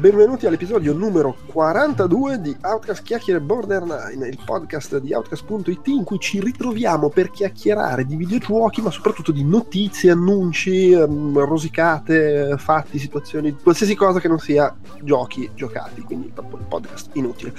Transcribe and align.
benvenuti 0.00 0.46
all'episodio 0.46 0.94
numero 0.94 1.36
42 1.52 2.40
di 2.40 2.56
Outcast 2.62 3.02
Chiacchiere 3.02 3.38
Borderline, 3.38 4.28
il 4.28 4.38
podcast 4.42 4.96
di 4.96 5.12
Outcast.it 5.12 5.86
in 5.88 6.04
cui 6.04 6.18
ci 6.18 6.40
ritroviamo 6.40 7.10
per 7.10 7.30
chiacchierare 7.30 8.06
di 8.06 8.16
videogiochi, 8.16 8.80
ma 8.80 8.90
soprattutto 8.90 9.30
di 9.30 9.44
notizie, 9.44 10.12
annunci, 10.12 10.92
um, 10.94 11.38
rosicate, 11.44 12.54
fatti, 12.56 12.98
situazioni, 12.98 13.54
qualsiasi 13.62 13.94
cosa 13.94 14.20
che 14.20 14.28
non 14.28 14.38
sia 14.38 14.74
giochi 15.02 15.50
giocati, 15.54 16.00
quindi 16.00 16.30
proprio 16.32 16.60
il 16.60 16.64
podcast 16.64 17.10
inutile. 17.12 17.52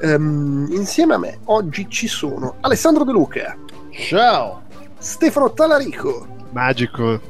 Um, 0.00 0.66
insieme 0.70 1.14
a 1.14 1.18
me 1.18 1.38
oggi 1.44 1.88
ci 1.88 2.08
sono 2.08 2.56
Alessandro 2.62 3.04
De 3.04 3.12
Luca. 3.12 3.56
Ciao! 3.90 4.62
Stefano 4.98 5.52
Talarico. 5.52 6.26
Magico. 6.50 7.20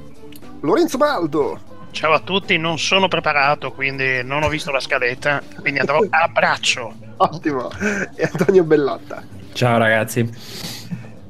Lorenzo 0.60 0.96
Baldo. 0.96 1.65
Ciao 1.96 2.12
a 2.12 2.20
tutti, 2.20 2.58
non 2.58 2.78
sono 2.78 3.08
preparato, 3.08 3.72
quindi 3.72 4.22
non 4.22 4.42
ho 4.42 4.50
visto 4.50 4.70
la 4.70 4.80
scaletta, 4.80 5.42
quindi 5.60 5.80
andrò 5.80 5.98
a 6.10 6.28
braccio. 6.28 6.94
Ottimo. 7.16 7.70
E 8.14 8.28
Antonio 8.30 8.64
Bellotta. 8.64 9.22
Ciao 9.54 9.78
ragazzi. 9.78 10.30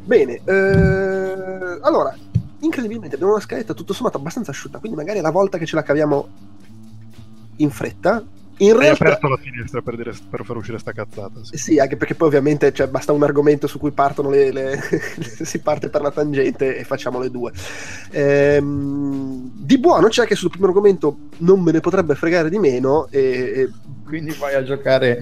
Bene, 0.03 0.41
eh, 0.44 1.78
allora, 1.83 2.12
incredibilmente 2.59 3.14
abbiamo 3.14 3.34
una 3.34 3.41
scaletta 3.41 3.75
tutto 3.75 3.92
sommato 3.92 4.17
abbastanza 4.17 4.50
asciutta, 4.50 4.81
quindi 4.81 4.97
magari 4.98 5.20
è 5.20 5.22
la 5.22 5.31
volta 5.31 5.56
che 5.56 5.67
ce 5.67 5.77
la 5.77 5.84
caviamo 5.84 6.28
in 7.59 7.70
fretta 7.70 8.25
in 8.59 8.73
Hai 8.73 8.79
realtà, 8.79 9.05
aperto 9.05 9.29
la 9.29 9.37
finestra 9.37 9.83
per, 9.83 9.97
dire, 9.97 10.12
per 10.31 10.45
far 10.45 10.57
uscire 10.57 10.79
sta 10.79 10.93
cazzata. 10.93 11.41
Sì. 11.43 11.57
sì, 11.59 11.79
anche 11.79 11.97
perché 11.97 12.15
poi 12.15 12.29
ovviamente 12.29 12.73
cioè, 12.73 12.87
basta 12.89 13.12
un 13.12 13.23
argomento 13.23 13.67
su 13.67 13.79
cui 13.79 13.91
partono 13.91 14.31
le, 14.31 14.51
le 14.51 14.81
si 15.21 15.61
parte 15.61 15.89
per 15.89 16.01
la 16.01 16.11
tangente 16.11 16.77
e 16.77 16.84
facciamo 16.84 17.21
le 17.21 17.31
due. 17.31 17.53
Ehm, 18.11 19.51
di 19.55 19.79
buono 19.79 20.09
c'è 20.09 20.27
che 20.27 20.37
sul 20.37 20.51
primo 20.51 20.67
argomento 20.67 21.17
non 21.39 21.61
me 21.61 21.73
ne 21.73 21.81
potrebbe 21.81 22.15
fregare 22.15 22.49
di 22.49 22.59
meno 22.59 23.09
e, 23.11 23.21
e 23.21 23.71
Quindi 24.05 24.34
vai 24.39 24.55
a 24.55 24.62
giocare 24.62 25.19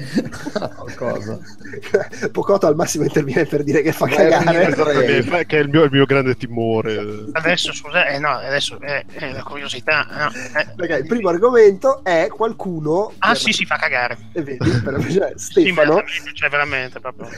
a 0.55 0.69
qualcosa. 0.69 1.39
Pocotto 2.31 2.67
al 2.67 2.77
massimo 2.77 3.05
interviene 3.05 3.47
per 3.47 3.65
dire 3.65 3.83
che 3.83 3.93
fa 3.93 4.07
cagare. 4.07 5.45
che 5.47 5.59
è 5.59 5.61
il 5.61 5.69
mio, 5.71 5.85
il 5.85 5.91
mio 5.91 6.05
grande 6.05 6.37
timore. 6.37 7.27
Adesso, 7.33 7.73
scusa, 7.73 8.07
eh 8.07 8.19
no, 8.19 8.29
adesso 8.29 8.79
è 8.81 9.05
eh, 9.13 9.33
la 9.33 9.43
curiosità. 9.43 10.07
no, 10.11 10.61
eh. 10.61 10.67
Perché 10.77 10.95
il 10.97 11.07
primo 11.07 11.31
argomento 11.31 12.05
è 12.05 12.29
qualcuno. 12.29 13.13
Ah 13.27 13.35
sì, 13.35 13.53
si 13.53 13.65
fa 13.65 13.77
cagare. 13.77 14.17
E 14.33 14.43
vedi, 14.43 14.71
per- 14.83 15.07
cioè, 15.11 15.33
Sì, 15.37 15.73
ma 15.73 15.83
Stefano. 15.83 16.03
cioè 16.35 16.49
veramente 16.49 17.01
proprio. 17.01 17.29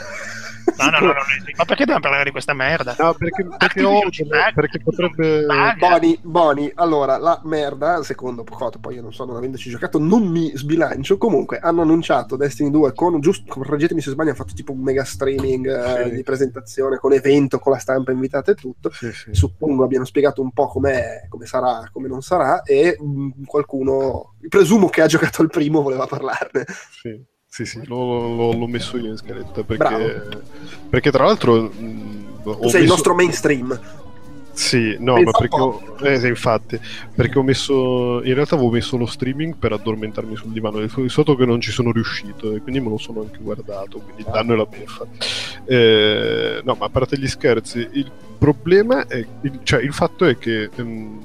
No, 0.78 0.90
no, 0.90 0.98
no, 0.98 1.06
no, 1.06 1.12
ma 1.56 1.64
perché 1.64 1.84
dobbiamo 1.84 2.00
parlare 2.00 2.24
di 2.24 2.30
questa 2.32 2.52
merda? 2.52 2.96
No, 2.98 3.14
perché, 3.14 3.46
perché, 3.56 3.84
ho- 3.84 3.98
Activision, 3.98 4.28
perché 4.52 4.80
potrebbe... 4.80 5.46
Boni, 5.78 6.18
Boni, 6.22 6.70
allora 6.74 7.16
la 7.18 7.40
merda, 7.44 8.02
secondo 8.02 8.42
Pocotto, 8.42 8.78
poi 8.80 8.96
io 8.96 9.02
non 9.02 9.12
so, 9.12 9.24
non 9.24 9.36
avendoci 9.36 9.70
giocato, 9.70 9.98
non 10.00 10.26
mi 10.26 10.50
sbilancio. 10.56 11.18
Comunque 11.18 11.58
hanno 11.60 11.82
annunciato 11.82 12.36
Destiny 12.36 12.70
2 12.70 12.92
con, 12.94 13.20
giusto, 13.20 13.44
correggetemi 13.46 14.00
se 14.00 14.10
sbaglio, 14.10 14.30
hanno 14.30 14.38
fatto 14.38 14.54
tipo 14.54 14.72
un 14.72 14.80
mega 14.80 15.04
streaming 15.04 15.66
eh, 15.68 16.04
Sì. 16.08 16.14
di 16.16 16.22
presentazione 16.24 16.98
con 16.98 17.12
evento, 17.12 17.58
con 17.60 17.72
la 17.72 17.78
stampa 17.78 18.10
invitata 18.10 18.50
e 18.50 18.54
tutto. 18.56 18.90
Sì, 18.92 19.12
sì. 19.12 19.30
Suppongo 19.32 19.84
abbiano 19.84 20.04
spiegato 20.04 20.42
un 20.42 20.50
po' 20.50 20.66
com'è, 20.66 21.26
come 21.28 21.46
sarà, 21.46 21.88
come 21.92 22.08
non 22.08 22.22
sarà, 22.22 22.62
e 22.62 22.96
mh, 23.00 23.44
qualcuno, 23.46 24.34
presumo 24.48 24.88
che 24.88 25.02
ha 25.02 25.06
giocato 25.06 25.42
al 25.42 25.50
primo, 25.50 25.82
voleva 25.82 26.06
parlarne. 26.06 26.64
Sì, 27.00 27.20
sì, 27.46 27.64
sì, 27.64 27.80
l'ho, 27.86 28.34
l'ho- 28.34 28.52
l'ho 28.52 28.66
messo 28.66 28.96
io 28.98 29.10
in 29.10 29.16
scaletta 29.16 29.62
perché, 29.62 30.28
perché 30.88 31.10
tra 31.10 31.24
l'altro... 31.24 31.62
mh, 31.62 32.24
sei 32.44 32.54
il 32.54 32.62
messo- 32.80 32.84
nostro 32.86 33.14
mainstream. 33.14 33.80
Sì, 34.56 34.96
no, 35.00 35.14
Pensa 35.16 35.30
ma 35.30 35.38
perché 35.38 35.60
ho, 35.60 35.96
eh, 36.02 36.28
infatti, 36.28 36.80
perché 37.14 37.38
ho 37.38 37.42
messo, 37.42 38.22
in 38.24 38.32
realtà 38.32 38.54
avevo 38.54 38.70
messo 38.70 38.96
lo 38.96 39.04
streaming 39.04 39.56
per 39.56 39.72
addormentarmi 39.72 40.34
sul 40.34 40.50
divano, 40.50 40.80
di 40.80 41.08
sotto 41.10 41.36
che 41.36 41.44
non 41.44 41.60
ci 41.60 41.70
sono 41.70 41.92
riuscito 41.92 42.54
e 42.54 42.62
quindi 42.62 42.80
me 42.80 42.88
lo 42.88 42.96
sono 42.96 43.20
anche 43.20 43.36
guardato, 43.38 43.98
quindi 43.98 44.22
il 44.22 44.28
danno 44.32 44.54
e 44.54 44.56
la 44.56 44.64
beffa. 44.64 45.06
Eh, 45.66 46.60
no, 46.64 46.74
ma 46.78 46.86
a 46.86 46.88
parte 46.88 47.18
gli 47.18 47.28
scherzi, 47.28 47.86
il 47.92 48.10
problema 48.38 49.06
è, 49.06 49.18
il, 49.42 49.60
cioè 49.62 49.82
il 49.82 49.92
fatto 49.92 50.24
è 50.24 50.38
che, 50.38 50.70
ehm, 50.74 51.20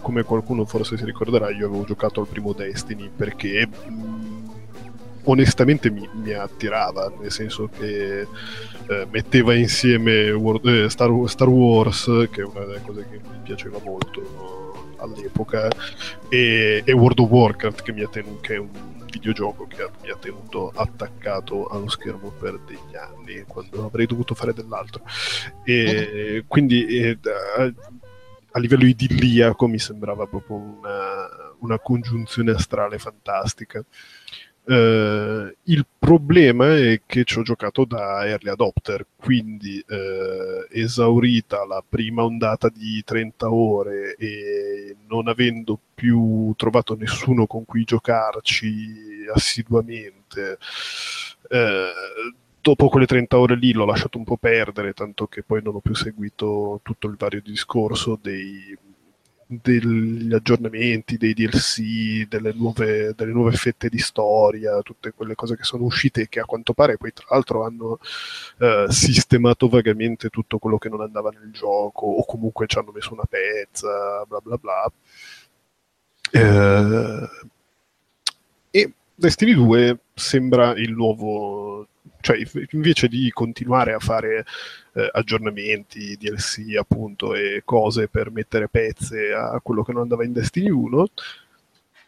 come 0.00 0.22
qualcuno 0.22 0.64
forse 0.64 0.96
si 0.96 1.04
ricorderà, 1.04 1.50
io 1.50 1.66
avevo 1.66 1.84
giocato 1.84 2.20
al 2.20 2.26
primo 2.28 2.52
Destiny 2.52 3.10
perché... 3.14 3.66
mh, 3.66 4.36
Onestamente 5.24 5.90
mi, 5.90 6.08
mi 6.14 6.32
attirava, 6.32 7.12
nel 7.20 7.30
senso 7.30 7.68
che 7.68 8.20
eh, 8.22 9.06
metteva 9.10 9.52
insieme 9.54 10.30
World- 10.30 10.66
eh, 10.66 10.88
Star, 10.88 11.10
Star 11.26 11.48
Wars, 11.48 12.28
che 12.30 12.40
è 12.40 12.44
una 12.44 12.64
delle 12.64 12.80
cose 12.80 13.06
che 13.10 13.16
mi 13.16 13.38
piaceva 13.42 13.78
molto 13.84 14.94
all'epoca, 14.96 15.68
e, 16.30 16.82
e 16.82 16.92
World 16.92 17.18
of 17.18 17.28
Warcraft, 17.28 17.82
che, 17.82 17.92
mi 17.92 18.02
ha 18.02 18.08
tenu- 18.08 18.40
che 18.40 18.54
è 18.54 18.58
un 18.58 18.70
videogioco 19.10 19.66
che 19.66 19.86
mi 20.02 20.08
ha 20.08 20.16
tenuto 20.16 20.72
attaccato 20.74 21.66
allo 21.66 21.90
schermo 21.90 22.30
per 22.30 22.58
degli 22.66 22.96
anni, 22.96 23.44
quando 23.46 23.84
avrei 23.84 24.06
dovuto 24.06 24.34
fare 24.34 24.54
dell'altro. 24.54 25.02
E 25.62 26.44
quindi 26.46 26.86
eh, 26.86 27.18
a, 27.58 27.70
a 28.52 28.58
livello 28.58 28.86
idilliaco 28.86 29.66
mi 29.66 29.78
sembrava 29.78 30.26
proprio 30.26 30.56
una, 30.56 31.28
una 31.60 31.78
congiunzione 31.78 32.52
astrale 32.52 32.98
fantastica. 32.98 33.84
Eh, 34.70 35.56
il 35.62 35.86
problema 35.98 36.76
è 36.76 37.00
che 37.06 37.24
ci 37.24 37.38
ho 37.38 37.42
giocato 37.42 37.86
da 37.86 38.26
early 38.26 38.50
adopter, 38.50 39.06
quindi 39.16 39.82
eh, 39.88 40.66
esaurita 40.70 41.64
la 41.64 41.82
prima 41.86 42.22
ondata 42.22 42.68
di 42.68 43.02
30 43.02 43.50
ore 43.50 44.14
e 44.16 44.94
non 45.08 45.28
avendo 45.28 45.80
più 45.94 46.52
trovato 46.56 46.96
nessuno 46.96 47.46
con 47.46 47.64
cui 47.64 47.84
giocarci 47.84 49.26
assiduamente, 49.32 50.58
eh, 51.48 51.90
dopo 52.60 52.88
quelle 52.88 53.06
30 53.06 53.38
ore 53.38 53.56
lì 53.56 53.72
l'ho 53.72 53.84
lasciato 53.84 54.18
un 54.18 54.24
po' 54.24 54.36
perdere, 54.36 54.92
tanto 54.92 55.26
che 55.26 55.42
poi 55.42 55.62
non 55.62 55.76
ho 55.76 55.80
più 55.80 55.94
seguito 55.94 56.80
tutto 56.82 57.08
il 57.08 57.16
vario 57.16 57.40
discorso 57.42 58.18
dei 58.20 58.76
degli 59.50 60.32
aggiornamenti, 60.34 61.16
dei 61.16 61.32
DLC, 61.32 62.28
delle 62.28 62.52
nuove, 62.52 63.14
delle 63.16 63.32
nuove 63.32 63.52
fette 63.52 63.88
di 63.88 63.98
storia, 63.98 64.82
tutte 64.82 65.12
quelle 65.12 65.34
cose 65.34 65.56
che 65.56 65.62
sono 65.62 65.84
uscite 65.84 66.28
che 66.28 66.40
a 66.40 66.44
quanto 66.44 66.74
pare 66.74 66.98
poi 66.98 67.12
tra 67.14 67.24
l'altro 67.30 67.64
hanno 67.64 67.98
eh, 68.58 68.86
sistemato 68.90 69.68
vagamente 69.68 70.28
tutto 70.28 70.58
quello 70.58 70.76
che 70.76 70.90
non 70.90 71.00
andava 71.00 71.30
nel 71.30 71.50
gioco 71.50 72.06
o 72.06 72.24
comunque 72.26 72.66
ci 72.66 72.78
hanno 72.78 72.92
messo 72.92 73.14
una 73.14 73.24
pezza, 73.24 74.24
bla 74.28 74.40
bla 74.40 74.56
bla. 74.58 74.92
Eh, 76.30 77.28
e 78.70 78.92
Destiny 79.14 79.54
2 79.54 79.98
sembra 80.14 80.72
il 80.72 80.92
nuovo, 80.92 81.88
cioè 82.20 82.38
invece 82.70 83.08
di 83.08 83.30
continuare 83.30 83.92
a 83.92 83.98
fare 83.98 84.44
eh, 84.94 85.08
aggiornamenti, 85.12 86.16
DLC 86.16 86.76
appunto 86.76 87.34
e 87.34 87.62
cose 87.64 88.08
per 88.08 88.30
mettere 88.30 88.68
pezze 88.68 89.32
a 89.32 89.60
quello 89.62 89.82
che 89.82 89.92
non 89.92 90.02
andava 90.02 90.24
in 90.24 90.32
Destiny 90.32 90.70
1, 90.70 91.06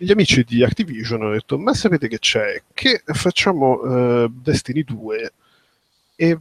gli 0.03 0.11
amici 0.11 0.45
di 0.45 0.65
Activision 0.65 1.21
hanno 1.21 1.33
detto 1.33 1.59
ma 1.59 1.75
sapete 1.75 2.09
che 2.09 2.19
c'è? 2.19 2.63
Che 2.73 3.03
facciamo 3.05 3.83
eh, 3.83 4.31
Destiny 4.33 4.83
2 4.83 5.33
e 6.17 6.39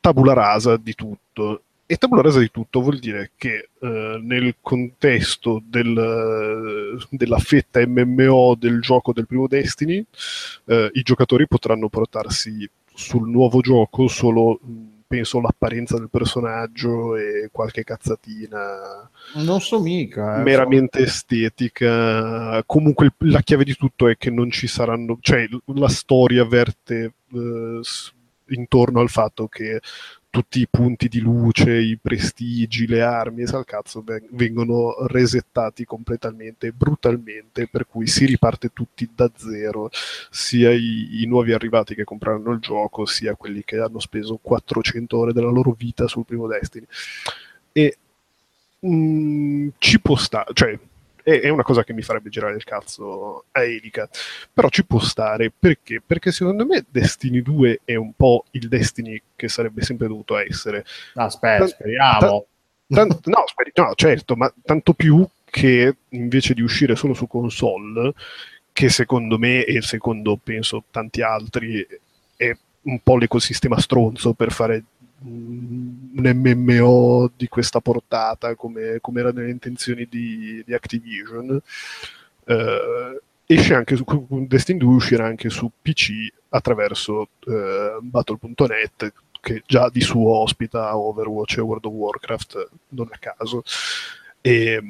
tabula 0.00 0.32
rasa 0.32 0.76
di 0.76 0.94
tutto. 0.94 1.62
E 1.86 1.96
tabula 1.96 2.22
rasa 2.22 2.38
di 2.38 2.50
tutto 2.50 2.80
vuol 2.80 3.00
dire 3.00 3.32
che 3.36 3.70
eh, 3.80 4.18
nel 4.22 4.56
contesto 4.60 5.60
del, 5.64 6.98
della 7.10 7.38
fetta 7.38 7.84
MMO 7.84 8.54
del 8.56 8.80
gioco 8.80 9.12
del 9.12 9.26
primo 9.26 9.48
Destiny, 9.48 10.04
eh, 10.66 10.90
i 10.92 11.02
giocatori 11.02 11.48
potranno 11.48 11.88
portarsi 11.88 12.68
sul 13.00 13.28
nuovo 13.28 13.60
gioco 13.60 14.06
solo, 14.08 14.60
mh, 14.62 14.88
penso, 15.06 15.40
l'apparenza 15.40 15.96
del 15.98 16.10
personaggio 16.10 17.16
e 17.16 17.48
qualche 17.50 17.82
cazzatina 17.82 19.10
Non 19.34 19.60
so 19.60 19.80
mica. 19.80 20.38
eh, 20.40 20.42
meramente 20.42 21.00
estetica. 21.00 22.62
Comunque 22.64 23.12
la 23.18 23.40
chiave 23.40 23.64
di 23.64 23.74
tutto 23.74 24.06
è 24.08 24.16
che 24.16 24.30
non 24.30 24.50
ci 24.50 24.66
saranno, 24.66 25.18
cioè 25.20 25.48
la 25.74 25.88
storia 25.88 26.44
verte 26.44 27.14
eh, 27.32 27.80
intorno 28.48 29.00
al 29.00 29.08
fatto 29.08 29.46
che 29.48 29.80
tutti 30.30 30.60
i 30.60 30.68
punti 30.70 31.08
di 31.08 31.18
luce, 31.18 31.76
i 31.76 31.98
prestigi, 32.00 32.86
le 32.86 33.02
armi 33.02 33.42
e 33.42 33.46
sal 33.48 33.64
cazzo 33.64 34.00
ven- 34.02 34.28
vengono 34.30 35.06
resettati 35.06 35.84
completamente, 35.84 36.70
brutalmente, 36.70 37.66
per 37.66 37.86
cui 37.88 38.06
si 38.06 38.26
riparte 38.26 38.72
tutti 38.72 39.10
da 39.12 39.30
zero, 39.34 39.90
sia 40.30 40.70
i, 40.70 41.22
i 41.22 41.26
nuovi 41.26 41.52
arrivati 41.52 41.96
che 41.96 42.04
compreranno 42.04 42.52
il 42.52 42.60
gioco, 42.60 43.04
sia 43.06 43.34
quelli 43.34 43.64
che 43.64 43.78
hanno 43.78 43.98
speso 43.98 44.38
400 44.40 45.18
ore 45.18 45.32
della 45.32 45.50
loro 45.50 45.74
vita 45.76 46.06
sul 46.06 46.24
primo 46.24 46.46
Destiny. 46.46 46.86
E 47.72 47.98
mm, 48.86 49.68
ci 49.78 50.00
può 50.00 50.16
stare, 50.16 50.50
cioè 50.54 50.78
è, 51.22 51.48
una 51.48 51.62
cosa 51.62 51.84
che 51.84 51.92
mi 51.92 52.02
farebbe 52.02 52.30
girare 52.30 52.56
il 52.56 52.64
cazzo 52.64 53.44
a 53.52 53.62
Elica. 53.62 54.08
Però 54.52 54.68
ci 54.68 54.84
può 54.84 54.98
stare 55.00 55.52
perché? 55.56 56.02
Perché 56.04 56.32
secondo 56.32 56.66
me 56.66 56.84
Destiny 56.88 57.42
2 57.42 57.80
è 57.84 57.94
un 57.94 58.12
po' 58.14 58.44
il 58.52 58.68
Destiny 58.68 59.20
che 59.36 59.48
sarebbe 59.48 59.82
sempre 59.82 60.08
dovuto 60.08 60.36
essere. 60.36 60.84
Aspetta, 61.14 61.66
speriamo. 61.66 62.46
Tant- 62.86 63.26
no, 63.26 63.44
speri- 63.46 63.72
no, 63.74 63.92
certo, 63.94 64.34
ma 64.34 64.52
tanto 64.64 64.94
più 64.94 65.26
che 65.44 65.96
invece 66.08 66.54
di 66.54 66.62
uscire 66.62 66.96
solo 66.96 67.14
su 67.14 67.26
console, 67.26 68.12
che 68.72 68.88
secondo 68.88 69.38
me 69.38 69.64
e 69.64 69.80
secondo 69.82 70.38
penso 70.42 70.84
tanti 70.90 71.22
altri 71.22 71.86
è 72.36 72.56
un 72.82 73.00
po' 73.00 73.18
l'ecosistema 73.18 73.78
stronzo 73.78 74.32
per 74.32 74.52
fare 74.52 74.84
un 75.24 76.32
MMO 76.44 77.30
di 77.36 77.48
questa 77.48 77.80
portata 77.80 78.54
come, 78.54 78.98
come 79.00 79.20
era 79.20 79.32
nelle 79.32 79.50
intenzioni 79.50 80.06
di, 80.08 80.62
di 80.64 80.74
Activision. 80.74 81.60
Eh, 82.44 83.20
esce 83.46 83.74
anche 83.74 83.96
su 83.96 84.04
Destiny 84.46 84.78
2 84.78 84.94
uscirà 84.94 85.26
anche 85.26 85.50
su 85.50 85.70
PC 85.80 86.32
attraverso 86.50 87.28
eh, 87.46 87.98
Battle.net 88.00 89.12
che 89.40 89.62
già 89.66 89.88
di 89.88 90.00
suo 90.00 90.36
ospita 90.36 90.96
Overwatch 90.96 91.58
e 91.58 91.62
World 91.62 91.84
of 91.86 91.92
Warcraft 91.92 92.68
non 92.90 93.08
a 93.10 93.18
caso. 93.18 93.62
E, 94.40 94.80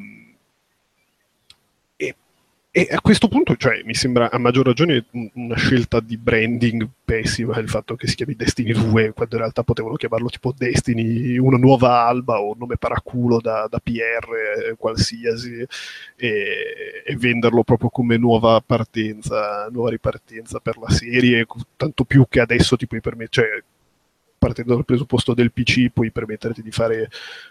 e 2.72 2.86
a 2.88 3.00
questo 3.00 3.26
punto, 3.26 3.56
cioè, 3.56 3.82
mi 3.84 3.94
sembra 3.94 4.30
a 4.30 4.38
maggior 4.38 4.64
ragione 4.64 5.06
una 5.34 5.56
scelta 5.56 5.98
di 5.98 6.16
branding 6.16 6.88
pessima 7.04 7.58
il 7.58 7.68
fatto 7.68 7.96
che 7.96 8.06
si 8.06 8.14
chiami 8.14 8.36
Destiny 8.36 8.72
2, 8.72 9.12
quando 9.12 9.34
in 9.34 9.40
realtà 9.40 9.64
potevano 9.64 9.96
chiamarlo 9.96 10.28
tipo 10.28 10.54
Destiny, 10.56 11.36
una 11.36 11.56
nuova 11.58 12.06
alba 12.06 12.40
o 12.40 12.54
nome 12.56 12.76
paraculo 12.76 13.40
da, 13.40 13.66
da 13.68 13.80
PR 13.80 14.70
eh, 14.70 14.76
qualsiasi 14.78 15.66
e, 16.14 17.02
e, 17.04 17.16
venderlo 17.16 17.64
proprio 17.64 17.88
come 17.88 18.16
nuova 18.16 18.62
partenza, 18.64 19.66
nuova 19.72 19.90
ripartenza 19.90 20.60
per 20.60 20.78
la 20.78 20.90
serie, 20.90 21.46
tanto 21.76 22.04
più 22.04 22.26
che 22.28 22.38
adesso 22.38 22.76
ti 22.76 22.86
puoi 22.86 23.00
permettere, 23.00 23.48
cioè, 23.48 23.62
partendo 24.38 24.74
dal 24.74 24.84
presupposto 24.84 25.34
del 25.34 25.50
PC 25.50 25.90
puoi 25.92 26.12
permetterti 26.12 26.62
di 26.62 26.70
fare 26.70 27.10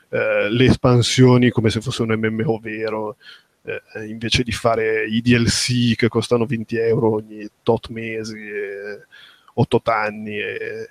eh, 0.10 0.50
le 0.50 0.66
espansioni 0.66 1.50
come 1.50 1.70
se 1.70 1.82
fosse 1.82 2.04
un 2.04 2.18
MMO 2.18 2.58
vero 2.60 3.18
eh, 3.64 4.08
invece 4.08 4.44
di 4.44 4.52
fare 4.52 5.06
i 5.06 5.22
DLC 5.22 5.96
che 5.96 6.08
costano 6.08 6.46
20 6.46 6.78
euro 6.78 7.14
ogni 7.14 7.48
tot 7.62 7.90
mesi 7.90 8.38
e, 8.38 9.06
o 9.54 9.68
tot 9.68 9.88
anni 9.90 10.38
e, 10.40 10.88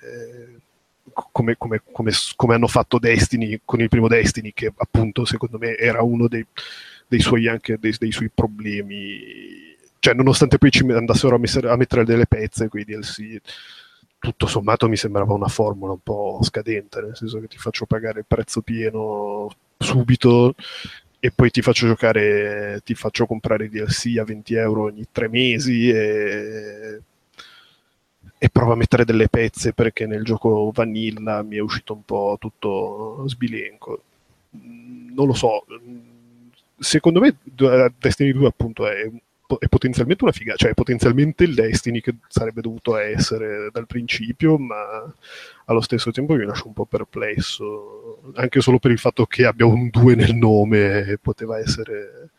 come, 1.31 1.55
come, 1.57 1.81
come, 1.91 2.11
come, 2.35 2.53
hanno 2.53 2.67
fatto 2.67 2.99
Destiny 2.99 3.61
con 3.65 3.81
il 3.81 3.89
primo 3.89 4.07
Destiny 4.07 4.51
che 4.53 4.71
appunto 4.75 5.25
secondo 5.25 5.57
me 5.57 5.75
era 5.75 6.01
uno 6.03 6.27
dei, 6.27 6.45
dei 7.07 7.19
suoi 7.19 7.47
anche 7.47 7.77
dei, 7.79 7.95
dei, 7.97 8.11
suoi 8.11 8.29
problemi. 8.33 9.77
Cioè 9.99 10.13
nonostante 10.13 10.57
poi 10.57 10.71
ci 10.71 10.85
andassero 10.89 11.35
a, 11.35 11.39
messer, 11.39 11.65
a 11.65 11.75
mettere 11.75 12.05
delle 12.05 12.27
pezze 12.27 12.69
quei 12.69 12.85
DLC 12.85 13.39
tutto 14.19 14.47
sommato 14.47 14.89
mi 14.89 14.97
sembrava 14.97 15.33
una 15.33 15.47
formula 15.47 15.93
un 15.93 16.01
po' 16.03 16.39
scadente 16.41 17.01
nel 17.01 17.15
senso 17.15 17.39
che 17.39 17.47
ti 17.47 17.57
faccio 17.57 17.85
pagare 17.85 18.19
il 18.19 18.25
prezzo 18.27 18.61
pieno 18.61 19.49
subito 19.77 20.55
e 21.19 21.31
poi 21.31 21.51
ti 21.51 21.61
faccio 21.61 21.85
giocare, 21.87 22.81
ti 22.83 22.95
faccio 22.95 23.25
comprare 23.25 23.67
DLC 23.69 24.17
a 24.19 24.23
20 24.23 24.53
euro 24.55 24.83
ogni 24.83 25.05
tre 25.11 25.27
mesi 25.27 25.89
e, 25.89 27.01
e 28.37 28.49
provo 28.49 28.71
a 28.73 28.75
mettere 28.75 29.03
delle 29.03 29.27
pezze 29.27 29.73
perché 29.73 30.05
nel 30.05 30.23
gioco 30.23 30.71
vanilla 30.73 31.43
mi 31.43 31.57
è 31.57 31.59
uscito 31.59 31.93
un 31.93 32.03
po' 32.05 32.37
tutto 32.39 33.25
sbilenco. 33.27 34.03
Non 34.51 35.27
lo 35.27 35.33
so, 35.33 35.65
secondo 36.77 37.19
me 37.19 37.37
Destiny 37.97 38.31
2 38.31 38.47
appunto 38.47 38.87
è 38.87 39.09
è 39.57 39.67
potenzialmente 39.67 40.23
una 40.23 40.33
figata, 40.33 40.57
cioè 40.57 40.71
è 40.71 40.75
potenzialmente 40.75 41.43
il 41.43 41.55
Destiny 41.55 42.01
che 42.01 42.15
sarebbe 42.27 42.61
dovuto 42.61 42.97
essere 42.97 43.69
dal 43.71 43.87
principio, 43.87 44.57
ma 44.59 45.11
allo 45.65 45.81
stesso 45.81 46.11
tempo 46.11 46.35
mi 46.35 46.45
lascia 46.45 46.67
un 46.67 46.73
po' 46.73 46.85
perplesso, 46.85 48.08
anche 48.35 48.61
solo 48.61 48.79
per 48.79 48.91
il 48.91 48.99
fatto 48.99 49.25
che 49.25 49.45
abbia 49.45 49.65
un 49.65 49.89
2 49.89 50.15
nel 50.15 50.35
nome 50.35 51.17
poteva 51.21 51.59
essere, 51.59 52.29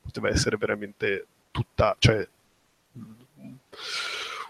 poteva 0.00 0.28
essere 0.28 0.56
veramente 0.56 1.26
tutta, 1.50 1.96
cioè 1.98 2.26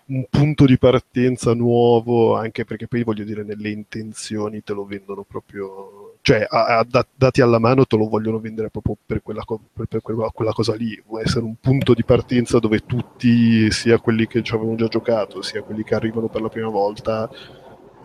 un 0.07 0.27
punto 0.29 0.65
di 0.65 0.77
partenza 0.79 1.55
nuovo, 1.55 2.37
anche 2.37 2.65
perché 2.65 2.89
poi 2.89 3.05
voglio 3.05 3.25
dire 3.25 3.45
nelle 3.45 3.71
intenzioni 3.71 4.63
te 4.63 4.73
lo 4.73 4.85
vendono 4.85 5.23
proprio 5.23 6.01
cioè 6.23 6.47
a, 6.47 6.79
a, 6.79 7.07
dati 7.15 7.41
alla 7.41 7.59
mano 7.59 7.87
te 7.87 7.97
lo 7.97 8.07
vogliono 8.07 8.39
vendere 8.39 8.69
proprio 8.69 8.97
per 9.05 9.23
quella, 9.23 9.43
per, 9.45 9.87
per 9.87 10.03
quella, 10.03 10.31
quella, 10.33 10.53
cosa 10.53 10.75
lì, 10.75 11.01
vuole 11.07 11.25
essere 11.25 11.45
un 11.45 11.55
punto 11.59 11.95
di 11.95 12.05
partenza 12.05 12.59
dove 12.59 12.85
tutti, 12.85 13.71
sia 13.71 13.99
quelli 13.99 14.27
che 14.27 14.43
ci 14.43 14.55
avevano 14.55 14.77
già 14.77 14.89
giocato, 14.89 15.41
sia 15.43 15.63
quelli 15.63 15.83
che 15.83 15.95
arrivano 15.95 16.29
per 16.29 16.43
la 16.43 16.49
prima 16.49 16.69
volta, 16.69 17.31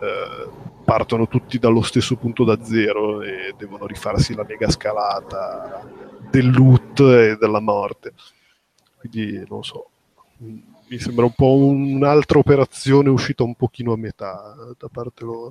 eh, 0.00 0.48
partono 0.84 1.26
tutti 1.26 1.58
dallo 1.58 1.82
stesso 1.82 2.16
punto 2.16 2.44
da 2.44 2.62
zero 2.62 3.22
e 3.22 3.54
devono 3.56 3.86
rifarsi 3.86 4.34
la 4.34 4.44
mega 4.46 4.70
scalata 4.70 5.84
del 6.30 6.50
loot 6.50 7.00
e 7.00 7.36
della 7.38 7.60
morte. 7.60 8.12
Quindi 8.98 9.44
non 9.48 9.62
so, 9.62 9.90
mi 10.38 10.98
sembra 10.98 11.24
un 11.24 11.32
po' 11.32 11.54
un'altra 11.54 12.38
operazione 12.38 13.08
uscita 13.08 13.42
un 13.42 13.54
pochino 13.54 13.92
a 13.92 13.96
metà 13.96 14.54
da 14.78 14.88
parte 14.88 15.24
loro. 15.24 15.50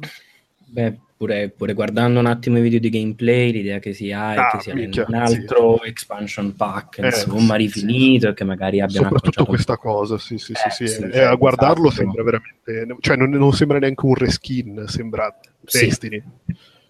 Beh, 0.67 0.99
pure, 1.17 1.49
pure, 1.49 1.73
guardando 1.73 2.19
un 2.19 2.25
attimo 2.25 2.57
i 2.57 2.61
video 2.61 2.79
di 2.79 2.89
gameplay, 2.89 3.51
l'idea 3.51 3.79
che 3.79 3.93
si 3.93 4.11
ha 4.11 4.33
è 4.33 4.37
ah, 4.37 4.49
che 4.51 4.61
sia 4.61 4.75
minchia, 4.75 5.05
un 5.07 5.15
altro 5.15 5.79
sì. 5.81 5.89
expansion 5.89 6.55
pack, 6.55 6.99
eh, 6.99 7.05
insomma, 7.05 7.55
rifinito 7.55 8.25
sì. 8.25 8.31
e 8.31 8.33
che 8.33 8.43
magari 8.43 8.81
abbiano 8.81 9.07
Soprattutto 9.07 9.45
questa 9.45 9.77
cosa, 9.77 10.17
sì, 10.17 10.37
sì, 10.37 10.51
eh, 10.51 10.71
sì, 10.71 10.87
sì. 10.87 11.03
Eh, 11.03 11.21
a 11.21 11.35
guardarlo 11.35 11.87
esatto. 11.87 12.03
sembra 12.03 12.23
veramente... 12.23 12.97
Cioè, 12.99 13.15
non, 13.15 13.29
non, 13.29 13.53
sembra 13.53 13.79
neanche 13.79 14.05
un 14.05 14.15
reskin, 14.15 14.83
sembra 14.87 15.33
Destiny. 15.61 16.21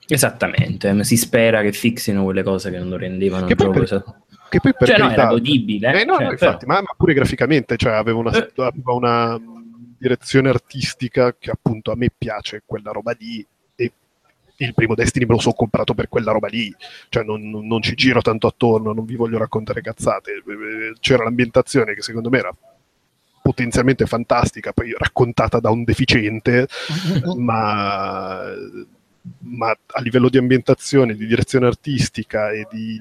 Esattamente, 0.07 1.03
si 1.03 1.17
spera 1.17 1.61
che 1.61 1.71
fixino 1.71 2.23
quelle 2.23 2.43
cose 2.43 2.69
che 2.71 2.77
non 2.77 2.89
lo 2.89 2.97
rendevano 2.97 3.45
che 3.45 3.55
gioco... 3.55 3.71
Per... 3.71 4.03
Che 4.47 4.59
poi 4.59 4.73
per 4.77 4.87
cioè, 4.87 4.99
no, 4.99 5.09
era 5.09 5.25
godibile. 5.27 6.01
Eh, 6.01 6.05
no, 6.05 6.13
cioè, 6.13 6.25
no, 6.25 6.31
infatti, 6.31 6.65
ma, 6.67 6.75
ma, 6.75 6.93
pure 6.95 7.13
graficamente, 7.13 7.77
cioè, 7.77 7.93
aveva 7.93 8.19
una, 8.19 8.31
eh. 8.31 8.51
aveva 8.57 8.93
una 8.93 9.41
direzione 9.97 10.49
artistica 10.49 11.35
che 11.37 11.49
appunto 11.49 11.91
a 11.91 11.95
me 11.95 12.11
piace, 12.15 12.61
quella 12.63 12.91
roba 12.91 13.15
lì 13.17 13.45
il 14.57 14.73
primo 14.73 14.95
Destiny 14.95 15.25
me 15.25 15.33
lo 15.33 15.39
sono 15.39 15.53
comprato 15.53 15.93
per 15.93 16.07
quella 16.07 16.31
roba 16.31 16.47
lì, 16.47 16.73
cioè 17.09 17.23
non, 17.23 17.49
non, 17.49 17.67
non, 17.67 17.81
ci 17.81 17.95
giro 17.95 18.21
tanto 18.21 18.47
attorno, 18.47 18.93
non 18.93 19.05
vi 19.05 19.15
voglio 19.15 19.37
raccontare 19.37 19.81
cazzate. 19.81 20.43
C'era 20.99 21.23
l'ambientazione 21.23 21.93
che 21.93 22.01
secondo 22.01 22.29
me 22.29 22.37
era 22.37 22.55
potenzialmente 23.41 24.05
fantastica, 24.05 24.71
poi 24.71 24.93
raccontata 24.97 25.59
da 25.59 25.69
un 25.69 25.83
deficiente, 25.83 26.67
ma, 27.37 28.43
ma 29.39 29.69
a 29.69 30.01
livello 30.01 30.29
di 30.29 30.37
ambientazione, 30.37 31.15
di 31.15 31.25
direzione 31.25 31.67
artistica 31.67 32.51
e 32.51 32.67
di 32.71 32.99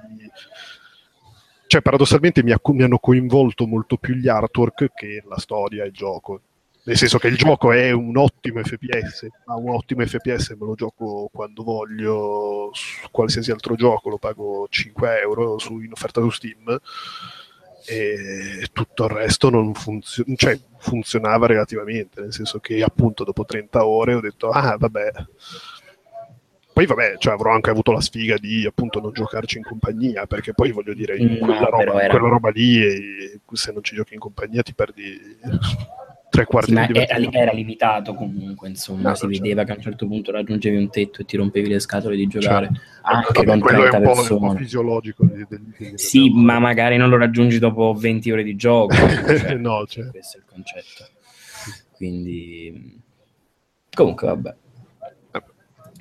cioè 1.66 1.82
paradossalmente 1.82 2.42
mi, 2.42 2.52
ha, 2.52 2.60
mi, 2.62 2.82
hanno 2.82 2.98
coinvolto 2.98 3.66
molto 3.66 3.96
più 3.96 4.14
gli 4.14 4.28
artwork 4.28 4.92
che 4.94 5.24
la 5.26 5.38
storia 5.38 5.82
e 5.82 5.86
il 5.86 5.92
gioco 5.92 6.40
nel 6.86 6.96
senso 6.98 7.18
che 7.18 7.28
il 7.28 7.36
gioco 7.36 7.72
è 7.72 7.90
un 7.92 8.16
ottimo 8.16 8.62
FPS, 8.62 9.26
ma 9.46 9.54
un 9.56 9.70
ottimo 9.70 10.04
FPS 10.04 10.50
me 10.50 10.66
lo 10.66 10.74
gioco 10.74 11.30
quando 11.32 11.62
voglio, 11.62 12.68
su 12.72 13.08
qualsiasi 13.10 13.50
altro 13.50 13.74
gioco 13.74 14.10
lo 14.10 14.18
pago 14.18 14.66
5 14.68 15.20
euro 15.20 15.58
su, 15.58 15.80
in 15.80 15.92
offerta 15.92 16.20
su 16.20 16.28
Steam 16.30 16.78
e 17.86 18.66
tutto 18.72 19.04
il 19.04 19.10
resto 19.10 19.48
non 19.48 19.72
funziona, 19.72 20.34
cioè 20.36 20.58
funzionava 20.78 21.46
relativamente, 21.46 22.20
nel 22.20 22.32
senso 22.32 22.58
che 22.58 22.82
appunto 22.82 23.24
dopo 23.24 23.44
30 23.44 23.86
ore 23.86 24.14
ho 24.14 24.20
detto 24.20 24.50
ah 24.50 24.76
vabbè, 24.78 25.10
poi 26.74 26.86
vabbè, 26.86 27.16
cioè, 27.16 27.32
avrò 27.32 27.52
anche 27.52 27.70
avuto 27.70 27.92
la 27.92 28.00
sfiga 28.00 28.36
di 28.36 28.66
appunto 28.66 29.00
non 29.00 29.12
giocarci 29.12 29.58
in 29.58 29.64
compagnia, 29.64 30.26
perché 30.26 30.52
poi 30.52 30.72
voglio 30.72 30.92
dire, 30.92 31.16
quella, 31.16 31.60
no, 31.60 31.70
roba, 31.70 32.02
era... 32.02 32.10
quella 32.10 32.28
roba 32.28 32.50
lì, 32.50 32.82
se 33.52 33.72
non 33.72 33.82
ci 33.82 33.94
giochi 33.94 34.14
in 34.14 34.20
compagnia 34.20 34.62
ti 34.62 34.74
perdi 34.74 35.38
tre 36.34 36.46
quarti 36.46 36.74
sì, 36.74 36.92
di 36.92 36.98
era, 36.98 37.30
era, 37.30 37.52
limitato 37.52 38.14
comunque, 38.14 38.68
insomma, 38.68 39.10
no, 39.10 39.14
si 39.14 39.20
certo. 39.20 39.38
vedeva 39.38 39.62
che 39.62 39.72
a 39.72 39.74
un 39.76 39.80
certo 39.80 40.06
punto 40.06 40.32
raggiungevi 40.32 40.76
un 40.76 40.90
tetto 40.90 41.20
e 41.20 41.24
ti 41.24 41.36
rompevi 41.36 41.68
le 41.68 41.78
scatole 41.78 42.16
di 42.16 42.26
giocare 42.26 42.66
certo. 42.66 42.82
anche 43.02 43.44
Vabbè, 43.44 43.58
con 43.60 43.68
30 43.68 44.00
persone. 44.00 44.46
È 44.46 44.50
un 44.50 44.56
fisiologico. 44.56 45.24
Di, 45.24 45.46
di, 45.48 45.90
di, 45.90 45.92
sì, 45.94 46.30
ma 46.30 46.58
magari 46.58 46.96
non 46.96 47.08
lo 47.08 47.16
raggiungi 47.16 47.58
dopo 47.58 47.94
20 47.94 48.30
ore 48.32 48.42
di 48.42 48.56
gioco. 48.56 48.94
cioè, 48.98 49.54
no, 49.54 49.86
cioè. 49.86 50.10
Questo 50.10 50.38
è 50.38 50.40
il 50.40 50.46
concetto. 50.46 51.08
Quindi, 51.96 53.00
comunque, 53.92 54.26
vabbè. 54.26 54.54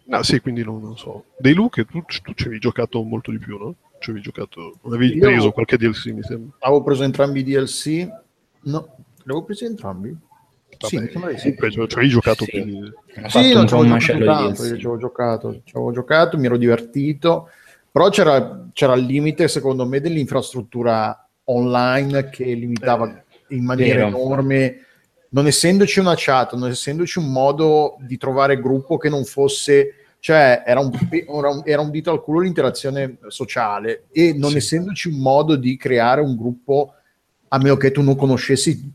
No, 0.06 0.22
sì, 0.24 0.40
quindi 0.42 0.64
non, 0.64 0.82
non 0.82 0.98
so. 0.98 1.26
Dei 1.38 1.54
Luke, 1.54 1.86
tu, 1.86 2.04
tu 2.04 2.34
ci 2.34 2.44
avevi 2.46 2.60
giocato 2.60 3.02
molto 3.04 3.32
di 3.32 3.38
più, 3.38 3.58
no? 3.58 3.76
Ci 4.00 4.10
avevi 4.10 4.26
giocato, 4.26 4.80
non 4.82 4.94
avevi 4.94 5.18
preso 5.18 5.52
qualche 5.52 5.78
DLC, 5.78 6.08
mi 6.08 6.24
sembra. 6.24 6.58
Avevo 6.60 6.84
preso 6.84 7.04
entrambi 7.04 7.40
i 7.40 7.44
DLC. 7.44 8.08
No, 8.64 8.98
L'avevo 9.24 9.44
presi 9.44 9.66
entrambi? 9.66 10.16
Vabbè, 10.80 10.88
sì, 10.88 11.00
di 11.00 11.38
sì. 11.38 11.56
Cioè, 11.88 12.04
hai 12.04 12.10
giocato 12.10 12.46
sì. 12.46 12.52
più... 12.52 12.94
Sì, 13.28 13.54
non 13.54 13.68
ci 13.68 13.74
avevo 13.76 13.98
giocato, 13.98 14.64
io 14.66 14.78
ci 14.78 14.86
avevo 14.86 14.98
giocato, 14.98 15.62
ci 15.64 15.76
avevo 15.76 15.92
giocato, 15.92 16.38
mi 16.38 16.46
ero 16.46 16.58
divertito. 16.58 17.50
Però 17.92 18.10
c'era, 18.10 18.68
c'era 18.74 18.96
il 18.96 19.06
limite, 19.06 19.48
secondo 19.48 19.86
me, 19.86 20.02
dell'infrastruttura 20.02 21.28
online 21.46 22.30
che 22.30 22.46
limitava 22.46 23.24
eh, 23.48 23.56
in 23.56 23.64
maniera 23.64 24.06
vero. 24.06 24.18
enorme, 24.18 24.78
non 25.30 25.48
essendoci 25.48 26.00
una 26.00 26.14
chat, 26.16 26.56
non 26.56 26.70
essendoci 26.70 27.20
un 27.20 27.32
modo 27.32 27.98
di 28.00 28.18
trovare 28.18 28.60
gruppo 28.60 28.98
che 28.98 29.10
non 29.10 29.26
fosse 29.26 29.96
cioè 30.24 30.64
era 30.66 30.80
un, 30.80 30.90
era 31.66 31.82
un, 31.82 31.92
dito 31.92 32.10
al 32.10 32.22
culo 32.22 32.40
l'interazione 32.40 33.18
sociale 33.28 34.06
e 34.10 34.34
non 34.34 34.52
sì. 34.52 34.58
essendoci 34.58 35.10
un 35.10 35.20
modo 35.20 35.58
di 35.58 35.76
creare 35.76 36.22
un 36.22 36.38
gruppo 36.38 36.94
a 37.50 37.58
meno 37.58 37.76
che 37.76 37.92
tu 37.92 38.02
non 38.02 38.16
conoscessi 38.16 38.90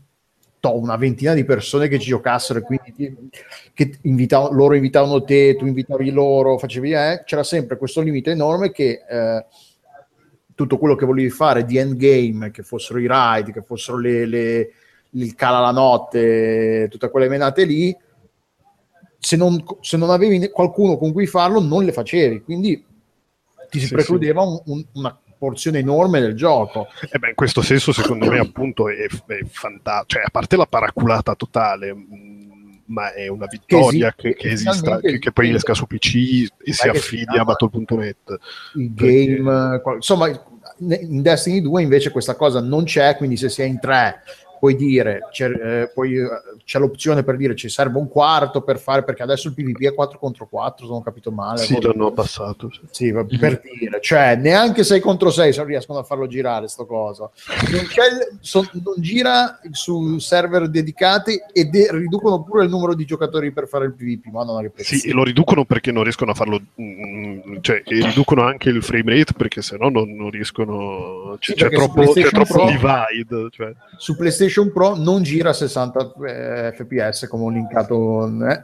to, 0.59 0.77
una 0.77 0.95
ventina 0.95 1.33
di 1.33 1.43
persone 1.43 1.87
che 1.87 1.99
ci 1.99 2.09
giocassero 2.09 2.59
e 2.59 2.61
quindi 2.61 3.29
che 3.73 3.97
invitav- 4.03 4.51
loro 4.51 4.75
invitavano 4.75 5.23
te, 5.23 5.55
tu 5.55 5.65
invitavi 5.65 6.11
loro, 6.11 6.57
facevi 6.57 6.91
eh, 6.91 7.23
c'era 7.25 7.43
sempre 7.43 7.77
questo 7.77 8.01
limite 8.01 8.31
enorme 8.31 8.71
che 8.71 9.01
eh, 9.09 9.45
tutto 10.53 10.77
quello 10.77 10.95
che 10.95 11.05
volevi 11.05 11.29
fare 11.29 11.63
di 11.65 11.77
endgame, 11.77 12.51
che 12.51 12.63
fossero 12.63 12.99
i 12.99 13.07
ride, 13.09 13.51
che 13.51 13.61
fossero 13.61 13.97
le, 13.97 14.25
le, 14.25 14.71
il 15.11 15.33
cala 15.35 15.59
la 15.59 15.71
notte, 15.71 16.87
tutte 16.89 17.09
quelle 17.09 17.29
menate 17.29 17.63
lì 17.63 17.95
se 19.19 19.35
non, 19.35 19.63
se 19.81 19.97
non 19.97 20.09
avevi 20.09 20.49
qualcuno 20.49 20.97
con 20.97 21.11
cui 21.11 21.27
farlo, 21.27 21.59
non 21.59 21.83
le 21.83 21.91
facevi. 21.91 22.41
Quindi 22.41 22.83
ti 23.69 23.79
si 23.79 23.87
sì, 23.87 23.93
precludeva 23.93 24.41
sì. 24.41 24.47
Un, 24.47 24.61
un, 24.65 24.85
una 24.93 25.19
porzione 25.39 25.79
enorme 25.79 26.19
del 26.19 26.35
gioco. 26.35 26.87
Eh 27.09 27.17
beh, 27.17 27.29
in 27.29 27.35
questo 27.35 27.61
senso, 27.61 27.91
secondo 27.91 28.29
me, 28.29 28.37
appunto, 28.37 28.89
è, 28.89 29.05
è 29.05 29.39
fantastico. 29.49 30.05
Cioè, 30.07 30.23
a 30.25 30.29
parte 30.29 30.57
la 30.57 30.67
paraculata 30.67 31.33
totale, 31.33 31.93
mm, 31.93 32.39
ma 32.87 33.13
è 33.13 33.27
una 33.27 33.47
vittoria 33.47 34.13
che, 34.15 34.35
che, 34.35 34.35
che 34.35 34.49
esista, 34.51 34.99
che, 34.99 35.17
che, 35.17 35.31
poi 35.31 35.53
esca 35.53 35.73
su 35.73 35.87
PC 35.87 36.47
e 36.63 36.73
si 36.73 36.87
affidi 36.87 37.37
a 37.37 37.43
Battle.net. 37.43 38.37
Il 38.75 38.93
game, 38.93 39.79
perché... 39.81 39.95
insomma, 39.95 40.27
in 40.79 41.21
Destiny 41.21 41.61
2 41.61 41.81
invece 41.81 42.11
questa 42.11 42.35
cosa 42.35 42.61
non 42.61 42.83
c'è, 42.83 43.15
quindi 43.15 43.37
se 43.37 43.49
si 43.49 43.61
è 43.61 43.65
in 43.65 43.79
tre 43.79 44.21
puoi 44.59 44.75
dire, 44.75 45.27
c'è, 45.31 45.49
eh, 45.49 45.91
poi, 45.93 46.17
eh, 46.17 46.27
c'è, 46.65 46.79
l'opzione 46.79 47.23
per 47.23 47.37
dire 47.37 47.55
ci 47.55 47.69
serve 47.69 47.97
un 47.97 48.09
quarto 48.09 48.61
per 48.61 48.77
fare, 48.77 49.03
perché 49.03 49.23
adesso 49.23 49.47
il 49.47 49.53
PvP 49.53 49.85
è 49.85 49.93
4 49.93 50.19
contro 50.19 50.47
4, 50.47 50.85
se 50.85 50.91
non 50.91 51.01
ho 51.01 51.03
capito 51.03 51.31
male. 51.31 51.59
Sì, 51.59 51.81
l'hanno 51.81 52.11
passato. 52.11 52.69
Sì, 52.69 52.81
sì 52.91 53.11
per 53.11 53.25
mm-hmm. 53.25 53.79
dire, 53.79 53.99
cioè 54.01 54.35
neanche 54.35 54.83
6 54.83 54.99
contro 54.99 55.31
6 55.31 55.53
se 55.53 55.63
riescono 55.63 55.99
a 55.99 56.03
farlo 56.03 56.27
girare 56.27 56.67
sto 56.67 56.85
cosa. 56.85 57.29
Non, 57.71 57.87
son, 58.41 58.69
non 58.73 58.95
gira 58.97 59.59
su 59.71 60.19
server 60.19 60.69
dedicati 60.69 61.39
e 61.53 61.65
de- 61.65 61.89
riducono 61.91 62.43
pure 62.43 62.65
il 62.65 62.69
numero 62.69 62.93
di 62.93 63.05
giocatori 63.05 63.51
per 63.51 63.67
fare 63.67 63.85
il 63.85 63.93
PvP, 63.93 64.25
ma 64.31 64.43
non 64.43 64.69
che 64.75 64.83
Sì, 64.83 65.07
e 65.07 65.13
lo 65.13 65.23
riducono 65.23 65.63
perché 65.63 65.91
non 65.91 66.03
riescono 66.03 66.31
a 66.31 66.33
farlo, 66.33 66.61
mm, 66.81 67.57
cioè 67.61 67.81
riducono 67.85 68.43
anche 68.43 68.69
il 68.69 68.83
frame 68.83 69.17
rate 69.17 69.33
perché 69.33 69.61
se 69.61 69.77
no 69.77 69.89
non, 69.89 70.13
non 70.13 70.29
riescono, 70.29 71.37
c- 71.39 71.51
sì, 71.51 71.53
c'è, 71.53 71.69
troppo, 71.69 72.11
c'è 72.11 72.29
troppo 72.29 72.65
divide. 72.65 73.47
Cioè. 73.51 73.73
Su 73.97 74.15
PlayStation 74.15 74.48
PlayStation 74.49 74.71
Pro 74.71 74.95
non 74.95 75.21
gira 75.21 75.49
a 75.51 75.53
60 75.53 76.13
eh, 76.25 76.73
fps 76.75 77.27
come 77.27 77.43
ho 77.43 77.49
linkato 77.49 78.25
eh. 78.25 78.63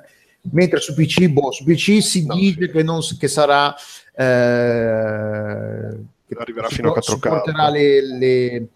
mentre 0.51 0.79
su 0.79 0.93
PC, 0.93 1.27
boh, 1.27 1.51
su 1.51 1.63
PC 1.63 2.01
si 2.01 2.25
no, 2.25 2.35
dice 2.35 2.65
sì. 2.65 2.71
che, 2.71 2.83
non, 2.83 2.99
che 3.19 3.27
sarà 3.27 3.73
eh, 4.13 5.97
che 6.27 6.35
arriverà 6.35 6.67
fino 6.67 6.91
a 6.91 6.97
4K 6.97 6.99
supporterà 7.01 7.69
le, 7.69 8.17
le, 8.17 8.67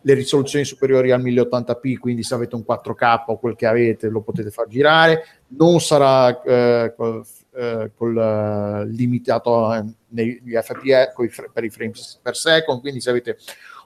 le, 0.00 0.14
risoluzioni 0.14 0.64
superiori 0.64 1.10
al 1.10 1.22
1080p 1.22 1.98
quindi 1.98 2.22
se 2.22 2.34
avete 2.34 2.54
un 2.54 2.64
4K 2.66 3.24
o 3.26 3.38
quel 3.38 3.56
che 3.56 3.66
avete 3.66 4.08
lo 4.08 4.20
potete 4.20 4.50
far 4.50 4.68
girare 4.68 5.24
non 5.48 5.80
sarà 5.80 6.40
eh, 6.42 6.94
col, 6.96 7.24
eh, 7.54 7.90
col 7.96 8.16
uh, 8.16 8.88
limitato 8.88 9.94
negli 10.08 10.54
fps 10.54 11.50
per 11.52 11.64
i 11.64 11.70
frames 11.70 12.20
per 12.22 12.36
second 12.36 12.80
quindi 12.80 13.00
se 13.00 13.10
avete 13.10 13.36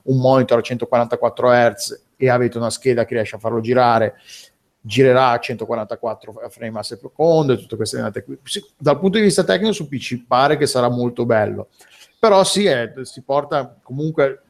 un 0.02 0.18
monitor 0.18 0.58
a 0.58 0.62
144 0.62 1.50
Hz 1.50 2.08
e 2.20 2.28
avete 2.28 2.58
una 2.58 2.68
scheda 2.68 3.06
che 3.06 3.14
riesce 3.14 3.36
a 3.36 3.38
farlo 3.38 3.60
girare, 3.60 4.16
girerà 4.78 5.30
a 5.30 5.38
144 5.38 6.48
frame 6.50 6.78
a 6.78 6.82
secondo 6.82 7.54
e 7.54 7.56
tutte 7.56 7.76
queste 7.76 8.12
qui. 8.22 8.38
Dal 8.76 8.98
punto 8.98 9.16
di 9.16 9.24
vista 9.24 9.42
tecnico 9.42 9.72
su 9.72 9.88
PC 9.88 10.26
pare 10.26 10.58
che 10.58 10.66
sarà 10.66 10.90
molto 10.90 11.24
bello, 11.24 11.68
però 12.18 12.44
sì, 12.44 12.66
è, 12.66 12.92
si 13.04 13.22
porta 13.22 13.74
comunque 13.82 14.42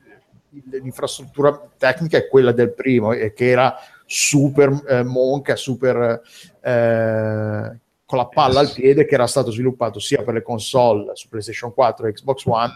l'infrastruttura 0.83 1.71
tecnica 1.79 2.19
è 2.19 2.27
quella 2.27 2.51
del 2.51 2.73
primo 2.73 3.13
e 3.13 3.33
che 3.33 3.49
era 3.49 3.77
super 4.05 4.83
eh, 4.89 5.05
monca, 5.05 5.55
super 5.55 6.21
eh, 6.61 7.79
con 8.05 8.19
la 8.19 8.27
palla 8.27 8.59
al 8.59 8.73
piede 8.73 9.07
che 9.07 9.15
era 9.15 9.29
stato 9.29 9.53
sviluppato 9.53 10.01
sia 10.01 10.25
per 10.25 10.35
le 10.35 10.43
console 10.43 11.13
su 11.15 11.29
PlayStation 11.29 11.73
4 11.73 12.09
e 12.09 12.13
Xbox 12.15 12.45
One 12.47 12.75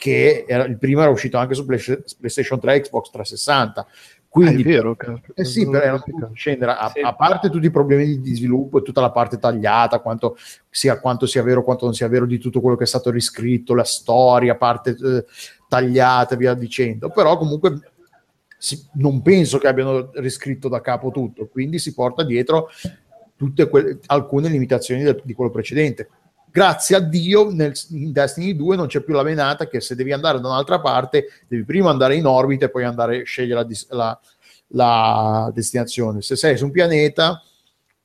che 0.00 0.46
era, 0.48 0.64
il 0.64 0.78
primo 0.78 1.02
era 1.02 1.10
uscito 1.10 1.36
anche 1.36 1.54
su 1.54 1.66
PlayStation 1.66 2.58
3 2.58 2.74
e 2.74 2.80
Xbox 2.80 3.10
360 3.10 3.86
quindi, 4.30 4.62
ah, 4.62 4.64
vero, 4.64 4.96
eh 5.34 5.44
sì, 5.44 5.68
però 5.68 6.00
scendere, 6.34 6.76
a, 6.78 6.88
sì. 6.94 7.00
a, 7.00 7.16
parte 7.16 7.50
tutti 7.50 7.66
i 7.66 7.70
problemi 7.72 8.20
di 8.20 8.36
sviluppo 8.36 8.78
e 8.78 8.82
tutta 8.82 9.00
la 9.00 9.10
parte 9.10 9.40
tagliata, 9.40 9.98
quanto 9.98 10.36
sia, 10.70 11.00
quanto 11.00 11.26
sia 11.26 11.42
vero, 11.42 11.64
quanto 11.64 11.86
non 11.86 11.94
sia 11.94 12.06
vero 12.06 12.26
di 12.26 12.38
tutto 12.38 12.60
quello 12.60 12.76
che 12.76 12.84
è 12.84 12.86
stato 12.86 13.10
riscritto, 13.10 13.74
la 13.74 13.82
storia, 13.82 14.54
parte 14.54 14.90
eh, 14.90 15.24
tagliata 15.66 16.34
e 16.34 16.36
via 16.36 16.54
dicendo, 16.54 17.10
però 17.10 17.36
comunque 17.36 17.80
si, 18.56 18.86
non 18.94 19.20
penso 19.20 19.58
che 19.58 19.66
abbiano 19.66 20.12
riscritto 20.14 20.68
da 20.68 20.80
capo 20.80 21.10
tutto, 21.10 21.48
quindi 21.48 21.80
si 21.80 21.92
porta 21.92 22.22
dietro 22.22 22.68
tutte 23.34 23.68
que- 23.68 23.98
alcune 24.06 24.48
limitazioni 24.48 25.02
del, 25.02 25.20
di 25.24 25.32
quello 25.32 25.50
precedente 25.50 26.08
grazie 26.50 26.96
a 26.96 27.00
Dio 27.00 27.50
nel, 27.50 27.72
in 27.90 28.12
Destiny 28.12 28.54
2 28.56 28.76
non 28.76 28.86
c'è 28.86 29.00
più 29.00 29.14
la 29.14 29.22
menata 29.22 29.68
che 29.68 29.80
se 29.80 29.94
devi 29.94 30.12
andare 30.12 30.40
da 30.40 30.48
un'altra 30.48 30.80
parte 30.80 31.26
devi 31.48 31.64
prima 31.64 31.90
andare 31.90 32.16
in 32.16 32.26
orbita 32.26 32.66
e 32.66 32.70
poi 32.70 32.84
andare 32.84 33.20
a 33.20 33.24
scegliere 33.24 33.66
la, 33.88 33.96
la, 33.96 34.20
la 34.68 35.50
destinazione. 35.54 36.22
Se 36.22 36.36
sei 36.36 36.56
su 36.56 36.66
un 36.66 36.70
pianeta 36.70 37.42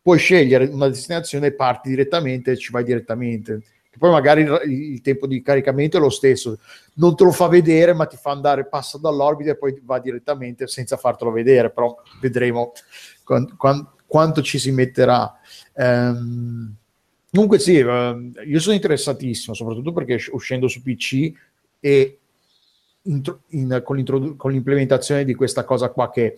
puoi 0.02 0.20
scegliere 0.20 0.66
una 0.66 0.88
destinazione 0.88 1.48
e 1.48 1.54
parti 1.54 1.90
direttamente 1.90 2.52
e 2.52 2.58
ci 2.58 2.72
vai 2.72 2.84
direttamente. 2.84 3.62
Poi 3.98 4.12
magari 4.12 4.42
il, 4.42 4.62
il, 4.66 5.02
tempo 5.02 5.26
di 5.26 5.42
caricamento 5.42 5.98
è 5.98 6.00
lo 6.00 6.10
stesso, 6.10 6.60
non 6.96 7.16
te 7.16 7.24
lo 7.24 7.32
fa 7.32 7.48
vedere, 7.48 7.94
ma 7.94 8.06
ti 8.06 8.18
fa 8.18 8.32
andare, 8.32 8.68
passa 8.68 8.98
dall'orbita 8.98 9.52
e 9.52 9.58
poi 9.58 9.80
va 9.84 10.00
direttamente 10.00 10.68
senza 10.68 10.98
fartelo 10.98 11.32
vedere, 11.32 11.72
però 11.72 11.96
vedremo 12.20 12.74
quant, 13.24 13.56
quant, 13.56 13.88
quanto 14.06 14.42
ci 14.42 14.60
si 14.60 14.72
metterà. 14.72 15.34
Um, 15.74 16.76
Comunque 17.36 17.60
sì, 17.60 17.74
io 17.74 18.60
sono 18.60 18.76
interessatissimo, 18.76 19.54
soprattutto 19.54 19.92
perché 19.92 20.18
uscendo 20.32 20.70
su 20.70 20.82
PC 20.82 21.34
e 21.82 22.20
in, 23.02 23.22
in, 23.50 23.82
con, 23.84 24.36
con, 24.38 24.52
l'implementazione 24.52 25.26
di 25.26 25.36
questa 25.36 25.66
cosa 25.66 25.90
qua 25.90 26.10
che 26.10 26.38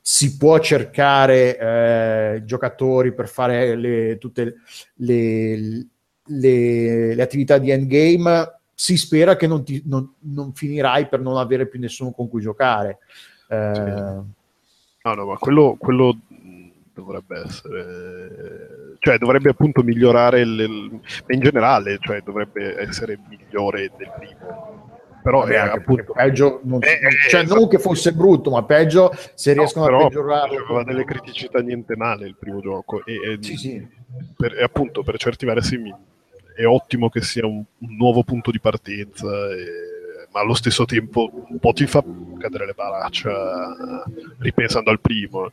si 0.00 0.36
può 0.36 0.58
cercare 0.58 1.56
eh, 1.56 2.42
giocatori 2.44 3.14
per 3.14 3.28
fare 3.28 3.76
le, 3.76 4.18
tutte 4.18 4.56
le, 4.94 5.86
le, 6.24 7.14
le, 7.14 7.22
attività 7.22 7.58
di 7.58 7.70
endgame, 7.70 8.58
si 8.74 8.96
spera 8.96 9.36
che 9.36 9.46
non, 9.46 9.62
ti, 9.62 9.80
non, 9.86 10.12
non, 10.18 10.52
finirai 10.52 11.06
per 11.06 11.20
non 11.20 11.36
avere 11.36 11.68
più 11.68 11.78
nessuno 11.78 12.10
con 12.10 12.28
cui 12.28 12.40
giocare. 12.40 12.98
Eh, 13.48 13.70
sì. 13.74 13.80
No, 15.04 15.14
no, 15.14 15.24
ma 15.24 15.36
quello, 15.36 15.76
quello 15.78 16.16
dovrebbe 16.94 17.40
essere, 17.44 18.96
cioè 18.98 19.18
dovrebbe 19.18 19.50
appunto 19.50 19.82
migliorare 19.82 20.40
il, 20.40 20.60
il, 20.60 21.00
in 21.28 21.40
generale, 21.40 21.98
cioè 22.00 22.20
dovrebbe 22.22 22.80
essere 22.80 23.18
migliore 23.28 23.90
del 23.96 24.12
primo. 24.16 24.90
Però 25.22 25.40
Vabbè, 25.40 25.52
è 25.52 25.56
appunto 25.56 26.12
peggio, 26.12 26.60
non, 26.64 26.82
è, 26.82 26.98
cioè 27.28 27.44
non 27.44 27.68
che 27.68 27.78
fosse 27.78 28.12
brutto, 28.12 28.50
ma 28.50 28.64
peggio 28.64 29.12
se 29.34 29.54
no, 29.54 29.60
riescono 29.60 29.86
a 29.86 30.04
peggiorarlo. 30.08 30.64
Aveva 30.64 30.82
delle 30.82 31.04
criticità 31.04 31.60
niente 31.60 31.96
male 31.96 32.26
il 32.26 32.36
primo 32.36 32.60
gioco 32.60 33.04
e, 33.04 33.14
e, 33.14 33.38
sì, 33.40 33.56
sì. 33.56 33.86
Per, 34.36 34.58
e 34.58 34.62
appunto 34.64 35.04
per 35.04 35.18
certi 35.18 35.46
versi 35.46 35.80
è 36.56 36.64
ottimo 36.66 37.08
che 37.08 37.20
sia 37.22 37.46
un, 37.46 37.62
un 37.78 37.96
nuovo 37.96 38.24
punto 38.24 38.50
di 38.50 38.58
partenza. 38.58 39.26
E, 39.52 39.90
ma 40.32 40.40
allo 40.40 40.54
stesso 40.54 40.84
tempo 40.86 41.30
un 41.48 41.58
po' 41.58 41.72
ti 41.72 41.86
fa 41.86 42.02
cadere 42.38 42.66
le 42.66 42.72
braccia 42.72 44.02
ripensando 44.38 44.90
al 44.90 44.98
primo 44.98 45.52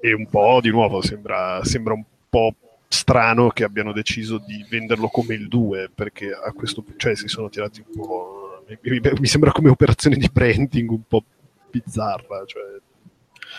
e 0.00 0.12
un 0.12 0.28
po' 0.28 0.60
di 0.60 0.70
nuovo 0.70 1.02
sembra, 1.02 1.64
sembra 1.64 1.94
un 1.94 2.04
po' 2.28 2.54
strano 2.88 3.48
che 3.48 3.64
abbiano 3.64 3.92
deciso 3.92 4.38
di 4.38 4.64
venderlo 4.68 5.08
come 5.08 5.34
il 5.34 5.48
2 5.48 5.90
perché 5.94 6.30
a 6.32 6.52
questo 6.52 6.82
punto 6.82 6.98
cioè, 6.98 7.16
si 7.16 7.28
sono 7.28 7.48
tirati 7.48 7.84
un 7.86 7.94
po' 7.94 8.64
mi, 8.82 9.00
mi, 9.00 9.26
sembra 9.26 9.52
come 9.52 9.68
operazione 9.68 10.16
di 10.16 10.28
branding 10.32 10.90
un 10.90 11.02
po' 11.06 11.22
bizzarra 11.70 12.44
cioè, 12.46 12.62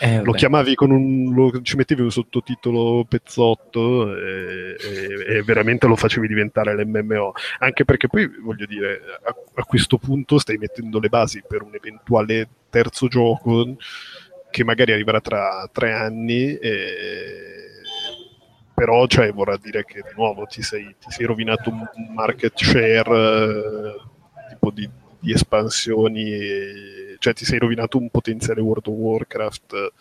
eh, 0.00 0.22
lo 0.22 0.32
chiamavi 0.32 0.74
con 0.74 0.90
un 0.90 1.32
lo, 1.34 1.62
ci 1.62 1.76
mettevi 1.76 2.02
un 2.02 2.10
sottotitolo 2.10 3.04
pezzotto 3.04 4.16
e, 4.16 4.76
e, 4.80 5.36
e, 5.36 5.42
veramente 5.42 5.86
lo 5.86 5.96
facevi 5.96 6.26
diventare 6.26 6.74
l'MMO 6.74 7.32
anche 7.58 7.84
perché 7.84 8.08
poi 8.08 8.28
voglio 8.40 8.66
dire 8.66 9.00
a, 9.24 9.34
a 9.54 9.64
questo 9.64 9.98
punto 9.98 10.38
stai 10.38 10.56
mettendo 10.56 10.98
le 10.98 11.08
basi 11.08 11.42
per 11.46 11.62
un 11.62 11.74
eventuale 11.74 12.48
terzo 12.70 13.08
gioco 13.08 13.76
che 14.50 14.64
magari 14.64 14.92
arriverà 14.92 15.20
tra 15.20 15.68
tre 15.72 15.92
anni, 15.92 16.56
e... 16.56 17.70
però 18.74 19.06
cioè, 19.06 19.32
vorrà 19.32 19.56
dire 19.56 19.84
che 19.84 20.02
di 20.02 20.14
nuovo 20.16 20.44
ti 20.46 20.62
sei, 20.62 20.94
ti 20.98 21.10
sei 21.10 21.26
rovinato 21.26 21.70
un 21.70 21.86
market 22.14 22.52
share 22.56 23.94
tipo 24.48 24.70
di, 24.70 24.88
di 25.18 25.32
espansioni, 25.32 26.32
e, 26.32 27.16
cioè 27.18 27.32
ti 27.32 27.44
sei 27.44 27.58
rovinato 27.58 27.98
un 27.98 28.10
potenziale 28.10 28.60
World 28.60 28.86
of 28.86 28.94
Warcraft 28.94 29.92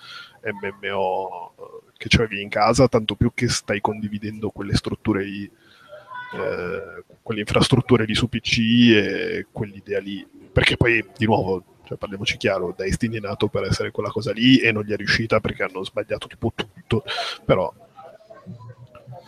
MMO 0.43 1.53
che 1.99 2.07
c'avevi 2.07 2.41
in 2.41 2.49
casa, 2.49 2.87
tanto 2.87 3.15
più 3.15 3.31
che 3.33 3.49
stai 3.49 3.81
condividendo 3.81 4.51
quelle 4.51 4.73
strutture 4.73 5.21
lì, 5.21 5.43
eh, 5.43 7.03
quelle 7.21 7.41
infrastrutture 7.41 8.05
lì 8.05 8.15
su 8.15 8.29
PC 8.29 8.57
e 8.95 9.45
quell'idea 9.51 9.99
lì. 9.99 10.25
Perché 10.51 10.77
poi, 10.77 11.05
di 11.17 11.25
nuovo, 11.25 11.78
cioè, 11.89 11.97
parliamoci 11.97 12.37
chiaro, 12.37 12.75
Destiny 12.77 13.17
è 13.17 13.19
nato 13.19 13.47
per 13.47 13.63
essere 13.63 13.89
quella 13.89 14.11
cosa 14.11 14.31
lì 14.31 14.59
e 14.59 14.71
non 14.71 14.83
gli 14.83 14.91
è 14.91 14.95
riuscita 14.95 15.39
perché 15.39 15.63
hanno 15.63 15.83
sbagliato 15.83 16.27
tipo 16.27 16.53
tutto, 16.53 17.03
però 17.43 17.73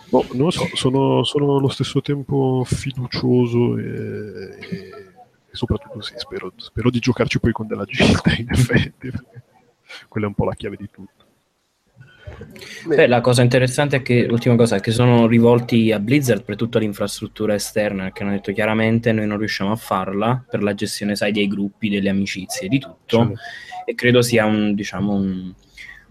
boh, 0.10 0.28
non 0.34 0.46
lo 0.46 0.52
so, 0.52 0.70
sono, 0.76 1.24
sono 1.24 1.58
allo 1.58 1.70
stesso 1.70 2.02
tempo 2.02 2.62
fiducioso 2.64 3.80
e, 3.80 3.84
e, 4.60 5.12
soprattutto 5.50 6.02
sì, 6.02 6.14
spero, 6.18 6.54
spero, 6.56 6.92
di 6.92 7.00
giocarci 7.00 7.40
poi 7.40 7.52
con 7.52 7.66
della 7.66 7.86
gente 7.86 8.36
in 8.38 8.52
effetti, 8.52 9.12
quella 10.08 10.28
è 10.28 10.30
un 10.30 10.36
po' 10.36 10.46
la 10.46 10.54
chiave 10.54 10.76
di 10.76 10.90
tutto. 10.92 11.21
Beh, 12.86 13.08
la 13.08 13.22
cosa 13.22 13.42
interessante 13.42 13.98
è 13.98 14.02
che 14.02 14.26
l'ultima 14.26 14.56
cosa 14.56 14.78
è 14.78 14.80
che 14.80 14.92
sono 14.92 15.28
rivolti 15.28 15.92
a 15.92 16.00
Blizzard 16.00 16.44
per 16.44 16.56
tutta 16.56 16.80
l'infrastruttura 16.80 17.54
esterna, 17.54 18.12
che 18.12 18.24
hanno 18.24 18.32
detto 18.32 18.52
chiaramente 18.52 19.12
noi 19.12 19.28
non 19.28 19.38
riusciamo 19.38 19.72
a 19.72 19.76
farla 19.76 20.44
per 20.50 20.64
la 20.64 20.74
gestione, 20.74 21.16
sai, 21.16 21.32
dei 21.32 21.48
gruppi, 21.48 21.90
delle 21.90 22.10
amicizie, 22.10 22.68
di 22.68 22.80
tutto. 22.80 23.34
E 23.86 23.96
credo 23.96 24.22
sia 24.22 24.46
un, 24.46 24.74
diciamo, 24.74 25.14
un, 25.14 25.54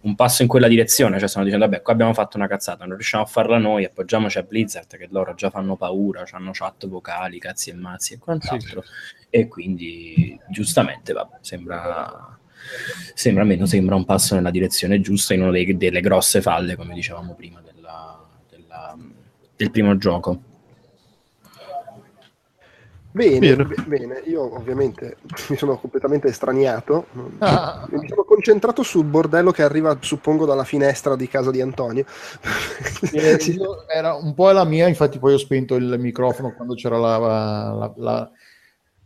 un, 0.03 0.15
passo 0.15 0.43
in 0.43 0.49
quella 0.49 0.69
direzione. 0.69 1.19
Cioè, 1.19 1.29
stanno 1.29 1.45
dicendo, 1.45 1.67
vabbè, 1.67 1.83
qua 1.83 1.93
abbiamo 1.93 2.15
fatto 2.15 2.37
una 2.37 2.47
cazzata, 2.47 2.85
non 2.85 2.97
riusciamo 2.97 3.25
a 3.25 3.27
farla 3.27 3.59
noi, 3.59 3.85
appoggiamoci 3.85 4.39
a 4.39 4.43
Blizzard, 4.43 4.97
che 4.97 5.09
loro 5.11 5.35
già 5.35 5.51
fanno 5.51 5.77
paura, 5.77 6.25
hanno 6.31 6.51
chat 6.53 6.87
vocali, 6.87 7.39
cazzi 7.39 7.71
e 7.71 7.75
mazzi 7.75 8.15
e 8.15 8.19
quant'altro. 8.19 8.83
Sì. 8.83 9.27
E 9.31 9.49
quindi, 9.49 10.39
giustamente, 10.49 11.13
vabbè, 11.13 11.37
sembra 11.41 12.40
sembra 13.15 13.43
almeno 13.43 13.67
sembra 13.67 13.95
un 13.95 14.05
passo 14.05 14.35
nella 14.35 14.51
direzione 14.51 15.01
giusta 15.01 15.35
in 15.35 15.43
una 15.43 15.51
dei, 15.51 15.77
delle 15.77 16.01
grosse 16.01 16.41
falle, 16.41 16.77
come 16.77 16.95
dicevamo 16.95 17.35
prima, 17.35 17.61
della, 17.61 18.27
della, 18.49 18.97
del 19.57 19.71
primo 19.71 19.97
gioco. 19.97 20.43
Bene, 23.13 23.57
bene, 23.57 23.75
bene, 23.87 24.23
io 24.27 24.55
ovviamente 24.55 25.17
mi 25.49 25.57
sono 25.57 25.77
completamente 25.79 26.29
estraniato, 26.29 27.07
ah. 27.39 27.85
mi 27.91 28.07
sono 28.07 28.23
concentrato 28.23 28.85
sul 28.85 29.05
bordello 29.05 29.51
che 29.51 29.65
arriva, 29.65 29.97
suppongo, 30.01 30.47
dalla 30.47 30.63
finestra 30.63 31.17
di 31.17 31.27
casa 31.27 31.51
di 31.51 31.61
Antonio. 31.61 32.05
Eh, 33.13 33.37
era 33.93 34.15
un 34.15 34.33
po' 34.33 34.53
la 34.53 34.63
mia, 34.63 34.87
infatti 34.87 35.19
poi 35.19 35.35
ho 35.35 35.39
spento 35.39 35.75
il 35.75 35.97
microfono 35.99 36.53
quando 36.55 36.75
c'era 36.75 36.99
la, 36.99 37.17
la, 37.19 37.93
la, 37.97 38.31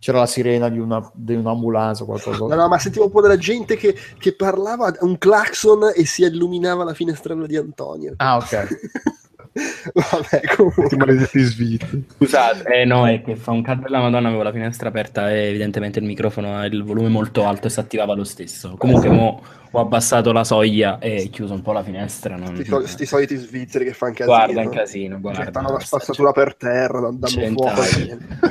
c'era 0.04 0.18
la 0.18 0.26
sirena 0.26 0.68
di, 0.68 0.78
una, 0.78 1.10
di 1.14 1.34
un'ambulanza 1.34 2.02
o 2.02 2.06
qualcosa. 2.06 2.44
No, 2.44 2.54
no, 2.54 2.68
ma 2.68 2.78
sentivo 2.78 3.06
un 3.06 3.10
po' 3.10 3.22
della 3.22 3.38
gente 3.38 3.74
che, 3.76 3.96
che 4.18 4.34
parlava 4.34 4.92
un 5.00 5.16
clacson 5.16 5.92
e 5.96 6.04
si 6.04 6.24
illuminava 6.24 6.84
la 6.84 6.92
finestrella 6.92 7.46
di 7.46 7.56
Antonio. 7.56 8.12
Ah, 8.18 8.36
ok. 8.36 8.68
Vabbè, 9.94 10.40
comunque. 10.56 10.96
maledetti 10.96 11.40
sviti. 11.40 12.04
Scusate, 12.16 12.64
eh 12.80 12.84
no, 12.84 13.06
è 13.06 13.22
che 13.22 13.36
fa 13.36 13.52
un 13.52 13.62
caldo 13.62 13.82
della 13.82 14.00
Madonna, 14.00 14.28
avevo 14.28 14.42
la 14.42 14.50
finestra 14.50 14.88
aperta 14.88 15.30
e 15.30 15.48
evidentemente 15.48 16.00
il 16.00 16.04
microfono 16.04 16.56
ha 16.56 16.66
il 16.66 16.82
volume 16.82 17.08
molto 17.08 17.46
alto 17.46 17.68
e 17.68 17.70
si 17.70 17.78
attivava 17.78 18.14
lo 18.14 18.24
stesso. 18.24 18.74
Comunque 18.76 19.08
mo 19.08 19.42
ho 19.70 19.80
abbassato 19.80 20.30
la 20.30 20.44
soglia 20.44 20.98
e 20.98 21.28
chiuso 21.30 21.54
un 21.54 21.62
po' 21.62 21.72
la 21.72 21.82
finestra. 21.82 22.36
Non... 22.36 22.54
Sti, 22.54 22.64
so, 22.64 22.86
sti 22.86 23.06
soliti 23.06 23.36
svizzeri 23.36 23.84
che 23.84 23.92
fanno 23.92 24.14
casino. 24.14 24.36
Guarda 24.36 24.62
in 24.62 24.70
casino, 24.70 25.20
guarda. 25.20 25.50
Fanno 25.50 25.72
la 25.72 25.80
spazzatura 25.80 26.32
per 26.32 26.56
terra, 26.56 27.10
danno 27.12 27.52
fuoco. 27.52 27.82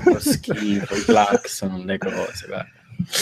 Lo 0.12 0.20
schifo, 0.20 0.96
i 0.96 1.04
claxon, 1.04 1.84
le 1.86 1.98
cose, 1.98 2.48
guarda. 2.48 2.70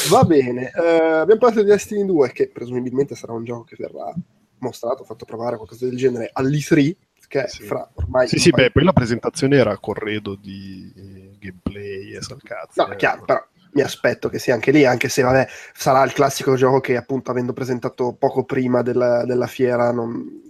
Va 0.10 0.24
bene, 0.24 0.72
uh, 0.76 1.20
abbiamo 1.22 1.39
parlato 1.39 1.63
di 1.63 1.70
Destiny 1.70 2.06
2 2.06 2.32
che 2.32 2.50
presumibilmente 2.50 3.15
sarà 3.15 3.34
un 3.34 3.44
gioco 3.44 3.63
che 3.63 3.76
verrà 3.80 4.13
mostrato, 4.60 5.04
fatto 5.04 5.26
provare 5.26 5.56
qualcosa 5.56 5.86
del 5.86 5.98
genere 5.98 6.30
all'E3 6.32 6.96
che 7.32 7.48
sì. 7.48 7.63
fra 7.63 7.89
ormai... 7.94 8.28
Sì, 8.28 8.38
sì, 8.38 8.50
beh, 8.50 8.72
poi 8.72 8.84
la 8.84 8.91
presentazione 8.91 9.56
era 9.56 9.78
corredo 9.78 10.36
di 10.36 10.91
gameplay 11.39 12.13
e 12.13 12.22
salcazzi. 12.22 12.80
No, 12.80 12.91
eh, 12.91 12.98
chiaro, 12.98 13.24
però 13.24 13.41
mi 13.72 13.82
aspetto 13.82 14.28
che 14.28 14.38
sia 14.38 14.54
anche 14.54 14.72
lì, 14.72 14.84
anche 14.84 15.08
se 15.08 15.22
vabbè, 15.22 15.48
sarà 15.74 16.04
il 16.04 16.12
classico 16.12 16.56
gioco 16.56 16.82
che 16.82 16.98
appunto 16.98 17.32
avendo 17.32 17.54
presentato 17.54 18.13
poco 18.13 18.44
prima 18.44 18.82
della, 18.82 19.24
della 19.24 19.48
fiera 19.48 19.91
non... 19.91 20.50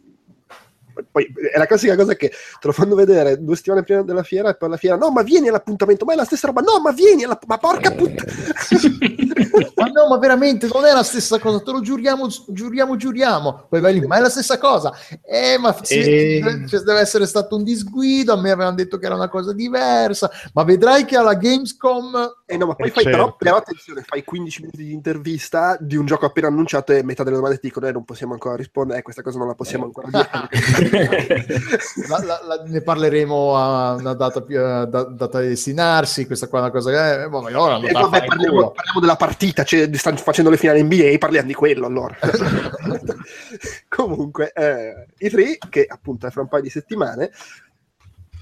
Poi 1.09 1.31
è 1.53 1.57
la 1.57 1.65
classica 1.65 1.95
cosa 1.95 2.15
che 2.15 2.29
te 2.29 2.67
lo 2.67 2.71
fanno 2.71 2.95
vedere 2.95 3.41
due 3.43 3.55
settimane 3.55 3.83
prima 3.83 4.01
della 4.01 4.23
fiera 4.23 4.49
e 4.49 4.55
poi 4.55 4.67
alla 4.67 4.77
fiera, 4.77 4.95
no, 4.95 5.11
ma 5.11 5.21
vieni 5.21 5.47
all'appuntamento, 5.47 6.05
ma 6.05 6.13
è 6.13 6.15
la 6.15 6.25
stessa 6.25 6.47
roba, 6.47 6.61
no, 6.61 6.79
ma 6.81 6.91
vieni, 6.91 7.23
alla... 7.23 7.39
ma 7.47 7.57
porca 7.57 7.91
puttana! 7.91 8.31
ma 9.75 9.85
no, 9.85 10.07
ma 10.07 10.17
veramente 10.17 10.67
non 10.71 10.85
è 10.85 10.93
la 10.93 11.03
stessa 11.03 11.39
cosa, 11.39 11.61
te 11.61 11.71
lo 11.71 11.81
giuriamo, 11.81 12.27
giuriamo, 12.47 12.95
giuriamo. 12.95 13.67
Poi 13.69 13.79
vai 13.79 13.99
lì, 13.99 14.05
ma 14.05 14.17
è 14.17 14.19
la 14.19 14.29
stessa 14.29 14.57
cosa. 14.57 14.93
Eh, 15.23 15.57
ma 15.59 15.75
sì, 15.81 15.99
e... 15.99 16.65
cioè, 16.67 16.79
deve 16.81 16.99
essere 16.99 17.25
stato 17.25 17.55
un 17.55 17.63
disguido. 17.63 18.33
A 18.33 18.37
me 18.39 18.51
avevano 18.51 18.75
detto 18.75 18.97
che 18.97 19.05
era 19.05 19.15
una 19.15 19.29
cosa 19.29 19.53
diversa, 19.53 20.29
ma 20.53 20.63
vedrai 20.63 21.05
che 21.05 21.17
alla 21.17 21.35
Gamescom. 21.35 22.43
Eh 22.45 22.57
no, 22.57 22.67
ma 22.67 22.75
poi 22.75 22.89
fai, 22.89 23.03
certo. 23.03 23.17
però, 23.17 23.35
però, 23.35 23.57
attenzione, 23.57 24.03
fai 24.05 24.23
15 24.23 24.61
minuti 24.61 24.83
di 24.83 24.93
intervista 24.93 25.77
di 25.79 25.95
un 25.95 26.05
gioco 26.05 26.25
appena 26.25 26.47
annunciato 26.47 26.93
e 26.93 27.03
metà 27.03 27.23
delle 27.23 27.35
domande 27.35 27.59
ti 27.59 27.67
dicono: 27.67 27.87
eh, 27.87 27.91
non 27.91 28.03
possiamo 28.03 28.33
ancora 28.33 28.55
rispondere, 28.55 28.99
eh, 28.99 29.01
questa 29.01 29.21
cosa 29.21 29.37
non 29.37 29.47
la 29.47 29.55
possiamo 29.55 29.85
ancora 29.85 30.07
dire. 30.09 30.89
la, 32.07 32.23
la, 32.23 32.41
la, 32.45 32.63
ne 32.65 32.81
parleremo 32.81 33.55
a 33.55 33.93
una 33.93 34.13
data, 34.13 34.41
più, 34.41 34.59
a 34.59 34.85
data 34.85 35.09
da 35.09 35.39
destinarsi. 35.39 36.25
Questa 36.25 36.47
qua 36.47 36.59
è 36.59 36.61
una 36.63 36.71
cosa 36.71 36.91
che. 36.91 37.23
Eh, 37.23 37.29
boh, 37.29 37.45
allora, 37.45 37.77
eh, 37.79 37.91
vabbè, 37.91 38.25
parliamo, 38.25 38.71
parliamo 38.71 38.99
della 38.99 39.15
partita 39.15 39.63
cioè, 39.63 39.89
stanno 39.93 40.17
facendo 40.17 40.49
le 40.49 40.57
finali 40.57 40.83
NBA, 40.83 41.17
parliamo 41.17 41.47
di 41.47 41.53
quello 41.53 41.85
allora. 41.85 42.17
Comunque, 43.87 44.51
eh, 44.53 45.07
i 45.19 45.29
tre, 45.29 45.57
che 45.69 45.85
appunto 45.87 46.27
è 46.27 46.31
fra 46.31 46.41
un 46.41 46.47
paio 46.47 46.63
di 46.63 46.69
settimane, 46.69 47.31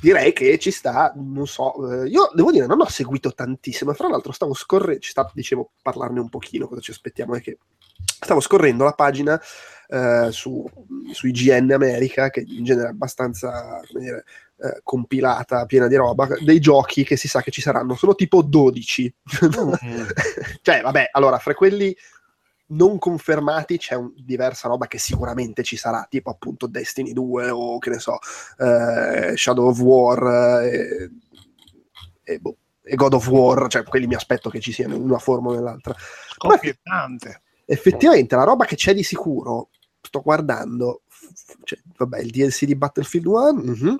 direi 0.01 0.33
che 0.33 0.57
ci 0.57 0.71
sta, 0.71 1.13
non 1.15 1.47
so, 1.47 2.03
eh, 2.03 2.07
io 2.07 2.31
devo 2.33 2.51
dire, 2.51 2.65
non 2.65 2.81
ho 2.81 2.87
seguito 2.87 3.33
tantissimo, 3.33 3.93
fra 3.93 4.07
l'altro 4.07 4.31
stavo 4.31 4.53
scorrendo, 4.53 5.01
ci 5.01 5.11
sta, 5.11 5.29
dicevo, 5.33 5.71
parlarne 5.81 6.19
un 6.19 6.29
pochino, 6.29 6.67
cosa 6.67 6.81
ci 6.81 6.91
aspettiamo 6.91 7.35
è 7.35 7.41
che 7.41 7.57
stavo 8.01 8.39
scorrendo 8.39 8.83
la 8.83 8.93
pagina 8.93 9.39
eh, 9.89 10.27
su, 10.31 10.63
su 11.11 11.27
IGN 11.27 11.71
America, 11.71 12.29
che 12.29 12.43
in 12.45 12.63
genere 12.63 12.87
è 12.87 12.91
abbastanza, 12.91 13.81
come 13.91 14.03
dire, 14.03 14.23
eh, 14.57 14.81
compilata, 14.83 15.65
piena 15.65 15.87
di 15.87 15.95
roba, 15.95 16.27
dei 16.39 16.59
giochi 16.59 17.03
che 17.03 17.15
si 17.15 17.27
sa 17.27 17.41
che 17.41 17.51
ci 17.51 17.61
saranno, 17.61 17.95
sono 17.95 18.13
tipo 18.13 18.41
12. 18.43 19.15
Mm. 19.45 19.71
cioè, 20.61 20.81
vabbè, 20.81 21.09
allora, 21.11 21.39
fra 21.39 21.53
quelli 21.53 21.95
non 22.71 22.99
confermati 22.99 23.77
c'è 23.77 23.95
un, 23.95 24.11
diversa 24.15 24.67
roba 24.67 24.87
che 24.87 24.99
sicuramente 24.99 25.63
ci 25.63 25.75
sarà, 25.75 26.05
tipo 26.09 26.29
appunto 26.29 26.67
Destiny 26.67 27.13
2 27.13 27.49
o 27.49 27.79
che 27.79 27.89
ne 27.89 27.99
so, 27.99 28.19
eh, 28.57 29.35
Shadow 29.35 29.69
of 29.69 29.79
War 29.79 30.63
eh, 30.65 31.09
e, 32.23 32.39
boh, 32.39 32.57
e, 32.83 32.95
God 32.95 33.13
of 33.13 33.27
War, 33.27 33.67
cioè 33.69 33.83
quelli 33.83 34.05
mi 34.05 34.15
aspetto 34.15 34.49
che 34.49 34.59
ci 34.59 34.71
siano 34.71 34.93
in 34.93 35.01
una 35.01 35.17
forma 35.17 35.49
o 35.49 35.53
nell'altra. 35.55 35.95
Scoppiettante. 35.97 37.41
Effettivamente 37.65 38.35
la 38.35 38.43
roba 38.43 38.65
che 38.65 38.75
c'è 38.75 38.93
di 38.93 39.03
sicuro, 39.03 39.69
sto 40.09 40.21
guardando, 40.21 41.03
cioè, 41.63 41.79
vabbè, 41.97 42.19
il 42.19 42.31
DLC 42.31 42.65
di 42.65 42.75
Battlefield 42.75 43.25
1, 43.27 43.49
uh-huh. 43.49 43.99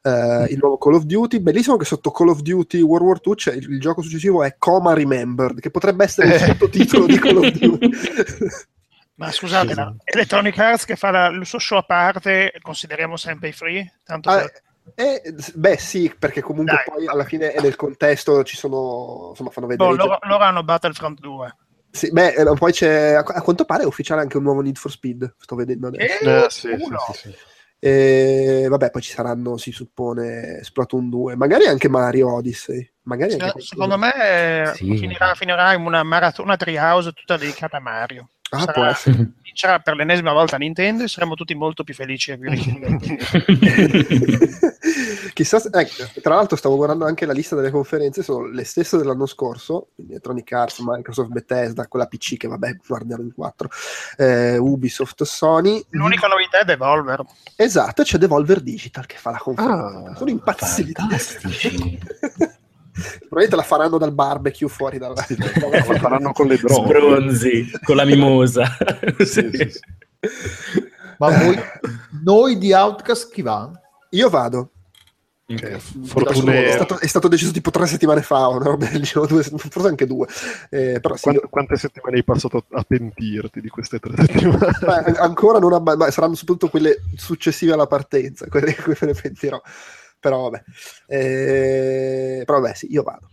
Uh, 0.00 0.44
il 0.48 0.58
nuovo 0.60 0.78
Call 0.78 0.94
of 0.94 1.02
Duty, 1.02 1.40
bellissimo 1.40 1.76
che 1.76 1.84
sotto 1.84 2.12
Call 2.12 2.28
of 2.28 2.40
Duty 2.40 2.80
World 2.80 3.04
War 3.04 3.20
II 3.22 3.34
c'è 3.34 3.52
il, 3.52 3.68
il 3.68 3.80
gioco 3.80 4.00
successivo 4.00 4.44
è 4.44 4.54
Coma 4.56 4.94
Remembered, 4.94 5.58
che 5.58 5.70
potrebbe 5.70 6.04
essere 6.04 6.34
il 6.34 6.40
sottotitolo 6.40 7.04
di 7.06 7.18
Call 7.18 7.36
of 7.36 7.50
Duty. 7.50 7.90
Ma 9.16 9.32
scusate, 9.32 9.74
no? 9.74 9.96
Electronic 10.04 10.56
Arts 10.56 10.84
che 10.84 10.94
fa 10.94 11.10
la, 11.10 11.26
il 11.26 11.44
suo 11.44 11.58
show 11.58 11.78
a 11.78 11.82
parte, 11.82 12.54
consideriamo 12.62 13.16
sempre 13.16 13.48
i 13.48 13.52
free? 13.52 13.94
Tanto 14.04 14.30
ah, 14.30 14.48
eh, 14.94 15.34
beh, 15.54 15.76
sì, 15.76 16.14
perché 16.16 16.40
comunque 16.40 16.76
Dai. 16.76 16.94
poi 16.94 17.06
alla 17.08 17.24
fine 17.24 17.54
nel 17.60 17.76
contesto 17.76 18.44
ci 18.44 18.56
sono, 18.56 19.28
insomma, 19.30 19.50
fanno 19.50 19.66
vedere. 19.66 19.90
Boh, 19.90 19.96
loro, 19.96 20.18
loro, 20.22 20.44
hanno 20.44 20.62
Battlefront 20.62 21.18
2. 21.20 21.56
Sì, 21.90 22.10
beh, 22.10 22.34
eh, 22.34 22.54
poi 22.54 22.72
c'è, 22.72 23.12
a, 23.14 23.22
quanto 23.22 23.64
pare 23.64 23.82
è 23.82 23.86
ufficiale 23.86 24.20
anche 24.20 24.36
un 24.36 24.42
nuovo 24.42 24.60
Need 24.60 24.76
for 24.76 24.90
Speed, 24.90 25.34
sto 25.38 25.56
vedendo 25.56 25.88
adesso. 25.88 26.44
Eh, 26.44 26.46
sì, 26.50 26.68
sì, 26.76 27.12
sì, 27.12 27.34
e 27.80 28.66
vabbè, 28.68 28.90
poi 28.90 29.00
ci 29.00 29.12
saranno, 29.12 29.56
si 29.56 29.70
suppone, 29.70 30.64
Splatoon 30.64 31.08
2, 31.08 31.36
magari 31.36 31.66
anche 31.66 31.88
Mario 31.88 32.34
Odyssey. 32.34 32.90
Magari 33.02 33.36
anche 33.38 33.60
secondo 33.60 33.96
me 33.96 34.72
sì. 34.74 34.96
finirà, 34.96 35.34
finirà, 35.34 35.72
in 35.72 35.82
una 35.82 36.02
maratona 36.02 36.56
Treehouse 36.56 37.12
tutta 37.12 37.36
dedicata 37.36 37.76
a 37.78 37.80
Mario. 37.80 38.30
Ah, 38.50 38.60
sarà. 38.60 38.96
Vincerà 39.42 39.78
per 39.84 39.94
l'ennesima 39.94 40.32
volta 40.32 40.56
Nintendo 40.56 41.04
e 41.04 41.08
saremo 41.08 41.34
tutti 41.34 41.54
molto 41.54 41.84
più 41.84 41.94
felici 41.94 42.32
Chissà, 45.38 45.60
se, 45.60 45.68
ecco, 45.72 46.20
tra 46.20 46.34
l'altro 46.34 46.56
stavo 46.56 46.74
guardando 46.74 47.04
anche 47.04 47.24
la 47.24 47.32
lista 47.32 47.54
delle 47.54 47.70
conferenze, 47.70 48.24
sono 48.24 48.46
le 48.48 48.64
stesse 48.64 48.96
dell'anno 48.96 49.24
scorso, 49.24 49.90
quindi 49.94 50.14
Electronic 50.14 50.50
Arts, 50.50 50.80
Microsoft, 50.80 51.30
Bethesda, 51.30 51.86
quella 51.86 52.06
PC 52.06 52.36
che 52.36 52.48
vabbè, 52.48 52.78
guardiamo 52.84 53.22
in 53.22 53.32
quattro, 53.32 53.68
eh, 54.16 54.56
Ubisoft, 54.56 55.22
Sony. 55.22 55.80
L'unica 55.90 56.26
novità 56.26 56.58
è 56.58 56.64
Devolver. 56.64 57.22
Esatto, 57.54 58.02
c'è 58.02 58.18
Devolver 58.18 58.60
Digital 58.62 59.06
che 59.06 59.14
fa 59.16 59.30
la 59.30 59.38
conferenza. 59.38 60.10
Ah, 60.10 60.16
sono 60.16 60.30
impazziti. 60.30 60.92
Probabilmente 63.20 63.54
la 63.54 63.62
faranno 63.62 63.96
dal 63.96 64.12
barbecue 64.12 64.68
fuori 64.68 64.98
dalla... 64.98 65.14
la 65.14 65.98
faranno 66.00 66.32
con 66.32 66.48
le 66.48 66.56
droghe. 66.56 66.98
Sbronzi, 66.98 67.70
con 67.84 67.94
la 67.94 68.04
mimosa. 68.04 68.76
sì, 69.24 69.50
sì, 69.52 69.70
sì. 69.70 69.80
Ma 71.18 71.30
voi, 71.30 71.56
noi 72.24 72.58
di 72.58 72.72
Outcast 72.72 73.30
chi 73.30 73.42
va? 73.42 73.70
Io 74.10 74.28
vado. 74.28 74.72
Okay. 75.50 75.78
Fortune... 75.78 76.66
È, 76.66 76.72
stato, 76.72 76.98
è, 76.98 77.06
stato, 77.06 77.26
deciso 77.26 77.52
tipo 77.52 77.70
tre 77.70 77.86
settimane 77.86 78.20
fa, 78.20 78.48
no? 78.48 78.76
diciamo 78.92 79.24
due, 79.24 79.42
forse 79.42 79.88
anche 79.88 80.04
due. 80.04 80.26
Eh, 80.68 81.00
però 81.00 81.16
sì, 81.16 81.22
quante, 81.22 81.40
io... 81.40 81.48
quante, 81.48 81.76
settimane 81.76 82.16
hai 82.16 82.24
passato 82.24 82.66
a 82.70 82.82
pentirti 82.82 83.62
di 83.62 83.68
queste 83.70 83.98
tre 83.98 84.12
settimane? 84.14 84.58
Beh, 84.84 85.12
ancora 85.18 85.58
non 85.58 85.72
abba- 85.72 85.96
ma 85.96 86.10
saranno 86.10 86.34
soprattutto 86.34 86.68
quelle 86.68 87.00
successive 87.16 87.72
alla 87.72 87.86
partenza, 87.86 88.46
quelle 88.50 88.66
di 88.66 88.82
cui 88.82 88.94
me 89.00 89.06
ne 89.06 89.14
pentirò. 89.14 89.60
Però 90.20 90.50
vabbè, 90.50 90.64
eh, 91.06 92.42
però 92.44 92.60
vabbè, 92.60 92.74
sì, 92.74 92.92
io 92.92 93.02
vado. 93.02 93.28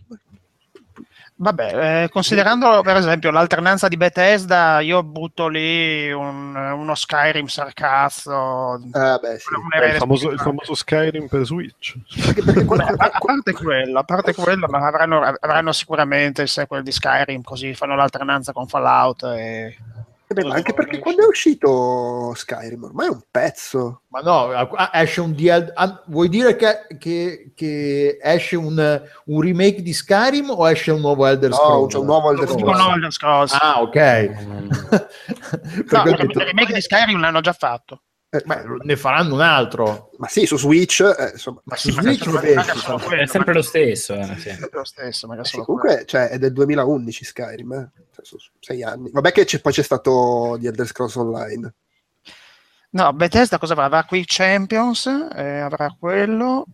Vabbè, 1.38 2.04
eh, 2.04 2.08
considerando 2.08 2.80
per 2.80 2.96
esempio 2.96 3.30
l'alternanza 3.30 3.88
di 3.88 3.98
Bethesda, 3.98 4.80
io 4.80 5.02
butto 5.02 5.48
lì 5.48 6.10
un, 6.10 6.56
uno 6.56 6.94
Skyrim 6.94 7.44
sarcazzo. 7.44 8.80
Ah, 8.92 9.18
beh, 9.18 9.38
sì. 9.38 9.48
eh, 9.78 9.86
il, 9.88 9.96
famoso, 9.96 10.30
il, 10.30 10.38
famoso, 10.38 10.74
Skyrim 10.74 11.26
per 11.26 11.44
Switch. 11.44 11.94
Beh, 12.42 12.84
a, 12.84 12.94
a, 12.96 13.18
parte 13.18 13.52
quello, 13.52 13.98
a 13.98 14.04
parte 14.04 14.32
quello, 14.32 14.66
ma 14.66 14.86
avranno, 14.86 15.20
avranno 15.38 15.72
sicuramente 15.72 16.40
il 16.40 16.48
sequel 16.48 16.82
di 16.82 16.92
Skyrim, 16.92 17.42
così 17.42 17.74
fanno 17.74 17.96
l'alternanza 17.96 18.52
con 18.52 18.66
Fallout 18.66 19.24
e 19.24 19.76
eh 20.28 20.34
beh, 20.34 20.48
anche 20.48 20.74
perché 20.74 20.98
quando 20.98 21.22
è 21.22 21.26
uscito 21.26 22.32
Skyrim 22.34 22.82
ormai 22.82 23.06
è 23.06 23.10
un 23.10 23.22
pezzo. 23.30 24.02
Ma 24.08 24.20
no, 24.20 24.50
esce 24.92 25.20
un 25.20 25.32
DL. 25.32 25.72
Vuoi 26.06 26.28
dire 26.28 26.56
che, 26.56 26.86
che, 26.98 27.52
che 27.54 28.18
esce 28.20 28.56
un, 28.56 29.02
un, 29.26 29.40
remake 29.40 29.82
di 29.82 29.92
Skyrim 29.92 30.50
o 30.50 30.68
esce 30.68 30.90
un 30.90 31.00
nuovo 31.00 31.26
Elder 31.26 31.52
Scrolls? 31.52 31.80
No, 31.80 31.86
c'è 31.86 31.98
un 31.98 32.06
nuovo 32.06 32.30
Elder 32.32 32.48
Scrolls. 32.48 32.78
No, 32.78 32.94
Elder 32.94 33.12
Scrolls. 33.12 33.52
Ah, 33.52 33.80
ok. 33.80 33.96
no, 35.92 36.04
il 36.04 36.30
remake 36.34 36.72
di 36.72 36.80
Skyrim 36.80 37.20
l'hanno 37.20 37.40
già 37.40 37.52
fatto. 37.52 38.00
Eh, 38.28 38.42
Beh, 38.44 38.64
ne 38.82 38.96
faranno 38.96 39.34
un 39.34 39.40
altro. 39.40 40.10
Ma 40.16 40.26
sì, 40.26 40.46
su 40.46 40.58
Switch. 40.58 41.00
Eh, 41.00 41.30
insomma, 41.34 41.60
ma 41.64 41.76
su 41.76 41.92
Switch 41.92 42.28
va 42.28 42.40
bene. 42.40 42.64
È 43.22 43.26
sempre 43.26 43.54
lo 43.54 43.62
stesso. 43.62 44.14
Eh, 44.14 44.36
sì. 44.38 44.48
È 44.48 44.68
lo 44.72 44.84
stesso 44.84 45.32
eh 45.32 45.44
sì, 45.44 45.58
comunque 45.58 46.04
cioè, 46.04 46.30
è 46.30 46.38
del 46.38 46.52
2011 46.52 47.24
Skyrim, 47.24 47.72
eh? 47.72 47.90
Cioè, 48.26 48.40
sei 48.58 48.82
anni. 48.82 49.10
Vabbè 49.10 49.32
che 49.32 49.44
c'è, 49.44 49.60
poi 49.60 49.72
c'è 49.72 49.82
stato 49.82 50.56
di 50.58 50.66
Elder 50.66 50.86
Scrolls 50.86 51.14
Online. 51.16 51.74
No, 52.90 53.12
Bethesda 53.12 53.58
cosa 53.58 53.72
avrà? 53.72 53.84
Avrà 53.84 54.04
Quick 54.04 54.26
Champions, 54.26 55.06
eh, 55.06 55.58
avrà 55.58 55.94
quello. 55.98 56.66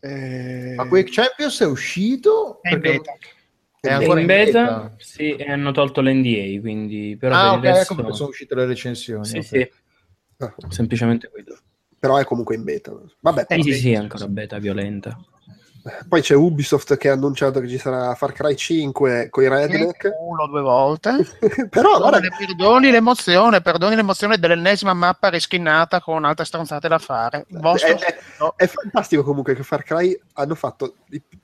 Eh... 0.00 0.74
Ma 0.76 0.86
Quick 0.86 1.12
Champions 1.12 1.60
è 1.60 1.66
uscito? 1.66 2.60
È 2.62 2.72
in 2.72 2.80
beta. 2.80 3.12
È 3.80 3.92
ancora 3.92 4.20
in 4.20 4.26
beta, 4.26 4.58
in 4.58 4.64
beta? 4.64 4.94
Sì, 4.98 5.36
e 5.36 5.50
hanno 5.50 5.72
tolto 5.72 6.00
l'NDA, 6.00 6.60
quindi... 6.60 7.16
Però 7.18 7.34
ah, 7.34 7.52
ok, 7.52 7.62
resto... 7.62 7.92
ecco 7.92 8.12
sono 8.12 8.28
uscite 8.30 8.54
le 8.54 8.66
recensioni. 8.66 9.24
Sì, 9.24 9.38
okay. 9.38 9.44
sì. 9.44 9.72
Ah. 10.38 10.54
Semplicemente 10.68 11.28
quello. 11.28 11.58
Però 11.98 12.16
è 12.16 12.24
comunque 12.24 12.54
in 12.54 12.64
beta. 12.64 12.92
Vabbè, 13.20 13.46
sì, 13.48 13.62
sì, 13.62 13.72
sì, 13.74 13.92
è 13.92 13.96
ancora 13.96 14.26
beta 14.28 14.58
violenta. 14.58 15.18
Poi 16.08 16.20
c'è 16.20 16.34
Ubisoft 16.34 16.96
che 16.96 17.08
ha 17.08 17.12
annunciato 17.12 17.60
che 17.60 17.68
ci 17.68 17.78
sarà 17.78 18.14
Far 18.14 18.32
Cry 18.32 18.56
5 18.56 19.28
con 19.30 19.44
i 19.44 19.48
Redneck. 19.48 20.10
Uno 20.18 20.46
due 20.48 20.60
volte. 20.60 21.16
Però 21.70 21.98
guarda... 21.98 22.20
perdoni 22.36 22.90
l'emozione, 22.90 23.60
perdoni 23.60 23.94
l'emozione 23.94 24.38
dell'ennesima 24.38 24.94
mappa 24.94 25.28
rischinnata 25.28 26.00
con 26.00 26.24
altre 26.24 26.44
stronzate 26.44 26.88
da 26.88 26.98
fare. 26.98 27.46
Vostro... 27.50 27.88
È, 27.88 27.96
è, 27.96 28.16
è, 28.56 28.66
fantastico 28.66 29.22
comunque 29.22 29.54
che 29.54 29.62
Far 29.62 29.84
Cry 29.84 30.18
hanno 30.34 30.54
fatto 30.56 30.96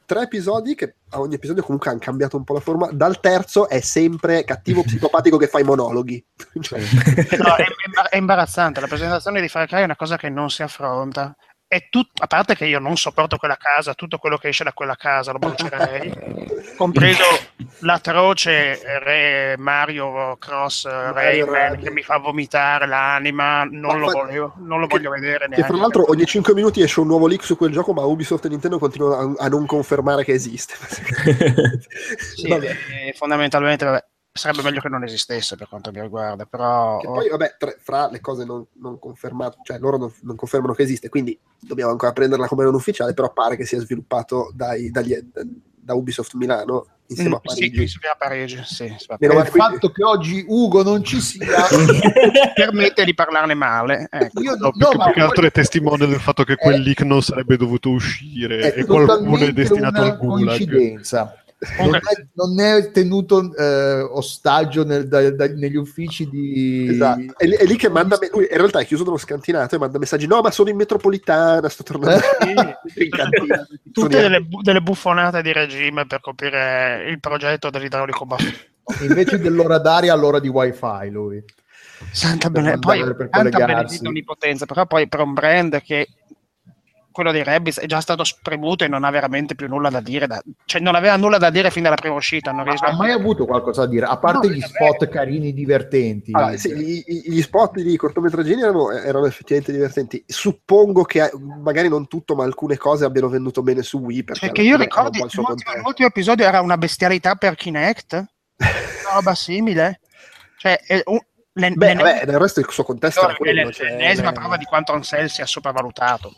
tre 0.04 0.22
episodi 0.22 0.74
che 0.74 0.96
a 1.10 1.20
ogni 1.20 1.34
episodio 1.34 1.62
comunque 1.62 1.90
hanno 1.90 2.00
cambiato 2.00 2.36
un 2.36 2.44
po' 2.44 2.54
la 2.54 2.60
forma. 2.60 2.88
Dal 2.90 3.20
terzo 3.20 3.68
è 3.68 3.80
sempre 3.80 4.42
cattivo 4.44 4.82
psicopatico 4.84 5.36
che 5.36 5.46
fa 5.46 5.60
i 5.60 5.64
monologhi. 5.64 6.24
cioè... 6.60 6.80
no, 6.80 7.54
è, 7.54 7.64
è 8.10 8.16
imbarazzante. 8.16 8.80
La 8.80 8.88
presentazione 8.88 9.40
di 9.40 9.48
Far 9.48 9.66
Cry 9.68 9.82
è 9.82 9.84
una 9.84 9.96
cosa 9.96 10.16
che 10.16 10.28
non 10.28 10.50
si 10.50 10.62
affronta 10.62 11.34
è 11.72 11.88
tutto, 11.88 12.22
a 12.22 12.26
parte 12.26 12.54
che 12.54 12.66
io 12.66 12.78
non 12.78 12.98
sopporto 12.98 13.38
quella 13.38 13.56
casa, 13.56 13.94
tutto 13.94 14.18
quello 14.18 14.36
che 14.36 14.48
esce 14.48 14.62
da 14.62 14.74
quella 14.74 14.94
casa 14.94 15.32
lo 15.32 15.38
brucerei, 15.38 16.12
compreso 16.76 17.24
l'atroce 17.78 18.78
Re 18.98 19.56
Mario 19.56 20.36
Cross 20.36 20.86
Rayman 20.86 21.78
che 21.78 21.90
mi 21.90 22.02
fa 22.02 22.18
vomitare 22.18 22.86
l'anima, 22.86 23.64
non, 23.64 24.00
lo, 24.00 24.10
voglio, 24.10 24.52
non 24.58 24.80
lo, 24.80 24.86
voglio, 24.86 25.08
vedere 25.08 25.48
neanche. 25.48 25.64
E 25.64 25.64
fra 25.64 25.78
l'altro 25.78 26.10
ogni 26.10 26.26
5 26.26 26.52
minuti 26.52 26.82
esce 26.82 27.00
un 27.00 27.06
nuovo 27.06 27.26
leak 27.26 27.42
su 27.42 27.56
quel 27.56 27.72
gioco, 27.72 27.94
ma 27.94 28.04
Ubisoft 28.04 28.44
e 28.44 28.48
Nintendo 28.50 28.78
continuano 28.78 29.34
a, 29.38 29.46
a 29.46 29.48
non 29.48 29.64
confermare 29.64 30.24
che 30.24 30.32
esiste. 30.32 30.74
sì, 32.36 32.54
fondamentalmente 33.14 33.86
vabbè, 33.86 34.04
sarebbe 34.32 34.62
meglio 34.62 34.80
che 34.80 34.88
non 34.88 35.04
esistesse 35.04 35.56
per 35.56 35.68
quanto 35.68 35.90
mi 35.92 36.00
riguarda 36.00 36.46
però 36.46 36.98
che 36.98 37.06
poi 37.06 37.28
vabbè 37.28 37.56
tra, 37.58 37.74
fra 37.78 38.08
le 38.10 38.20
cose 38.20 38.44
non, 38.44 38.64
non 38.74 38.98
confermate 38.98 39.58
cioè 39.62 39.78
loro 39.78 39.98
non, 39.98 40.12
non, 40.22 40.36
confermano 40.36 40.72
che 40.72 40.82
esiste 40.82 41.10
quindi 41.10 41.38
dobbiamo 41.60 41.90
ancora 41.90 42.12
prenderla 42.12 42.46
come 42.46 42.64
non 42.64 42.74
ufficiale 42.74 43.12
però 43.12 43.30
pare 43.32 43.56
che 43.56 43.66
sia 43.66 43.78
sviluppato 43.80 44.50
dai, 44.54 44.90
dagli, 44.90 45.18
da 45.84 45.94
Ubisoft 45.94 46.32
Milano 46.34 46.86
insieme 47.08 47.30
mm, 47.30 47.34
a 47.34 47.40
Parigi 47.40 47.88
sì, 47.88 47.98
a 48.10 48.16
Parigi 48.16 48.62
sì, 48.64 48.84
a 48.84 49.16
Parigi. 49.18 49.36
il 49.36 49.46
fatto 49.48 49.90
che 49.90 50.02
oggi 50.02 50.44
Ugo 50.48 50.82
non 50.82 51.04
ci 51.04 51.20
sia 51.20 51.66
permette 52.54 53.04
di 53.04 53.12
parlarne 53.12 53.52
male 53.52 54.08
ecco. 54.10 54.40
Io, 54.40 54.54
no, 54.54 54.72
no, 54.74 54.90
più, 54.90 54.98
più 54.98 55.12
che 55.12 55.20
altro 55.20 55.46
è 55.46 55.50
testimone 55.50 56.06
del 56.06 56.20
fatto 56.20 56.42
che 56.44 56.56
quel 56.56 56.76
è, 56.76 56.78
leak 56.78 57.02
non 57.02 57.20
sarebbe 57.20 57.58
dovuto 57.58 57.90
uscire 57.90 58.72
e 58.72 58.86
qualcuno 58.86 59.44
è 59.44 59.52
destinato 59.52 60.00
al 60.00 60.16
gulag 60.16 60.56
coincidenza 60.56 61.36
non 61.78 61.94
è, 61.94 62.00
non 62.34 62.60
è 62.60 62.90
tenuto 62.90 63.54
eh, 63.54 64.00
ostaggio 64.00 64.84
nel, 64.84 65.06
da, 65.06 65.30
da, 65.30 65.46
negli 65.46 65.76
uffici 65.76 66.28
di 66.28 66.88
esatto. 66.90 67.34
è, 67.36 67.48
è, 67.48 67.64
lì 67.64 67.76
che 67.76 67.88
manda 67.88 68.18
me- 68.20 68.30
lui 68.32 68.48
in 68.50 68.56
realtà 68.56 68.80
è 68.80 68.84
chiuso 68.84 69.04
dallo 69.04 69.16
scantinato 69.16 69.76
e 69.76 69.78
manda 69.78 69.98
messaggi 69.98 70.26
no 70.26 70.40
ma 70.40 70.50
sono 70.50 70.70
in 70.70 70.76
metropolitana 70.76 71.68
sto 71.68 71.84
tornando 71.84 72.20
in 72.96 73.10
cantina 73.10 73.66
tutte 73.92 74.20
delle, 74.20 74.46
delle, 74.62 74.82
buffonate 74.82 75.40
di 75.40 75.52
regime 75.52 76.04
per 76.06 76.20
coprire 76.20 77.06
il 77.08 77.20
progetto 77.20 77.70
dell'idraulico 77.70 78.26
baffo 78.26 78.50
invece 79.02 79.38
dell'ora 79.38 79.78
d'aria 79.78 80.12
all'ora 80.12 80.40
di 80.40 80.48
wifi 80.48 81.10
lui 81.10 81.42
Santa, 82.10 82.50
bene, 82.50 82.80
poi, 82.80 82.98
santa 83.30 83.64
benedita 83.64 84.08
onnipotenza 84.08 84.66
però 84.66 84.86
poi 84.86 85.06
per 85.06 85.20
un 85.20 85.32
brand 85.34 85.80
che 85.82 86.08
quello 87.12 87.30
dei 87.30 87.44
Rabbids 87.44 87.78
è 87.78 87.86
già 87.86 88.00
stato 88.00 88.24
spremuto 88.24 88.84
e 88.84 88.88
non 88.88 89.04
ha 89.04 89.10
veramente 89.10 89.54
più 89.54 89.68
nulla 89.68 89.90
da 89.90 90.00
dire, 90.00 90.26
da, 90.26 90.42
cioè 90.64 90.80
non 90.80 90.94
aveva 90.94 91.16
nulla 91.16 91.38
da 91.38 91.50
dire 91.50 91.70
fin 91.70 91.82
dalla 91.82 91.94
prima 91.94 92.14
uscita. 92.14 92.50
Non 92.50 92.68
ha 92.68 92.72
a... 92.72 92.96
mai 92.96 93.12
avuto 93.12 93.44
qualcosa 93.44 93.82
da 93.82 93.88
dire, 93.88 94.06
a 94.06 94.16
parte 94.18 94.48
no, 94.48 94.54
gli 94.54 94.60
spot 94.60 95.08
carini 95.08 95.52
divertenti. 95.52 96.32
Allora, 96.32 96.56
sì, 96.56 96.74
gli, 96.74 97.02
gli, 97.06 97.42
spot 97.42 97.80
di 97.80 97.96
cortometraggini 97.96 98.62
erano, 98.62 98.90
erano, 98.90 99.26
effettivamente 99.26 99.72
divertenti. 99.72 100.24
Suppongo 100.26 101.04
che 101.04 101.30
magari 101.62 101.88
non 101.88 102.08
tutto, 102.08 102.34
ma 102.34 102.44
alcune 102.44 102.76
cose 102.76 103.04
abbiano 103.04 103.28
venduto 103.28 103.62
bene 103.62 103.82
su 103.82 103.98
Wii. 103.98 104.24
Perché 104.24 104.50
cioè, 104.52 104.64
io 104.64 104.76
ricordo 104.76 105.18
l'ultimo, 105.18 105.54
l'ultimo 105.82 106.08
episodio 106.08 106.44
era 106.46 106.60
una 106.60 106.78
bestialità 106.78 107.34
per 107.34 107.54
Kinect, 107.54 108.12
una 108.14 108.24
roba 109.14 109.34
simile. 109.34 110.00
Cioè, 110.56 110.78
un, 111.04 111.18
Beh, 111.54 111.74
vabbè, 111.74 112.24
del 112.24 112.38
resto 112.38 112.60
il 112.60 112.66
suo 112.70 112.82
contesto 112.82 113.20
no, 113.20 113.28
era 113.28 113.36
quello, 113.36 113.70
cioè, 113.70 113.90
l'ennesima 113.90 114.30
le... 114.30 114.32
prova 114.32 114.56
di 114.56 114.64
quanto 114.64 114.94
Ansel 114.94 115.28
sia 115.28 115.44
sopravvalutato 115.44 116.34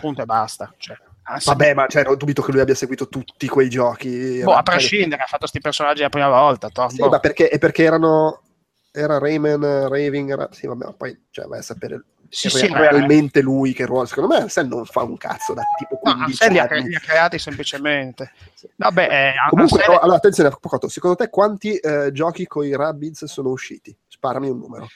punto 0.00 0.22
e 0.22 0.26
basta. 0.26 0.72
Cioè, 0.76 0.96
Vabbè, 1.44 1.74
ma 1.74 1.86
cioè, 1.86 2.02
dubito 2.16 2.42
che 2.42 2.50
lui 2.50 2.60
abbia 2.60 2.74
seguito 2.74 3.08
tutti 3.08 3.46
quei 3.46 3.68
giochi. 3.68 4.40
Boh, 4.42 4.54
a 4.54 4.62
prescindere, 4.62 5.22
ha 5.22 5.26
fatto 5.26 5.40
questi 5.40 5.60
personaggi 5.60 6.02
la 6.02 6.08
prima 6.08 6.28
volta. 6.28 6.68
To, 6.68 6.88
sì, 6.88 6.96
boh. 6.96 7.08
ma 7.08 7.20
perché, 7.20 7.56
perché 7.58 7.84
erano. 7.84 8.42
Era 8.92 9.18
Rayman, 9.18 9.88
Raving, 9.88 10.32
era, 10.32 10.48
sì, 10.50 10.66
vabbè, 10.66 10.94
poi 10.96 11.26
cioè, 11.30 11.46
vai 11.46 11.60
a 11.60 11.62
sapere 11.62 12.06
sì, 12.28 12.48
sì, 12.48 12.66
realmente 12.68 13.40
lui 13.40 13.72
che 13.72 13.84
ruolo. 13.84 14.06
Secondo 14.06 14.34
me 14.34 14.40
Ansel 14.42 14.68
non 14.68 14.84
fa 14.84 15.02
un 15.02 15.16
cazzo 15.16 15.52
da 15.52 15.62
tipo 15.76 15.96
15 15.98 16.38
no, 16.40 16.60
anni. 16.62 16.88
Li 16.88 16.94
ha, 16.94 17.00
creati 17.00 17.38
semplicemente. 17.38 18.32
Vabbè, 18.76 19.02
eh, 19.10 19.32
Comunque, 19.50 19.80
Ansel... 19.80 19.98
allora, 20.00 20.16
attenzione, 20.16 20.50
secondo 20.86 21.16
te 21.16 21.28
quanti 21.28 21.76
eh, 21.76 22.10
giochi 22.12 22.46
con 22.46 22.64
i 22.64 22.74
Rabbids 22.74 23.24
sono 23.24 23.50
usciti? 23.50 23.96
Sparami 24.06 24.48
un 24.48 24.58
numero. 24.58 24.88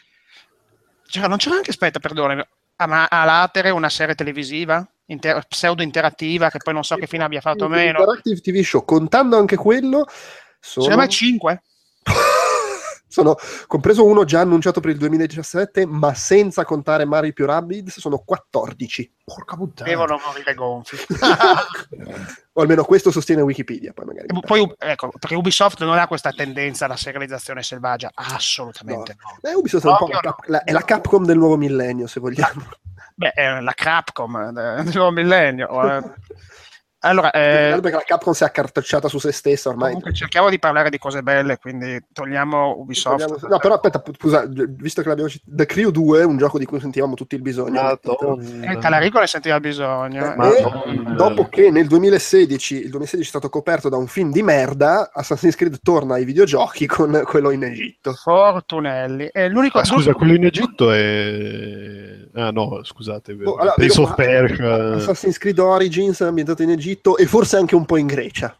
Cioè, 1.06 1.26
non 1.26 1.38
c'era 1.38 1.56
anche, 1.56 1.70
aspetta, 1.70 1.98
perdonami, 1.98 2.44
a, 2.76 3.06
a 3.06 3.24
latere 3.24 3.70
una 3.70 3.88
serie 3.88 4.14
televisiva 4.14 4.86
inter- 5.06 5.46
pseudo 5.46 5.82
interattiva 5.82 6.50
che 6.50 6.58
poi 6.58 6.74
non 6.74 6.84
so 6.84 6.96
che 6.96 7.06
fine 7.06 7.24
abbia 7.24 7.40
fatto 7.40 7.64
o 7.64 7.68
meno. 7.68 8.00
Interactive 8.00 8.40
TV 8.40 8.62
Show, 8.62 8.84
contando 8.84 9.36
anche 9.36 9.56
quello, 9.56 10.06
sono... 10.60 10.86
Secondo 10.86 11.02
me 11.02 11.08
5. 11.08 11.62
Sono, 13.14 13.36
compreso 13.68 14.04
uno 14.04 14.24
già 14.24 14.40
annunciato 14.40 14.80
per 14.80 14.90
il 14.90 14.96
2017, 14.96 15.86
ma 15.86 16.14
senza 16.14 16.64
contare 16.64 17.04
Mario 17.04 17.32
più 17.32 17.46
Rabbids, 17.46 18.00
sono 18.00 18.18
14. 18.18 19.12
Porca 19.24 19.54
puttana. 19.54 19.88
Devono 19.88 20.20
morire 20.26 20.52
gonfi. 20.54 20.96
o 22.52 22.60
almeno 22.60 22.82
questo 22.82 23.12
sostiene 23.12 23.42
Wikipedia. 23.42 23.92
Poi, 23.92 24.04
magari 24.04 24.26
poi 24.40 24.74
ecco, 24.78 25.12
perché 25.16 25.36
Ubisoft 25.36 25.84
non 25.84 25.96
ha 25.96 26.08
questa 26.08 26.32
tendenza 26.32 26.86
alla 26.86 26.96
serializzazione 26.96 27.62
selvaggia, 27.62 28.10
assolutamente 28.12 29.16
no. 29.16 29.38
no. 29.40 29.48
Eh, 29.48 29.54
Ubisoft 29.54 29.86
è, 29.86 29.90
un 29.90 29.96
po 29.96 30.08
la, 30.08 30.20
Cap- 30.20 30.46
la, 30.46 30.64
è 30.64 30.72
la 30.72 30.82
Capcom 30.82 31.24
del 31.24 31.38
nuovo 31.38 31.56
millennio, 31.56 32.08
se 32.08 32.18
vogliamo. 32.18 32.68
Beh, 33.14 33.30
è 33.30 33.60
la 33.60 33.74
Capcom 33.74 34.50
del 34.50 34.90
nuovo 34.92 35.12
millennio. 35.12 35.68
Allora, 37.04 37.30
eh, 37.32 37.78
perché 37.82 37.96
la 37.96 38.02
Capcom 38.04 38.32
si 38.32 38.44
è 38.44 38.46
accartocciata 38.46 39.08
su 39.08 39.18
se 39.18 39.30
stessa 39.30 39.68
ormai. 39.68 39.88
Comunque 39.88 40.14
cerchiamo 40.14 40.48
di 40.48 40.58
parlare 40.58 40.88
di 40.88 40.98
cose 40.98 41.22
belle, 41.22 41.58
quindi 41.58 42.02
togliamo 42.12 42.76
Ubisoft. 42.78 43.26
Togliamo... 43.26 43.48
No, 43.48 43.58
però 43.58 43.74
aspetta, 43.74 44.02
scusa, 44.18 44.46
visto 44.48 45.02
che 45.02 45.08
l'abbiamo 45.08 45.28
citato, 45.28 45.50
The 45.54 45.66
Crew 45.66 45.90
2 45.90 46.24
un 46.24 46.38
gioco 46.38 46.58
di 46.58 46.64
cui 46.64 46.80
sentivamo 46.80 47.14
tutti 47.14 47.34
il 47.34 47.42
bisogno. 47.42 47.98
E 48.00 48.72
eh, 48.72 48.78
Talarico 48.78 49.18
ne 49.20 49.26
sentiva 49.26 49.60
bisogno. 49.60 50.34
Eh, 50.34 50.62
e 50.62 51.14
dopo 51.14 51.46
che 51.48 51.70
nel 51.70 51.86
2016, 51.86 52.74
il 52.76 52.90
2016 52.90 53.20
è 53.20 53.30
stato 53.30 53.50
coperto 53.50 53.90
da 53.90 53.98
un 53.98 54.06
film 54.06 54.32
di 54.32 54.42
merda, 54.42 55.10
Assassin's 55.12 55.56
Creed 55.56 55.80
torna 55.82 56.14
ai 56.14 56.24
videogiochi 56.24 56.86
con 56.86 57.22
quello 57.26 57.50
in 57.50 57.64
Egitto. 57.64 58.14
Fortunelli. 58.14 59.28
E 59.30 59.48
l'unico... 59.48 59.78
Ah, 59.78 59.84
scusa, 59.84 60.14
quello 60.14 60.34
in 60.34 60.44
Egitto 60.44 60.90
è... 60.90 62.22
Ah 62.36 62.50
no, 62.50 62.80
scusate, 62.82 63.36
oh, 63.44 63.54
allora, 63.54 63.74
Prince 63.74 64.00
of 64.00 64.14
Persia. 64.16 64.94
Assassin's 64.94 65.38
Creed 65.38 65.58
Origins 65.60 66.20
ambientato 66.20 66.62
in 66.64 66.70
Egitto 66.70 66.92
e 67.16 67.26
forse 67.26 67.56
anche 67.56 67.74
un 67.74 67.84
po' 67.84 67.96
in 67.96 68.06
Grecia. 68.06 68.56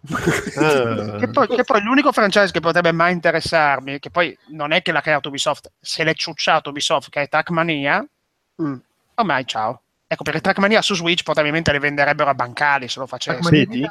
Ah. 0.56 1.16
che, 1.18 1.28
poi, 1.28 1.48
che, 1.48 1.64
poi, 1.64 1.82
l'unico 1.82 2.12
franchise 2.12 2.52
che 2.52 2.60
potrebbe 2.60 2.92
mai 2.92 3.12
interessarmi, 3.12 3.98
che 3.98 4.10
poi 4.10 4.36
non 4.48 4.72
è 4.72 4.82
che 4.82 4.92
l'ha 4.92 5.00
creato 5.00 5.28
Ubisoft, 5.28 5.70
se 5.80 6.04
l'è 6.04 6.14
ciucciato 6.14 6.70
Ubisoft, 6.70 7.10
che 7.10 7.22
è 7.22 7.28
Trackmania, 7.28 8.04
mm. 8.62 8.76
ormai 9.14 9.46
ciao. 9.46 9.80
Ecco, 10.06 10.22
perché 10.22 10.40
Trackmania 10.40 10.82
su 10.82 10.94
Switch 10.94 11.22
probabilmente 11.22 11.72
le 11.72 11.78
venderebbero 11.78 12.30
a 12.30 12.34
bancali 12.34 12.88
se 12.88 13.00
lo 13.00 13.06
facessero. 13.06 13.48
Sì, 13.48 13.88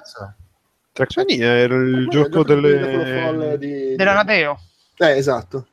Trackmania 0.92 1.48
era 1.48 1.76
il 1.76 2.08
gioco 2.10 2.44
delle... 2.44 3.58
Di... 3.58 3.96
dell'Anadeo. 3.96 4.60
Eh, 4.98 5.18
esatto 5.18 5.68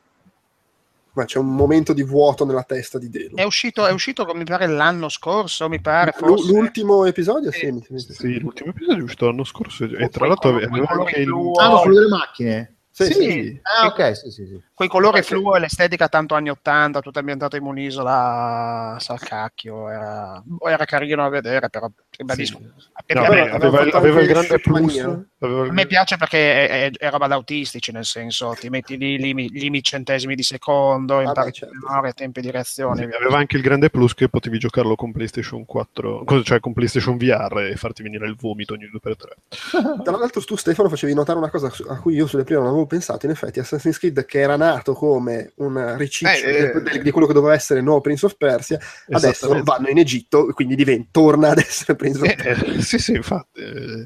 ma 1.15 1.25
c'è 1.25 1.39
un 1.39 1.55
momento 1.55 1.93
di 1.93 2.03
vuoto 2.03 2.45
nella 2.45 2.63
testa 2.63 2.99
di 2.99 3.09
Delo. 3.09 3.37
È 3.37 3.43
uscito, 3.43 3.87
è 3.87 3.93
uscito 3.93 4.29
mi 4.35 4.45
pare, 4.45 4.67
l'anno 4.67 5.09
scorso, 5.09 5.69
mi 5.69 5.81
pare. 5.81 6.13
Forse. 6.13 6.53
L'ultimo 6.53 7.05
episodio? 7.05 7.51
Sì, 7.51 7.83
sì, 7.87 7.99
sì, 7.99 8.13
sì, 8.13 8.39
l'ultimo 8.41 8.71
episodio 8.71 9.01
è 9.01 9.05
uscito 9.05 9.27
l'anno 9.27 9.45
scorso. 9.45 9.85
E 9.85 10.09
tra 10.09 10.27
l'altro 10.27 10.51
aveva 10.51 10.89
anche 10.89 11.21
il... 11.21 11.31
Ah, 11.59 11.81
quello 11.81 11.95
delle 11.95 12.09
macchine. 12.09 12.75
Sì, 12.93 13.05
sì. 13.05 13.13
sì. 13.13 13.61
Ah, 13.63 13.87
ok, 13.87 14.17
sì, 14.17 14.31
sì, 14.31 14.47
sì. 14.47 14.63
Quei 14.75 14.89
colori 14.89 15.23
fluo 15.23 15.57
e 15.57 15.61
l'estetica 15.61 16.09
tanto 16.09 16.35
anni 16.35 16.51
80, 16.51 17.01
tutto 17.01 17.19
ambientato 17.19 17.57
in 17.57 17.65
un'isola, 17.65 18.97
sa 18.99 19.17
cacchio, 19.17 19.89
era, 19.89 20.43
era 20.67 20.85
carino 20.85 21.25
a 21.25 21.29
vedere, 21.29 21.71
però 21.71 21.91
ribadisco. 22.21 22.59
Sì. 22.59 23.15
No, 23.15 23.25
aveva, 23.25 23.51
aveva, 23.53 23.81
aveva 23.93 24.21
il 24.21 24.29
grande 24.29 24.61
plus. 24.61 24.99
Aveva... 25.39 25.67
A 25.67 25.73
me 25.73 25.87
piace 25.87 26.17
perché 26.17 26.69
è, 26.69 26.69
è, 26.69 26.91
è, 26.91 27.11
roba 27.11 27.27
da 27.27 27.35
autistici, 27.35 27.91
nel 27.93 28.05
senso, 28.05 28.55
ti 28.59 28.69
metti 28.69 28.97
lì, 28.97 29.19
limi, 29.19 29.49
limi 29.49 29.83
centesimi 29.83 30.35
di 30.35 30.43
secondo, 30.43 31.21
impari 31.21 31.53
certo. 31.53 31.75
memoria, 31.75 32.13
tempi 32.13 32.41
di 32.41 32.51
reazione. 32.51 33.09
Sì, 33.09 33.17
aveva 33.17 33.39
anche 33.39 33.57
il 33.57 33.63
grande 33.63 33.91
plus 33.91 34.15
che 34.15 34.29
potevi 34.29 34.59
giocarlo 34.59 34.95
con 34.95 35.13
PlayStation 35.13 35.65
4, 35.65 36.25
cioè 36.45 36.61
con 36.61 36.73
PlayStation 36.73 37.17
VR 37.17 37.69
e 37.71 37.77
farti 37.77 38.03
venire 38.03 38.27
il 38.27 38.37
vomito 38.37 38.75
ogni 38.75 38.85
2x3. 38.85 40.03
Tra 40.05 40.17
l'altro 40.17 40.41
tu 40.43 40.57
Stefano 40.57 40.89
facevi 40.89 41.15
notare 41.15 41.39
una 41.39 41.51
cosa 41.51 41.73
a 41.89 41.99
cui 41.99 42.15
io 42.15 42.27
sulle 42.27 42.45
prime 42.45 42.61
non 42.61 42.71
avevo 42.71 42.87
pensato, 42.87 43.27
in 43.27 43.33
effetti 43.33 43.59
Assassin's 43.59 43.99
Creed 43.99 44.25
che 44.27 44.41
era 44.41 44.57
nato 44.57 44.95
come 44.95 45.53
un 45.57 45.97
riciclo 45.97 46.33
eh, 46.33 46.73
eh, 46.93 47.03
di 47.03 47.11
quello 47.11 47.27
che 47.27 47.33
doveva 47.33 47.55
essere 47.55 47.81
il 47.81 47.85
nuovo 47.85 48.01
Prince 48.01 48.27
of 48.27 48.37
Persia, 48.37 48.79
adesso 49.11 49.61
vanno 49.63 49.89
in 49.89 49.99
Egitto, 49.99 50.47
quindi 50.53 50.75
diventa, 50.75 51.09
torna 51.11 51.51
ad 51.51 51.59
essere 51.59 51.97
Prince 51.97 52.10
Persia. 52.19 52.57
Eh, 52.75 52.83
sì, 52.83 52.99
sì, 52.99 53.13
infatti. 53.13 53.61
Eh, 53.61 54.05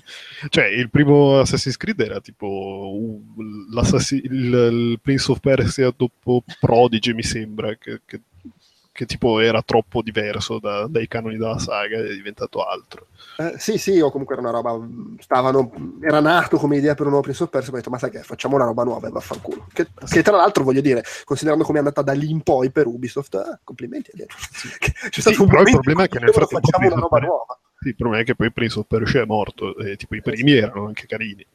cioè, 0.48 0.66
il 0.66 0.90
primo 0.90 1.40
Assassin's 1.40 1.76
Creed 1.76 2.00
era 2.00 2.20
tipo 2.20 3.20
il, 3.38 4.20
il, 4.22 4.98
Prince 5.02 5.30
of 5.30 5.40
Persia 5.40 5.92
dopo 5.96 6.42
Prodigy, 6.60 7.12
mi 7.12 7.22
sembra, 7.22 7.74
che, 7.76 8.00
che 8.04 8.20
che 8.94 9.06
tipo 9.06 9.40
era 9.40 9.60
troppo 9.60 10.02
diverso 10.02 10.60
da, 10.60 10.86
dai 10.86 11.08
canoni 11.08 11.36
della 11.36 11.58
saga 11.58 11.98
ed 11.98 12.06
è 12.06 12.14
diventato 12.14 12.64
altro. 12.64 13.08
Eh, 13.38 13.54
sì, 13.58 13.76
sì, 13.76 13.98
o 13.98 14.08
comunque 14.08 14.36
era 14.36 14.48
una 14.48 14.52
roba. 14.52 14.78
Stavano, 15.18 15.72
era 16.00 16.20
nato 16.20 16.58
come 16.58 16.76
idea 16.76 16.94
per 16.94 17.06
un 17.06 17.08
nuovo 17.08 17.24
Prince 17.24 17.42
of 17.42 17.50
Persia. 17.50 17.72
Ho 17.72 17.76
detto, 17.76 17.90
ma 17.90 17.98
sai 17.98 18.10
che 18.10 18.22
facciamo 18.22 18.54
una 18.54 18.66
roba 18.66 18.84
nuova 18.84 19.08
e 19.08 19.10
vaffanculo. 19.10 19.66
Che, 19.72 19.88
che, 20.08 20.22
tra 20.22 20.36
l'altro 20.36 20.62
voglio 20.62 20.80
dire, 20.80 21.02
considerando 21.24 21.64
come 21.64 21.78
è 21.78 21.80
andata 21.80 22.02
da 22.02 22.12
lì 22.12 22.30
in 22.30 22.42
poi 22.42 22.70
per 22.70 22.86
Ubisoft, 22.86 23.34
eh, 23.34 23.58
complimenti 23.64 24.12
dietro. 24.14 24.38
C'è 25.10 25.20
stato 25.20 25.34
sì, 25.34 25.42
un 25.42 25.48
però 25.48 25.62
il 25.62 25.70
problema 25.72 26.04
è 26.04 26.08
che 26.08 26.20
nel 26.20 26.32
frattempo 26.32 26.64
facciamo 26.64 26.86
una 26.86 27.00
roba 27.00 27.18
nuova. 27.18 27.58
Il 27.85 27.94
problema 27.97 28.23
è 28.23 28.25
che 28.25 28.35
poi 28.35 28.51
Prince 28.53 28.79
of 28.79 28.87
Persia 28.87 29.23
è 29.23 29.27
morto 29.27 29.77
e 29.77 29.97
tipo 29.97 30.14
i 30.14 30.23
primi 30.23 30.53
erano 30.53 30.87
anche 30.87 31.07
carini. 31.07 31.47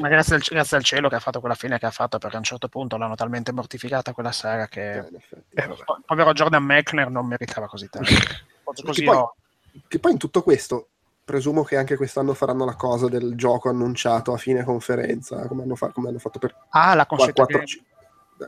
Ma 0.00 0.08
grazie 0.08 0.36
al, 0.36 0.42
grazie 0.42 0.76
al, 0.76 0.84
cielo 0.84 1.08
che 1.08 1.14
ha 1.14 1.20
fatto 1.20 1.40
quella 1.40 1.54
fine 1.54 1.78
che 1.78 1.86
ha 1.86 1.90
fatto, 1.90 2.18
perché 2.18 2.36
a 2.36 2.38
un 2.38 2.44
certo 2.44 2.68
punto 2.68 2.96
l'hanno 2.96 3.14
talmente 3.14 3.52
mortificata 3.52 4.12
quella 4.12 4.32
saga 4.32 4.66
che 4.66 4.98
eh, 4.98 5.04
eh, 5.54 5.68
povero 6.04 6.32
Jordan 6.32 6.64
Mechner 6.64 7.10
non 7.10 7.26
meritava 7.26 7.66
così 7.66 7.88
tanto. 7.88 8.10
così 8.64 9.02
che, 9.02 9.10
poi, 9.10 9.24
che 9.86 9.98
poi 9.98 10.12
in 10.12 10.18
tutto 10.18 10.42
questo 10.42 10.88
presumo 11.24 11.62
che 11.62 11.76
anche 11.76 11.96
quest'anno 11.96 12.32
faranno 12.32 12.64
la 12.64 12.74
cosa 12.74 13.06
del 13.08 13.34
gioco 13.34 13.68
annunciato 13.68 14.32
a 14.32 14.38
fine 14.38 14.64
conferenza, 14.64 15.46
come 15.46 15.62
hanno, 15.62 15.76
fa- 15.76 15.90
come 15.90 16.08
hanno 16.08 16.18
fatto 16.18 16.38
per 16.38 16.54
ah, 16.70 16.94
la 16.94 17.04
4, 17.04 17.32
4 17.32 17.62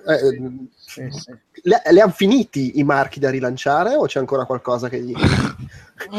eh, 0.07 0.68
sì, 0.76 1.11
sì. 1.11 1.33
Le, 1.62 1.83
le 1.90 2.00
hanno 2.00 2.12
finiti 2.12 2.79
i 2.79 2.85
marchi 2.85 3.18
da 3.20 3.31
rilanciare 3.31 3.94
o 3.94 4.07
c'è 4.07 4.18
ancora 4.18 4.44
qualcosa 4.44 4.88
che 4.88 5.00
gli... 5.00 5.14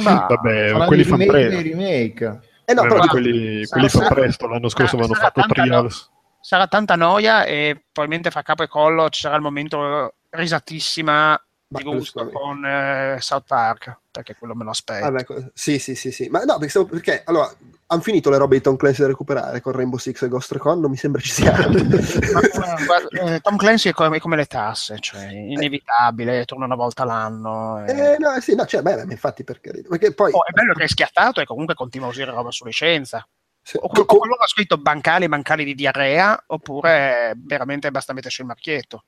Ma, 0.04 0.28
Vabbè, 0.28 0.86
quelli 0.86 1.04
fanno 1.04 1.26
presto. 1.26 1.62
remake. 1.62 2.40
Eh 2.66 2.74
no, 2.74 2.82
però, 2.84 3.06
quelli, 3.08 3.66
quelli 3.66 3.90
fanno 3.90 4.10
presto, 4.10 4.48
l'anno 4.48 4.70
scorso 4.70 4.96
avevano 4.96 5.20
fatto 5.20 5.42
trials. 5.48 6.10
No, 6.12 6.20
sarà 6.40 6.68
tanta 6.68 6.96
noia 6.96 7.44
e 7.46 7.84
probabilmente 7.92 8.32
fa 8.32 8.44
capo 8.44 8.64
e 8.64 8.68
collo, 8.68 9.10
ci 9.10 9.22
sarà 9.22 9.36
il 9.36 9.42
momento 9.42 10.14
risatissima 10.30 11.42
di 11.72 11.84
gusto 11.84 12.30
con 12.30 12.66
eh, 12.66 13.18
South 13.20 13.46
Park 13.48 14.00
perché 14.12 14.36
quello 14.36 14.54
me 14.54 14.66
lo 14.66 14.72
aspetto. 14.72 15.10
Vabbè, 15.10 15.52
sì, 15.54 15.80
sì, 15.80 15.96
sì, 15.96 16.12
sì. 16.12 16.28
Ma 16.28 16.44
no, 16.44 16.58
perché, 16.58 16.86
perché 16.86 17.24
allora 17.26 17.50
hanno 17.88 18.02
finito 18.02 18.30
le 18.30 18.38
robe 18.38 18.58
di 18.58 18.62
Tom 18.62 18.76
Clancy 18.76 19.02
da 19.02 19.08
recuperare 19.08 19.62
con 19.62 19.72
Rainbow 19.72 19.98
Six 19.98 20.22
e 20.24 20.28
Ghost 20.28 20.52
Recon, 20.52 20.82
non 20.82 20.92
mi 20.92 20.98
sembra 20.98 21.22
ci 21.22 21.32
sia. 21.32 21.54
Ma, 21.70 23.34
eh, 23.34 23.40
Tom 23.40 23.56
Clancy 23.56 23.90
è 23.90 23.94
come, 23.94 24.20
come, 24.20 24.36
le 24.36 24.46
tasse, 24.46 24.98
cioè 25.00 25.28
inevitabile, 25.28 26.44
torna 26.44 26.66
una 26.66 26.76
volta 26.76 27.06
l'anno. 27.06 27.86
E... 27.86 27.92
Eh, 27.92 28.18
no, 28.18 28.38
sì, 28.42 28.54
no, 28.54 28.66
cioè, 28.66 28.82
beh, 28.82 29.06
infatti 29.10 29.46
perché, 29.46 29.84
perché 29.88 30.14
poi... 30.14 30.32
Oh, 30.34 30.46
è 30.46 30.52
bello 30.52 30.74
che 30.74 30.84
è 30.84 30.88
schiattato 30.88 31.40
e 31.40 31.46
comunque 31.46 31.74
continua 31.74 32.08
a 32.08 32.12
usare 32.12 32.32
roba 32.32 32.52
su 32.52 32.66
licenza. 32.66 33.26
Sì. 33.64 33.78
O, 33.78 33.90
o, 33.94 34.02
o 34.02 34.36
ha 34.42 34.48
scritto 34.48 34.78
bancali, 34.78 35.30
bancali 35.30 35.64
di 35.64 35.76
diarrea, 35.76 36.44
oppure 36.48 37.34
veramente 37.38 37.92
basta 37.92 38.12
metterci 38.12 38.42
il 38.42 38.48
marchietto. 38.48 39.04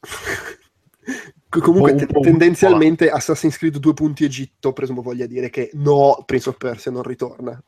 Comunque, 1.48 1.94
te- 1.94 2.06
tendenzialmente 2.20 3.08
Assassin's 3.08 3.56
Creed 3.56 3.78
2 3.78 3.94
punti 3.94 4.24
Egitto, 4.24 4.72
presumo 4.72 5.02
voglia 5.02 5.26
dire 5.26 5.48
che 5.48 5.70
no, 5.74 6.22
Prince 6.26 6.48
of 6.48 6.56
Persia 6.56 6.90
non 6.90 7.02
ritorna. 7.02 7.60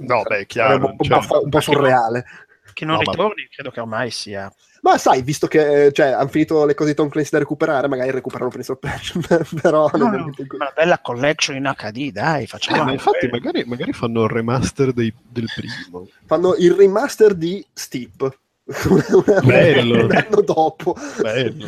No, 0.00 0.22
beh, 0.22 0.46
chiaro. 0.46 0.86
Un, 0.86 0.96
cioè, 1.00 1.26
po', 1.26 1.42
un 1.42 1.50
po' 1.50 1.60
surreale. 1.60 2.24
Che 2.72 2.84
non 2.84 2.96
no, 2.96 3.00
ritorni, 3.00 3.42
ma... 3.42 3.48
credo 3.54 3.70
che 3.70 3.80
ormai 3.80 4.10
sia. 4.10 4.52
Ma 4.82 4.98
sai, 4.98 5.22
visto 5.22 5.46
che 5.46 5.90
cioè, 5.92 6.08
hanno 6.08 6.28
finito 6.28 6.64
le 6.64 6.74
cose 6.74 6.90
di 6.90 6.96
Tom 6.96 7.08
Clancy 7.08 7.30
da 7.30 7.38
recuperare, 7.38 7.86
magari 7.86 8.10
recuperano 8.10 8.50
Prince 8.50 8.72
of 8.72 8.78
Persia. 8.78 9.20
però 9.60 9.88
no, 9.92 10.08
no, 10.08 10.32
una 10.34 10.72
bella 10.74 10.98
collection 10.98 11.56
in 11.56 11.72
HD, 11.76 12.10
dai, 12.10 12.46
facciamo. 12.46 12.90
Eh, 12.90 12.94
infatti, 12.94 13.28
magari, 13.28 13.62
magari, 13.64 13.92
fanno 13.92 14.24
il 14.24 14.30
remaster 14.30 14.92
dei, 14.92 15.14
del 15.28 15.48
primo. 15.54 16.08
Fanno 16.26 16.56
il 16.56 16.72
remaster 16.72 17.34
di 17.34 17.64
Steep. 17.72 18.38
Bello. 19.44 20.04
un 20.06 20.16
anno 20.16 20.40
dopo. 20.40 20.96
Bello. 21.20 21.66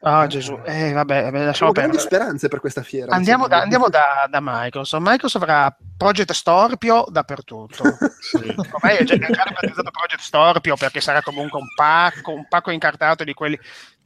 Ah, 0.00 0.22
oh, 0.22 0.26
Gesù, 0.28 0.60
eh, 0.64 0.92
vabbè, 0.92 1.24
vabbè 1.24 1.44
lasciamo 1.44 1.72
perdere. 1.72 1.96
grandi 1.96 1.98
speranze 1.98 2.48
per 2.48 2.60
questa 2.60 2.82
fiera. 2.82 3.12
Andiamo, 3.12 3.48
da, 3.48 3.60
andiamo 3.62 3.88
da, 3.88 4.28
da, 4.30 4.38
Microsoft. 4.40 5.02
Microsoft 5.04 5.44
avrà 5.44 5.76
Project 5.96 6.32
Storpio 6.32 7.04
dappertutto. 7.08 7.82
sì. 8.20 8.36
Ormai 8.36 8.96
è 8.96 9.02
già, 9.02 9.14
è 9.14 9.18
già 9.18 9.44
battezzato 9.52 9.90
Project 9.90 10.20
Storpio 10.20 10.76
perché 10.76 11.00
sarà 11.00 11.20
comunque 11.20 11.58
un 11.58 11.66
pacco, 11.74 12.32
un 12.32 12.46
pacco 12.46 12.70
incartato 12.70 13.24
di 13.24 13.34
quelli. 13.34 13.58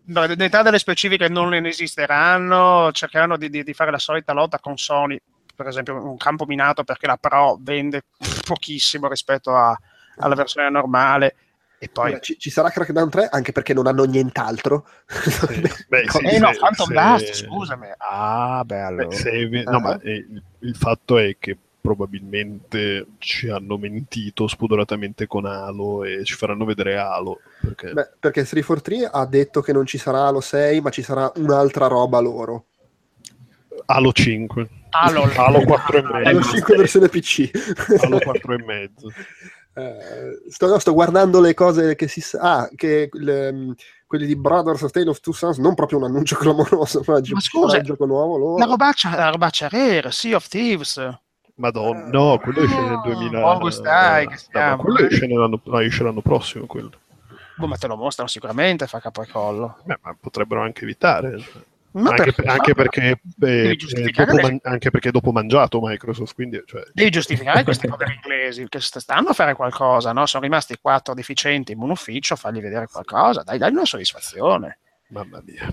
No, 0.04 0.24
l'età 0.24 0.62
delle 0.62 0.78
specifiche 0.78 1.28
non 1.28 1.50
ne 1.50 1.68
esisteranno, 1.68 2.90
cercheranno 2.92 3.36
di, 3.36 3.50
di, 3.50 3.62
di 3.62 3.74
fare 3.74 3.90
la 3.90 3.98
solita 3.98 4.32
lotta 4.32 4.58
con 4.60 4.78
Sony, 4.78 5.20
per 5.54 5.66
esempio 5.66 5.94
un 5.94 6.16
campo 6.16 6.46
minato 6.46 6.84
perché 6.84 7.06
la 7.06 7.18
Pro 7.18 7.58
vende 7.60 8.04
pochissimo 8.46 9.08
rispetto 9.08 9.54
a, 9.54 9.78
alla 10.16 10.34
versione 10.34 10.70
normale 10.70 11.36
e 11.82 11.88
poi... 11.88 12.04
Allora, 12.04 12.20
ci, 12.20 12.38
ci, 12.38 12.48
sarà 12.48 12.70
Crackdown 12.70 13.10
3 13.10 13.28
anche 13.28 13.50
perché 13.50 13.74
non 13.74 13.88
hanno 13.88 14.04
nient'altro. 14.04 14.86
Sì. 15.04 15.60
Beh, 15.90 16.04
sì, 16.06 16.24
eh 16.26 16.38
no, 16.38 16.52
Phantom 16.56 16.86
se... 16.86 16.92
Blast, 16.92 17.34
scusami. 17.34 17.88
Ah, 17.98 18.62
beh, 18.64 18.80
allora. 18.80 19.06
Beh, 19.08 19.16
se... 19.16 19.48
no, 19.66 19.80
ma 19.80 20.00
eh, 20.00 20.24
il 20.60 20.76
fatto 20.76 21.18
è 21.18 21.34
che 21.40 21.58
probabilmente 21.80 23.06
ci 23.18 23.48
hanno 23.48 23.78
mentito 23.78 24.46
spudoratamente 24.46 25.26
con 25.26 25.44
Halo 25.44 26.04
e 26.04 26.22
ci 26.22 26.34
faranno 26.34 26.64
vedere 26.64 26.98
Halo. 26.98 27.40
Perché, 27.60 27.92
Beh, 27.92 28.10
perché 28.20 28.44
343 28.44 29.10
ha 29.10 29.26
detto 29.26 29.60
che 29.60 29.72
non 29.72 29.84
ci 29.84 29.98
sarà 29.98 30.28
Halo 30.28 30.40
6, 30.40 30.80
ma 30.82 30.90
ci 30.90 31.02
sarà 31.02 31.32
un'altra 31.34 31.88
roba 31.88 32.20
loro. 32.20 32.66
Halo 33.86 34.12
5. 34.12 34.68
Halo, 34.90 35.24
Halo 35.34 35.64
4 35.64 35.98
e 35.98 36.02
mezzo. 36.02 36.28
Halo 36.28 36.42
5 36.42 36.76
versione 36.76 37.08
PC. 37.08 37.50
Halo 38.00 38.20
4 38.20 38.52
e 38.52 38.62
mezzo. 38.62 39.08
Eh, 39.74 40.50
sto, 40.50 40.66
no, 40.66 40.78
sto, 40.78 40.92
guardando 40.92 41.40
le 41.40 41.54
cose 41.54 41.94
che 41.94 42.06
si 42.06 42.20
sa, 42.20 42.40
ah, 42.40 42.70
che 42.74 43.08
le, 43.12 43.52
mm, 43.52 43.70
quelli 44.06 44.26
di 44.26 44.36
Brothers 44.36 44.82
of 44.82 44.90
Tale 44.90 45.08
of 45.08 45.20
Two 45.20 45.32
Sons, 45.32 45.58
non 45.58 45.74
proprio 45.74 45.98
un 45.98 46.04
annuncio 46.04 46.36
clamoroso, 46.38 47.02
ma, 47.06 47.20
ma 47.22 47.40
scusa, 47.40 47.78
un 47.78 47.82
gioco 47.82 48.04
nuovo. 48.04 48.36
Loro. 48.36 48.58
La 48.58 48.66
robaccia, 48.66 49.16
la 49.16 49.30
robaccia 49.30 49.68
Rare, 49.68 50.10
Sea 50.10 50.36
of 50.36 50.46
Thieves. 50.46 51.18
Madonna, 51.54 52.06
no, 52.06 52.38
quello 52.38 52.60
esce 52.60 52.80
nel 52.80 53.00
2000. 53.04 53.40
Buon 53.40 53.72
stai, 53.72 54.26
che 54.26 54.32
no, 54.32 54.38
stiamo. 54.38 54.76
ma 54.76 54.82
quello 54.82 54.98
esce 55.06 55.26
l'anno, 55.26 55.60
no, 55.62 55.78
esce 55.80 56.02
l'anno 56.02 56.20
prossimo. 56.20 56.66
Quello. 56.66 56.90
Boh, 57.56 57.66
ma 57.66 57.76
te 57.76 57.86
lo 57.86 57.96
mostrano 57.96 58.28
sicuramente, 58.28 58.86
fa 58.86 59.00
capo 59.00 59.22
e 59.22 59.28
collo. 59.28 59.78
Beh, 59.84 59.98
ma 60.02 60.16
potrebbero 60.18 60.62
anche 60.62 60.82
evitare. 60.84 61.42
Ma 61.92 62.10
anche, 62.10 62.24
perché? 62.24 62.42
per- 62.42 62.50
anche 62.50 62.74
perché, 62.74 63.20
eh, 63.40 63.76
eh, 63.78 64.10
dopo 64.12 64.34
le- 64.36 64.42
man- 64.42 64.58
anche 64.62 64.90
perché 64.90 65.10
dopo 65.10 65.32
mangiato 65.32 65.80
Microsoft, 65.82 66.34
quindi 66.34 66.62
cioè, 66.64 66.82
Devi 66.92 67.10
giustificare 67.10 67.62
questi 67.64 67.86
poveri 67.86 68.14
inglesi 68.14 68.66
che 68.68 68.80
st- 68.80 68.98
stanno 68.98 69.28
a 69.28 69.32
fare 69.34 69.54
qualcosa, 69.54 70.12
no? 70.12 70.24
Sono 70.26 70.42
rimasti 70.44 70.76
quattro 70.80 71.14
deficienti 71.14 71.72
in 71.72 71.80
un 71.80 71.90
ufficio, 71.90 72.36
fargli 72.36 72.60
vedere 72.60 72.86
qualcosa, 72.86 73.42
dai, 73.42 73.58
dai 73.58 73.70
una 73.72 73.84
soddisfazione. 73.84 74.78
mamma 75.08 75.42
mia. 75.44 75.70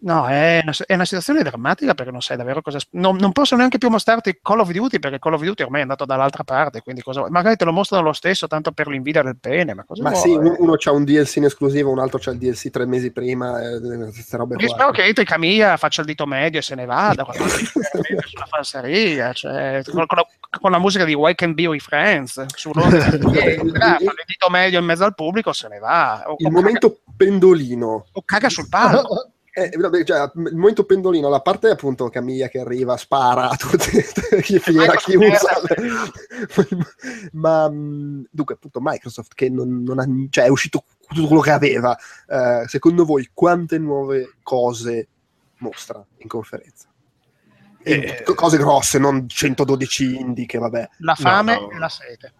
No, 0.00 0.28
è 0.28 0.60
una, 0.62 0.72
è 0.86 0.94
una 0.94 1.04
situazione 1.04 1.42
drammatica 1.42 1.92
perché 1.94 2.12
non 2.12 2.22
sai 2.22 2.36
davvero 2.36 2.62
cosa. 2.62 2.78
Non, 2.90 3.16
non 3.16 3.32
possono 3.32 3.58
neanche 3.58 3.78
più 3.78 3.88
mostrarti 3.88 4.38
Call 4.40 4.60
of 4.60 4.70
Duty 4.70 5.00
perché 5.00 5.18
Call 5.18 5.32
of 5.32 5.42
Duty 5.42 5.64
ormai 5.64 5.80
è 5.80 5.82
andato 5.82 6.04
dall'altra 6.04 6.44
parte. 6.44 6.82
Quindi 6.82 7.02
cosa, 7.02 7.28
magari 7.28 7.56
te 7.56 7.64
lo 7.64 7.72
mostrano 7.72 8.04
lo 8.04 8.12
stesso 8.12 8.46
tanto 8.46 8.70
per 8.70 8.86
l'invidia 8.86 9.22
del 9.22 9.36
pene. 9.40 9.74
Ma 9.74 9.84
cosa 9.84 10.02
Ma 10.02 10.14
sì, 10.14 10.30
uno, 10.30 10.74
c'ha 10.76 10.92
un 10.92 11.02
DLC 11.04 11.36
in 11.36 11.44
esclusiva, 11.46 11.90
un 11.90 11.98
altro 11.98 12.20
c'ha 12.20 12.30
il 12.30 12.38
DLC 12.38 12.70
tre 12.70 12.86
mesi 12.86 13.10
prima, 13.10 13.60
eh, 13.60 13.80
queste 14.12 14.36
robe 14.36 14.54
Io 14.60 14.66
qua. 14.66 14.76
spero 14.76 14.90
che 14.92 15.02
entri 15.02 15.24
Camilla, 15.24 15.76
faccia 15.76 16.02
il 16.02 16.06
dito 16.06 16.26
medio 16.26 16.60
e 16.60 16.62
se 16.62 16.76
ne 16.76 16.84
vada 16.84 17.26
sulla 17.34 18.46
falseria, 18.48 19.32
cioè, 19.32 19.82
con, 19.84 20.06
con 20.06 20.18
la, 20.18 20.26
con 20.60 20.70
la 20.70 20.78
musica 20.78 21.04
di 21.04 21.14
Why 21.14 21.34
Can 21.34 21.54
Be 21.54 21.66
With 21.66 21.82
Friends 21.82 22.44
sull'onda, 22.54 23.00
fa 23.10 23.16
il 23.18 24.24
dito 24.26 24.48
medio 24.48 24.78
in 24.78 24.84
mezzo 24.84 25.02
al 25.04 25.14
pubblico, 25.16 25.52
se 25.52 25.66
ne 25.66 25.80
va. 25.80 26.22
O, 26.26 26.36
Il 26.38 26.46
o 26.46 26.50
momento 26.50 27.00
pendolino. 27.16 28.04
caga, 28.04 28.10
o 28.12 28.22
caga 28.24 28.48
sul 28.48 28.68
palco. 28.68 29.32
Eh, 29.58 29.76
vabbè, 29.76 30.04
cioè, 30.04 30.30
il 30.36 30.54
momento 30.56 30.84
pendolino, 30.84 31.28
la 31.28 31.40
parte 31.40 31.68
appunto 31.68 32.08
Camilla 32.10 32.46
che 32.48 32.60
arriva, 32.60 32.96
spara 32.96 33.48
a 33.50 33.56
tutte, 33.56 34.04
chi 34.42 34.58
fiera, 34.60 34.94
chi 34.94 35.16
usa. 35.16 35.60
Ma 37.32 37.68
mh, 37.68 38.28
dunque, 38.30 38.54
appunto, 38.54 38.78
Microsoft 38.80 39.34
che 39.34 39.48
non, 39.48 39.82
non 39.82 39.98
ha, 39.98 40.06
cioè, 40.30 40.44
è 40.44 40.48
uscito 40.48 40.84
tutto 41.08 41.26
quello 41.26 41.42
che 41.42 41.50
aveva. 41.50 41.96
Eh, 42.28 42.64
secondo 42.68 43.04
voi, 43.04 43.30
quante 43.32 43.78
nuove 43.78 44.34
cose 44.42 45.08
mostra 45.58 46.04
in 46.18 46.28
conferenza? 46.28 46.86
E 47.82 47.92
Eh. 47.92 48.22
co- 48.22 48.34
cose 48.34 48.58
grosse, 48.58 48.98
non 48.98 49.28
112 49.28 50.20
indie, 50.20 50.46
che 50.46 50.58
vabbè. 50.58 50.88
La 50.98 51.14
fame 51.14 51.54
No, 51.54 51.60
no. 51.62 51.70
e 51.70 51.78
la 51.78 51.88
sete. 51.88 52.32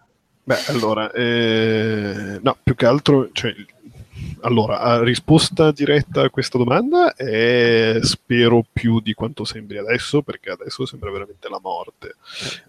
Beh, 0.43 0.65
allora, 0.67 1.11
eh, 1.11 2.39
no, 2.41 2.57
più 2.63 2.75
che 2.75 2.85
altro, 2.85 3.29
cioè, 3.33 3.53
allora, 4.41 4.79
a 4.79 5.03
risposta 5.03 5.71
diretta 5.71 6.23
a 6.23 6.29
questa 6.29 6.57
domanda 6.57 7.13
è 7.13 7.99
spero 8.01 8.65
più 8.71 8.99
di 8.99 9.13
quanto 9.13 9.43
sembri 9.43 9.77
adesso, 9.77 10.21
perché 10.21 10.51
adesso 10.51 10.85
sembra 10.85 11.11
veramente 11.11 11.49
la 11.49 11.59
morte. 11.61 12.15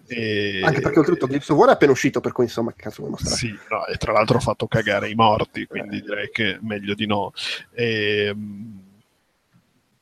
E- 0.07 0.61
Anche 0.63 0.81
perché 0.81 0.99
oltretutto 0.99 1.27
Gears 1.27 1.49
of 1.49 1.57
War 1.57 1.69
è 1.69 1.73
appena 1.73 1.91
uscito, 1.91 2.19
per 2.19 2.31
cui 2.31 2.45
insomma, 2.45 2.71
che 2.71 2.81
cazzo 2.81 2.97
vuoi 2.99 3.11
mostrare? 3.11 3.35
Sì, 3.35 3.57
no, 3.69 3.85
e 3.85 3.97
tra 3.97 4.11
l'altro 4.11 4.37
ha 4.37 4.41
fatto 4.41 4.67
cagare 4.67 5.09
i 5.09 5.15
morti, 5.15 5.65
quindi 5.65 6.01
direi 6.01 6.29
che 6.31 6.57
meglio 6.61 6.93
di 6.93 7.05
no. 7.05 7.31
Ehm, 7.73 8.80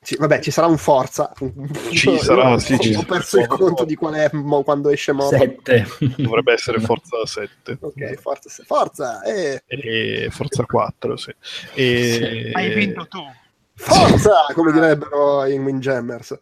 Sì, 0.01 0.15
vabbè, 0.17 0.39
ci 0.39 0.49
sarà 0.49 0.67
un 0.67 0.77
Forza. 0.77 1.33
Ci 1.91 2.17
sarà, 2.19 2.57
sì, 2.57 2.73
Ho, 2.73 2.77
ci 2.79 2.89
ho 2.89 2.93
sarà. 2.93 3.05
perso 3.05 3.39
il 3.39 3.47
conto 3.47 3.83
di 3.83 3.95
qual 3.95 4.13
è 4.13 4.29
mo- 4.31 4.63
quando 4.63 4.89
esce 4.89 5.11
Morto. 5.11 5.35
Sette. 5.37 5.85
dovrebbe 6.17 6.53
essere 6.53 6.79
Forza 6.79 7.25
7 7.25 7.77
Ok, 7.81 8.13
Forza, 8.15 8.49
Forza, 8.65 9.21
eh, 9.23 9.61
e 9.67 10.29
Forza 10.31 10.63
4, 10.63 11.17
sì. 11.17 11.35
E... 11.73 12.49
Hai 12.53 12.73
vinto 12.73 13.07
tu. 13.07 13.19
Forza, 13.73 14.45
come 14.53 14.71
direbbero 14.71 15.45
in 15.45 15.63
Windjammers. 15.63 16.37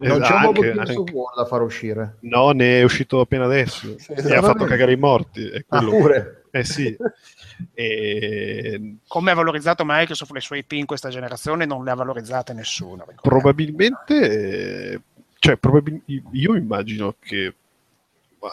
Non 0.00 0.20
c'è 0.20 0.32
un 0.34 0.38
anche- 0.44 0.70
of 0.70 0.78
anche- 0.78 1.12
War 1.12 1.34
da 1.34 1.44
far 1.46 1.62
uscire. 1.62 2.16
No, 2.20 2.50
ne 2.50 2.80
è 2.80 2.82
uscito 2.84 3.20
appena 3.20 3.46
adesso 3.46 3.94
Sì, 3.98 4.12
e 4.12 4.34
ha 4.34 4.42
fatto 4.42 4.64
cagare 4.64 4.92
i 4.92 4.96
morti. 4.96 5.48
È 5.48 5.64
Ah, 5.68 5.78
quello. 5.78 5.90
pure. 5.96 6.37
Eh 6.50 6.64
sì. 6.64 6.96
E 7.74 8.98
Come 9.08 9.32
ha 9.32 9.34
valorizzato 9.34 9.82
Microsoft 9.84 10.30
le 10.30 10.40
sue 10.40 10.58
IP 10.58 10.72
in 10.72 10.86
questa 10.86 11.08
generazione, 11.08 11.64
non 11.64 11.82
le 11.82 11.90
ha 11.90 11.94
valorizzate 11.94 12.52
nessuno. 12.52 13.04
probabilmente, 13.20 14.92
eh, 14.92 15.00
cioè, 15.40 15.56
probabil- 15.56 16.02
io 16.30 16.54
immagino 16.54 17.16
che 17.18 17.54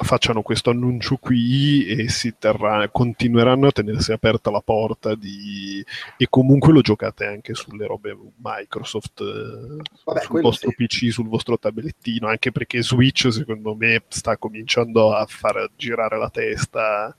facciano 0.01 0.41
questo 0.41 0.71
annuncio 0.71 1.17
qui 1.17 1.85
e 1.85 2.09
si 2.09 2.35
terrà, 2.39 2.89
continueranno 2.89 3.67
a 3.67 3.71
tenersi 3.71 4.11
aperta 4.11 4.49
la 4.49 4.61
porta 4.61 5.13
di, 5.15 5.83
e 6.17 6.27
comunque 6.29 6.73
lo 6.73 6.81
giocate 6.81 7.25
anche 7.25 7.53
sulle 7.53 7.85
robe 7.85 8.17
Microsoft, 8.37 9.21
eh, 9.21 9.81
Vabbè, 10.03 10.21
sul 10.21 10.41
vostro 10.41 10.71
sì. 10.71 10.75
PC, 10.75 11.11
sul 11.11 11.27
vostro 11.27 11.59
tablettino, 11.59 12.27
anche 12.27 12.51
perché 12.51 12.81
Switch 12.81 13.31
secondo 13.31 13.75
me 13.75 14.03
sta 14.07 14.37
cominciando 14.37 15.13
a 15.13 15.25
far 15.27 15.69
girare 15.75 16.17
la 16.17 16.29
testa 16.29 17.15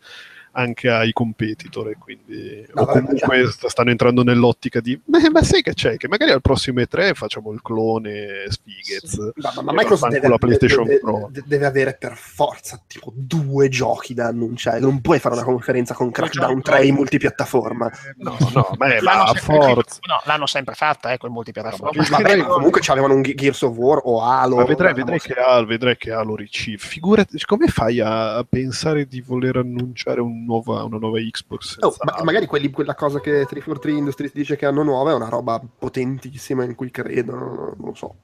anche 0.57 0.89
ai 0.89 1.13
competitor 1.13 1.91
e 1.91 1.97
quindi 1.99 2.67
No, 2.75 2.83
o 2.83 2.85
vabbè, 2.87 3.01
comunque 3.01 3.19
cioè- 3.43 3.51
st- 3.51 3.67
stanno 3.67 3.91
entrando 3.91 4.23
nell'ottica 4.23 4.81
di 4.81 4.99
ma, 5.07 5.19
ma 5.31 5.43
sai 5.43 5.61
che 5.63 5.75
c'è 5.75 5.97
che 5.99 6.09
magari 6.09 6.31
al 6.33 6.41
prossimo 6.41 6.81
E3 6.81 7.13
facciamo 7.15 7.53
il 7.53 7.61
clone 7.63 8.47
Sfighez 8.49 9.33
Ma, 9.37 9.53
ma- 9.57 9.63
ma 9.63 9.73
Microsoft 9.73 10.13
deve, 10.13 10.29
la 10.29 10.39
PlayStation 10.39 10.85
deve- 10.85 10.99
Pro 11.01 11.29
de- 11.31 11.43
deve 11.47 11.67
avere 11.67 11.97
per 11.99 12.17
forza 12.17 12.81
tipo 12.87 13.13
due 13.15 13.69
giochi 13.69 14.15
da 14.15 14.27
annunciare. 14.29 14.81
Non 14.81 15.01
puoi 15.03 15.19
fare 15.19 15.35
una 15.35 15.45
conferenza 15.45 15.93
con 15.95 16.11
Crackdown 16.11 16.55
giochi 16.61 16.63
3 16.63 16.87
in 16.87 16.95
multipiattaforma. 16.95 17.91
no 18.19 18.37
no 18.55 18.71
ma 18.79 18.87
è 18.95 19.01
L'hanno 19.01 19.25
la 19.25 19.35
sempre- 19.39 19.73
forza 19.75 19.99
no, 20.09 20.21
l'hanno 20.25 20.47
sempre 20.47 20.75
fatta, 20.75 21.13
ecco, 21.13 21.27
il 21.27 21.33
multipiattaforma. 21.33 21.91
Ma 22.11 22.19
Vabbè, 22.19 22.45
comunque 22.45 22.81
c'avevano 22.83 23.15
un 23.15 23.23
Ge- 23.23 23.35
Gears 23.35 23.61
of 23.63 23.77
War 23.77 24.01
o 24.05 24.23
Halo. 24.23 24.57
ma 24.57 24.65
vedrai, 24.65 24.95
vedrai 24.95 25.19
che 25.21 25.35
Halo, 25.35 25.67
vedrai 25.67 25.97
che 25.99 26.13
Halo 26.13 26.35
riceve. 26.35 26.79
Figurati, 26.79 27.39
come 27.45 27.67
fai 27.69 28.01
a, 28.01 28.37
a 28.37 28.45
pensare 28.49 29.07
di 29.07 29.21
voler 29.21 29.57
annunciare 29.57 30.21
un 30.21 30.45
nuova- 30.47 30.85
una 30.85 30.97
nuova 30.99 31.19
Xbox? 31.19 31.79
senza 31.79 31.87
Oh, 31.87 31.95
ma- 32.05 32.23
magari 32.25 32.47
quelli- 32.47 32.71
quella 32.71 32.95
cosa 32.95 33.21
che 33.21 33.45
343 33.47 33.93
Industries 33.93 34.33
dice 34.33 34.57
che 34.57 34.65
hanno 34.67 34.83
nuova 34.83 35.11
è 35.11 35.15
una 35.15 35.29
roba 35.29 35.61
potentissima 35.79 36.65
in 36.65 36.75
cui 36.75 36.91
credo, 36.91 37.35
non, 37.35 37.75
lo 37.79 37.95
so. 37.95 38.15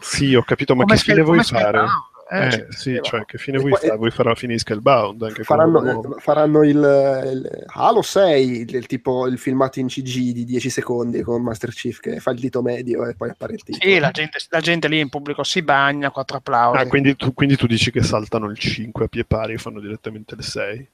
Sì, 0.00 0.34
ho 0.34 0.42
capito, 0.42 0.74
ma 0.74 0.82
Come 0.82 0.96
che 0.96 1.00
Scale- 1.00 1.22
vuoi 1.22 1.42
fare? 1.42 1.62
Scalebound, 1.62 1.90
eh, 2.30 2.46
Eh, 2.46 2.50
cioè, 2.50 2.66
sì, 2.70 2.98
cioè, 3.02 3.24
che 3.24 3.38
fine 3.38 3.58
vuoi 3.58 3.70
poi- 3.70 3.80
fare? 3.80 3.96
Vuoi 3.96 4.10
fare 4.10 4.28
la 4.30 4.34
fine 4.34 4.52
di 4.54 4.58
Scalebound? 4.58 5.22
Anche 5.22 5.42
Faranno, 5.44 6.16
eh, 6.16 6.20
faranno 6.20 6.62
il, 6.64 6.70
il 6.76 7.64
Halo 7.66 8.02
6, 8.02 8.60
il, 8.70 8.86
tipo 8.86 9.26
il 9.26 9.38
filmato 9.38 9.78
in 9.80 9.86
CG 9.88 10.32
di 10.32 10.44
10 10.44 10.70
secondi 10.70 11.22
con 11.22 11.42
Master 11.42 11.70
Chief 11.70 11.98
che 12.00 12.20
fa 12.20 12.30
il 12.30 12.38
dito 12.40 12.62
medio 12.62 13.06
e 13.06 13.14
poi 13.14 13.30
appare 13.30 13.54
il 13.54 13.62
titolo. 13.62 13.90
Sì, 13.92 13.98
la 13.98 14.10
gente, 14.10 14.38
la 14.48 14.60
gente 14.60 14.88
lì 14.88 15.00
in 15.00 15.08
pubblico 15.08 15.42
si 15.44 15.62
bagna, 15.62 16.10
quattro 16.10 16.38
applausi. 16.38 16.78
Ah, 16.82 16.86
quindi 16.86 17.16
tu, 17.16 17.34
quindi 17.34 17.56
tu 17.56 17.66
dici 17.66 17.90
che 17.90 18.02
saltano 18.02 18.48
il 18.50 18.58
5 18.58 19.04
a 19.04 19.08
pie 19.08 19.24
pari 19.24 19.54
e 19.54 19.58
fanno 19.58 19.80
direttamente 19.80 20.34
il 20.34 20.42
6? 20.44 20.88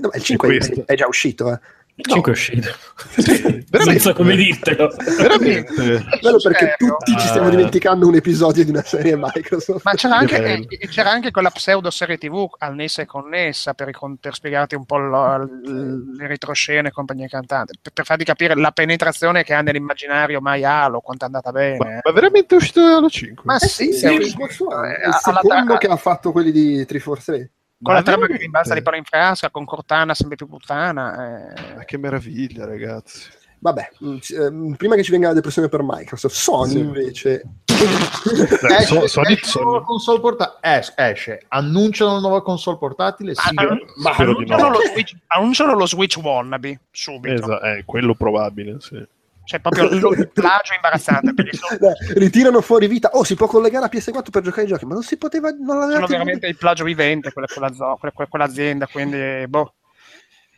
No, 0.00 0.08
ma 0.12 0.16
il 0.16 0.22
5 0.22 0.56
è, 0.56 0.84
è 0.84 0.94
già 0.94 1.06
uscito, 1.06 1.52
eh. 1.52 1.58
Il 2.00 2.04
5 2.06 2.30
è 2.30 2.34
uscito. 2.34 2.68
veramente? 3.16 3.76
Non 3.84 3.98
so 3.98 4.12
come 4.14 4.36
dirtelo. 4.36 4.88
Veramente? 5.16 6.04
Bello 6.22 6.38
perché 6.40 6.76
tutti 6.78 7.12
ci 7.18 7.26
stiamo 7.26 7.48
Ah. 7.48 7.50
dimenticando 7.50 8.06
un 8.06 8.14
episodio 8.14 8.62
di 8.64 8.70
una 8.70 8.82
serie 8.84 9.16
Microsoft. 9.16 9.80
Ma 9.82 9.94
c'era 9.94 10.16
anche, 10.18 10.66
eh, 10.68 10.88
c'era 10.88 11.10
anche 11.10 11.32
quella 11.32 11.50
pseudo 11.50 11.90
serie 11.90 12.16
TV 12.16 12.46
annessa 12.58 13.02
e 13.02 13.06
connessa 13.06 13.74
per, 13.74 13.90
per 14.20 14.32
spiegarti 14.34 14.76
un 14.76 14.84
po' 14.84 14.98
lo- 14.98 15.38
le 15.38 16.26
retroscene 16.28 16.88
e 16.88 16.90
compagnia 16.92 17.26
cantante, 17.26 17.72
per, 17.82 17.92
per 17.92 18.04
farti 18.04 18.22
capire 18.24 18.54
la 18.54 18.70
penetrazione 18.70 19.42
che 19.42 19.54
ha 19.54 19.60
nell'immaginario 19.60 20.40
mai 20.40 20.62
Halo, 20.64 21.00
quanto 21.00 21.24
è 21.24 21.26
andata 21.26 21.50
bene. 21.50 21.78
Ma, 21.78 22.00
ma 22.04 22.12
veramente 22.12 22.54
è 22.54 22.58
uscito 22.58 22.80
Halo 22.80 23.08
5? 23.10 23.42
Ma 23.44 23.56
Eh 23.56 23.66
sì, 23.66 23.92
sì, 23.92 24.04
è 24.04 24.10
è 24.10 24.12
eh, 24.12 24.14
il 24.14 24.34
alla- 24.36 25.18
secondo 25.18 25.52
alla- 25.72 25.78
che 25.78 25.86
ha 25.88 25.96
fatto 25.96 26.30
quelli 26.30 26.52
di 26.52 26.86
343. 26.86 27.50
Con 27.82 27.94
la 27.94 28.00
Ma 28.00 28.04
trama 28.04 28.26
che 28.26 28.36
rimbalza 28.36 28.74
di 28.74 28.82
palo 28.82 28.96
in 28.96 29.04
frasca, 29.04 29.50
con 29.50 29.64
Cortana 29.64 30.14
sempre 30.14 30.36
più 30.36 30.46
puttana. 30.48 31.52
eh. 31.54 31.74
Ma 31.76 31.84
che 31.84 31.98
meraviglia, 31.98 32.64
ragazzi. 32.66 33.28
Vabbè, 33.60 33.88
mh, 33.98 34.16
c- 34.18 34.32
ehm, 34.38 34.74
prima 34.76 34.94
che 34.94 35.02
ci 35.02 35.10
venga 35.10 35.28
la 35.28 35.34
depressione 35.34 35.68
per 35.68 35.80
Microsoft, 35.82 36.34
Sony 36.34 36.70
Sì. 36.70 36.78
invece 36.78 37.42
Dai, 37.78 38.82
Esce, 38.82 38.84
so- 38.86 39.06
Sony- 39.06 39.32
esce 39.34 39.60
nuova 39.60 39.76
Sony- 39.78 39.84
console 39.86 40.20
porta- 40.20 40.58
es- 40.60 40.92
esce, 40.96 41.44
annunciano 41.48 42.10
una 42.12 42.20
nuova 42.20 42.42
console 42.42 42.76
portatile, 42.78 43.34
sì. 43.34 43.48
Ah, 43.54 43.62
ah, 43.62 43.78
ma- 43.96 44.10
annunciano, 44.16 44.70
lo 44.70 44.78
Switch, 44.92 45.16
annunciano 45.28 45.74
lo 45.74 45.86
Switch 45.86 46.16
wannabe 46.22 46.80
subito. 46.90 47.34
Esatto, 47.34 47.60
è 47.60 47.84
quello 47.84 48.14
probabile, 48.14 48.76
sì. 48.80 49.04
Cioè, 49.48 49.60
proprio 49.60 49.88
il 50.12 50.28
plagio 50.28 50.74
imbarazzante. 50.74 51.32
Sono, 51.52 51.92
ritirano 52.16 52.60
fuori 52.60 52.86
vita. 52.86 53.08
Oh, 53.14 53.24
si 53.24 53.34
può 53.34 53.46
collegare 53.46 53.86
a 53.86 53.88
PS4 53.90 54.30
per 54.30 54.42
giocare 54.42 54.62
ai 54.62 54.68
giochi, 54.68 54.84
ma 54.84 54.92
non 54.92 55.02
si 55.02 55.16
poteva. 55.16 55.50
Non 55.50 55.90
sono 55.90 56.06
veramente 56.06 56.46
il 56.48 56.56
plagio 56.58 56.84
vivente, 56.84 57.32
quella, 57.32 57.48
quella- 57.48 57.96
quella- 57.98 58.26
quell'azienda. 58.28 58.86
Quindi, 58.86 59.46
boh. 59.48 59.72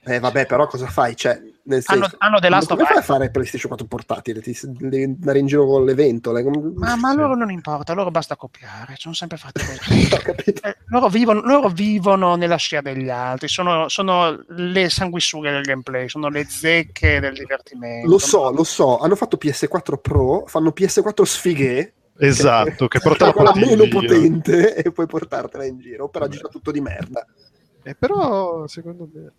Eh, 0.02 0.18
vabbè, 0.18 0.46
però 0.46 0.66
cosa 0.66 0.88
fai? 0.88 1.14
Cioè, 1.14 1.40
nel 1.64 1.82
Hanno- 1.84 2.02
senso, 2.02 2.16
hanno 2.18 2.38
The 2.38 2.48
Last 2.48 2.68
come 2.68 2.82
of 2.82 2.88
fai 2.88 2.96
a 2.96 3.00
Us. 3.00 3.06
fare 3.06 3.30
PlayStation 3.30 3.68
4 3.68 3.86
portatile? 3.86 4.40
Ti 4.40 4.58
devi 4.64 5.02
andare 5.02 5.38
in 5.38 5.46
giro 5.46 5.66
con 5.66 5.84
le 5.84 5.94
ventole. 5.94 6.42
Ma, 6.74 6.96
ma 6.96 7.14
loro 7.14 7.34
non 7.34 7.50
importa, 7.50 7.92
loro 7.92 8.10
basta 8.10 8.36
copiare, 8.36 8.94
sono 8.96 9.14
sempre 9.14 9.36
fatti 9.36 9.60
così. 9.64 10.08
Eh, 10.62 10.76
loro, 10.88 11.08
vivono, 11.08 11.40
loro 11.40 11.68
vivono 11.68 12.34
nella 12.36 12.56
scia 12.56 12.80
degli 12.82 13.08
altri, 13.08 13.48
sono, 13.48 13.88
sono 13.88 14.44
le 14.48 14.90
sanguisughe 14.90 15.50
del 15.50 15.62
gameplay, 15.62 16.08
sono 16.08 16.28
le 16.28 16.44
zecche 16.44 17.18
del 17.20 17.32
divertimento. 17.34 18.08
Lo 18.08 18.18
so, 18.18 18.50
lo 18.50 18.64
so. 18.64 18.98
Hanno 18.98 19.16
fatto 19.16 19.38
PS4 19.40 20.00
Pro, 20.00 20.44
fanno 20.46 20.72
PS4 20.76 21.22
sfighe 21.22 21.94
Esatto, 22.20 22.86
che 22.86 22.98
però 22.98 23.14
te 23.14 23.24
la 23.24 23.32
quella 23.32 23.54
meno 23.54 23.88
potente 23.88 24.74
e 24.74 24.92
puoi 24.92 25.06
portartela 25.06 25.64
in 25.64 25.78
giro. 25.78 26.08
Per 26.08 26.22
oggi 26.22 26.36
fa 26.36 26.48
tutto 26.48 26.70
di 26.70 26.80
merda. 26.82 27.24
Eh, 27.82 27.94
però, 27.94 28.66
secondo 28.66 29.08
me... 29.12 29.32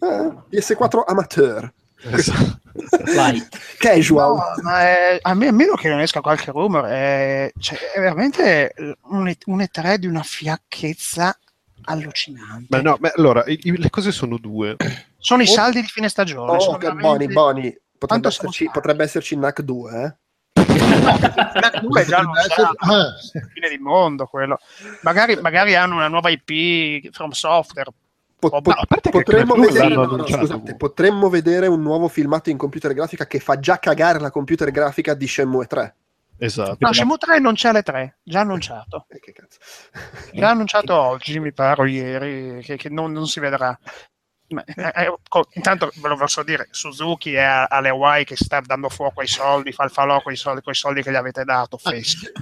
Eh, 0.00 0.32
PS4 0.50 1.02
amateur, 1.06 1.72
Esatto. 1.98 2.58
Casual. 3.78 4.34
No, 4.36 4.42
ma 4.62 4.80
è- 4.82 5.18
a, 5.22 5.34
me- 5.34 5.48
a 5.48 5.52
meno 5.52 5.74
che 5.74 5.88
non 5.88 6.00
esca 6.00 6.20
qualche 6.20 6.50
rumor, 6.50 6.84
è, 6.84 7.50
cioè, 7.58 7.78
è 7.94 8.00
veramente 8.00 8.74
un, 9.04 9.28
E- 9.28 9.38
un 9.46 9.60
E3 9.60 9.94
di 9.96 10.06
una 10.06 10.22
fiacchezza 10.22 11.38
allucinante. 11.84 12.66
Ma 12.68 12.80
no, 12.82 12.96
ma 13.00 13.10
allora, 13.16 13.44
i- 13.46 13.58
i- 13.62 13.76
le 13.78 13.90
cose 13.90 14.12
sono 14.12 14.36
due. 14.36 14.76
Sono 15.18 15.42
i 15.42 15.46
Oh. 15.48 15.50
saldi 15.52 15.80
di 15.80 15.86
fine 15.86 16.08
stagione. 16.08 16.50
Oh, 16.52 16.58
sono 16.60 16.76
veramente- 16.78 17.06
Boni, 17.08 17.32
Boni. 17.32 17.78
Potrebbe 17.98 18.28
esserci, 18.28 18.68
potrebbe 18.70 19.04
esserci 19.04 19.36
NAC 19.36 19.62
2, 19.62 20.02
eh? 20.02 20.16
Black 20.52 21.80
2 21.80 22.02
è 22.02 22.04
già 22.04 22.18
annunciato, 22.18 22.74
Ah, 22.78 23.14
fine 23.54 23.68
di 23.70 23.78
mondo 23.78 24.26
quello. 24.26 24.58
Magari, 25.00 25.36
magari 25.40 25.74
hanno 25.74 25.94
una 25.94 26.08
nuova 26.08 26.28
IP 26.30 27.10
from 27.12 27.30
software. 27.30 27.90
Po- 28.38 28.48
Oh, 28.48 28.60
po- 28.60 28.70
no, 28.70 28.76
a 28.76 28.84
parte 28.86 29.10
che 29.10 29.22
potremmo, 29.22 29.54
vedere, 29.54 29.94
no, 29.94 30.04
no, 30.04 30.26
scusate, 30.26 30.76
potremmo 30.76 31.30
vedere 31.30 31.68
un 31.68 31.80
nuovo 31.80 32.06
filmato 32.08 32.50
in 32.50 32.58
computer 32.58 32.92
grafica 32.92 33.26
che 33.26 33.40
fa 33.40 33.58
già 33.58 33.78
cagare 33.78 34.20
la 34.20 34.30
computer 34.30 34.70
grafica 34.70 35.14
di 35.14 35.26
Shenmue 35.26 35.66
3. 35.66 35.94
Esatto. 36.38 36.76
No, 36.80 36.92
Shenmue 36.92 37.16
3 37.16 37.38
non 37.38 37.54
c'è 37.54 37.70
alle 37.70 37.82
3, 37.82 38.18
già 38.22 38.40
annunciato. 38.40 39.06
Eh, 39.08 39.20
che 39.20 39.32
cazzo. 39.32 39.58
Già 40.32 40.50
annunciato 40.50 40.94
oggi, 40.94 41.40
mi 41.40 41.52
pare, 41.52 41.80
o 41.80 41.86
ieri, 41.86 42.62
che, 42.62 42.76
che 42.76 42.90
non, 42.90 43.10
non 43.12 43.26
si 43.26 43.40
vedrà. 43.40 43.76
Ma, 44.48 44.62
eh, 44.64 45.04
eh, 45.04 45.14
co- 45.28 45.48
intanto 45.54 45.90
ve 45.96 46.08
lo 46.08 46.16
posso 46.16 46.42
dire, 46.44 46.68
Suzuki 46.70 47.32
è 47.32 47.66
alle 47.68 47.88
Hawaii 47.88 48.24
che 48.24 48.36
sta 48.36 48.60
dando 48.60 48.88
fuoco 48.88 49.20
ai 49.20 49.26
soldi, 49.26 49.72
fa 49.72 49.84
il 49.84 49.90
falò 49.90 50.22
con 50.22 50.32
i 50.32 50.36
soldi, 50.36 50.60
soldi 50.70 51.02
che 51.02 51.10
gli 51.10 51.16
avete 51.16 51.42
dato. 51.44 51.78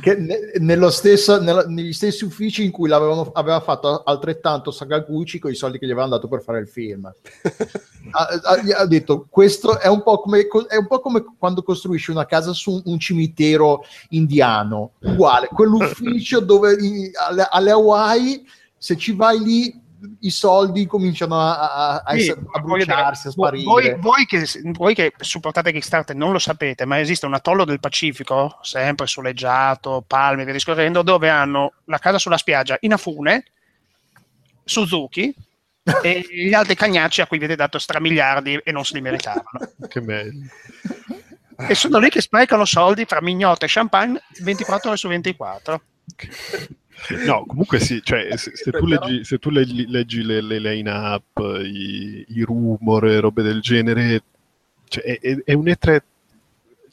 che 0.01 0.15
ne- 0.15 0.53
nello 0.59 0.91
stesso- 0.91 1.41
nella- 1.41 1.65
negli 1.67 1.93
stessi 1.93 2.25
uffici 2.25 2.65
in 2.65 2.71
cui 2.71 2.89
l'avevano, 2.89 3.31
aveva 3.33 3.61
fatto 3.61 4.03
altrettanto 4.03 4.71
Sakaguchi 4.71 5.39
con 5.39 5.51
i 5.51 5.55
soldi 5.55 5.79
che 5.79 5.87
gli 5.87 5.91
avevano 5.91 6.13
dato 6.13 6.29
per 6.29 6.43
fare 6.43 6.59
il 6.59 6.69
film. 6.69 7.11
ha, 8.11 8.41
ha- 8.43 8.63
gli 8.63 8.71
ha 8.73 8.85
detto 8.87 9.27
questo 9.31 9.79
è 9.79 9.89
un, 9.89 10.03
po 10.03 10.21
come, 10.21 10.47
è 10.69 10.77
un 10.77 10.87
po' 10.87 11.01
come 11.01 11.25
quando 11.39 11.63
costruisci 11.63 12.11
una 12.11 12.27
casa 12.27 12.53
su 12.53 12.73
un, 12.73 12.83
un 12.85 12.99
cimitero 12.99 13.85
indiano 14.11 14.93
uguale 15.01 15.49
quell'ufficio 15.49 16.41
dove 16.41 16.77
alle, 17.15 17.47
alle 17.51 17.71
Hawaii 17.71 18.47
se 18.77 18.97
ci 18.99 19.13
vai 19.13 19.39
lì 19.39 19.83
i 20.21 20.31
soldi 20.31 20.87
cominciano 20.87 21.41
a, 21.41 21.59
a- 21.73 22.03
a 22.05 22.13
Sì, 22.13 22.21
essere- 22.21 22.41
a 22.53 22.59
bruciarsi 22.61 23.29
a 23.29 23.33
voi, 23.35 23.61
sparire 23.61 23.97
voi 24.01 24.27
che, 24.27 24.49
voi 24.73 24.95
che 24.95 25.13
supportate 25.19 25.73
Kickstarter 25.73 26.15
non 26.17 26.33
lo 26.33 26.39
sapete, 26.39 26.85
ma 26.85 26.99
esiste 27.01 27.27
un 27.27 27.35
atollo 27.35 27.65
del 27.65 27.81
Pacifico, 27.81 28.59
sempre 28.63 29.07
soleggiato, 29.07 30.05
palme 30.07 30.43
e 30.43 30.45
via 30.45 30.55
discorrendo, 30.55 31.03
dove 31.03 31.29
hanno 31.31 31.73
la 31.85 31.99
casa 31.99 32.19
sulla 32.19 32.37
spiaggia 32.39 32.77
Inafune, 32.81 33.45
Suzuki 34.65 35.35
e 36.03 36.25
gli 36.31 36.55
altri 36.55 36.75
cagnacci 36.75 37.21
a 37.21 37.27
cui 37.27 37.37
avete 37.37 37.57
dato 37.57 37.79
stramiliardi 37.79 38.61
e 38.65 38.73
non 38.73 38.85
se 38.85 38.95
li 38.95 39.01
meritavano. 39.03 39.51
Che 39.89 40.01
meglio. 40.01 40.47
E 41.57 41.75
sono 41.75 41.99
lì 41.99 42.09
che 42.09 42.21
sprecano 42.21 42.65
soldi 42.65 43.05
fra 43.05 43.21
mignotte 43.23 43.67
e 43.67 43.69
champagne 43.71 44.21
24 44.41 44.89
ore 44.89 44.99
su 44.99 45.07
24. 45.09 45.83
No, 47.27 47.45
comunque 47.47 47.81
sì, 47.81 48.01
cioè, 48.03 48.37
se, 48.37 48.53
se 48.55 48.71
tu 48.71 48.87
leggi, 48.87 49.25
se 49.25 49.39
tu 49.39 49.51
leggi, 49.51 49.87
leggi 49.89 50.23
le, 50.23 50.41
le 50.41 50.59
line-up, 50.59 51.39
i, 51.65 52.25
i 52.29 52.43
rumor, 52.43 53.07
e 53.07 53.21
robe 53.21 53.43
del 53.43 53.61
genere, 53.61 54.23
cioè, 54.89 55.03
è, 55.03 55.19
è- 55.21 55.43
è 55.45 55.53
un 55.53 55.69
E3, 55.69 56.03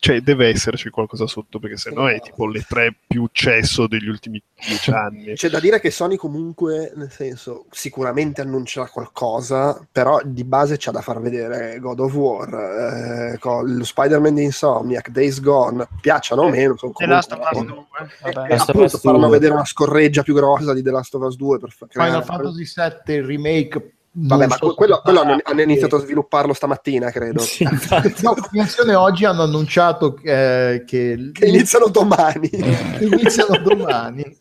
cioè 0.01 0.19
deve 0.21 0.47
esserci 0.47 0.89
qualcosa 0.89 1.27
sotto, 1.27 1.59
perché 1.59 1.77
sennò 1.77 2.07
è 2.07 2.19
tipo 2.21 2.47
l'E3 2.47 2.89
più 3.05 3.27
cesso 3.31 3.85
degli 3.85 4.07
ultimi 4.07 4.41
dieci 4.55 4.89
anni. 4.89 5.35
C'è 5.35 5.47
da 5.47 5.59
dire 5.59 5.79
che 5.79 5.91
Sony 5.91 6.15
comunque, 6.15 6.91
nel 6.95 7.11
senso, 7.11 7.65
sicuramente 7.69 8.41
annuncerà 8.41 8.87
qualcosa, 8.87 9.79
però 9.91 10.19
di 10.25 10.43
base 10.43 10.77
c'ha 10.79 10.89
da 10.89 11.01
far 11.01 11.21
vedere 11.21 11.77
God 11.77 11.99
of 11.99 12.15
War, 12.15 13.33
eh, 13.33 13.37
con 13.37 13.77
lo 13.77 13.83
Spider-Man 13.83 14.33
di 14.33 14.43
Insomniac, 14.45 15.09
Days 15.09 15.39
Gone, 15.39 15.87
piacciono 16.01 16.41
o 16.41 16.49
meno, 16.49 16.75
sono 16.77 16.93
The 16.97 17.05
Last 17.05 17.31
of 17.33 17.49
comunque... 17.51 18.01
Us 18.01 18.09
2. 18.23 18.31
vabbè. 18.33 18.51
Eh, 18.51 18.55
of 18.55 18.69
appunto, 18.69 18.97
faranno 18.97 19.27
2. 19.27 19.37
vedere 19.37 19.53
una 19.53 19.65
scorreggia 19.65 20.23
più 20.23 20.33
grossa 20.33 20.73
di 20.73 20.81
The 20.81 20.89
Last 20.91 21.13
of 21.13 21.21
Us 21.25 21.35
2 21.35 21.59
per 21.59 21.69
fa- 21.69 21.85
Final 21.87 22.23
creare- 22.23 22.25
Fantasy 22.25 22.73
VII 23.05 23.15
il 23.17 23.23
remake 23.23 23.91
Vabbè, 24.13 24.47
ma 24.47 24.57
so- 24.57 24.73
quello, 24.75 24.99
quello 25.01 25.21
hanno, 25.21 25.37
hanno 25.41 25.61
iniziato 25.61 25.95
a 25.95 25.99
svilupparlo 26.01 26.53
stamattina, 26.53 27.09
credo. 27.11 27.39
Sì. 27.39 27.63
No, 28.21 28.99
oggi 28.99 29.23
hanno 29.25 29.43
annunciato 29.43 30.17
eh, 30.23 30.83
che, 30.85 31.29
Che 31.31 31.45
iniziano 31.47 31.87
domani. 31.87 32.49
iniziano 32.99 33.57
domani. 33.63 34.37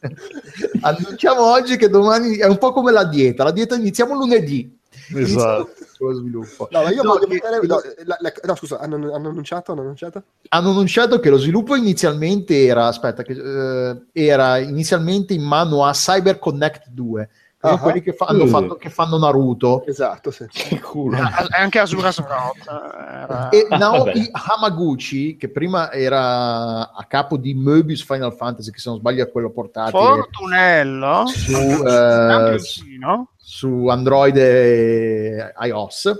Annunciamo 0.80 1.42
oggi 1.52 1.76
che 1.76 1.88
domani 1.88 2.36
è 2.36 2.46
un 2.46 2.58
po' 2.58 2.72
come 2.72 2.90
la 2.92 3.04
dieta. 3.04 3.44
La 3.44 3.52
dieta 3.52 3.76
iniziamo 3.76 4.14
lunedì. 4.14 4.76
Esatto. 5.14 5.70
Lo 5.98 6.14
sviluppo. 6.14 6.68
No, 6.70 6.82
ma 6.82 6.90
io 6.90 7.02
No, 7.02 7.12
voglio 7.12 7.26
che- 7.26 7.40
vedere. 7.42 7.66
No, 7.66 7.80
la- 8.04 8.16
la- 8.20 8.32
no, 8.44 8.54
scusa, 8.56 8.78
hanno, 8.78 8.96
hanno 9.14 9.28
annunciato? 9.28 9.72
Hanno 9.72 9.82
annunciato? 9.82 10.22
hanno 10.48 10.70
annunciato 10.70 11.20
che 11.20 11.28
lo 11.30 11.36
sviluppo 11.38 11.74
inizialmente 11.76 12.64
era, 12.64 12.86
aspetta, 12.86 13.22
che, 13.22 13.32
eh, 13.34 14.02
era 14.12 14.58
inizialmente 14.58 15.34
in 15.34 15.42
mano 15.42 15.84
a 15.84 15.92
Cyber 15.92 16.38
Connect 16.38 16.88
2, 16.88 17.24
che 17.24 17.39
sono 17.60 17.74
Ah. 17.74 17.78
quelli 17.78 18.00
che, 18.00 18.12
fa- 18.14 18.24
hanno 18.26 18.44
Uh. 18.44 18.48
fatto, 18.48 18.74
che 18.76 18.88
fanno 18.88 19.18
Naruto. 19.18 19.84
Esatto, 19.86 20.30
sì. 20.30 20.46
Che 20.50 20.80
culo. 20.80 21.18
Ah, 21.18 21.46
E 21.58 21.60
anche 21.60 21.78
Wrath 21.78 22.24
era- 22.66 23.48
E 23.50 23.66
Ah, 23.68 23.76
Naoki. 23.76 24.30
Hamaguchi, 24.32 25.36
che 25.36 25.50
prima 25.50 25.92
era 25.92 26.92
a 26.92 27.04
capo 27.06 27.36
di 27.36 27.54
Möbius 27.54 28.02
Final 28.02 28.32
Fantasy, 28.34 28.70
che 28.70 28.78
se 28.78 28.88
non 28.88 28.98
sbaglio 28.98 29.22
è 29.24 29.30
quello 29.30 29.50
portato 29.50 29.98
Fortunello 29.98 31.26
su, 31.26 31.52
eh, 31.86 32.56
su 33.36 33.86
Android 33.88 34.36
e 34.36 35.52
iOS. 35.62 36.12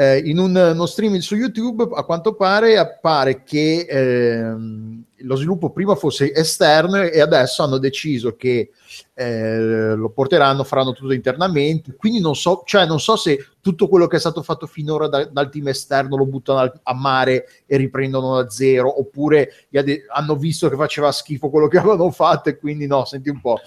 Eh, 0.00 0.22
in 0.24 0.38
un, 0.38 0.56
uno 0.56 0.86
streaming 0.86 1.20
su 1.20 1.34
YouTube, 1.34 1.86
a 1.92 2.04
quanto 2.04 2.32
pare, 2.34 2.78
appare 2.78 3.42
che 3.42 3.84
ehm, 3.86 5.04
lo 5.18 5.36
sviluppo 5.36 5.72
prima 5.72 5.94
fosse 5.94 6.32
esterno 6.32 7.02
e 7.02 7.20
adesso 7.20 7.62
hanno 7.62 7.76
deciso 7.76 8.34
che 8.34 8.70
eh, 9.12 9.58
lo 9.94 10.08
porteranno, 10.08 10.64
faranno 10.64 10.94
tutto 10.94 11.12
internamente. 11.12 11.94
Quindi 11.96 12.18
non 12.18 12.34
so, 12.34 12.62
cioè 12.64 12.86
non 12.86 12.98
so 12.98 13.16
se 13.16 13.46
tutto 13.60 13.88
quello 13.88 14.06
che 14.06 14.16
è 14.16 14.20
stato 14.20 14.42
fatto 14.42 14.66
finora 14.66 15.06
da- 15.06 15.26
dal 15.26 15.50
team 15.50 15.68
esterno 15.68 16.16
lo 16.16 16.24
buttano 16.24 16.60
al- 16.60 16.80
a 16.82 16.94
mare 16.94 17.44
e 17.66 17.76
riprendono 17.76 18.36
da 18.36 18.48
zero, 18.48 18.98
oppure 18.98 19.66
ade- 19.74 20.06
hanno 20.08 20.34
visto 20.34 20.70
che 20.70 20.76
faceva 20.76 21.12
schifo 21.12 21.50
quello 21.50 21.68
che 21.68 21.76
avevano 21.76 22.10
fatto 22.10 22.48
e 22.48 22.56
quindi 22.56 22.86
no, 22.86 23.04
senti 23.04 23.28
un 23.28 23.42
po'. 23.42 23.58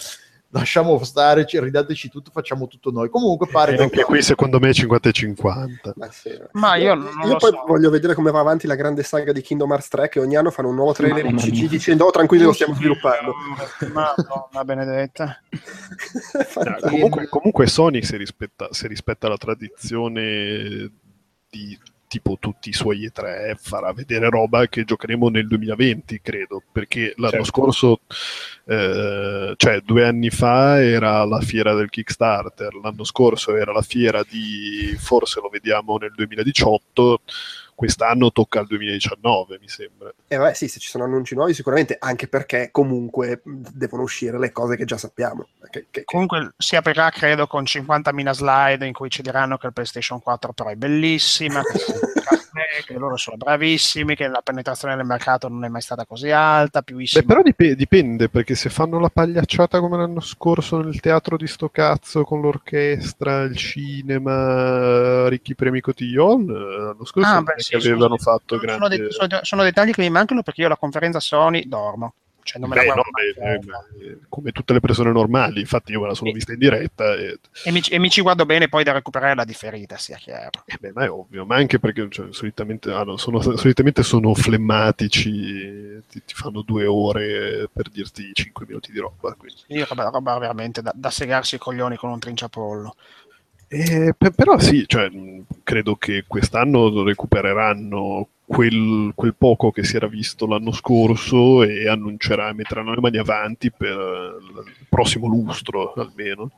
Lasciamo 0.55 1.03
stare, 1.03 1.47
ci- 1.47 1.59
ridateci 1.59 2.09
tutto, 2.09 2.29
facciamo 2.31 2.67
tutto 2.67 2.91
noi. 2.91 3.09
Comunque 3.09 3.47
pare 3.47 3.73
E 3.73 3.75
che 3.75 3.81
anche 3.81 4.03
qui 4.03 4.21
secondo 4.21 4.59
me 4.59 4.69
è 4.69 4.73
50 4.73 5.09
e 5.09 5.11
50. 5.11 5.93
Ma, 5.95 6.11
sì. 6.11 6.29
Ma 6.51 6.75
io 6.75 6.93
non 6.93 7.07
Io 7.23 7.27
lo 7.27 7.37
poi 7.37 7.49
so. 7.49 7.63
voglio 7.65 7.89
vedere 7.89 8.13
come 8.13 8.29
va 8.29 8.39
avanti 8.39 8.67
la 8.67 8.75
grande 8.75 9.01
saga 9.01 9.31
di 9.31 9.41
Kingdom 9.41 9.71
Hearts 9.71 9.87
3 9.87 10.09
che 10.09 10.19
ogni 10.19 10.35
anno 10.35 10.51
fanno 10.51 10.69
un 10.69 10.75
nuovo 10.75 10.93
trailer 10.93 11.25
in 11.25 11.37
CG 11.37 11.67
dicendo 11.67 12.05
oh 12.05 12.11
tranquilli 12.11 12.43
lo 12.43 12.53
stiamo 12.53 12.75
sviluppando. 12.75 13.33
Benedetta. 14.63 15.41
No, 16.33 16.43
Fantastico. 16.43 16.89
comunque, 16.89 17.27
comunque 17.29 17.67
Sony 17.67 18.03
se 18.03 18.17
rispetta, 18.17 18.67
se 18.71 18.87
rispetta 18.87 19.27
la 19.27 19.37
tradizione 19.37 20.91
di 21.49 21.77
tipo 22.13 22.37
tutti 22.39 22.69
i 22.69 22.73
suoi 22.73 23.09
E3 23.11 23.55
farà 23.57 23.91
vedere 23.91 24.29
roba 24.29 24.67
che 24.67 24.83
giocheremo 24.83 25.29
nel 25.29 25.47
2020 25.47 26.21
credo 26.21 26.61
perché 26.71 27.13
l'anno 27.17 27.31
Certo. 27.31 27.45
scorso 27.45 27.99
eh, 28.65 29.53
cioè 29.57 29.79
due 29.79 30.05
anni 30.05 30.29
fa 30.29 30.79
era 30.79 31.25
la 31.25 31.39
fiera 31.39 31.73
del 31.73 31.89
Kickstarter 31.89 32.75
l'anno 32.75 33.03
scorso 33.03 33.55
era 33.55 33.71
la 33.71 33.81
fiera 33.81 34.23
di 34.29 34.95
forse 34.99 35.39
lo 35.41 35.49
vediamo 35.49 35.97
nel 35.97 36.13
2018 36.15 37.21
quest'anno 37.75 38.31
tocca 38.31 38.59
al 38.59 38.67
2019 38.67 39.57
mi 39.59 39.67
sembra 39.67 40.13
Eh, 40.27 40.35
vabbè, 40.37 40.53
sì, 40.53 40.67
se 40.67 40.79
ci 40.79 40.89
sono 40.89 41.03
annunci 41.03 41.35
nuovi 41.35 41.53
sicuramente, 41.53 41.95
anche 41.99 42.27
perché 42.27 42.69
comunque 42.71 43.41
devono 43.43 44.03
uscire 44.03 44.39
le 44.39 44.51
cose 44.51 44.75
che 44.75 44.85
già 44.85 44.97
sappiamo. 44.97 45.47
Che- 45.69 45.87
che- 45.89 46.03
Comunque 46.05 46.53
si 46.57 46.75
aprirà 46.75 47.09
credo 47.09 47.47
con 47.47 47.63
50.000 47.63 48.33
slide 48.33 48.85
in 48.85 48.93
cui 48.93 49.09
ci 49.09 49.21
diranno 49.21 49.57
che 49.57 49.67
il 49.67 49.73
PlayStation 49.73 50.21
4 50.21 50.53
Pro 50.53 50.69
è 50.69 50.75
bellissima, 50.75 51.61
che, 51.63 51.83
che 52.85 52.93
loro 52.97 53.17
sono 53.17 53.37
bravissimi, 53.37 54.15
che 54.15 54.27
la 54.27 54.41
penetrazione 54.43 54.95
del 54.95 55.05
mercato 55.05 55.47
non 55.47 55.63
è 55.65 55.67
mai 55.67 55.81
stata 55.81 56.05
così 56.05 56.29
alta, 56.31 56.81
più 56.81 56.97
Beh, 56.97 57.23
però 57.23 57.41
dip- 57.41 57.73
dipende 57.73 58.29
perché 58.29 58.55
se 58.55 58.69
fanno 58.69 58.99
la 58.99 59.09
pagliacciata 59.09 59.79
come 59.79 59.97
l'anno 59.97 60.19
scorso 60.21 60.79
nel 60.81 60.99
teatro 60.99 61.37
di 61.37 61.47
sto 61.47 61.69
cazzo 61.69 62.23
con 62.23 62.41
l'orchestra, 62.41 63.41
il 63.41 63.55
cinema, 63.57 65.27
ricchi 65.29 65.55
premi 65.55 65.81
cotillon, 65.81 66.41
eh, 66.49 66.77
l'anno 66.81 67.05
scorso 67.05 67.29
Ah, 67.29 67.41
beh, 67.41 67.53
sì, 67.57 67.71
che 67.71 67.77
avevano 67.77 68.17
sono- 68.17 68.37
fatto 68.37 68.57
sono, 68.57 68.61
grandi... 68.61 68.97
dei- 68.97 69.11
sono- 69.11 69.39
sono 69.41 69.63
dettagli 69.63 69.91
che 69.91 70.01
mi 70.01 70.09
mancano 70.09 70.43
perché 70.43 70.61
io 70.61 70.67
alla 70.67 70.77
conferenza 70.77 71.19
Sony 71.19 71.67
dormo. 71.67 72.13
Cioè, 72.43 72.59
non 72.59 72.69
me 72.69 72.75
Beh, 72.75 72.85
la 72.85 72.93
no, 72.95 73.03
beh, 73.11 73.59
eh, 74.05 74.17
come 74.29 74.51
tutte 74.51 74.73
le 74.73 74.79
persone 74.79 75.11
normali, 75.11 75.59
infatti 75.59 75.91
io 75.91 76.01
me 76.01 76.07
la 76.07 76.13
sono 76.13 76.29
Sì. 76.29 76.35
vista 76.35 76.53
in 76.53 76.59
diretta 76.59 77.13
e, 77.15 77.37
E 77.61 77.71
mi, 77.71 77.81
e 77.89 77.99
mi 77.99 78.09
ci 78.11 78.21
guardo 78.21 78.45
bene 78.45 78.69
poi 78.69 78.83
da 78.83 78.91
recuperare 78.93 79.35
la 79.35 79.43
differita, 79.45 79.97
sia 79.97 80.17
chiaro. 80.17 80.65
eh 80.65 80.77
beh, 80.79 80.91
ma 80.93 81.03
è 81.03 81.09
ovvio, 81.11 81.45
ma 81.45 81.55
anche 81.57 81.77
perché 81.79 82.07
cioè, 82.09 82.31
solitamente, 82.31 82.89
ah, 82.91 83.03
no, 83.03 83.17
sono, 83.17 83.41
solitamente 83.41 84.01
sono 84.03 84.33
flemmatici, 84.33 86.01
ti, 86.07 86.23
ti 86.23 86.33
fanno 86.33 86.61
due 86.61 86.85
ore 86.85 87.67
per 87.71 87.89
dirti 87.89 88.31
cinque 88.33 88.65
minuti 88.65 88.91
di 88.91 88.99
roba. 88.99 89.33
quindi. 89.35 89.61
Io 89.77 89.83
roba, 89.85 90.07
roba 90.09 90.37
veramente 90.37 90.81
da, 90.81 90.93
da 90.95 91.09
segarsi 91.09 91.55
i 91.55 91.57
coglioni 91.57 91.97
con 91.97 92.09
un 92.11 92.17
trinciapollo. 92.19 92.95
Eh, 93.67 94.13
pe- 94.15 94.31
però 94.31 94.59
sì, 94.59 94.83
cioè, 94.87 95.09
credo 95.63 95.95
che 95.95 96.25
quest'anno 96.27 97.03
recupereranno 97.03 98.27
quel, 98.45 99.11
quel 99.15 99.35
poco 99.35 99.71
che 99.71 99.83
si 99.83 99.95
era 99.95 100.07
visto 100.07 100.45
l'anno 100.45 100.71
scorso 100.71 101.63
e 101.63 101.87
annuncerà, 101.87 102.53
metteranno 102.53 102.93
le 102.93 103.01
mani 103.01 103.17
avanti 103.17 103.71
per 103.71 103.91
eh, 103.97 104.61
il 104.79 104.85
prossimo 104.89 105.27
lustro 105.27 105.93
almeno. 105.93 106.51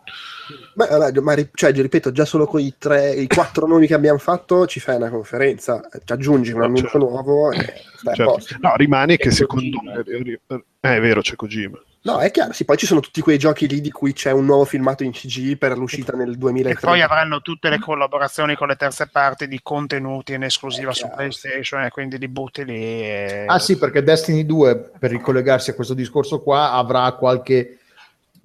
Beh, 0.74 0.88
vabbè, 0.88 1.20
ma 1.20 1.34
ri- 1.34 1.50
cioè, 1.54 1.72
ripeto, 1.72 2.12
già 2.12 2.26
solo 2.26 2.46
con 2.48 2.60
i 2.62 2.74
tre, 2.78 3.12
i 3.12 3.28
quattro 3.28 3.68
nomi 3.68 3.88
che 3.88 3.94
abbiamo 3.94 4.18
fatto 4.18 4.66
ci 4.68 4.80
fai 4.80 4.96
una 4.96 5.10
conferenza, 5.10 5.88
ci 6.04 6.12
aggiungi 6.12 6.52
un 6.52 6.60
No, 6.60 6.66
annuncio 6.66 6.90
certo. 6.90 6.98
nuovo 7.10 7.52
e 7.52 7.84
stai 7.96 8.16
Certo. 8.16 8.40
No, 8.62 8.76
rimane 8.76 9.18
che 9.18 9.32
secondo 9.32 9.80
me... 9.82 10.04
Eh, 10.06 10.96
è 10.96 11.00
vero, 11.00 11.22
c'è 11.22 11.36
Kojima. 11.36 11.80
No, 12.06 12.20
è 12.20 12.30
chiaro, 12.30 12.53
sì, 12.53 12.66
poi 12.66 12.78
ci 12.78 12.86
sono 12.86 12.99
tutti 12.99 13.20
quei 13.20 13.39
giochi 13.39 13.68
lì 13.68 13.82
di 13.82 13.89
cui 13.89 14.14
c'è 14.14 14.30
un 14.30 14.45
nuovo 14.45 14.64
filmato 14.64 15.03
in 15.03 15.12
CG 15.12 15.58
per 15.58 15.76
l'uscita 15.76 16.16
nel 16.16 16.34
E 16.34 16.38
2030. 16.38 16.80
poi 16.88 17.01
avranno 17.01 17.41
tutte 17.41 17.68
le 17.68 17.80
collaborazioni 17.80 18.56
con 18.56 18.68
le 18.68 18.76
terze 18.76 19.08
parti 19.08 19.47
di 19.47 19.60
contenuti 19.64 20.34
in 20.34 20.43
esclusiva 20.43 20.93
su. 20.93 21.10
PlayStation 21.10 21.82
e 21.82 21.89
quindi 21.89 22.20
li 22.20 22.28
butti 22.28 22.64
lì. 22.64 22.76
E... 22.76 23.45
Ah 23.47 23.58
sì, 23.58 23.80
perché 23.80 24.03
Destiny 24.03 24.45
2, 24.45 24.91
per 24.99 25.10
ricollegarsi 25.10 25.72
a 25.72 25.74
questo 25.74 25.95
discorso 25.95 26.41
qua, 26.41 26.74
avrà 26.74 27.12
qualche 27.14 27.80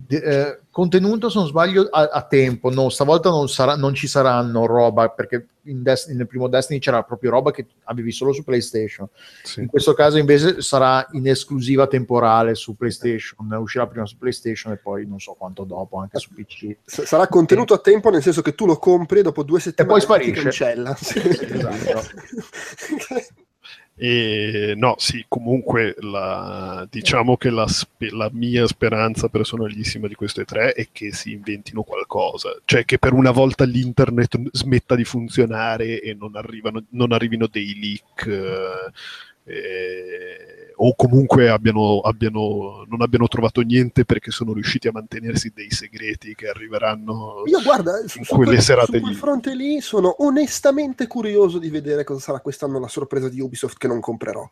eh, 0.09 0.61
contenuto, 0.71 1.29
se 1.29 1.39
non 1.39 1.47
sbaglio, 1.47 1.83
a, 1.91 2.09
a 2.13 2.23
tempo. 2.23 2.71
No, 2.71 2.89
stavolta 2.89 3.29
non, 3.31 3.49
sarà, 3.49 3.77
non 3.77 3.95
ci 3.95 4.07
saranno 4.07 4.67
roba, 4.67 5.09
perché 5.09 5.47
in 5.65 5.83
Destiny- 5.83 6.17
nel 6.17 6.27
primo 6.27 6.49
Destiny 6.49 6.79
c'era 6.79 7.03
proprio 7.03 7.31
roba 7.31 7.51
che 7.51 7.67
avevi 7.85 8.13
solo 8.13 8.33
su 8.33 8.43
PlayStation. 8.43 9.09
Sì. 9.43 9.61
In 9.61 9.67
questo 9.67 9.93
caso 9.93 10.19
invece 10.19 10.63
sarà 10.63 11.07
in 11.13 11.29
esclusiva 11.29 11.87
temporale 11.87 12.55
su 12.55 12.77
PlayStation, 12.77 13.51
uscirà 13.53 13.87
prima 13.87 14.07
su 14.07 14.17
PlayStation 14.17 14.73
e 14.73 14.77
poi 14.77 15.07
non 15.07 15.21
so 15.21 15.35
quanto 15.39 15.65
dopo 15.65 15.99
anche 15.99 16.19
su 16.19 16.31
PC. 16.33 16.77
S- 16.85 17.03
Sarà 17.03 17.27
contenuto 17.29 17.75
a 17.75 17.79
tempo 17.79 18.11
nel 18.11 18.23
senso 18.23 18.43
che 18.43 18.55
tu 18.55 18.67
lo 18.67 18.79
compri 18.79 19.21
e 19.21 19.23
dopo 19.23 19.43
due 19.43 19.61
settimane 19.61 20.05
poi 20.05 20.19
ti 20.21 20.33
sparisce. 20.35 20.43
cancella. 20.43 20.97
esatto. 20.99 22.03
E 24.03 24.73
no, 24.79 24.95
sì, 24.97 25.27
comunque 25.29 25.95
la- 26.01 26.87
diciamo 26.91 27.37
che 27.37 27.51
la, 27.51 27.67
la 28.13 28.31
mia 28.33 28.67
speranza 28.67 29.29
personalissima 29.29 30.09
di 30.09 30.15
queste 30.15 30.45
tre 30.47 30.73
è 30.73 30.89
che 30.91 31.13
si 31.13 31.33
inventino 31.33 31.83
qualcosa, 31.83 32.57
cioè 32.65 32.87
che 32.87 32.99
per 32.99 33.13
una 33.13 33.31
volta 33.31 33.65
l'internet 33.65 34.39
smetta 34.53 34.95
di 34.95 35.05
funzionare 35.05 36.01
e 36.01 36.15
non, 36.15 36.35
arrivano, 36.35 36.83
non 36.91 37.13
arrivino 37.13 37.47
dei 37.47 37.79
leak 37.79 38.27
eh, 39.45 40.60
o 40.83 40.95
comunque 40.95 41.49
abbiano, 41.51 42.01
abbiano- 42.01 42.85
non 42.89 43.03
abbiano 43.03 43.29
trovato 43.29 43.61
niente 43.61 44.05
perché 44.07 44.31
sono 44.31 44.53
riusciti 44.55 44.89
a 44.89 44.93
mantenersi 44.93 45.53
dei 45.55 45.71
segreti 45.71 46.35
che 46.35 46.49
arriveranno 46.49 47.43
Io 47.45 47.61
guarda, 47.63 47.97
su, 48.07 48.19
in 48.19 48.25
su 48.25 48.35
quelle 48.35 48.53
quel, 48.53 48.63
serate 48.63 48.93
su 48.97 49.01
quel 49.01 49.13
lì. 49.13 49.19
fronte 49.19 49.55
lì 49.55 49.81
sono 49.81 50.17
onestamente 50.25 51.07
curioso 51.07 51.59
di 51.59 51.69
vedere 51.69 52.03
cosa 52.05 52.21
sarà 52.21 52.41
quest'anno 52.41 52.79
la 52.81 52.89
sorpresa 52.89 53.29
di 53.29 53.41
Ubisoft 53.41 53.77
che 53.79 53.89
non 53.89 54.01
comprerò. 54.01 54.49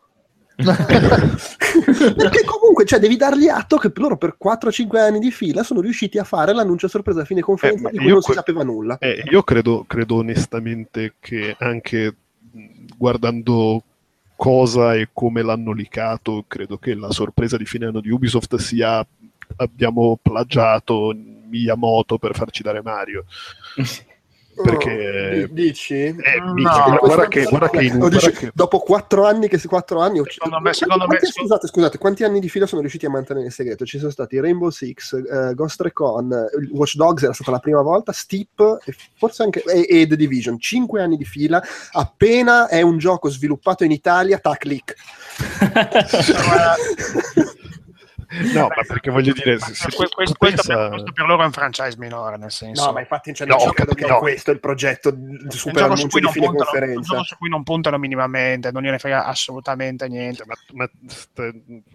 Perché 0.59 2.43
comunque 2.45 2.83
cioè, 2.85 2.99
devi 2.99 3.15
dargli 3.15 3.47
atto 3.47 3.77
che 3.77 3.91
loro 3.95 4.17
per 4.17 4.35
4-5 4.43 4.97
anni 4.97 5.19
di 5.19 5.31
fila 5.31 5.63
sono 5.63 5.79
riusciti 5.81 6.17
a 6.17 6.23
fare 6.23 6.53
l'annuncio 6.53 6.87
a 6.87 6.89
sorpresa 6.89 7.21
a 7.21 7.25
fine 7.25 7.41
conferenza 7.41 7.87
Eh, 7.87 7.91
di 7.91 7.97
cui 7.97 8.07
non 8.09 8.19
que- 8.19 8.33
si 8.33 8.37
sapeva 8.39 8.63
nulla. 8.63 8.97
Eh, 8.99 9.23
io 9.31 9.41
credo, 9.43 9.85
credo 9.87 10.15
onestamente 10.15 11.15
che 11.19 11.55
anche 11.59 12.13
guardando 12.97 13.83
cosa 14.39 14.95
e 14.95 15.09
come 15.11 15.41
l'hanno 15.41 15.73
licato, 15.73 16.45
credo 16.47 16.77
che 16.77 16.95
la 16.95 17.11
sorpresa 17.11 17.57
di 17.57 17.65
fine 17.65 17.87
anno 17.87 17.99
di 17.99 18.09
Ubisoft 18.09 18.55
sia 18.55 19.05
abbiamo 19.57 20.17
plagiato 20.21 21.13
Miyamoto 21.13 22.17
per 22.17 22.33
farci 22.35 22.63
dare 22.63 22.81
Mario. 22.81 23.25
Perché- 24.63 24.97
Oh, 24.99 25.47
di- 25.47 25.53
dici? 25.53 25.93
Eh, 25.95 26.15
No, 26.55 26.97
guarda, 27.01 27.27
che, 27.27 27.43
guarda 27.43 27.69
che 27.69 27.83
in 27.83 27.93
Lo 27.93 27.97
guarda 28.09 28.17
dici, 28.17 28.31
che- 28.31 28.51
dopo 28.53 28.79
4 28.79 29.25
anni 29.25 29.47
che 29.47 29.59
4 29.65 29.99
anni 30.01 30.21
Secondo 30.27 30.55
me- 30.57 30.61
quanti- 30.61 30.79
secondo 30.79 31.07
me- 31.07 31.17
quanti- 31.17 31.31
scusate 31.39 31.67
scusate 31.67 31.97
quanti 31.97 32.23
anni 32.23 32.39
di 32.39 32.49
fila 32.49 32.65
sono 32.65 32.81
riusciti 32.81 33.05
a 33.05 33.09
mantenere 33.09 33.45
il 33.47 33.51
segreto? 33.51 33.85
Ci 33.85 33.97
sono 33.99 34.11
stati 34.11 34.39
Rainbow 34.39 34.69
Six 34.69 35.13
eh, 35.13 35.53
Ghost 35.53 35.81
Recon 35.81 36.31
eh, 36.33 36.67
Watch 36.71 36.95
Dogs 36.95 37.23
era 37.23 37.33
stata 37.33 37.51
la 37.51 37.59
prima 37.59 37.81
volta 37.81 38.11
Steep 38.11 38.79
e 38.85 38.95
forse 39.17 39.43
anche 39.43 39.61
e, 39.63 39.85
e 40.01 40.07
The 40.07 40.15
Division. 40.15 40.59
5 40.59 41.01
anni 41.01 41.17
di 41.17 41.25
fila 41.25 41.61
appena 41.91 42.67
è 42.67 42.81
un 42.81 42.97
gioco 42.97 43.29
sviluppato 43.29 43.83
in 43.83 43.91
Italia 43.91 44.37
tac 44.39 44.63
leak 44.65 44.95
No, 48.53 48.67
ma 48.67 48.83
perché 48.87 49.09
voglio 49.09 49.33
dire, 49.33 49.57
se, 49.57 49.73
se 49.73 49.87
questo, 49.95 50.15
questo 50.15 50.35
pensa- 50.37 50.77
per, 50.77 50.89
questo 50.89 51.11
per 51.13 51.25
loro 51.25 51.41
è 51.41 51.45
un 51.45 51.51
franchise 51.51 51.95
minore, 51.97 52.37
nel 52.37 52.51
senso. 52.51 52.85
no 52.85 52.91
ma 52.91 52.99
infatti 52.99 53.33
cioè, 53.33 53.47
No, 53.47 53.55
non 53.57 53.71
credo 53.73 53.93
che 53.95 54.05
no. 54.05 54.19
questo 54.19 54.51
è 54.51 54.53
il 54.53 54.59
progetto 54.59 55.11
super 55.47 55.83
annuncio 55.83 56.07
cui 56.09 56.19
di 56.19 56.25
non 56.25 56.33
fine 56.33 56.45
puntano, 56.45 56.69
un 56.69 56.77
conferenza 56.79 57.23
su 57.23 57.37
cui 57.37 57.49
non 57.49 57.63
puntano 57.63 57.97
minimamente, 57.97 58.71
non 58.71 58.83
gliene 58.83 58.99
frega 58.99 59.25
assolutamente 59.25 60.07
niente. 60.07 60.43
ma, 60.45 60.55
ma 60.73 60.89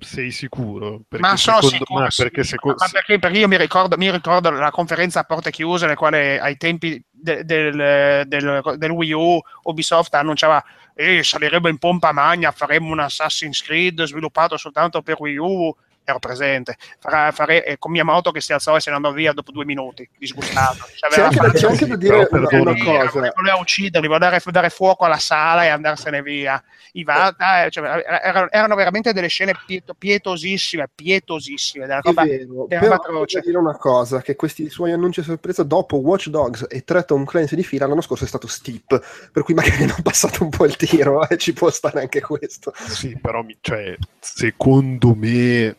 sei 0.00 0.30
sicuro? 0.32 1.02
Perché 1.08 1.24
ma 1.26 1.36
sono 1.36 1.56
secondo- 1.60 1.76
sicuro, 1.84 2.00
ma 2.02 2.10
sì. 2.10 2.22
perché 2.22 2.42
secondo- 2.42 2.76
Ma 2.80 2.88
perché, 2.90 3.18
perché 3.20 3.38
io 3.38 3.48
mi 3.48 3.56
ricordo, 3.56 3.96
mi 3.96 4.10
ricordo 4.10 4.50
la 4.50 4.70
conferenza 4.70 5.20
a 5.20 5.24
porte 5.24 5.50
chiuse 5.52 5.86
nel 5.86 5.96
quale 5.96 6.40
ai 6.40 6.56
tempi 6.56 7.00
de- 7.10 7.44
del, 7.44 8.24
del- 8.26 8.74
del 8.76 8.90
Wii 8.90 9.12
U 9.12 9.40
Ubisoft 9.62 10.12
annunciava 10.14 10.62
eh, 10.96 11.22
salirebbe 11.22 11.70
in 11.70 11.78
pompa 11.78 12.12
magna, 12.12 12.50
faremo 12.52 12.90
un 12.90 13.00
Assassin's 13.00 13.62
Creed 13.62 14.02
sviluppato 14.04 14.56
soltanto 14.56 15.02
per 15.02 15.16
Wii 15.18 15.36
U 15.38 15.74
ero 16.04 16.18
presente 16.18 16.76
Farà- 16.98 17.32
fare, 17.32 17.64
eh, 17.64 17.78
con 17.78 17.90
Miyamoto 17.90 18.30
che 18.30 18.40
si 18.40 18.52
alzò 18.52 18.76
e 18.76 18.80
se 18.80 18.90
ne 18.90 18.96
andò 18.96 19.10
via 19.12 19.32
dopo 19.32 19.50
due 19.52 19.64
minuti 19.64 20.08
disgustato 20.18 20.84
c'è 20.94 21.20
anche, 21.22 21.36
fatto- 21.36 21.52
c'è 21.58 21.66
anche 21.66 21.86
da 21.86 21.96
dire 21.96 22.26
però 22.28 22.46
una, 22.50 22.60
una 22.72 23.08
cosa 23.10 23.32
voleva 23.34 23.56
ucciderli, 23.58 24.06
voleva 24.06 24.30
dare, 24.30 24.42
dare 24.50 24.70
fuoco 24.70 25.04
alla 25.04 25.18
sala 25.18 25.64
e 25.64 25.68
andarsene 25.68 26.22
via. 26.22 26.62
I 26.92 27.02
Vata, 27.04 27.64
eh, 27.64 27.70
cioè, 27.70 28.04
erano, 28.22 28.48
erano 28.50 28.74
veramente 28.76 29.12
delle 29.12 29.26
scene 29.28 29.52
pieto- 29.66 29.94
pietosissime, 29.94 30.88
pietosissime. 30.94 31.86
Della 31.86 31.98
È 31.98 32.02
roba, 32.02 32.22
vero, 32.24 32.64
è 32.64 32.78
però 32.78 32.80
roba 32.80 32.80
devo 32.80 32.94
atroce. 33.22 33.40
dire 33.40 33.58
una 33.58 33.76
cosa, 33.76 34.22
che 34.22 34.36
questi 34.36 34.68
suoi 34.70 34.92
annunci 34.92 35.20
a 35.20 35.24
sorpresa 35.24 35.62
dopo 35.64 35.96
Watch 35.96 36.28
Dogs 36.28 36.66
e 36.68 36.82
tre 36.84 37.04
Tom 37.04 37.24
Clancy 37.24 37.56
di 37.56 37.64
fila 37.64 37.86
l'anno 37.86 38.00
scorso 38.00 38.24
è 38.24 38.28
stato 38.28 38.46
Steep, 38.46 39.30
per 39.32 39.42
cui 39.42 39.54
magari 39.54 39.82
hanno 39.82 39.96
passato 40.02 40.42
un 40.44 40.50
po' 40.50 40.64
il 40.66 40.76
tiro 40.76 41.28
e 41.28 41.36
ci 41.36 41.52
può 41.52 41.70
stare 41.70 42.00
anche 42.00 42.20
questo. 42.20 42.72
Sì, 42.76 43.18
però 43.20 43.42
mi- 43.42 43.56
cioè, 43.60 43.96
secondo 44.20 45.14
me 45.14 45.76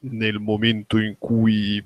nel 0.00 0.38
momento 0.38 0.98
in 0.98 1.16
cui 1.18 1.84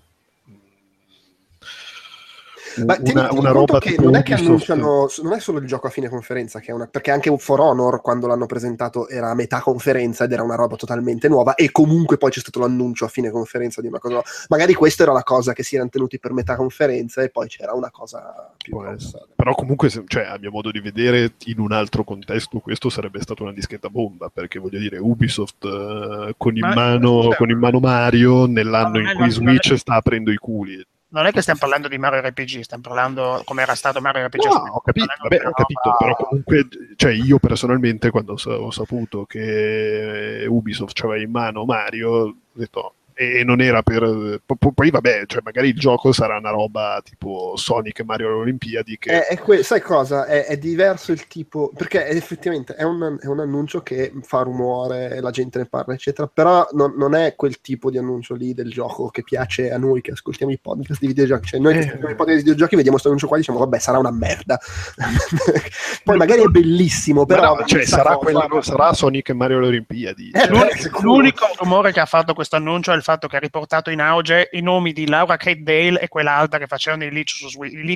Ma 2.79 2.95
una, 2.95 3.03
tieni 3.03 3.21
una 3.21 3.29
conto 3.29 3.53
roba 3.53 3.79
che 3.79 3.97
non 3.99 4.17
è 4.17 4.23
che 4.23 4.35
annunciano, 4.35 5.09
non 5.23 5.33
è 5.33 5.41
solo 5.41 5.59
il 5.59 5.67
gioco 5.67 5.87
a 5.87 5.91
fine 5.91 6.09
conferenza, 6.09 6.61
che 6.61 6.71
è 6.71 6.75
una, 6.75 6.87
perché 6.87 7.11
anche 7.11 7.37
For 7.37 7.61
Honor 7.61 8.01
quando 8.01 8.27
l'hanno 8.27 8.47
presentato 8.47 9.09
era 9.09 9.31
a 9.31 9.35
metà 9.35 9.61
conferenza 9.61 10.25
ed 10.25 10.33
era 10.33 10.43
una 10.43 10.55
roba 10.55 10.77
totalmente 10.77 11.29
nuova 11.29 11.55
e 11.55 11.71
comunque 11.71 12.17
poi 12.17 12.31
c'è 12.31 12.41
stato 12.41 12.61
l'annuncio 12.61 13.05
a 13.05 13.09
fine 13.09 13.31
conferenza 13.31 13.81
di 13.81 13.87
una 13.87 13.99
cosa 13.99 14.15
nuova. 14.15 14.29
Magari 14.49 14.75
questa 14.75 15.03
era 15.03 15.13
la 15.13 15.23
cosa 15.23 15.53
che 15.53 15.63
si 15.63 15.75
erano 15.75 15.91
tenuti 15.91 16.19
per 16.19 16.33
metà 16.33 16.57
conferenza 16.57 17.23
e 17.23 17.31
poi 17.31 17.49
c'era 17.49 17.73
una 17.73 17.91
cosa 17.91 18.53
più 18.57 18.79
grossa. 18.79 19.27
Però 19.35 19.55
comunque, 19.55 19.89
se- 19.89 20.05
cioè, 20.07 20.25
a 20.25 20.39
mio 20.39 20.51
modo 20.51 20.71
di 20.71 20.81
vedere, 20.81 21.35
in 21.47 21.59
un 21.59 21.73
altro 21.73 22.05
contesto 22.05 22.59
questo 22.59 22.89
sarebbe 22.89 23.21
stata 23.21 23.43
una 23.43 23.53
dischetta 23.53 23.89
bomba, 23.89 24.31
perché 24.33 24.59
voglio 24.59 24.79
dire, 24.79 24.99
Ubisoft 24.99 25.65
eh, 25.65 26.35
con, 26.37 26.57
in 26.57 26.67
Ma- 26.67 26.75
mano, 26.75 27.35
con 27.37 27.51
in 27.51 27.59
mano 27.59 27.79
Mario, 27.81 28.47
nell'anno 28.47 28.99
in 29.01 29.13
cui 29.17 29.31
Switch 29.31 29.75
sta 29.75 29.95
aprendo 29.95 30.31
i 30.31 30.37
culi. 30.37 30.85
Non 31.15 31.27
è 31.27 31.31
che 31.31 31.43
stiamo 31.43 31.61
parlando 31.61 31.87
di 31.87 31.97
Mario 31.97 32.21
RPG, 32.23 32.63
stiamo 32.63 32.83
parlando 32.83 33.41
come 33.45 33.63
era 33.63 33.77
stato 33.77 34.01
Mario 34.01 34.27
RPG. 34.27 34.45
No, 34.47 34.73
ho 34.73 34.81
capito, 34.81 35.07
vabbè, 35.23 35.47
ho 35.47 35.53
capito, 35.53 35.81
roba- 35.85 35.97
però 35.97 36.17
comunque, 36.17 36.67
cioè 36.97 37.13
io 37.13 37.39
personalmente 37.39 38.11
quando 38.11 38.35
ho 38.35 38.71
saputo 38.73 39.25
che 39.25 40.45
Ubisoft 40.49 41.01
aveva 41.05 41.23
in 41.23 41.31
mano 41.31 41.65
Mario, 41.65 42.11
ho 42.11 42.35
detto, 42.53 42.95
e 43.15 43.45
non 43.45 43.61
era 43.61 43.83
per 43.83 44.41
po- 44.45 44.57
poi 44.73 44.91
vabbè 44.91 45.25
cioè 45.27 45.41
magari 45.45 45.69
il 45.69 45.79
gioco 45.79 46.13
sarà 46.13 46.37
una 46.39 46.51
roba 46.51 47.01
tipo 47.05 47.53
Sonic 47.57 48.01
e 48.01 48.05
Mario 48.05 48.27
alle 48.29 48.37
Olimpiadi 48.37 48.99
che 48.99 49.11
È, 49.27 49.35
è 49.35 49.39
que- 49.39 49.63
sai 49.63 49.81
cosa? 49.81 50.27
È, 50.27 50.45
è 50.47 50.57
diverso 50.59 51.13
il 51.13 51.27
tipo, 51.27 51.71
perché 51.77 52.07
effettivamente 52.09 52.75
è 52.75 52.83
un, 52.83 53.17
è 53.21 53.27
un 53.27 53.41
annuncio 53.41 53.83
che 53.83 54.13
fa 54.23 54.43
rumore, 54.43 55.21
la 55.21 55.31
gente 55.31 55.59
ne 55.59 55.67
parla, 55.67 55.95
eccetera, 55.95 56.27
però 56.33 56.67
non, 56.73 56.95
non 56.97 57.15
è 57.15 57.35
quel 57.37 57.61
tipo 57.61 57.91
di 57.91 57.99
annuncio 57.99 58.35
lì 58.35 58.53
del 58.55 58.71
gioco 58.71 59.09
che 59.09 59.23
piace 59.23 59.71
a 59.71 59.79
noi 59.79 60.01
che 60.01 60.13
ascoltiamo 60.13 60.51
i 60.53 60.59
podcast 60.59 61.01
di 61.01 61.07
videogiochi. 61.07 61.47
Cioè, 61.49 61.61
noi 61.61 61.73
che 61.75 61.79
Eh. 61.79 61.83
ascoltiamo 61.83 62.13
i 62.13 62.17
podcast 62.17 62.37
di 62.37 62.43
videogiochi 62.43 62.75
vediamo 62.77 62.91
questo 62.93 63.09
annuncio 63.09 63.27
qua 63.29 63.37
e 63.37 63.41
diciamo, 63.41 63.59
vabbè, 63.59 63.79
sarà 63.79 63.99
una 63.99 64.11
merda. 64.13 64.59
Poi 66.05 66.17
magari 66.17 66.43
è 66.43 66.47
bellissimo, 66.47 67.25
però... 67.27 67.57
no, 67.57 67.65
cioè, 67.65 67.85
sarà, 67.85 68.15
cosa- 68.17 68.47
quella- 68.47 68.63
sarà 68.63 68.93
Sonic 68.93 69.29
e 69.31 69.33
Mario 69.35 69.59
alle 69.59 69.67
Olimpiadi 69.69 70.31
Eh, 70.33 70.41
cioè, 70.47 70.77
sicuro. 70.77 71.03
l'unico 71.15 71.47
rumore 71.59 71.93
che 71.93 72.01
ha 72.01 72.07
fatto 72.07 72.35
questo 72.35 72.57
annuncio 72.57 72.93
è 72.93 72.97
il 72.97 73.03
fatto 73.05 73.29
che 73.29 73.37
ha 73.37 73.39
riportato 73.39 73.91
in 73.91 74.01
auge 74.01 74.49
i 74.53 74.61
nomi 74.61 74.93
di 74.93 75.07
Laura 75.07 75.37
Kate 75.37 75.63
Dale 75.63 76.01
e 76.01 76.09
quell'altra 76.09 76.59
che 76.59 76.67
facevano 76.67 77.05
i 77.05 77.13
leak 77.13 77.29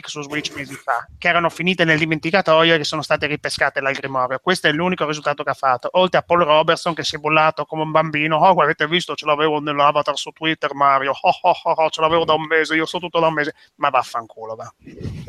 su, 0.08 0.22
Switch 0.22 0.54
mesi 0.54 0.74
fa, 0.74 1.06
che 1.18 1.28
erano 1.28 1.48
finite 1.48 1.84
nel 1.84 1.98
dimenticatoio 1.98 2.74
e 2.74 2.76
che 2.76 2.84
sono 2.84 3.02
state 3.02 3.26
ripescate 3.26 3.80
dal 3.80 3.94
Grimorio. 3.94 4.38
Questo 4.38 4.68
è 4.68 4.72
l'unico 4.72 5.06
risultato 5.06 5.42
che 5.42 5.50
ha 5.50 5.54
fatto. 5.54 5.88
Oltre 5.92 6.18
a 6.18 6.22
Paul 6.22 6.42
Robertson 6.42 6.94
che 6.94 7.02
si 7.02 7.16
è 7.16 7.18
bollato 7.18 7.64
come 7.64 7.82
un 7.82 7.90
bambino. 7.90 8.36
Oh, 8.36 8.62
avete 8.62 8.86
visto? 8.86 9.14
Ce 9.14 9.26
l'avevo 9.26 9.60
nell'avatar 9.60 10.16
su 10.16 10.30
Twitter, 10.30 10.74
Mario. 10.74 11.12
Oh, 11.20 11.38
oh, 11.40 11.56
oh, 11.62 11.72
oh, 11.72 11.90
ce 11.90 12.00
l'avevo 12.00 12.24
da 12.24 12.34
un 12.34 12.44
mese. 12.46 12.74
Io 12.74 12.86
so 12.86 12.98
tutto 12.98 13.18
da 13.18 13.28
un 13.28 13.34
mese. 13.34 13.54
Ma 13.76 13.88
vaffanculo, 13.88 14.54
va. 14.54 14.72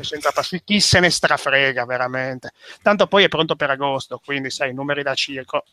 Senza 0.00 0.30
passi- 0.30 0.62
chi 0.62 0.80
se 0.80 1.00
ne 1.00 1.10
strafrega 1.10 1.84
veramente. 1.86 2.52
Tanto 2.82 3.06
poi 3.06 3.24
è 3.24 3.28
pronto 3.28 3.56
per 3.56 3.70
agosto, 3.70 4.20
quindi 4.24 4.50
sai, 4.50 4.74
numeri 4.74 5.02
da 5.02 5.14
circo. 5.14 5.64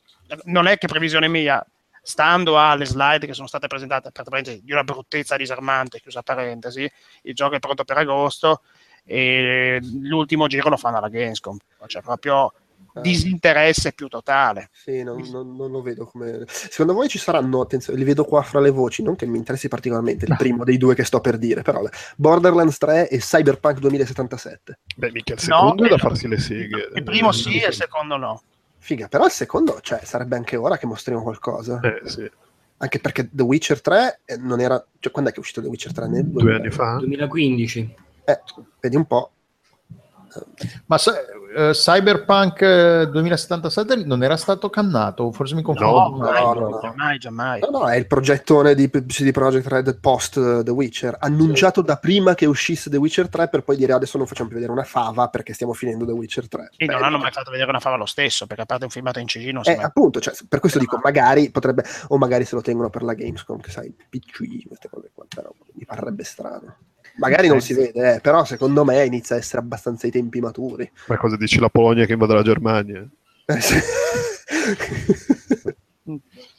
Non 0.46 0.68
è 0.68 0.78
che 0.78 0.88
previsione 0.88 1.28
mia, 1.28 1.66
stando 2.08 2.58
alle 2.58 2.86
slide 2.86 3.26
che 3.26 3.34
sono 3.34 3.48
state 3.48 3.68
presentate 3.68 4.12
di 4.64 4.72
una 4.72 4.86
bruttezza 4.86 5.36
disarmante, 5.36 6.00
chiusa 6.00 6.22
parentesi, 6.22 6.90
il 7.24 7.34
gioco 7.34 7.56
è 7.56 7.60
pronto 7.60 7.84
per 7.84 7.98
agosto 7.98 8.62
e 9.04 9.80
l'ultimo 10.04 10.48
giro 10.48 10.70
lo 10.70 10.78
fanno 10.78 10.98
alla 11.00 11.10
Gamescom, 11.10 11.58
cioè 11.88 12.02
proprio 12.02 12.54
Ah. 12.94 13.02
disinteresse 13.02 13.92
più 13.92 14.08
totale. 14.08 14.70
Sì, 14.72 15.04
non, 15.04 15.20
non- 15.32 15.56
non 15.56 15.70
lo 15.70 15.82
vedo 15.82 16.06
come. 16.06 16.44
Secondo 16.48 16.94
voi 16.94 17.08
ci 17.10 17.18
saranno, 17.20 17.60
attenzione, 17.62 18.00
li 18.00 18.06
vedo 18.06 18.24
qua 18.24 18.42
fra 18.42 18.60
le 18.60 18.70
voci, 18.70 19.04
non 19.04 19.16
che 19.16 19.26
mi 19.26 19.38
interessi 19.38 19.68
particolarmente 19.68 20.26
il 20.26 20.36
primo 20.38 20.64
dei 20.64 20.78
due 20.78 20.96
che 20.96 21.04
sto 21.04 21.20
per 21.20 21.38
dire, 21.38 21.62
però. 21.62 21.82
Borderlands 22.16 22.78
3 22.78 23.10
e 23.10 23.18
Cyberpunk 23.18 23.80
2077. 23.80 24.80
beh 24.96 25.12
mica 25.12 25.34
il 25.34 25.40
No, 25.48 25.58
secondo 25.58 25.84
è 25.86 25.90
da 25.90 25.96
eh, 25.96 26.00
farsi 26.00 26.28
le 26.28 26.40
seghe 26.40 26.90
Il 26.96 27.04
primo 27.04 27.30
Eh, 27.30 27.34
sì 27.34 27.60
e 27.60 27.68
il 27.68 27.74
secondo 27.74 28.16
no. 28.18 28.42
Figa, 28.88 29.10
però 29.10 29.26
il 29.26 29.32
secondo, 29.32 29.82
cioè, 29.82 30.00
sarebbe 30.06 30.38
anche 30.38 30.56
ora 30.56 30.78
che 30.78 30.86
mostriamo 30.86 31.22
qualcosa. 31.22 31.82
eh, 31.82 32.08
sì. 32.08 32.32
Anche 32.78 33.00
perché 33.00 33.28
The 33.30 33.44
Witcher 33.44 33.82
3 33.82 34.22
eh, 34.24 34.38
non 34.38 34.62
era. 34.62 34.82
Cioè, 35.00 35.12
quando 35.12 35.30
è 35.30 35.34
che 35.34 35.40
è 35.40 35.42
uscito 35.42 35.62
The 35.62 35.68
Witcher 35.68 35.92
3? 35.92 36.08
Nel 36.08 36.26
due 36.26 36.56
anni 36.56 36.72
fa 36.72 36.96
2015. 36.96 37.96
Eh, 38.24 38.40
vedi 38.80 38.96
un 38.96 39.06
po'. 39.06 39.32
Ma 40.86 40.98
eh, 41.56 41.72
Cyberpunk 41.72 42.62
eh, 42.62 43.10
2077 43.10 44.04
non 44.06 44.22
era 44.24 44.38
stato 44.38 44.70
cannato, 44.70 45.32
forse 45.32 45.56
mi 45.56 45.62
confondo. 45.62 46.10
No, 46.10 46.18
mai, 46.18 46.44
no, 46.44 46.54
no, 46.54 46.70
no. 46.70 46.80
Giammai, 46.82 47.18
giammai. 47.18 47.60
No, 47.62 47.70
no, 47.80 47.90
è 47.90 47.96
il 47.96 48.06
progettone 48.06 48.76
di 48.76 48.90
CD 48.90 49.32
Projekt 49.32 49.68
Red 49.68 50.00
post 50.00 50.38
eh, 50.38 50.64
The 50.64 50.72
Witcher, 50.72 51.18
annunciato 51.20 51.82
da 51.82 51.98
prima 51.98 52.36
che 52.36 52.46
uscisse 52.46 52.90
The 52.90 52.98
Witcher 52.98 53.30
3 53.30 53.48
per 53.48 53.64
poi 53.64 53.76
dire 53.76 53.94
adesso 53.94 54.18
non 54.18 54.28
facciamo 54.28 54.50
più 54.50 54.58
vedere 54.58 54.74
una 54.74 54.84
fava 54.86 55.30
perché 55.30 55.54
stiamo 55.54 55.74
finendo 55.74 56.06
The 56.06 56.12
Witcher 56.12 56.48
3. 56.48 56.72
E 56.78 56.86
non 56.86 57.00
Beh, 57.00 57.04
hanno 57.06 57.18
mai 57.18 57.32
fatto 57.32 57.50
vedere 57.50 57.70
una 57.70 57.80
fava 57.80 57.96
lo 57.96 58.06
stesso, 58.06 58.46
perché 58.46 58.64
a 58.64 58.66
parte 58.66 58.84
un 58.84 58.92
filmato 58.92 59.20
in 59.20 59.26
CG 59.26 59.50
non 59.50 59.64
Eh, 59.66 59.76
si 59.76 59.82
appunto, 59.82 60.20
cioè, 60.20 60.36
per 60.48 60.60
questo 60.60 60.80
dico, 60.80 61.00
magari 61.02 61.50
potrebbe, 61.50 61.84
o 62.10 62.18
magari 62.18 62.46
se 62.46 62.56
lo 62.56 62.62
tengono 62.62 62.90
per 62.90 63.04
la 63.04 63.14
Gamescom, 63.14 63.60
che 63.60 63.72
sai, 63.72 63.92
PC, 63.92 64.68
queste 64.68 64.90
cose 64.90 65.10
qua, 65.14 65.26
però 65.28 65.52
mi 65.74 65.86
parrebbe 65.86 66.24
strano. 66.24 66.76
Magari 67.18 67.48
non 67.48 67.62
si 67.62 67.74
vede, 67.74 68.16
eh, 68.16 68.20
però 68.20 68.46
secondo 68.46 68.84
me 68.84 69.06
inizia 69.06 69.36
a 69.36 69.40
essere 69.40 69.62
abbastanza 69.62 70.06
ai 70.06 70.12
tempi 70.12 70.40
maturi. 70.40 70.90
ma 71.08 71.18
cosa 71.18 71.38
dici 71.38 71.60
la 71.60 71.70
Polonia 71.70 72.06
che 72.06 72.14
invade 72.14 72.34
la 72.34 72.44
Germania 72.44 73.08
Eh, 73.46 73.62
sì. 73.62 73.76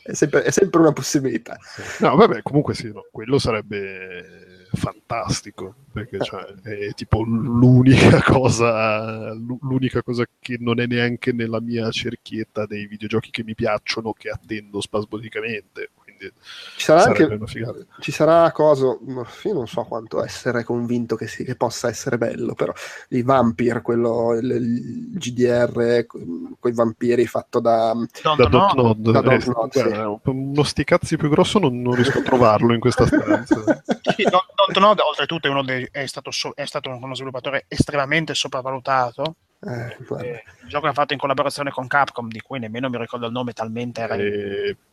è, 0.02 0.14
sempre, 0.14 0.42
è 0.42 0.50
sempre 0.50 0.80
una 0.80 0.92
possibilità. 0.92 1.58
No, 2.00 2.16
vabbè, 2.16 2.42
comunque 2.42 2.74
sì, 2.74 2.90
no, 2.92 3.06
quello 3.10 3.38
sarebbe 3.38 4.48
fantastico, 4.72 5.74
perché 5.92 6.18
cioè, 6.20 6.44
è 6.62 6.92
tipo 6.94 7.22
l'unica 7.22 8.20
cosa, 8.24 9.32
l'unica 9.32 10.02
cosa 10.02 10.24
che 10.38 10.56
non 10.58 10.80
è 10.80 10.86
neanche 10.86 11.32
nella 11.32 11.60
mia 11.60 11.90
cerchietta 11.90 12.66
dei 12.66 12.86
videogiochi 12.86 13.30
che 13.30 13.44
mi 13.44 13.54
piacciono, 13.54 14.12
che 14.12 14.30
attendo 14.30 14.80
spasmodicamente. 14.80 15.90
Quindi 16.18 16.34
Ci 16.76 16.84
sarà 16.84 17.02
anche 17.04 17.38
ci 18.00 18.10
sarà 18.12 18.50
cosa 18.52 18.86
io 19.44 19.52
non 19.54 19.66
so 19.68 19.84
quanto 19.84 20.22
essere 20.22 20.64
convinto 20.64 21.14
che, 21.16 21.28
si- 21.28 21.44
che 21.44 21.54
possa 21.54 21.88
essere 21.88 22.18
bello 22.18 22.54
però 22.54 22.72
il 23.10 23.24
Vampire 23.24 23.80
quello 23.82 24.34
il, 24.34 24.50
il 24.50 25.18
GDR 25.18 26.04
con 26.06 26.70
i 26.70 26.72
vampiri 26.74 27.26
fatto 27.26 27.60
da 27.60 27.92
Da 27.94 28.34
Don't 28.34 28.48
know. 28.48 28.74
Dotnod, 28.74 29.10
Da 29.10 29.18
eh, 29.20 29.22
Dontnod, 29.38 30.20
sì. 30.22 30.30
uno 30.30 30.62
sticazzi 30.64 31.16
più 31.16 31.28
grosso 31.28 31.58
non, 31.58 31.80
non 31.80 31.94
riesco 31.94 32.18
a 32.18 32.22
trovarlo 32.22 32.74
in 32.74 32.80
questa 32.80 33.06
stanza. 33.06 33.56
Sì, 34.18 34.22
Don't- 34.24 34.46
Dontnod, 34.54 34.98
oltretutto 35.00 35.46
è, 35.46 35.50
uno 35.50 35.62
dei- 35.62 35.86
è 35.90 36.04
stato, 36.06 36.30
so- 36.32 36.52
è 36.54 36.64
stato 36.64 36.90
uno 36.90 37.14
sviluppatore 37.14 37.64
estremamente 37.68 38.34
sopravvalutato 38.34 39.36
eh. 39.60 39.96
Eh, 40.20 40.42
il 40.62 40.68
gioco 40.68 40.86
l'ha 40.86 40.92
fatto 40.92 41.12
in 41.14 41.18
collaborazione 41.18 41.70
con 41.70 41.86
Capcom 41.88 42.28
di 42.28 42.40
cui 42.40 42.58
nemmeno 42.60 42.88
mi 42.88 42.96
ricordo 42.96 43.26
il 43.26 43.32
nome 43.32 43.52
talmente 43.52 44.00
era 44.00 44.14
E, 44.14 44.76
pff, 44.76 44.87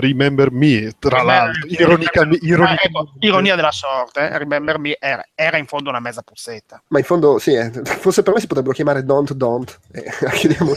remember 0.00 0.50
Me, 0.52 0.92
tra 0.98 1.18
Remember- 1.18 1.24
l'altro, 1.24 1.66
ironica, 1.68 2.20
Ah, 2.22 2.28
ironica- 2.40 2.82
ecco, 2.82 3.12
ironia 3.20 3.54
della 3.56 3.70
sorte 3.70 4.20
eh, 4.28 4.38
Remember 4.38 4.78
Me 4.78 4.96
era, 4.98 5.24
era 5.34 5.56
in 5.58 5.66
fondo 5.66 5.90
una 5.90 6.00
mezza 6.00 6.22
puzzetta 6.22 6.82
ma 6.88 6.98
in 6.98 7.04
fondo 7.04 7.38
sì 7.38 7.54
eh, 7.54 7.70
forse 7.84 8.22
per 8.22 8.34
me 8.34 8.40
si 8.40 8.46
potrebbero 8.46 8.74
chiamare 8.74 9.04
Don't 9.04 9.32
Don't 9.34 9.78
e 9.92 10.04
la 10.20 10.30
chiudiamo 10.30 10.74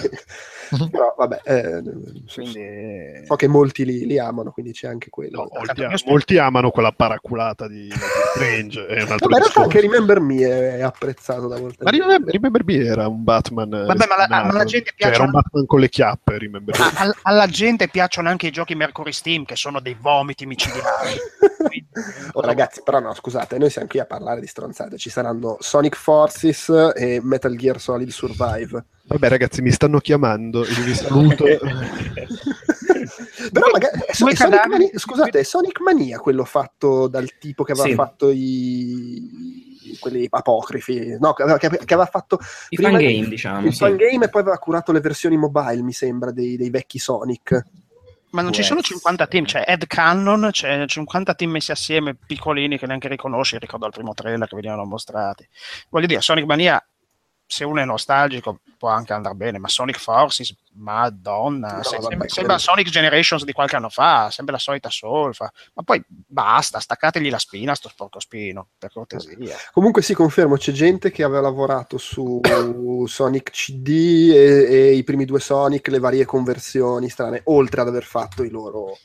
lì. 0.71 0.89
però 0.89 1.13
vabbè 1.17 1.41
eh, 1.43 1.81
quindi 2.33 3.25
so 3.25 3.35
che 3.35 3.47
molti 3.47 3.85
li, 3.85 4.05
li 4.05 4.19
amano 4.19 4.51
quindi 4.51 4.71
c'è 4.71 4.87
anche 4.87 5.09
quello 5.09 5.43
No, 5.43 5.49
molti, 5.53 5.81
Io 5.81 5.97
spero- 5.97 6.11
molti 6.11 6.37
amano 6.37 6.69
quella 6.71 6.91
paraculata 6.91 7.67
di, 7.67 7.87
di 7.87 7.93
Strange. 8.33 8.85
È 8.85 9.01
un 9.03 9.11
altro 9.11 9.27
Vabbè, 9.27 9.35
in 9.35 9.39
realtà 9.41 9.61
anche 9.61 9.81
Remember 9.81 10.19
Me 10.19 10.35
è, 10.41 10.75
è 10.77 10.81
apprezzato 10.81 11.47
da 11.47 11.59
molti 11.59 11.83
Ma 11.83 11.89
Remember, 11.89 12.33
Remember 12.33 12.63
Me 12.65 12.75
era 12.85 13.07
un 13.07 13.23
Batman. 13.23 13.73
eh, 13.73 13.85
Vabbè, 13.85 14.05
ma 14.07 14.15
la- 14.27 14.43
ma 14.45 14.51
la 14.53 14.63
gente 14.65 14.93
Cioè, 14.95 15.11
era 15.11 15.23
un 15.23 15.31
Batman 15.31 15.65
con 15.65 15.79
le 15.79 15.89
chiappe. 15.89 16.37
Remember 16.37 16.77
Me. 16.79 16.85
a- 16.85 16.91
al- 17.01 17.15
alla 17.23 17.47
gente 17.47 17.87
piacciono 17.87 18.29
anche 18.29 18.47
i 18.47 18.51
giochi 18.51 18.75
Mercury 18.75 19.11
Steam 19.11 19.45
che 19.45 19.55
sono 19.55 19.79
dei 19.79 19.95
vomiti 19.99 20.45
micidiali 20.45 21.13
Quindi, 21.57 21.87
Oh, 22.33 22.41
ragazzi, 22.41 22.81
però 22.83 22.99
no, 22.99 23.13
scusate, 23.13 23.57
noi 23.57 23.69
siamo 23.69 23.87
qui 23.87 23.99
a 23.99 24.05
parlare 24.05 24.39
di 24.41 24.47
stronzate. 24.47 24.97
Ci 24.97 25.09
saranno 25.09 25.57
Sonic 25.59 25.95
Forces 25.95 26.69
e 26.95 27.19
Metal 27.23 27.55
Gear 27.55 27.79
Solid 27.79 28.09
Survive. 28.09 28.85
Vabbè, 29.07 29.29
ragazzi, 29.29 29.61
mi 29.61 29.71
stanno 29.71 29.99
chiamando. 29.99 30.65
Io 30.65 30.83
vi 30.83 30.93
saluto. 30.95 31.45
Però 33.51 33.69
magari 33.71 33.99
è 34.07 34.13
Sonic 34.13 34.47
Mania, 34.67 34.89
scusate, 34.95 35.39
è 35.39 35.43
Sonic 35.43 35.79
Mania 35.79 36.17
quello 36.19 36.43
fatto 36.43 37.07
dal 37.07 37.37
tipo 37.37 37.63
che 37.63 37.73
aveva 37.73 37.87
Sì. 37.87 37.93
fatto 37.95 38.29
i 38.31 39.73
quelli 39.99 40.27
apocrifi, 40.29 41.17
no, 41.19 41.33
che 41.33 41.43
aveva, 41.43 41.57
che 41.57 41.67
aveva 41.67 42.05
fatto 42.05 42.37
I 42.69 42.75
prima 42.75 42.91
fangame, 42.91 43.27
diciamo. 43.27 43.67
il 43.67 43.71
sì. 43.73 43.79
fangame 43.79 44.25
e 44.25 44.29
poi 44.29 44.41
aveva 44.41 44.57
curato 44.57 44.91
le 44.91 44.99
versioni 44.99 45.37
mobile, 45.37 45.81
mi 45.83 45.93
sembra, 45.93 46.31
dei, 46.31 46.57
dei 46.57 46.69
vecchi 46.69 46.99
Sonic. 46.99 47.65
ma 48.31 48.41
non 48.41 48.51
ci 48.51 48.59
Può 48.59 48.67
sono 48.69 48.79
essere. 48.79 48.95
50 48.99 49.27
team 49.27 49.45
c'è 49.45 49.63
Ed 49.65 49.87
Cannon 49.87 50.49
c'è 50.51 50.85
50 50.85 51.33
team 51.35 51.51
messi 51.51 51.71
assieme 51.71 52.15
piccolini 52.15 52.77
che 52.77 52.85
neanche 52.87 53.07
riconosci 53.07 53.57
ricordo 53.57 53.85
al 53.85 53.91
primo 53.93 54.13
trailer 54.13 54.45
che 54.47 54.55
venivano 54.55 54.83
mostrati 54.83 55.47
voglio 55.89 56.07
dire 56.07 56.19
Sonic 56.19 56.43
Mania 56.45 56.83
se 57.47 57.63
uno 57.63 57.81
è 57.81 57.85
nostalgico 57.85 58.59
può 58.77 58.89
anche 58.89 59.13
andare 59.13 59.35
bene, 59.35 59.57
ma 59.57 59.67
Sonic 59.67 59.97
Forces, 59.97 60.53
madonna, 60.73 61.77
No, 61.77 61.83
se- 61.83 61.95
vabbè, 61.97 62.07
sembra, 62.09 62.27
sembra 62.27 62.57
Sonic 62.57 62.89
Generations 62.89 63.43
di 63.43 63.53
qualche 63.53 63.75
anno 63.75 63.89
fa, 63.89 64.29
sempre 64.29 64.53
la 64.53 64.59
solita 64.59 64.89
solfa, 64.89 65.51
ma 65.73 65.83
poi 65.83 66.03
basta, 66.07 66.79
staccategli 66.79 67.29
la 67.29 67.39
spina 67.39 67.71
a 67.71 67.75
sto 67.75 67.89
sporco 67.89 68.19
spino, 68.19 68.69
per 68.77 68.91
cortesia. 68.91 69.55
Comunque 69.71 70.01
sì, 70.01 70.13
confermo, 70.13 70.57
c'è 70.57 70.71
gente 70.71 71.11
che 71.11 71.23
aveva 71.23 71.41
lavorato 71.41 71.97
su 71.97 72.41
Sonic 73.07 73.51
CD 73.51 74.31
e, 74.33 74.65
e 74.69 74.93
i 74.93 75.03
primi 75.03 75.25
due 75.25 75.39
Sonic, 75.39 75.87
le 75.87 75.99
varie 75.99 76.25
conversioni 76.25 77.09
strane, 77.09 77.41
oltre 77.45 77.81
ad 77.81 77.87
aver 77.87 78.03
fatto 78.03 78.43
i 78.43 78.49
loro, 78.49 78.97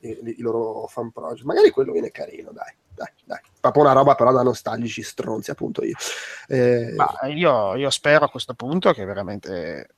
i, 0.00 0.36
i 0.38 0.40
loro 0.40 0.86
fan 0.86 1.10
project. 1.10 1.44
Magari 1.44 1.70
quello 1.70 1.92
viene 1.92 2.10
carino, 2.10 2.50
dai, 2.52 2.72
dai, 2.94 3.08
dai. 3.24 3.40
Proprio 3.60 3.82
una 3.84 3.92
roba 3.92 4.14
però 4.14 4.32
da 4.32 4.42
nostalgici 4.42 5.02
stronzi, 5.02 5.50
appunto 5.50 5.84
io. 5.84 5.94
Eh, 6.48 6.94
Ma 6.96 7.08
io, 7.28 7.76
io 7.76 7.90
spero 7.90 8.24
a 8.24 8.28
questo 8.28 8.54
punto 8.54 8.92
che 8.92 9.04
veramente 9.04 9.88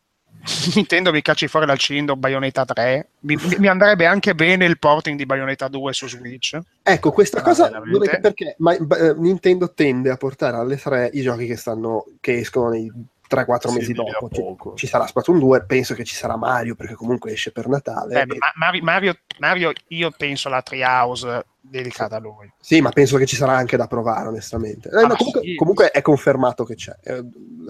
Nintendo 0.74 1.10
mi 1.12 1.22
cacci 1.22 1.48
fuori 1.48 1.64
dal 1.64 1.78
cilindro 1.78 2.16
Bayonetta 2.16 2.64
3. 2.64 3.08
Mi, 3.20 3.38
mi- 3.58 3.68
andrebbe 3.68 4.04
anche 4.04 4.34
bene 4.34 4.66
il 4.66 4.78
porting 4.78 5.16
di 5.16 5.24
Bayonetta 5.24 5.68
2 5.68 5.92
su 5.94 6.06
Switch. 6.08 6.58
Ecco, 6.82 7.12
questa 7.12 7.38
Ah, 7.38 7.42
cosa 7.42 7.68
veramente? 7.70 8.20
perché 8.20 8.54
ma, 8.58 8.74
eh, 8.74 9.14
Nintendo 9.16 9.72
tende 9.72 10.10
a 10.10 10.16
portare 10.16 10.56
alle 10.58 10.76
3 10.76 11.10
i 11.14 11.22
giochi 11.22 11.46
che 11.46 11.56
stanno 11.56 12.04
che 12.20 12.38
escono 12.38 12.68
nei 12.68 12.92
3-4 13.34 13.68
Sì, 13.70 13.74
mesi 13.78 13.92
dopo. 13.92 14.28
Ci, 14.30 14.42
ci 14.76 14.86
sarà 14.86 15.06
Splatoon 15.06 15.38
2, 15.38 15.64
penso 15.64 15.94
che 15.94 16.04
ci 16.04 16.14
sarà 16.14 16.36
Mario 16.36 16.74
perché 16.74 16.94
comunque 16.94 17.32
esce 17.32 17.52
per 17.52 17.68
Natale. 17.68 18.14
Eh, 18.14 18.20
E- 18.22 18.26
ma- 18.26 18.52
Mario, 18.56 18.82
Mario- 18.82 19.18
Mario, 19.38 19.72
io 19.88 20.10
penso 20.16 20.48
la 20.48 20.62
Treehouse 20.62 21.44
dedicata 21.60 22.16
a 22.16 22.20
lui. 22.20 22.52
Sì, 22.60 22.80
ma 22.80 22.90
penso 22.90 23.16
che 23.16 23.26
ci 23.26 23.36
sarà 23.36 23.56
anche 23.56 23.76
da 23.76 23.86
provare, 23.86 24.28
onestamente. 24.28 24.88
Eh, 24.90 25.02
Ah, 25.02 25.06
no, 25.06 25.16
comunque, 25.16 25.40
sì. 25.42 25.54
comunque 25.56 25.90
è 25.90 26.02
confermato 26.02 26.64
che 26.64 26.74
c'è. 26.74 26.94
Eh, 27.02 27.24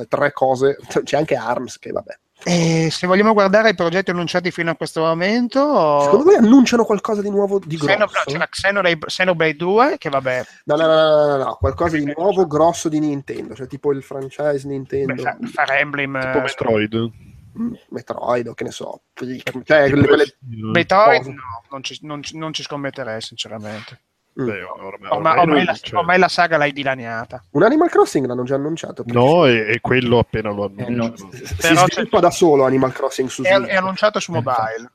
tre 0.09 0.33
cose, 0.33 0.77
c'è 1.05 1.17
anche 1.17 1.37
ARMS 1.37 1.79
che 1.79 1.91
vabbè. 1.91 2.19
E 2.47 2.89
se 2.91 3.07
vogliamo 3.07 3.33
guardare 3.33 3.71
i 3.71 3.75
progetti 3.75 4.11
annunciati 4.11 4.51
fino 4.51 4.71
a 4.71 4.77
questo 4.77 5.01
momento, 5.01 6.01
Secondo 6.03 6.25
voi 6.25 6.35
annunciano 6.35 6.85
qualcosa 6.85 7.23
di 7.23 7.31
nuovo 7.31 7.59
di 7.59 7.77
grosso? 7.77 8.07
C'era 8.27 8.47
Xenoblade, 8.47 8.99
Xenoblade 9.07 9.57
2, 9.57 9.95
che 9.99 10.11
vabbè, 10.11 10.45
No, 10.65 10.77
no, 10.77 10.87
no, 10.87 10.95
no, 10.95 11.27
no, 11.27 11.37
no, 11.45 11.57
qualcosa 11.59 11.97
di 11.97 12.13
nuovo 12.15 12.47
grosso 12.47 12.91
di 12.91 12.99
Nintendo, 13.01 13.55
cioè 13.55 13.67
tipo 13.67 13.93
il 13.93 14.03
franchise 14.03 14.69
Nintendo, 14.69 15.23
beh, 15.23 15.37
Fire 15.47 15.79
Emblem, 15.79 16.21
Tipo 16.21 16.39
eh, 16.39 16.43
Metroid. 16.43 17.11
mm, 17.59 17.73
Metroid 17.89 18.47
o 18.49 18.55
che 18.55 18.65
ne 18.65 18.71
so, 18.73 19.01
cioè 19.15 19.91
quelle, 19.91 20.37
Metroid, 20.47 21.27
no, 21.27 21.63
non 21.71 21.83
ci, 21.83 21.99
non 22.03 22.21
non 22.33 22.53
ci 22.53 22.63
scommetterei 22.63 23.23
sinceramente. 23.23 24.01
Mm. 24.41 24.45
Beh, 24.47 24.63
ormai, 24.63 25.11
Ormai, 25.11 25.11
ormai 25.11 25.39
ormai 25.39 25.65
la, 25.65 25.75
cioè, 25.75 25.99
ormai 25.99 26.19
la 26.19 26.29
saga 26.29 26.57
l'hai 26.57 26.73
dilaniata. 26.73 27.45
un 27.51 27.63
Animal 27.63 27.89
Crossing 27.91 28.27
l'hanno 28.27 28.43
già 28.45 28.55
annunciato. 28.57 29.05
No, 29.07 29.47
e, 29.47 29.71
e 29.73 29.81
quello 29.81 30.19
appena 30.19 30.51
lo 30.51 30.67
Eh, 30.77 30.91
no. 30.91 31.05
annunciano. 31.05 31.31
Si, 31.33 31.55
Però 31.61 31.85
c'è- 31.85 31.93
sviluppa 31.93 32.21
da 32.21 32.31
solo 32.31 32.65
Animal 32.65 32.93
Crossing 32.93 33.29
su 33.29 33.43
È, 33.43 33.55
Switch. 33.55 33.69
è 33.71 33.77
annunciato 33.77 34.19
su 34.21 34.33
mobile. 34.33 34.91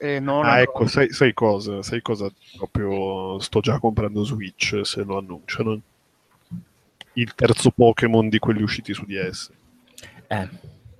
E 0.00 0.20
non 0.20 0.44
Ah, 0.46 0.60
ecco, 0.60 0.86
sai, 0.86 1.12
sai 1.12 1.34
cosa? 1.34 1.82
Sai 1.82 2.00
cosa? 2.00 2.30
Proprio 2.56 3.38
sto 3.40 3.60
già 3.60 3.78
comprando 3.78 4.24
Switch 4.24 4.80
se 4.84 5.02
lo 5.02 5.18
annunciano. 5.18 5.78
Il 7.14 7.34
terzo 7.34 7.70
Pokémon 7.70 8.28
di 8.30 8.38
quelli 8.38 8.62
usciti 8.62 8.94
su 8.94 9.04
DS. 9.04 9.50
Eh. 10.28 10.48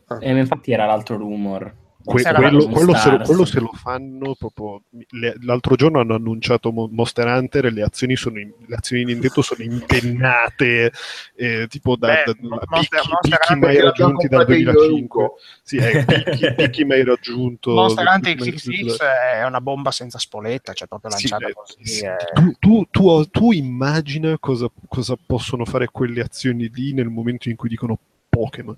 Ah. 0.08 0.18
Eh, 0.20 0.38
infatti 0.38 0.72
era 0.72 0.84
l'altro 0.84 1.16
rumor. 1.16 1.72
Que- 2.05 2.22
quello, 2.22 2.68
quello 2.68 2.92
se, 2.94 2.98
Stars. 3.00 3.26
quello 3.26 3.44
se 3.44 3.61
lo 3.61 3.70
fanno 3.74 4.34
proprio. 4.34 4.82
le- 5.11 5.36
l'altro 5.42 5.76
giorno 5.76 6.00
hanno 6.00 6.14
annunciato 6.14 6.72
Mo- 6.72 6.88
Monster 6.90 7.26
Hunter 7.26 7.66
e 7.66 7.70
le 7.70 7.82
azioni, 7.82 8.16
sono 8.16 8.38
in- 8.40 8.53
le 8.66 8.74
azioni 8.76 9.05
Nintendo 9.05 9.40
sono 9.42 9.62
impennate, 9.62 10.92
eh, 11.36 11.66
tipo 11.68 11.96
da, 11.96 12.09
Beh, 12.09 12.22
da- 12.26 12.34
Mo- 12.40 12.59
picchi, 12.59 12.66
Monster- 12.70 13.03
Monster 13.09 13.38
picchi 13.38 13.53
Hunter 13.53 13.57
mai 13.68 13.80
raggiunti 13.80 14.28
dal 14.28 14.38
comprate 14.46 14.61
io 14.61 14.70
e 14.70 14.72
2005. 14.72 15.22
Ugo. 15.24 15.34
Sì, 15.62 15.76
eh, 15.76 16.05
picchi, 16.05 16.55
picchi 16.57 16.84
mai 16.84 17.05
raggiunto. 17.05 17.72
Monster 17.72 18.07
Hunter 18.14 18.34
XXX 18.36 18.98
è 19.36 19.44
una 19.44 19.61
bomba 19.61 19.90
senza 19.90 20.18
spoletta, 20.18 20.72
cioè 20.72 20.88
proprio 20.88 21.11
Sì, 21.12 21.28
lanciata 21.28 21.46
beh, 21.46 21.53
così. 21.55 21.86
sì. 21.86 22.05
eh. 22.05 22.16
Tu, 22.34 22.55
tu, 22.59 22.86
tu- 22.90 23.24
tu 23.30 23.53
immagina 23.53 24.36
cosa, 24.38 24.70
cosa 24.88 25.16
possono 25.24 25.64
fare 25.64 25.88
quelle 25.90 26.20
azioni 26.22 26.70
lì 26.72 26.92
nel 26.92 27.09
momento 27.09 27.48
in 27.48 27.57
cui 27.57 27.68
dicono 27.68 27.98
Pokémon. 28.28 28.76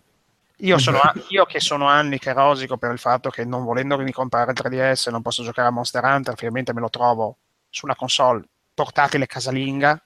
Io, 0.65 0.79
sono 0.79 1.01
io 1.29 1.45
che 1.45 1.61
sono 1.61 1.87
anni 1.87 2.19
che 2.19 2.33
rosico 2.33 2.77
per 2.77 2.91
il 2.91 2.99
fatto 2.99 3.29
che 3.29 3.45
non 3.45 3.65
volendomi 3.65 4.11
comprare 4.13 4.53
il 4.53 4.59
3DS 4.61 5.11
non 5.11 5.23
posso 5.23 5.43
giocare 5.43 5.69
a 5.69 5.71
Monster 5.71 6.03
Hunter, 6.03 6.37
finalmente 6.37 6.73
me 6.73 6.81
lo 6.81 6.89
trovo 6.89 7.37
sulla 7.69 7.95
console 7.95 8.45
portatile 8.73 9.27
casalinga, 9.27 10.01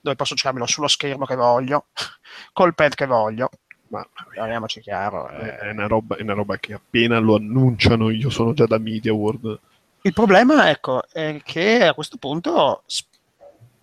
dove 0.00 0.16
posso 0.16 0.34
giocarmelo 0.34 0.66
sullo 0.66 0.88
schermo 0.88 1.24
che 1.26 1.36
voglio, 1.36 1.86
col 2.52 2.74
pad 2.74 2.94
che 2.94 3.06
voglio. 3.06 3.50
Ma 3.88 4.06
Parliamoci 4.34 4.80
chiaro. 4.80 5.28
eh. 5.30 5.58
è 5.58 5.70
una, 5.70 5.86
roba, 5.86 6.16
è 6.16 6.22
una 6.22 6.34
roba 6.34 6.58
che 6.58 6.74
appena 6.74 7.18
lo 7.18 7.36
annunciano, 7.36 8.10
io 8.10 8.30
sono 8.30 8.52
già 8.52 8.66
da 8.66 8.78
Media 8.78 9.12
World. 9.12 9.58
Il 10.02 10.12
problema, 10.12 10.70
ecco, 10.70 11.02
è 11.12 11.40
che 11.44 11.84
a 11.84 11.94
questo 11.94 12.16
punto, 12.16 12.84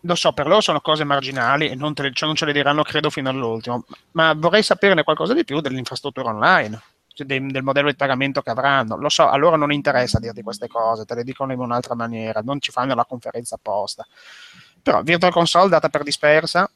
lo 0.08 0.16
so, 0.16 0.32
per 0.32 0.48
loro 0.48 0.62
sono 0.62 0.82
cose 0.82 1.04
marginali 1.04 1.70
e 1.70 1.76
non, 1.76 1.94
le- 1.96 2.12
cioè 2.14 2.28
non 2.28 2.36
ce 2.36 2.46
le 2.46 2.54
diranno, 2.54 2.82
credo, 2.84 3.10
fino 3.10 3.30
all'ultimo, 3.30 3.84
ma 4.12 4.34
vorrei 4.36 4.64
saperne 4.64 5.04
qualcosa 5.04 5.34
di 5.34 5.44
più 5.44 5.60
dell'infrastruttura 5.60 6.30
online, 6.30 6.82
cioè 7.14 7.28
dei- 7.28 7.46
del 7.48 7.64
modello 7.64 7.90
di 7.90 7.96
pagamento 7.96 8.42
che 8.42 8.50
avranno. 8.50 8.98
Lo 8.98 9.10
so, 9.10 9.28
a 9.28 9.36
loro 9.38 9.56
non 9.58 9.72
interessa 9.72 10.20
dirti 10.20 10.42
queste 10.42 10.68
cose, 10.68 11.06
te 11.06 11.16
le 11.16 11.24
dicono 11.24 11.52
in 11.54 11.60
un'altra 11.60 11.96
maniera, 11.96 12.42
non 12.42 12.60
ci 12.60 12.72
fanno 12.72 12.96
la 12.96 13.06
conferenza 13.06 13.56
apposta. 13.56 14.06
Però 14.82 15.02
Virtual 15.02 15.32
Console 15.32 15.70
data 15.70 15.90
per 15.90 16.04
dispersa, 16.04 16.70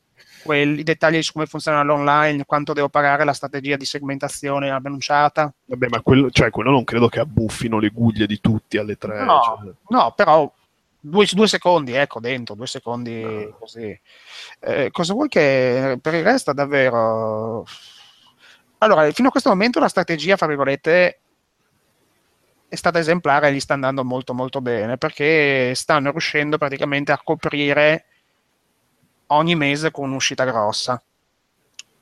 quelli, 0.43 0.79
i 0.79 0.83
dettagli 0.83 1.21
su 1.21 1.33
come 1.33 1.45
funziona 1.45 1.83
l'online, 1.83 2.45
quanto 2.45 2.73
devo 2.73 2.89
pagare, 2.89 3.23
la 3.23 3.31
strategia 3.33 3.77
di 3.77 3.85
segmentazione 3.85 4.69
annunciata, 4.69 5.53
Vabbè, 5.65 5.87
ma 5.87 6.01
quello, 6.01 6.29
cioè, 6.31 6.49
quello 6.49 6.71
non 6.71 6.83
credo 6.83 7.07
che 7.07 7.19
abbuffino 7.19 7.79
le 7.79 7.89
guglie 7.89 8.25
di 8.25 8.41
tutti 8.41 8.77
alle 8.77 8.97
tre. 8.97 9.23
No, 9.23 9.41
cioè. 9.43 9.71
no, 9.89 10.13
però 10.15 10.51
due, 11.01 11.27
due 11.31 11.47
secondi, 11.47 11.93
ecco, 11.93 12.19
dentro, 12.19 12.55
due 12.55 12.67
secondi 12.67 13.53
così. 13.59 13.99
Eh, 14.59 14.89
cosa 14.91 15.13
vuoi 15.13 15.27
che 15.27 15.97
per 16.01 16.13
il 16.13 16.23
resto 16.23 16.53
davvero... 16.53 17.65
Allora, 18.77 19.11
fino 19.11 19.27
a 19.27 19.31
questo 19.31 19.49
momento 19.49 19.79
la 19.79 19.87
strategia, 19.89 20.37
fra 20.37 20.47
virgolette, 20.47 21.19
è 22.67 22.75
stata 22.75 22.99
esemplare 22.99 23.49
e 23.49 23.53
gli 23.53 23.59
sta 23.59 23.73
andando 23.73 24.03
molto 24.05 24.33
molto 24.33 24.61
bene 24.61 24.97
perché 24.97 25.73
stanno 25.75 26.09
riuscendo 26.11 26.57
praticamente 26.57 27.11
a 27.11 27.19
coprire 27.21 28.05
ogni 29.27 29.55
mese 29.55 29.91
con 29.91 30.09
un'uscita 30.09 30.45
grossa. 30.45 31.01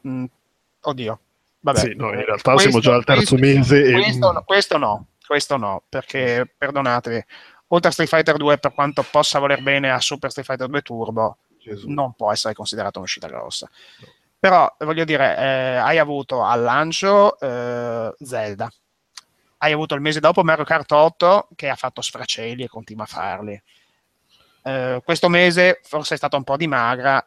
Mm, 0.07 0.25
oddio. 0.81 1.19
Vabbè. 1.61 1.79
Sì, 1.79 1.93
no, 1.95 2.09
in 2.13 2.23
realtà 2.23 2.53
Questo- 2.53 2.69
siamo 2.69 2.79
già 2.79 2.93
al 2.93 3.03
terzo 3.03 3.35
questo- 3.35 3.57
mese 3.59 3.83
e- 3.83 3.91
Questo, 3.93 4.31
no, 4.31 4.43
questo 4.43 4.77
no, 4.77 5.05
questo 5.25 5.57
no, 5.57 5.83
perché 5.89 6.49
perdonatevi, 6.57 7.25
oltre 7.69 7.89
a 7.89 7.91
Street 7.91 8.09
Fighter 8.09 8.37
2, 8.37 8.57
per 8.59 8.73
quanto 8.73 9.03
possa 9.09 9.39
voler 9.39 9.61
bene 9.63 9.91
a 9.91 9.99
Super 9.99 10.29
Street 10.29 10.47
Fighter 10.47 10.67
2 10.67 10.81
Turbo, 10.81 11.37
Gesù. 11.59 11.89
non 11.89 12.13
può 12.13 12.31
essere 12.31 12.53
considerato 12.53 12.99
un'uscita 12.99 13.27
grossa. 13.27 13.69
Però 14.39 14.73
voglio 14.79 15.03
dire, 15.03 15.35
eh, 15.37 15.75
hai 15.75 15.97
avuto 15.97 16.43
al 16.43 16.61
lancio 16.61 17.37
eh, 17.39 18.13
Zelda, 18.19 18.71
hai 19.57 19.71
avuto 19.73 19.95
il 19.95 20.01
mese 20.01 20.19
dopo 20.21 20.43
Mario 20.43 20.63
Kart 20.63 20.89
8 20.91 21.49
che 21.55 21.67
ha 21.67 21.75
fatto 21.75 22.01
sfracelli 22.01 22.63
e 22.63 22.67
continua 22.69 23.03
a 23.03 23.07
farli. 23.07 23.61
Eh, 24.63 25.01
questo 25.03 25.27
mese 25.27 25.81
forse 25.83 26.13
è 26.13 26.17
stata 26.17 26.37
un 26.37 26.43
po' 26.45 26.55
di 26.55 26.67
magra, 26.67 27.25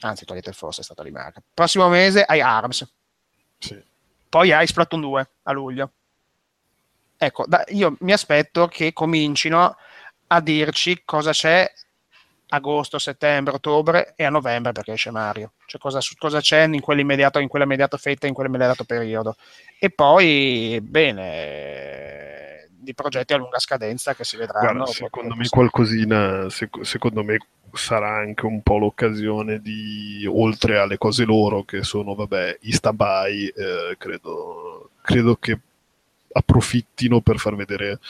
anzi 0.00 0.24
togliete 0.24 0.48
il 0.50 0.54
forse 0.54 0.80
è 0.80 0.84
stata 0.84 1.02
di 1.02 1.10
magra. 1.10 1.42
Prossimo 1.52 1.88
mese 1.88 2.22
hai 2.24 2.40
ARMS, 2.40 2.90
Sì. 3.58 3.82
poi 4.30 4.50
hai 4.52 4.66
Splatoon 4.66 5.00
2 5.02 5.30
a 5.42 5.52
luglio. 5.52 5.90
Ecco, 7.24 7.44
da- 7.46 7.64
io 7.68 7.96
mi 8.00 8.12
aspetto 8.12 8.66
che 8.66 8.92
comincino 8.92 9.76
a 10.26 10.40
dirci 10.40 11.02
cosa 11.04 11.30
c'è 11.30 11.70
agosto, 12.48 12.98
settembre, 12.98 13.54
ottobre 13.54 14.12
e 14.16 14.24
a 14.24 14.30
novembre 14.30 14.72
perché 14.72 14.92
esce 14.92 15.10
Mario. 15.10 15.52
Cioè 15.66 15.80
cosa, 15.80 16.00
cosa 16.18 16.40
c'è 16.40 16.64
in 16.64 16.80
quell'immediato, 16.80 17.38
in 17.38 17.48
quell'immediato 17.48 17.96
fetta, 17.96 18.26
in 18.26 18.34
quell'immediato 18.34 18.84
periodo. 18.84 19.36
E 19.78 19.90
poi, 19.90 20.78
bene, 20.82 22.68
di 22.70 22.94
progetti 22.94 23.32
a 23.32 23.38
lunga 23.38 23.58
scadenza 23.58 24.14
che 24.14 24.24
si 24.24 24.36
vedranno. 24.36 24.84
Guarda, 24.84 24.92
secondo 24.92 25.34
me 25.34 25.48
qualcosina, 25.48 26.48
sec- 26.50 26.84
secondo 26.84 27.24
me 27.24 27.38
sarà 27.72 28.16
anche 28.18 28.46
un 28.46 28.62
po' 28.62 28.78
l'occasione 28.78 29.60
di, 29.60 30.24
oltre 30.30 30.78
alle 30.78 30.98
cose 30.98 31.24
loro 31.24 31.64
che 31.64 31.82
sono, 31.82 32.14
vabbè, 32.14 32.58
i 32.60 32.72
stand-by, 32.72 33.46
eh, 33.46 33.96
credo, 33.98 34.90
credo 35.00 35.36
che 35.36 35.58
approfittino 36.36 37.20
per 37.20 37.38
far 37.38 37.54
vedere 37.54 38.00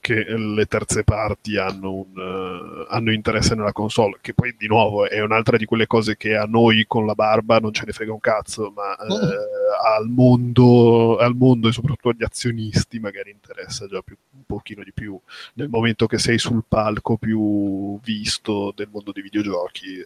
che 0.00 0.24
le 0.36 0.66
terze 0.66 1.02
parti 1.02 1.56
hanno, 1.56 1.92
un, 1.92 2.16
eh, 2.16 2.86
hanno 2.88 3.12
interesse 3.12 3.54
nella 3.54 3.72
console, 3.72 4.18
che 4.20 4.34
poi 4.34 4.54
di 4.56 4.66
nuovo 4.66 5.08
è 5.08 5.20
un'altra 5.20 5.56
di 5.56 5.64
quelle 5.64 5.86
cose 5.86 6.16
che 6.16 6.36
a 6.36 6.44
noi 6.44 6.84
con 6.86 7.06
la 7.06 7.14
barba 7.14 7.58
non 7.58 7.72
ce 7.72 7.84
ne 7.86 7.92
frega 7.92 8.12
un 8.12 8.20
cazzo, 8.20 8.72
ma 8.74 8.96
eh, 8.96 9.96
al, 9.96 10.08
mondo, 10.08 11.16
al 11.16 11.34
mondo 11.34 11.68
e 11.68 11.72
soprattutto 11.72 12.10
agli 12.10 12.24
azionisti 12.24 12.98
magari 12.98 13.30
interessa 13.30 13.86
già 13.86 14.02
più, 14.02 14.16
un 14.32 14.44
pochino 14.46 14.82
di 14.82 14.92
più 14.92 15.18
nel 15.54 15.68
momento 15.68 16.06
che 16.06 16.18
sei 16.18 16.38
sul 16.38 16.64
palco 16.66 17.16
più 17.16 17.98
visto 18.00 18.72
del 18.74 18.88
mondo 18.90 19.12
dei 19.12 19.22
videogiochi. 19.22 20.04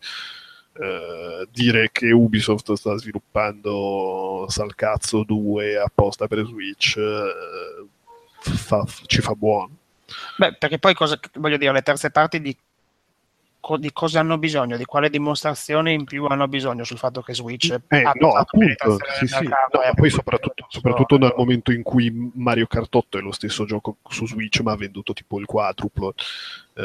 Eh, 0.77 1.47
dire 1.53 1.91
che 1.93 2.11
Ubisoft 2.11 2.73
sta 2.73 2.97
sviluppando 2.97 4.47
Salcazzo 4.49 5.23
2 5.23 5.79
apposta 5.79 6.27
per 6.27 6.45
Switch 6.45 6.97
eh, 6.97 7.87
fa- 8.41 8.85
ci 9.07 9.21
fa 9.21 9.35
buono. 9.35 9.77
Beh, 10.37 10.55
perché 10.55 10.79
poi 10.79 10.95
cosa, 10.95 11.19
voglio 11.35 11.57
dire, 11.57 11.73
le 11.73 11.83
terze 11.83 12.11
parti 12.11 12.41
di, 12.41 12.57
co- 13.65 13.79
di 13.79 13.91
cosa 13.93 14.21
hanno 14.21 14.37
bisogno, 14.37 14.77
di 14.77 14.85
quale 14.85 15.09
dimostrazione 15.09 15.93
in 15.93 16.05
più 16.05 16.27
hanno 16.27 16.47
bisogno 16.49 16.85
sul 16.85 16.99
fatto 16.99 17.23
che 17.23 17.33
Switch 17.33 17.75
Eh, 17.89 18.03
ha 18.03 18.13
no, 18.17 18.33
appunto, 18.33 18.99
sì, 19.19 19.27
sì. 19.27 19.45
No, 19.45 19.81
e 19.83 19.95
poi 19.95 20.11
soprattutto, 20.11 20.67
soprattutto 20.69 21.17
nel 21.17 21.33
momento 21.35 21.73
in 21.73 21.83
cui 21.83 22.13
Mario 22.35 22.67
Kart 22.67 22.95
8 22.95 23.17
è 23.17 23.21
lo 23.23 23.33
stesso 23.33 23.65
gioco 23.65 23.97
su 24.07 24.27
Switch, 24.27 24.61
ma 24.61 24.73
ha 24.73 24.77
venduto 24.77 25.15
tipo 25.15 25.41
il 25.41 25.47
quadruplo, 25.47 26.13
eh, 26.75 26.83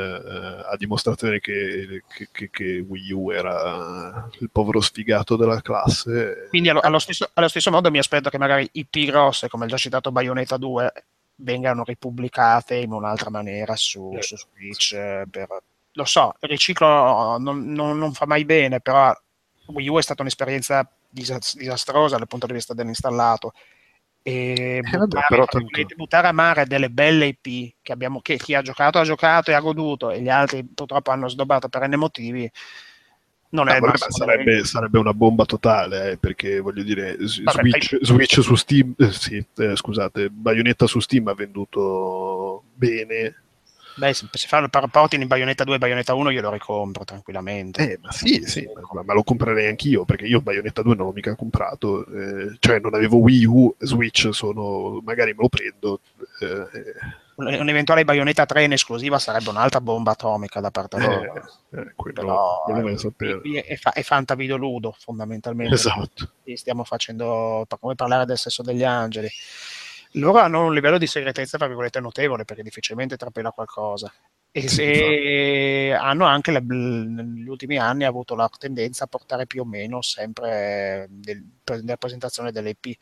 a 0.71 0.75
dimostrazione 0.77 1.41
che, 1.41 2.03
che- 2.07 2.29
che- 2.31 2.49
che 2.49 2.85
Wii 2.87 3.11
U 3.11 3.31
era 3.31 4.29
il 4.39 4.49
povero 4.49 4.79
sfigato 4.79 5.35
della 5.35 5.61
classe. 5.61 6.45
Quindi 6.47 6.69
allo, 6.69 6.79
allo 6.79 6.99
stesso, 6.99 7.29
allo 7.33 7.49
stesso 7.49 7.71
modo 7.71 7.91
mi 7.91 7.97
aspetto 7.99 8.29
che 8.29 8.37
magari 8.37 8.69
IP 8.71 9.05
grosse, 9.05 9.49
come 9.49 9.65
il 9.65 9.71
già 9.71 9.77
citato 9.77 10.13
Bayonetta 10.13 10.55
2, 10.55 10.93
vengano 11.41 11.83
ripubblicate 11.83 12.75
in 12.75 12.91
un'altra 12.93 13.29
maniera 13.29 13.75
su, 13.75 14.13
Eh. 14.15 14.21
su 14.21 14.35
Switch. 14.37 14.93
eh, 14.93 15.25
per- 15.29 15.47
lo 15.93 16.05
so, 16.05 16.33
il 16.41 16.49
riciclo 16.49 17.37
non, 17.37 17.71
non- 17.71 17.97
non 17.97 18.13
fa 18.13 18.25
mai 18.25 18.45
bene, 18.45 18.79
però 18.79 19.13
Wii 19.67 19.87
U 19.89 19.97
è 19.97 20.01
stata 20.01 20.21
un'esperienza 20.21 20.89
disas- 21.09 21.55
disastrosa 21.55 22.17
dal 22.17 22.27
punto 22.27 22.47
di 22.47 22.53
vista 22.53 22.73
dell'installato 22.73 23.53
e 24.21 24.81
Eh, 24.83 24.97
buttare, 24.97 25.25
però 25.29 25.45
tanto- 25.45 25.95
buttare 25.95 26.27
a 26.27 26.31
mare 26.31 26.65
delle 26.65 26.89
belle 26.89 27.27
IP 27.27 27.75
che, 27.81 27.91
abbiamo, 27.91 28.21
che 28.21 28.37
chi 28.37 28.53
ha 28.53 28.61
giocato 28.61 28.99
ha 28.99 29.03
giocato 29.03 29.51
e 29.51 29.53
ha 29.53 29.59
goduto 29.59 30.11
e 30.11 30.21
gli 30.21 30.29
altri 30.29 30.63
purtroppo 30.63 31.11
hanno 31.11 31.27
sdobbato 31.29 31.69
per 31.69 31.87
n 31.87 31.95
motivi 31.95 32.49
non 33.51 33.67
è 33.67 33.79
No, 33.79 33.85
il 33.87 33.91
vabbè, 33.91 34.11
sarebbe, 34.11 34.63
sarebbe 34.63 34.99
una 34.99 35.13
bomba 35.13 35.43
totale, 35.45 36.11
eh, 36.11 36.17
perché 36.17 36.59
voglio 36.59 36.83
dire, 36.83 37.15
Vabbè, 37.17 37.25
Switch, 37.25 37.97
Switch 38.01 38.41
su 38.43 38.55
Steam, 38.55 38.93
eh, 38.97 39.11
sì, 39.11 39.43
eh, 39.57 39.75
scusate, 39.75 40.29
Bayonetta 40.29 40.85
su 40.85 40.99
Steam 40.99 41.27
ha 41.29 41.33
venduto 41.33 42.65
bene. 42.75 43.35
Beh, 43.99 44.13
se 44.13 44.27
si 44.31 44.47
fanno 44.47 44.65
il 44.65 44.71
rapporti 44.71 45.15
in 45.17 45.27
Bayonetta 45.27 45.65
2 45.65 45.75
e 45.75 45.77
Bayonetta 45.77 46.13
1 46.13 46.29
io 46.29 46.41
lo 46.41 46.51
ricompro 46.51 47.03
tranquillamente. 47.03 47.91
Eh, 47.91 47.99
ma 48.01 48.11
sì, 48.11 48.41
sì, 48.45 48.67
ma, 48.93 49.03
ma 49.03 49.13
lo 49.13 49.23
comprerei 49.23 49.67
anch'io, 49.67 50.05
perché 50.05 50.25
io 50.25 50.39
Bayonetta 50.41 50.81
2 50.81 50.95
non 50.95 51.07
l'ho 51.07 51.11
mica 51.11 51.35
comprato, 51.35 52.05
eh, 52.07 52.55
cioè 52.59 52.79
non 52.79 52.93
avevo 52.93 53.17
Wii 53.17 53.45
U, 53.45 53.75
Switch 53.79 54.29
sono, 54.31 55.01
magari 55.03 55.31
me 55.33 55.41
lo 55.41 55.49
prendo. 55.49 55.99
eh, 56.39 57.17
Un, 57.35 57.47
un 57.47 57.69
eventuale 57.69 58.03
Bayonetta 58.05 58.45
3 58.45 58.63
in 58.63 58.73
esclusiva 58.73 59.19
sarebbe 59.19 59.49
un'altra 59.49 59.79
bomba 59.81 60.11
atomica 60.11 60.59
da 60.59 60.71
parte 60.71 60.97
loro. 60.99 61.33
eh, 61.71 61.79
eh, 61.79 61.93
quello, 61.95 62.13
Però 62.21 62.97
sapere. 62.97 63.41
è, 63.65 63.75
fa- 63.77 63.93
è 63.93 64.01
fantavideoludo 64.01 64.95
fondamentalmente. 64.97 65.75
Esatto. 65.75 66.29
Stiamo 66.55 66.83
facendo 66.83 67.65
come 67.79 67.95
parlare 67.95 68.25
del 68.25 68.37
sesso 68.37 68.63
degli 68.63 68.83
angeli. 68.83 69.29
Loro 70.13 70.39
hanno 70.39 70.65
un 70.65 70.73
livello 70.73 70.97
di 70.97 71.05
segretezza, 71.07 71.57
tra 71.57 71.67
virgolette, 71.67 71.99
notevole 71.99 72.45
perché 72.45 72.63
difficilmente 72.63 73.15
trapela 73.17 73.51
qualcosa. 73.51 74.11
E 74.51 74.67
se 74.67 75.93
hanno 75.93 76.25
anche 76.25 76.51
la- 76.51 76.59
negli 76.59 77.47
ultimi 77.47 77.77
anni 77.77 78.03
avuto 78.03 78.33
la 78.35 78.49
tendenza 78.57 79.03
a 79.03 79.07
portare 79.07 79.45
più 79.45 79.61
o 79.61 79.65
meno 79.65 80.01
sempre 80.01 81.05
del- 81.09 81.45
nella 81.83 81.97
presentazione 81.97 82.51
delle 82.51 82.69
IP. 82.71 82.97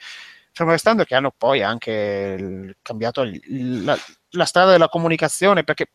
Fermo 0.51 0.72
restando 0.74 1.03
che 1.05 1.16
hanno 1.16 1.32
poi 1.36 1.62
anche 1.64 2.76
cambiato 2.82 3.24
la, 3.49 3.97
la 4.32 4.45
strada 4.45 4.72
della 4.72 4.89
comunicazione 4.89 5.64
perché 5.64 5.91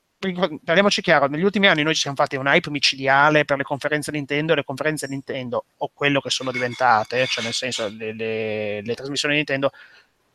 parliamoci 0.64 1.02
chiaro, 1.02 1.26
negli 1.26 1.42
ultimi 1.42 1.66
anni 1.66 1.82
noi 1.82 1.94
ci 1.94 2.02
siamo 2.02 2.16
fatti 2.16 2.36
un 2.36 2.46
hype 2.46 2.70
micidiale 2.70 3.44
per 3.44 3.56
le 3.56 3.64
conferenze 3.64 4.12
Nintendo 4.12 4.52
e 4.52 4.56
le 4.56 4.64
conferenze 4.64 5.08
Nintendo 5.08 5.64
o 5.78 5.90
quello 5.92 6.20
che 6.20 6.30
sono 6.30 6.52
diventate, 6.52 7.26
cioè 7.26 7.42
nel 7.42 7.52
senso 7.52 7.88
le, 7.88 8.12
le- 8.14 8.82
le 8.82 8.94
trasmissioni 8.94 9.34
Nintendo 9.34 9.70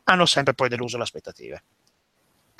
hanno 0.08 0.26
sempre 0.26 0.54
poi 0.54 0.68
deluso 0.68 0.96
le 0.96 1.02
aspettative. 1.02 1.62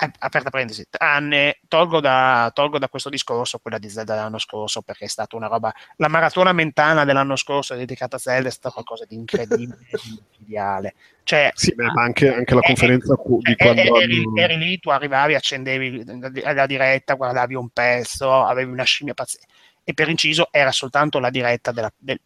Eh, 0.01 0.09
aperta 0.19 0.49
parentesi, 0.49 0.85
tranne, 0.89 1.59
tolgo 1.67 1.99
da, 1.99 2.49
tolgo 2.53 2.79
da 2.79 2.87
questo 2.87 3.09
discorso 3.09 3.59
quella 3.59 3.77
di 3.77 3.89
Zelda 3.89 4.13
dell'anno 4.15 4.37
scorso 4.37 4.81
perché 4.81 5.05
è 5.05 5.07
stata 5.09 5.35
una 5.35 5.47
roba, 5.47 5.73
la 5.97 6.07
maratona 6.07 6.53
mentana 6.53 7.03
dell'anno 7.03 7.35
scorso 7.35 7.75
dedicata 7.75 8.15
a 8.15 8.19
Zelda 8.19 8.47
è 8.47 8.51
stata 8.51 8.73
qualcosa 8.73 9.03
di 9.05 9.15
incredibile, 9.15 9.77
di 9.91 10.21
micidiale. 10.29 10.93
Cioè, 11.23 11.51
Sì, 11.53 11.73
ma 11.75 11.91
anche, 12.01 12.33
anche 12.33 12.53
la 12.53 12.61
eh, 12.61 12.65
conferenza 12.67 13.15
cu- 13.15 13.41
di 13.41 13.51
eh, 13.51 13.55
quando 13.57 13.81
eh, 13.81 14.03
eri, 14.03 14.17
hanno- 14.23 14.37
eri 14.37 14.57
lì, 14.57 14.79
tu 14.79 14.89
arrivavi, 14.89 15.35
accendevi 15.35 16.05
la, 16.05 16.53
la 16.53 16.65
diretta, 16.65 17.15
guardavi 17.15 17.55
un 17.55 17.69
pezzo, 17.69 18.45
avevi 18.45 18.71
una 18.71 18.83
scimmia 18.83 19.13
pazzesca. 19.13 19.47
E 19.83 19.93
per 19.93 20.07
inciso 20.07 20.47
era 20.51 20.71
soltanto 20.71 21.19
la 21.19 21.29
diretta 21.29 21.71
della- 21.73 21.91
del- 21.97 22.21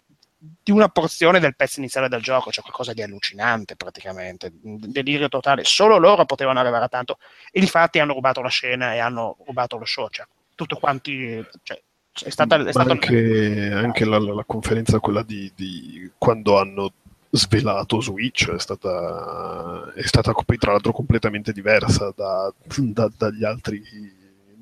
di 0.62 0.72
una 0.72 0.90
porzione 0.90 1.40
del 1.40 1.56
pezzo 1.56 1.80
iniziale 1.80 2.10
del 2.10 2.22
gioco, 2.22 2.52
cioè 2.52 2.64
qualcosa 2.64 2.92
di 2.94 3.02
allucinante 3.02 3.76
praticamente, 3.76 4.52
delirio 4.62 5.30
totale. 5.30 5.64
Solo 5.64 5.98
loro 5.98 6.26
potevano 6.26 6.60
arrivare 6.60 6.86
a 6.86 6.90
tanto. 6.90 7.18
E 7.52 7.62
infatti 7.62 8.00
hanno 8.00 8.14
rubato 8.14 8.42
la 8.42 8.50
scena 8.50 8.94
e 8.94 9.00
hanno 9.00 9.38
rubato 9.46 9.78
lo 9.78 9.86
show. 9.86 10.10
Cioè, 10.10 10.26
tutto 10.56 10.76
quanti. 10.78 11.44
Cioè, 11.64 11.82
è 12.26 12.30
stata, 12.30 12.58
è 12.58 12.64
Ma 12.64 12.72
stato 12.72 12.92
anche, 12.92 13.72
anche 13.74 14.06
la, 14.06 14.20
la- 14.20 14.44
conferenza 14.46 15.00
quella 15.00 15.24
di, 15.24 15.52
di 15.56 16.12
quando 16.18 16.60
hanno 16.60 16.94
svelato 17.32 18.00
Switch 18.02 18.52
è 18.52 18.60
stata, 18.60 19.92
è 19.96 20.06
stata 20.06 20.32
tra 20.60 20.72
l'altro 20.72 20.92
completamente 20.92 21.52
diversa 21.52 22.14
da- 22.16 22.54
da- 22.78 23.12
dagli, 23.18 23.44
altri, 23.44 23.82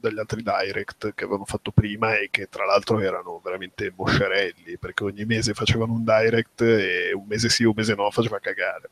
dagli 0.01 0.19
altri 0.19 0.43
direct 0.43 1.13
che 1.13 1.23
avevano 1.23 1.45
fatto 1.45 1.71
prima 1.71 2.17
e 2.17 2.27
che 2.29 2.47
tra 2.49 2.65
l'altro 2.65 2.99
erano 2.99 3.39
veramente 3.43 3.93
moscerelli 3.95 4.77
perché 4.77 5.03
ogni 5.03 5.23
mese 5.25 5.53
facevano 5.53 5.93
un 5.93 6.03
direct 6.03 6.61
e 6.61 7.13
un 7.13 7.25
mese 7.27 7.47
sì 7.49 7.63
un 7.63 7.73
mese 7.75 7.95
no 7.95 8.09
faceva 8.11 8.39
cagare 8.39 8.89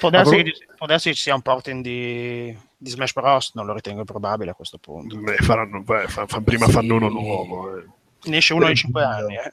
Può 0.00 0.08
darsi, 0.08 0.36
Ma 0.36 0.42
che, 0.42 0.52
può 0.78 0.86
darsi 0.86 1.08
che 1.10 1.14
ci 1.14 1.22
sia 1.22 1.34
un 1.34 1.42
porting 1.42 1.82
di, 1.82 2.56
di 2.76 2.90
Smash 2.90 3.12
Bros. 3.12 3.50
Non 3.54 3.66
lo 3.66 3.74
ritengo 3.74 4.02
probabile 4.04 4.50
a 4.50 4.54
questo 4.54 4.78
punto. 4.78 5.18
Eh, 5.30 5.36
faranno, 5.42 5.82
beh, 5.82 6.06
fa- 6.08 6.26
fa- 6.26 6.40
prima 6.40 6.64
Sì. 6.66 6.72
fanno 6.72 6.94
uno 6.94 7.08
nuovo 7.10 7.76
eh. 7.76 7.84
Ne 8.24 8.36
esce 8.38 8.52
uno 8.54 8.62
Per- 8.62 8.70
in 8.70 8.76
5 8.76 9.02
anni. 9.02 9.34
Eh. 9.34 9.52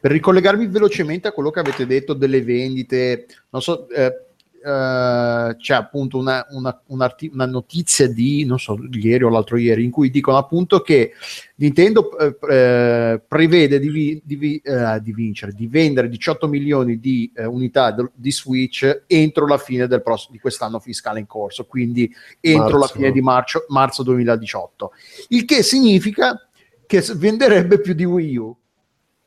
Per 0.00 0.10
ricollegarmi 0.12 0.66
velocemente 0.66 1.28
a 1.28 1.32
quello 1.32 1.50
che 1.50 1.60
avete 1.60 1.84
detto 1.86 2.14
delle 2.14 2.40
vendite, 2.42 3.26
non 3.50 3.60
so, 3.60 3.86
eh, 3.90 4.28
eh, 4.64 5.56
c'è 5.58 5.74
appunto 5.74 6.18
una, 6.18 6.46
una- 6.50 6.80
un 6.86 7.00
arti- 7.00 7.30
una 7.32 7.46
notizia 7.46 8.08
di, 8.08 8.44
non 8.44 8.58
so, 8.58 8.76
ieri 8.92 9.24
o 9.24 9.28
l'altro 9.28 9.56
ieri, 9.56 9.84
in 9.84 9.90
cui 9.90 10.10
dicono 10.10 10.36
appunto 10.36 10.80
che 10.80 11.12
Nintendo 11.56 12.10
eh, 12.48 13.20
prevede 13.26 13.78
di, 13.78 13.88
vi- 13.88 14.22
di 14.24 14.36
vi- 14.36 14.60
eh, 14.62 15.00
di 15.02 15.12
vincere, 15.12 15.52
di 15.52 15.66
vendere 15.66 16.08
18 16.08 16.48
milioni 16.48 16.98
di 16.98 17.30
eh, 17.34 17.44
unità 17.46 17.94
di 18.14 18.32
Switch 18.32 19.04
entro 19.06 19.46
la 19.46 19.58
fine 19.58 19.86
del 19.86 20.02
prossimo, 20.02 20.32
di 20.34 20.40
quest'anno 20.40 20.78
fiscale 20.78 21.20
in 21.20 21.26
corso, 21.26 21.66
quindi 21.66 22.12
entro 22.40 22.72
la 22.72 22.78
Marzo. 22.80 22.94
fine 22.94 23.12
di 23.12 23.20
marzo, 23.20 23.64
marzo 23.68 24.02
2018. 24.02 24.92
Il 25.28 25.44
che 25.44 25.62
significa 25.62 26.48
che 26.86 27.04
venderebbe 27.14 27.80
più 27.80 27.94
di 27.94 28.04
Wii 28.04 28.36
U. 28.36 28.56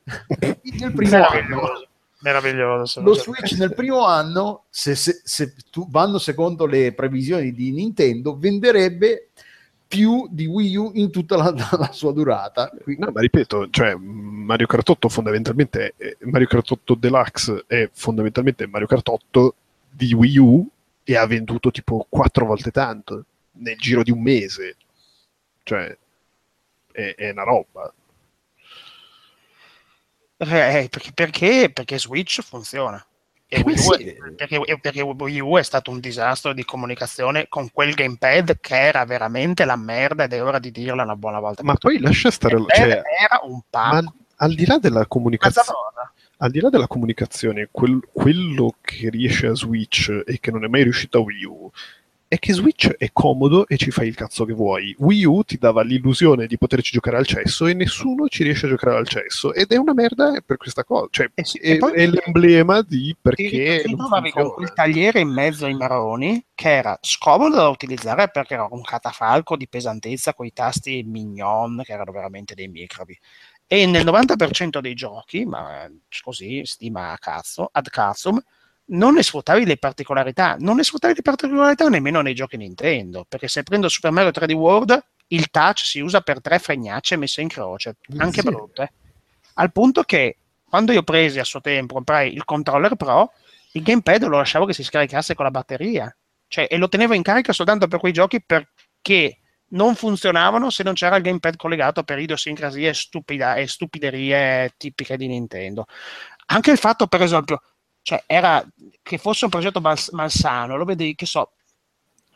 nel 0.80 0.92
primo 0.94 1.16
anno 1.16 1.88
Meraviglioso. 2.24 3.02
Lo 3.02 3.14
Switch 3.14 3.52
nel 3.58 3.74
primo 3.74 4.06
anno, 4.06 4.64
se, 4.70 4.96
se- 4.96 5.22
se 5.24 5.54
tu- 5.70 5.90
vanno 5.90 6.18
secondo 6.18 6.66
le 6.66 6.94
previsioni 6.94 7.52
di 7.52 7.72
Nintendo, 7.72 8.38
venderebbe 8.38 9.30
più 9.86 10.28
di 10.32 10.46
Wii 10.46 10.76
U 10.78 10.92
in 10.96 11.12
tutta 11.12 11.36
la, 11.36 11.54
la 11.78 11.92
sua 11.92 12.14
durata. 12.14 12.70
Qui- 12.82 12.96
No, 12.98 13.12
ma 13.14 13.20
ripeto, 13.20 13.70
cioè, 13.70 13.94
Mario 13.96 14.66
Kart 14.68 14.88
8 14.90 15.10
fondamentalmente 15.10 15.94
è, 15.98 16.16
Mario 16.22 16.48
Kart 16.48 16.72
8 16.72 16.96
Deluxe 16.96 17.64
è 17.68 17.90
fondamentalmente 17.94 18.68
Mario 18.68 18.88
Kart 18.88 19.08
8 19.08 19.56
di 19.92 20.14
Wii 20.14 20.38
U 20.38 20.68
e 21.04 21.16
ha 21.18 21.28
venduto 21.28 21.70
tipo 21.72 22.06
quattro 22.10 22.46
volte 22.46 22.72
tanto 22.72 23.26
nel 23.58 23.78
giro 23.78 24.02
di 24.02 24.12
un 24.12 24.22
mese. 24.22 24.78
Cioè, 25.64 25.96
è, 26.92 27.16
è 27.18 27.30
una 27.32 27.44
roba. 27.44 27.94
Eh, 30.38 30.88
perché, 30.90 31.12
perché, 31.14 31.72
perché 31.74 32.00
Switch 32.00 32.42
funziona. 32.42 33.06
E 33.48 33.60
Eh, 33.60 33.64
Wii 33.64 33.76
U, 33.76 33.94
sì. 33.94 34.16
perché, 34.36 34.60
perché 34.82 35.02
Wii 35.02 35.40
U 35.40 35.58
è 35.58 35.64
stato 35.64 35.92
un 35.92 36.00
disastro 36.00 36.54
di 36.54 36.66
comunicazione 36.66 37.48
con 37.48 37.70
quel 37.72 37.94
gamepad 37.94 38.58
che 38.60 38.76
era 38.80 39.06
veramente 39.06 39.64
la 39.64 39.76
merda 39.76 40.24
ed 40.24 40.34
è 40.34 40.44
ora 40.44 40.60
di 40.60 40.72
dirla 40.72 41.04
una 41.04 41.16
buona 41.16 41.40
volta. 41.40 41.64
Ma 41.64 41.76
poi 41.76 42.00
lascia 42.00 42.32
stare... 42.32 42.56
Il 42.56 42.66
Cioè, 42.68 42.88
era 43.22 43.40
un 43.44 43.54
ma 43.54 43.62
pacco. 43.70 44.14
al 44.38 44.56
di 44.56 44.66
là 44.66 44.80
della 44.80 45.06
comunicazione... 45.06 45.68
al 46.38 46.52
di 46.52 46.60
là 46.60 46.70
della 46.70 46.88
comunicazione, 46.88 47.70
quel- 47.72 48.08
quello 48.12 48.76
che 48.82 49.10
riesce 49.10 49.48
a 49.48 49.54
Switch 49.56 50.10
e 50.26 50.40
che 50.40 50.50
non 50.52 50.64
è 50.66 50.68
mai 50.68 50.84
riuscito 50.84 51.20
a 51.20 51.22
Wii 51.22 51.46
U 51.46 51.72
è 52.34 52.40
che 52.40 52.54
Switch 52.54 52.90
è 52.98 53.10
comodo 53.14 53.68
e 53.68 53.78
ci 53.78 53.92
fai 53.92 54.08
il 54.08 54.16
cazzo 54.16 54.44
che 54.44 54.54
vuoi. 54.54 54.96
Wii 54.98 55.24
U 55.26 55.44
ti 55.44 55.60
dava 55.60 55.84
l'illusione 55.84 56.48
di 56.48 56.58
poterci 56.58 56.94
giocare 56.94 57.18
al 57.18 57.28
cesso 57.28 57.68
e 57.68 57.76
nessuno 57.76 58.28
ci 58.28 58.42
riesce 58.42 58.66
a 58.66 58.70
giocare 58.70 58.98
al 58.98 59.08
cesso 59.08 59.54
ed 59.54 59.72
è 59.72 59.78
una 59.78 59.94
merda 59.94 60.42
per 60.44 60.58
questa 60.58 60.84
cosa. 60.84 61.08
Cioè, 61.12 61.30
Eh 61.36 61.46
sì, 61.46 61.60
è, 61.60 61.78
è 61.78 62.08
l'emblema 62.08 62.82
di 62.82 63.16
perché. 63.22 63.84
ti 63.86 63.96
trovavi 63.96 64.32
con 64.32 64.52
quel 64.52 64.74
tagliere 64.74 65.20
in 65.20 65.30
mezzo 65.30 65.66
ai 65.66 65.76
maroni 65.76 66.44
che 66.56 66.72
era 66.76 66.98
scomodo 67.02 67.56
da 67.56 67.70
utilizzare 67.70 68.28
perché 68.30 68.56
era 68.56 68.68
un 68.68 68.82
catafalco 68.82 69.56
di 69.56 69.68
pesantezza 69.68 70.34
con 70.34 70.48
i 70.48 70.54
tasti 70.54 71.04
mignon 71.06 71.82
che 71.84 71.94
erano 71.94 72.12
veramente 72.12 72.56
dei 72.56 72.68
microbi. 72.68 73.16
E 73.68 73.86
nel 73.86 74.06
90% 74.06 74.80
dei 74.80 74.96
giochi, 74.96 75.46
ma 75.46 75.88
così, 76.24 76.66
stima 76.66 77.12
a 77.12 77.18
cazzo, 77.20 77.70
ad 77.72 77.88
cazzum, 77.90 78.42
non 78.86 79.14
ne 79.14 79.24
sfruttavi 79.24 79.66
le 79.66 79.78
particolarità, 79.78 80.56
non 80.60 80.76
ne 80.76 80.84
sfruttavi 80.84 81.16
le 81.16 81.22
particolarità 81.22 81.88
nemmeno 81.88 82.22
nei 82.22 82.36
giochi 82.36 82.58
Nintendo, 82.58 83.26
perché 83.28 83.48
se 83.48 83.64
prendo 83.64 83.88
Super 83.90 84.12
Mario 84.12 84.32
3D 84.32 84.52
World, 84.54 85.04
il 85.28 85.50
touch 85.50 85.80
si 85.80 86.00
usa 86.00 86.22
per 86.22 86.42
tre 86.42 86.60
fregnacce 86.60 87.16
messe 87.16 87.42
in 87.42 87.48
croce, 87.48 87.96
anche 88.18 88.42
Sì. 88.42 88.48
brutte. 88.48 88.94
Al 89.56 89.72
punto 89.72 90.04
che 90.04 90.38
quando 90.68 90.92
io 90.92 91.04
presi 91.04 91.40
a 91.40 91.44
suo 91.44 91.62
tempo, 91.62 91.94
comprai 91.96 92.34
il 92.34 92.44
controller 92.46 92.96
Pro, 92.96 93.32
il 93.74 93.84
gamepad 93.84 94.24
lo 94.26 94.38
lasciavo 94.38 94.66
che 94.66 94.74
si 94.74 94.84
scaricasse 94.84 95.34
con 95.34 95.46
la 95.46 95.52
batteria, 95.52 96.16
cioè, 96.48 96.68
e 96.70 96.78
lo 96.78 96.90
tenevo 96.90 97.14
in 97.14 97.24
carica 97.24 97.54
soltanto 97.54 97.88
per 97.88 98.00
quei 98.00 98.12
giochi 98.12 98.44
perché 98.44 99.40
non 99.70 99.96
funzionavano 99.96 100.70
se 100.70 100.84
non 100.84 100.94
c'era 100.94 101.16
il 101.16 101.24
gamepad 101.24 101.56
collegato 101.56 102.04
per 102.04 102.20
idiosincrasie 102.20 102.94
stupida, 102.94 103.56
e 103.56 103.68
stupiderie 103.68 104.74
tipiche 104.78 105.18
di 105.18 105.28
Nintendo. 105.28 105.86
Anche 106.48 106.72
il 106.72 106.78
fatto, 106.78 107.08
per 107.08 107.22
esempio, 107.24 107.62
cioè, 108.04 108.24
era 108.28 108.64
che 109.02 109.18
fosse 109.18 109.46
un 109.46 109.52
progetto 109.52 109.82
mals- 109.82 110.10
malsano, 110.12 110.78
lo 110.78 110.86
vedi, 110.86 111.16
che 111.16 111.26
so, 111.26 111.54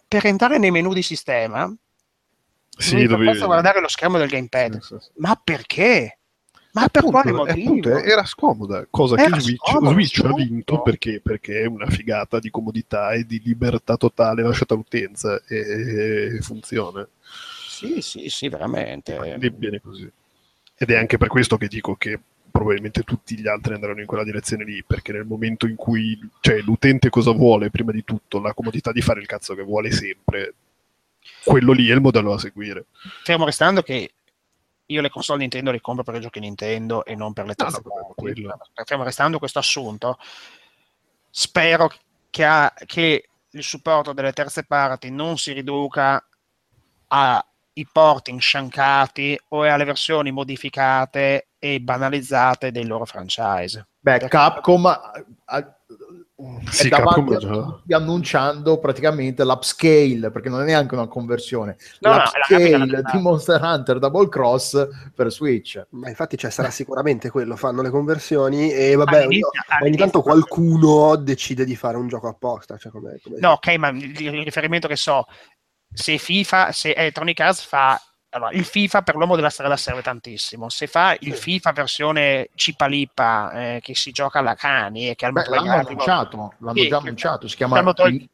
per 0.07 0.25
entrare 0.25 0.57
nei 0.57 0.71
menu 0.71 0.93
di 0.93 1.03
sistema, 1.03 1.71
Sì, 2.77 3.05
dovevi 3.07 3.37
per 3.37 3.45
guardare 3.47 3.81
lo 3.81 3.87
schermo 3.87 4.17
del 4.17 4.29
gamepad. 4.29 4.79
Sì, 4.79 4.95
sì. 4.99 5.09
Ma 5.15 5.39
perché? 5.43 6.19
Ma 6.73 6.87
per 6.89 7.03
Appunto, 7.03 7.21
quale 7.21 7.31
motivo? 7.31 7.69
appunto, 7.69 7.89
era 8.03 8.23
scomoda, 8.25 8.87
cosa 8.89 9.15
Era 9.15 9.35
che 9.35 9.41
Switch, 9.41 9.67
scomodo, 9.67 9.89
Switch 9.91 10.23
ha 10.23 10.33
vinto 10.33 10.81
perché, 10.81 11.19
perché 11.21 11.61
è 11.61 11.65
una 11.65 11.87
figata 11.87 12.39
di 12.39 12.51
comodità 12.51 13.11
e 13.13 13.25
di 13.25 13.41
libertà 13.43 13.97
totale 13.97 14.43
lasciata 14.43 14.75
all'utenza 14.75 15.41
e, 15.47 16.35
e 16.37 16.41
funziona. 16.41 17.07
Sì, 17.67 18.01
sì, 18.01 18.29
sì, 18.29 18.47
veramente. 18.49 19.15
Quindi 19.15 19.49
viene 19.49 19.81
così. 19.81 20.09
Ed 20.75 20.91
è 20.91 20.95
anche 20.97 21.17
per 21.17 21.27
questo 21.29 21.57
che 21.57 21.67
dico 21.67 21.95
che 21.95 22.19
probabilmente 22.57 23.03
tutti 23.03 23.37
gli 23.39 23.47
altri 23.47 23.75
andranno 23.75 23.99
in 24.01 24.07
quella 24.07 24.23
direzione 24.23 24.63
lì, 24.63 24.83
perché 24.83 25.11
nel 25.11 25.25
momento 25.25 25.67
in 25.67 25.75
cui 25.75 26.19
cioè, 26.39 26.59
l'utente 26.61 27.09
cosa 27.09 27.31
vuole, 27.31 27.69
prima 27.69 27.91
di 27.91 28.03
tutto, 28.03 28.39
la 28.39 28.53
comodità 28.53 28.91
di 28.91 29.01
fare 29.01 29.19
il 29.19 29.27
cazzo 29.27 29.53
che 29.53 29.61
vuole 29.61 29.91
sempre, 29.91 30.53
quello 31.43 31.71
lì 31.71 31.87
è 31.89 31.93
il 31.93 32.01
modello 32.01 32.31
da 32.31 32.39
seguire. 32.39 32.85
Fermo 33.23 33.45
restando 33.45 33.83
che 33.83 34.11
io 34.87 35.01
le 35.01 35.09
console 35.09 35.39
Nintendo 35.39 35.69
le 35.71 35.81
compro 35.81 36.03
per 36.03 36.15
i 36.15 36.19
giochi 36.21 36.39
Nintendo 36.39 37.05
e 37.05 37.13
non 37.13 37.33
per 37.33 37.45
le 37.45 37.53
No, 37.55 37.63
terze 37.63 37.81
no, 37.83 37.91
parti. 37.93 38.13
quello- 38.15 38.57
Fermo 38.85 39.03
restando 39.03 39.37
questo 39.37 39.59
assunto, 39.59 40.17
spero 41.29 41.91
che, 42.31 42.43
ha- 42.43 42.73
che 42.85 43.29
il 43.51 43.63
supporto 43.63 44.13
delle 44.13 44.33
terze 44.33 44.63
parti 44.63 45.11
non 45.11 45.37
si 45.37 45.51
riduca 45.51 46.25
ai 47.77 47.87
porting 47.91 48.39
sciancati 48.39 49.39
o 49.49 49.61
alle 49.63 49.83
versioni 49.83 50.31
modificate 50.31 51.49
e 51.59 51.79
banalizzate 51.79 52.71
dei 52.71 52.85
loro 52.85 53.05
franchise. 53.05 53.87
Beh, 53.99 54.11
Perché- 54.19 54.27
Capcom 54.29 54.85
ha- 54.85 55.11
ha- 55.45 55.71
Sì, 56.69 56.85
è 56.85 56.89
davanti 56.89 57.31
Capcom 57.31 57.33
a 57.33 57.63
tutti 57.63 57.93
annunciando 57.93 58.77
praticamente 58.77 59.43
l'upscale, 59.43 60.29
perché 60.31 60.49
non 60.49 60.61
è 60.61 60.65
neanche 60.65 60.93
una 60.93 61.07
conversione, 61.07 61.77
No, 62.01 62.11
no, 62.11 62.15
la 62.17 62.23
l'upscale 62.23 63.01
da- 63.01 63.09
di 63.11 63.17
Monster 63.19 63.61
Hunter 63.61 63.97
Double 63.99 64.29
Cross 64.29 64.87
per 65.15 65.31
Switch. 65.31 65.83
Ma 65.91 66.09
infatti 66.09 66.37
cioè, 66.37 66.51
sarà 66.51 66.69
sicuramente 66.69 67.29
quello, 67.31 67.55
fanno 67.55 67.81
le 67.81 67.89
conversioni 67.89 68.71
e 68.71 68.93
vabbè, 68.95 69.15
ogni, 69.15 69.23
All'inizio- 69.25 69.47
ogni 69.47 69.65
all'inizio- 69.79 70.03
tanto 70.03 70.21
qualcuno 70.21 71.15
decide 71.15 71.65
di 71.65 71.75
fare 71.75 71.97
un 71.97 72.07
gioco 72.07 72.27
apposta. 72.27 72.77
Cioè 72.77 72.91
come, 72.91 73.19
come- 73.23 73.39
No, 73.39 73.53
ok, 73.53 73.67
ma 73.77 73.87
il 73.89 74.19
il 74.21 74.43
riferimento 74.43 74.87
che 74.87 74.95
so, 74.95 75.25
se 75.93 76.17
FIFA, 76.17 76.71
se 76.71 76.93
Electronic 76.93 77.39
Arts 77.39 77.61
fa 77.63 78.01
allora, 78.29 78.51
il 78.51 78.65
FIFA 78.65 79.01
per 79.03 79.15
l'uomo 79.15 79.35
della 79.35 79.49
strada 79.49 79.77
serve 79.77 80.01
tantissimo. 80.01 80.69
Se 80.69 80.85
fa 80.85 81.15
il 81.21 81.33
FIFA 81.33 81.71
versione 81.71 82.49
cipalippa 82.55 83.51
eh, 83.51 83.79
che 83.81 83.95
si 83.95 84.11
gioca 84.11 84.39
alla 84.39 84.53
cani 84.53 85.09
e 85.09 85.15
che 85.15 85.25
ha 85.25 85.29
il 85.29 85.33
Beh, 85.33 85.47
l'hanno 85.49 85.71
annunciato, 85.71 86.53
l'hanno 86.59 86.77
Sì, 86.81 86.87
già 86.87 86.97
che- 86.99 87.03
annunciato, 87.03 87.47
si 87.47 87.53
che 87.55 87.57
chiama 87.57 87.79
il 87.79 87.85
motore- 87.85 88.09
I- 88.11 88.29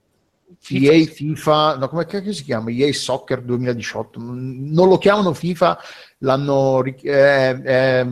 FIFA, 0.60 0.92
EA 0.94 1.06
FIFA, 1.06 1.78
no, 1.78 1.88
come 1.90 2.06
cacchio 2.06 2.34
si 2.34 2.44
chiama? 2.44 2.70
EA 2.72 2.92
Soccer 2.92 3.42
2018. 3.42 4.20
Non 4.20 4.88
lo 4.90 4.98
chiamano 4.98 5.34
FIFA, 5.34 5.80
l'hanno 6.20 6.82
ri- 6.82 7.00
eh, 7.02 8.06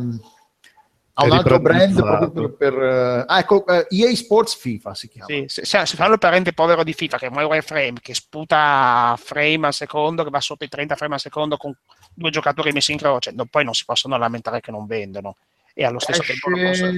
ha 1.21 1.25
È 1.25 1.29
un 1.29 1.37
altro 1.37 1.59
brand 1.59 1.93
proprio 1.95 2.53
per, 2.53 2.73
per, 2.73 2.81
eh, 2.83 3.23
ah, 3.27 3.39
ecco, 3.39 3.65
eh, 3.67 3.87
EA 3.89 4.15
Sports 4.15 4.55
FIFA 4.55 4.93
si 4.95 5.07
chiama. 5.07 5.27
Sì, 5.27 5.45
se, 5.47 5.65
se- 5.65 5.85
se 5.85 5.95
fanno 5.95 6.13
il 6.13 6.19
parente 6.19 6.53
povero 6.53 6.83
di 6.83 6.93
FIFA 6.93 7.17
che 7.17 7.29
muore 7.29 7.45
wireframe, 7.45 7.93
che 8.01 8.13
sputa 8.13 9.15
frame 9.21 9.67
al 9.67 9.73
secondo, 9.73 10.23
che 10.23 10.29
va 10.29 10.41
sotto 10.41 10.63
i 10.63 10.69
30 10.69 10.95
frame 10.95 11.13
al 11.15 11.19
secondo 11.19 11.57
con 11.57 11.75
due 12.13 12.29
giocatori 12.29 12.71
messi 12.71 12.91
in 12.91 12.97
croce, 12.97 13.31
no, 13.31 13.45
poi 13.45 13.63
non 13.63 13.73
si 13.73 13.85
possono 13.85 14.17
lamentare 14.17 14.59
che 14.61 14.71
non 14.71 14.85
vendono. 14.85 15.35
E 15.73 15.85
allo 15.85 15.99
stesso 15.99 16.21
tempo 16.23 16.49
la 16.49 16.63
console 16.63 16.89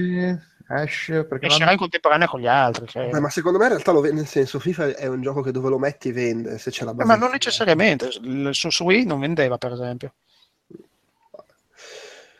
Esce, 0.66 0.82
esce 0.82 1.24
perché 1.24 1.46
escerà 1.46 1.70
in 1.72 1.76
contemporanea 1.78 2.26
con 2.26 2.40
gli 2.40 2.46
altri. 2.46 2.86
cioè- 2.88 3.08
Beh, 3.10 3.20
ma 3.20 3.30
secondo 3.30 3.58
me 3.58 3.64
in 3.64 3.70
realtà 3.72 3.92
lo 3.92 4.00
vende, 4.00 4.16
nel 4.22 4.26
senso 4.26 4.58
FIFA 4.58 4.96
è 4.96 5.06
un 5.06 5.20
gioco 5.22 5.42
che 5.42 5.52
dove 5.52 5.68
lo 5.68 5.78
metti 5.78 6.10
vende, 6.10 6.58
se 6.58 6.70
c'è 6.70 6.84
la 6.84 6.90
Eh, 6.90 6.94
base. 6.94 7.08
ma 7.08 7.16
non 7.16 7.30
necessariamente, 7.30 8.08
il- 8.22 8.48
su, 8.52 8.70
su 8.70 8.84
Wii 8.84 9.04
non 9.04 9.20
vendeva 9.20 9.58
per 9.58 9.72
esempio. 9.72 10.14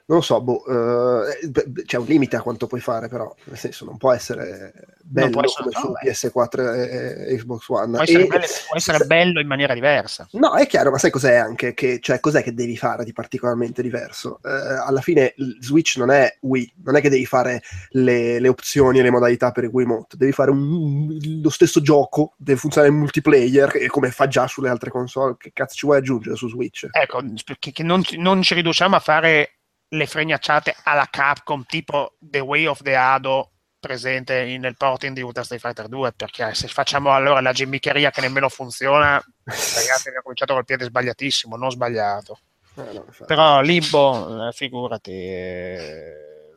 Non 0.07 0.19
lo 0.19 0.23
so, 0.23 0.43
boh, 0.43 0.63
eh, 0.67 1.49
beh, 1.49 1.85
c'è 1.87 1.97
un 1.97 2.05
limite 2.05 2.37
a 2.37 2.43
quanto 2.43 2.67
puoi 2.67 2.81
fare, 2.81 3.09
però, 3.09 3.35
nel 3.45 3.57
senso, 3.57 3.87
non 3.87 3.97
può 3.97 4.13
essere 4.13 4.73
bello 5.03 5.31
può 5.31 5.43
essere- 5.43 5.71
come 5.71 5.75
no, 5.75 5.81
su 5.81 5.93
beh. 5.93 6.11
PS4 6.11 6.75
e, 6.75 7.33
e 7.33 7.37
Xbox 7.39 7.69
One. 7.69 7.93
Può 7.93 8.03
essere, 8.03 8.25
E- 8.25 8.27
bello, 8.27 8.45
può 8.69 8.77
essere 8.77 9.05
bello 9.07 9.41
in 9.41 9.47
maniera 9.47 9.73
diversa. 9.73 10.29
No, 10.33 10.57
è 10.57 10.67
chiaro, 10.67 10.91
ma 10.91 10.99
sai 10.99 11.11
cos'è 11.11 11.35
anche? 11.37 11.73
Che, 11.73 12.01
cioè, 12.01 12.21
cos'è 12.21 12.43
che 12.43 12.53
devi 12.53 12.77
fare 12.77 13.05
di 13.05 13.13
particolarmente 13.15 13.81
diverso? 13.81 14.41
Eh, 14.45 14.51
alla 14.51 15.01
fine 15.01 15.33
Switch 15.61 15.97
non 15.97 16.11
è 16.11 16.37
Wii, 16.41 16.75
non 16.85 16.97
è 16.97 17.01
che 17.01 17.09
devi 17.09 17.25
fare 17.25 17.63
le, 17.91 18.39
le 18.41 18.49
opzioni 18.49 18.99
e 18.99 19.03
le 19.03 19.11
modalità 19.11 19.53
per 19.53 19.65
il 19.65 19.71
Wiimote, 19.73 20.19
devi 20.19 20.33
fare 20.33 20.51
un- 20.51 21.17
lo 21.43 21.49
stesso 21.51 21.81
gioco, 21.81 22.35
deve 22.37 22.59
funzionare 22.59 22.93
in 22.93 22.99
multiplayer, 22.99 23.87
come 23.87 24.11
fa 24.11 24.29
già 24.29 24.47
sulle 24.47 24.69
altre 24.69 24.91
console, 24.91 25.37
che 25.39 25.51
cazzo 25.55 25.77
ci 25.77 25.87
vuoi 25.87 25.97
aggiungere 25.99 26.37
su 26.37 26.47
Switch? 26.49 26.89
Ecco, 26.91 27.23
che, 27.59 27.73
che 27.73 27.83
non, 27.83 28.03
non 28.19 28.43
ci 28.43 28.53
riduciamo 28.53 28.97
a 28.97 29.01
fare 29.01 29.54
le 29.95 30.07
fregnacciate 30.07 30.77
alla 30.85 31.09
Capcom 31.11 31.65
tipo 31.67 32.17
The 32.19 32.41
Way 32.41 32.67
of 32.67 32.83
the 32.83 32.97
Ado 32.97 33.51
presente 33.79 34.57
nel 34.59 34.77
porting 34.77 35.15
di 35.15 35.21
Ultra 35.21 35.45
Street 35.45 35.61
Fighter 35.61 35.89
2 35.89 36.13
perché 36.13 36.55
se 36.55 36.69
facciamo 36.69 37.13
allora 37.13 37.41
la 37.41 37.53
gimmicheria 37.53 38.11
che 38.11 38.23
nemmeno 38.23 38.49
funziona 38.49 39.23
ragazzi 39.45 40.09
abbiamo 40.09 40.23
cominciato 40.23 40.55
col 40.55 40.65
piede 40.65 40.85
sbagliatissimo 40.85 41.57
non 41.57 41.71
sbagliato. 41.71 42.39
Eh, 42.77 42.93
no, 42.93 43.07
però 43.27 43.61
Limbo 43.61 44.49
eh, 44.49 44.53
figurati 44.53 45.13
eh, 45.13 46.57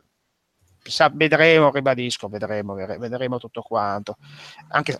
sa- 0.82 1.12
vedremo 1.12 1.70
ribadisco 1.70 2.28
vedremo 2.28 2.74
vedremo 2.74 3.38
tutto 3.38 3.62
quanto. 3.62 4.16
Anche 4.70 4.98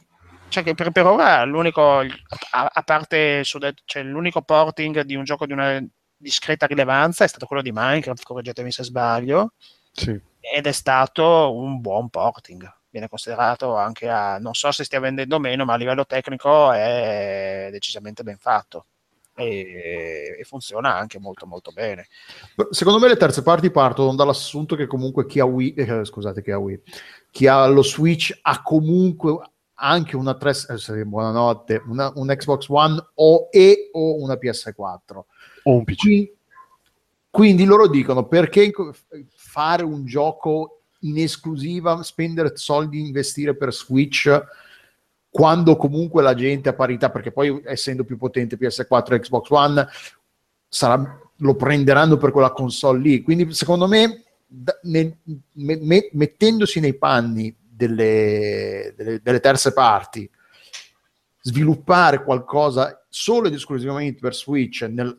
cioè 0.49 0.63
che 0.63 0.75
per, 0.75 0.91
per 0.93 1.07
ora 1.07 1.45
l'unico 1.45 1.99
a, 1.99 2.71
a 2.73 2.83
parte 2.83 3.43
suddetto- 3.43 3.83
cioè 3.85 4.03
l'unico 4.03 4.43
porting 4.43 5.01
di 5.01 5.15
un 5.15 5.25
gioco 5.25 5.45
di 5.47 5.53
una 5.53 5.83
discreta 6.19 6.67
rilevanza 6.67 7.25
è 7.25 7.29
stato 7.29 7.47
quello 7.47 7.63
di 7.63 7.73
Minecraft 7.73 8.23
correggetemi 8.23 8.73
se 8.73 8.83
sbaglio 8.83 9.53
Sì. 9.93 10.21
ed 10.41 10.67
è 10.67 10.73
stato 10.73 11.55
un 11.57 11.81
buon 11.81 12.09
porting 12.11 12.71
viene 12.91 13.09
considerato 13.09 13.77
anche 13.77 14.09
a 14.09 14.39
non 14.39 14.55
so 14.55 14.71
se 14.73 14.85
stia 14.85 15.01
vendendo 15.01 15.37
o 15.37 15.39
meno 15.39 15.65
ma 15.65 15.75
a 15.75 15.77
livello 15.77 16.05
tecnico 16.07 16.73
è 16.73 17.69
decisamente 17.71 18.23
ben 18.23 18.39
fatto 18.39 18.87
e, 19.35 20.37
e 20.39 20.45
funziona 20.45 20.97
anche 20.97 21.21
molto 21.21 21.47
molto 21.47 21.71
bene 21.71 22.09
Secondo 22.71 22.99
me 22.99 23.09
le 23.09 23.17
terze 23.17 23.43
parti 23.43 23.71
partono 23.71 24.15
dall'assunto 24.15 24.75
che 24.75 24.89
comunque 24.89 25.27
chi 25.27 25.39
ha 25.39 25.45
Wii, 25.45 25.75
eh, 25.75 26.05
scusate, 26.05 26.43
chi 26.43 26.51
ha 26.51 26.59
Wii, 26.59 26.83
chi 27.31 27.47
ha 27.47 27.67
lo 27.67 27.85
Switch 27.85 28.37
ha 28.43 28.63
comunque 28.63 29.39
anche 29.81 30.17
una 30.17 30.35
3, 30.35 30.53
eh, 30.89 31.05
buonanotte, 31.05 31.83
una, 31.87 32.11
un 32.17 32.27
Xbox 32.27 32.69
One 32.69 33.01
o, 33.15 33.49
e 33.51 33.91
o 33.93 34.21
una 34.21 34.35
PS4. 34.35 35.21
O 35.69 35.75
un 35.77 35.85
PC. 35.85 35.97
Qui- 36.01 36.33
quindi 37.31 37.65
loro 37.65 37.89
dicono 37.89 38.27
perché 38.27 38.73
fare 39.29 39.83
un 39.85 40.05
gioco 40.07 40.81
in 41.01 41.19
esclusiva, 41.19 42.03
spendere 42.03 42.57
soldi, 42.57 43.01
investire 43.07 43.55
per 43.55 43.73
Switch 43.73 44.45
quando 45.31 45.77
comunque 45.77 46.23
la 46.23 46.35
gente 46.35 46.71
a 46.71 46.75
parità, 46.75 47.11
perché 47.11 47.31
poi 47.31 47.63
essendo 47.65 48.03
più 48.05 48.17
potente 48.17 48.57
PS4 48.57 49.15
e 49.15 49.21
Xbox 49.21 49.51
One 49.51 49.87
sarà- 50.67 51.21
lo 51.37 51.55
prenderanno 51.55 52.17
per 52.17 52.33
quella 52.33 52.51
console 52.51 52.99
lì. 52.99 53.23
Quindi 53.23 53.53
secondo 53.53 53.87
me 53.87 54.25
me- 54.83 55.19
me- 55.53 56.09
mettendosi 56.13 56.81
nei 56.81 56.95
panni 56.95 57.55
delle, 57.59 58.95
delle- 58.97 59.21
delle 59.23 59.41
terze 59.41 59.73
parti, 59.75 60.29
sviluppare 61.43 62.25
qualcosa 62.25 63.05
solo 63.09 63.47
ed 63.47 63.55
esclusivamente 63.55 64.19
per 64.21 64.35
Switch 64.35 64.83
nel- 64.83 65.17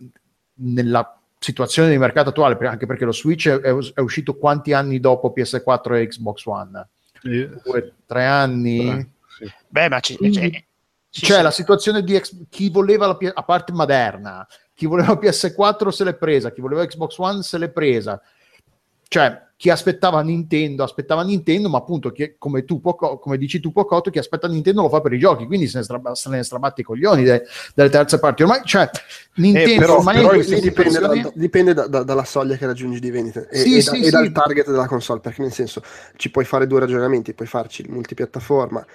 nella 0.59 1.17
situazione 1.39 1.89
di 1.89 1.97
mercato 1.97 2.29
attuale, 2.29 2.57
anche 2.67 2.85
perché 2.85 3.05
lo 3.05 3.13
Switch 3.13 3.47
è, 3.47 3.73
è 3.93 3.99
uscito 3.99 4.35
quanti 4.35 4.73
anni 4.73 4.99
dopo 4.99 5.33
PS4 5.35 5.95
e 5.95 6.07
Xbox 6.07 6.45
One? 6.45 6.87
Eh, 7.23 7.49
Due, 7.63 7.93
tre 8.05 8.25
anni? 8.25 9.11
Sì. 9.27 9.51
beh 9.67 9.89
ma 9.89 9.99
cioè, 9.99 10.17
sì, 10.17 10.65
C'è 11.09 11.35
sì. 11.37 11.41
la 11.41 11.51
situazione 11.51 12.03
di 12.03 12.15
ex- 12.15 12.35
chi 12.49 12.69
voleva 12.69 13.07
la 13.07 13.17
a 13.33 13.43
parte 13.43 13.71
Maderna, 13.71 14.45
chi 14.73 14.85
voleva 14.85 15.13
PS4 15.13 15.87
se 15.89 16.03
l'è 16.03 16.13
presa, 16.15 16.51
chi 16.51 16.61
voleva 16.61 16.85
Xbox 16.85 17.17
One 17.17 17.41
se 17.41 17.57
l'è 17.57 17.69
presa. 17.69 18.21
Cioè, 19.07 19.47
chi 19.59 19.69
aspettava 19.69 20.21
Nintendo, 20.21 20.83
aspettava 20.83 21.21
Nintendo, 21.21 21.67
ma 21.67 21.79
appunto, 21.79 22.13
chi- 22.13 22.35
come, 22.37 22.63
tu, 22.63 22.79
Poco- 22.79 23.19
come 23.19 23.37
dici 23.37 23.59
tu, 23.59 23.73
Pocotto, 23.73 24.09
chi 24.09 24.17
aspetta 24.17 24.47
Nintendo 24.47 24.83
lo 24.83 24.87
fa 24.87 25.01
per 25.01 25.11
i 25.11 25.19
giochi, 25.19 25.45
quindi 25.45 25.67
se 25.67 25.79
ne, 25.79 25.83
strab- 25.83 26.11
se 26.13 26.29
ne 26.29 26.43
strabatti 26.43 26.79
i 26.79 26.83
coglioni 26.85 27.23
de- 27.23 27.43
delle 27.75 27.89
terze 27.89 28.19
parti. 28.19 28.43
Ormai, 28.43 28.61
cioè, 28.63 28.89
Nintendo 29.35 29.79
però- 29.81 29.97
ormai 29.97 30.15
però 30.15 30.31
dipende, 30.31 30.61
situazioni- 30.61 31.21
da- 31.23 31.31
dipende 31.35 31.73
da- 31.73 31.87
da- 31.87 32.03
dalla 32.03 32.23
soglia 32.23 32.55
che 32.55 32.67
raggiungi 32.67 33.01
di 33.01 33.11
vendita 33.11 33.49
e, 33.49 33.57
Sì, 33.57 33.75
e 33.75 33.81
sì, 33.81 33.89
da- 33.89 33.97
e 33.97 34.03
sì. 34.05 34.09
dal 34.11 34.31
target 34.31 34.65
della 34.71 34.87
console, 34.87 35.19
perché 35.19 35.41
nel 35.41 35.51
senso 35.51 35.81
ci 36.15 36.31
puoi 36.31 36.45
fare 36.45 36.65
due 36.65 36.79
ragionamenti, 36.79 37.33
puoi 37.33 37.47
farci 37.49 37.81
il 37.81 37.91
multipiattaforma 37.91 38.85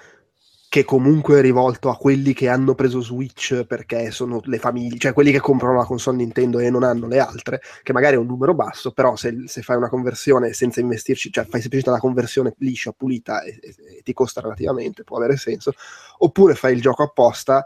che 0.75 0.83
comunque 0.83 1.37
è 1.39 1.41
rivolto 1.41 1.89
a 1.89 1.95
quelli 1.95 2.33
che 2.33 2.49
hanno 2.49 2.75
preso 2.75 2.99
Switch 2.99 3.63
perché 3.63 4.11
sono 4.11 4.41
le 4.43 4.59
famiglie, 4.59 4.97
cioè 4.97 5.13
quelli 5.13 5.31
che 5.31 5.39
comprano 5.39 5.77
la 5.77 5.85
console 5.85 6.17
Nintendo 6.17 6.59
e 6.59 6.69
non 6.69 6.83
hanno 6.83 7.07
le 7.07 7.17
altre, 7.19 7.61
che 7.81 7.93
magari 7.93 8.15
è 8.15 8.19
un 8.19 8.25
numero 8.25 8.53
basso, 8.53 8.91
però 8.91 9.15
se, 9.15 9.43
se 9.45 9.61
fai 9.61 9.77
una 9.77 9.87
conversione 9.87 10.51
senza 10.51 10.81
investirci, 10.81 11.31
cioè 11.31 11.45
fai 11.45 11.61
semplicemente 11.61 11.91
una 11.91 11.99
conversione 11.99 12.55
liscia, 12.57 12.91
pulita 12.91 13.41
e, 13.43 13.57
e- 13.61 13.75
e 13.99 14.01
ti 14.03 14.11
costa 14.11 14.41
relativamente, 14.41 15.05
può 15.05 15.15
avere 15.15 15.37
senso, 15.37 15.71
oppure 16.17 16.55
fai 16.55 16.73
il 16.73 16.81
gioco 16.81 17.03
apposta 17.03 17.65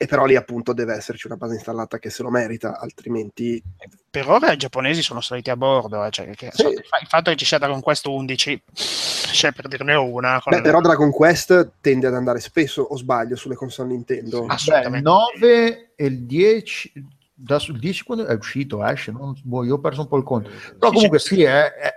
E 0.00 0.06
però 0.06 0.26
lì 0.26 0.36
appunto 0.36 0.72
deve 0.72 0.94
esserci 0.94 1.26
una 1.26 1.34
base 1.34 1.54
installata 1.54 1.98
che 1.98 2.08
se 2.08 2.22
lo 2.22 2.30
merita, 2.30 2.78
altrimenti... 2.78 3.60
Per 4.08 4.30
ora 4.30 4.52
i 4.52 4.56
giapponesi 4.56 5.02
sono 5.02 5.20
saliti 5.20 5.50
a 5.50 5.56
bordo, 5.56 6.04
eh, 6.04 6.10
cioè 6.10 6.30
che, 6.36 6.50
sì. 6.52 6.62
so, 6.62 6.68
il 6.68 7.08
fatto 7.08 7.32
che 7.32 7.36
ci 7.36 7.44
sia 7.44 7.58
Dragon 7.58 7.80
Quest 7.80 8.06
11, 8.06 8.62
c'è 8.70 9.50
per 9.50 9.66
dirne 9.66 9.96
una... 9.96 10.40
Beh, 10.44 10.60
però 10.60 10.80
Dragon 10.80 11.10
Quest 11.10 11.72
tende 11.80 12.06
ad 12.06 12.14
andare 12.14 12.38
spesso, 12.38 12.82
o 12.82 12.96
sbaglio, 12.96 13.34
sulle 13.34 13.56
console 13.56 13.88
Nintendo. 13.88 14.46
Assolutamente. 14.46 15.02
Beh, 15.02 15.16
9 15.40 15.92
e 15.96 16.04
il 16.06 16.26
10... 16.26 16.92
Da, 17.34 17.60
il 17.66 17.78
10 17.78 18.04
quando 18.04 18.26
è 18.26 18.34
uscito, 18.34 18.84
esce, 18.84 19.10
non, 19.10 19.36
boh, 19.42 19.64
io 19.64 19.74
ho 19.74 19.80
perso 19.80 20.02
un 20.02 20.08
po' 20.08 20.16
il 20.16 20.24
conto. 20.24 20.48
Però 20.78 20.92
comunque 20.92 21.18
sì, 21.18 21.42
è, 21.42 21.72
è, 21.72 21.92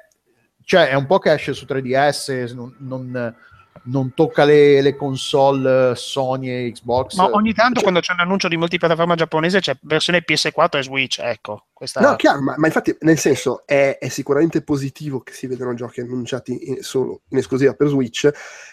cioè, 0.63 0.89
è 0.89 0.95
un 0.95 1.05
po' 1.05 1.19
che 1.19 1.33
esce 1.33 1.53
su 1.53 1.65
3DS, 1.67 2.53
non, 2.55 2.75
non 2.79 3.35
non 3.83 4.13
tocca 4.13 4.43
le, 4.43 4.81
le, 4.81 4.95
console 4.95 5.95
Sony 5.95 6.49
e 6.49 6.71
Xbox. 6.71 7.15
Ma 7.15 7.29
ogni 7.31 7.53
tanto 7.53 7.75
cioè, 7.75 7.83
quando 7.83 7.99
c'è 7.99 8.13
un 8.13 8.19
annuncio 8.19 8.47
di 8.47 8.57
multipiattaforma 8.57 9.15
giapponese 9.15 9.59
c'è 9.59 9.75
versione 9.81 10.23
PS4 10.27 10.77
e 10.77 10.83
Switch, 10.83 11.19
ecco. 11.19 11.65
Questa... 11.73 11.99
No, 11.99 12.15
chiaro, 12.15 12.41
ma, 12.41 12.53
ma, 12.57 12.67
infatti 12.67 12.95
nel 12.99 13.17
senso 13.17 13.63
è, 13.65 13.97
è, 13.99 14.07
sicuramente 14.07 14.61
positivo 14.61 15.21
che 15.21 15.33
si 15.33 15.47
vedano 15.47 15.73
giochi 15.73 16.01
annunciati 16.01 16.69
in, 16.69 16.83
solo 16.83 17.21
in 17.29 17.39
esclusiva 17.39 17.73
per 17.73 17.87
Switch, 17.87 18.29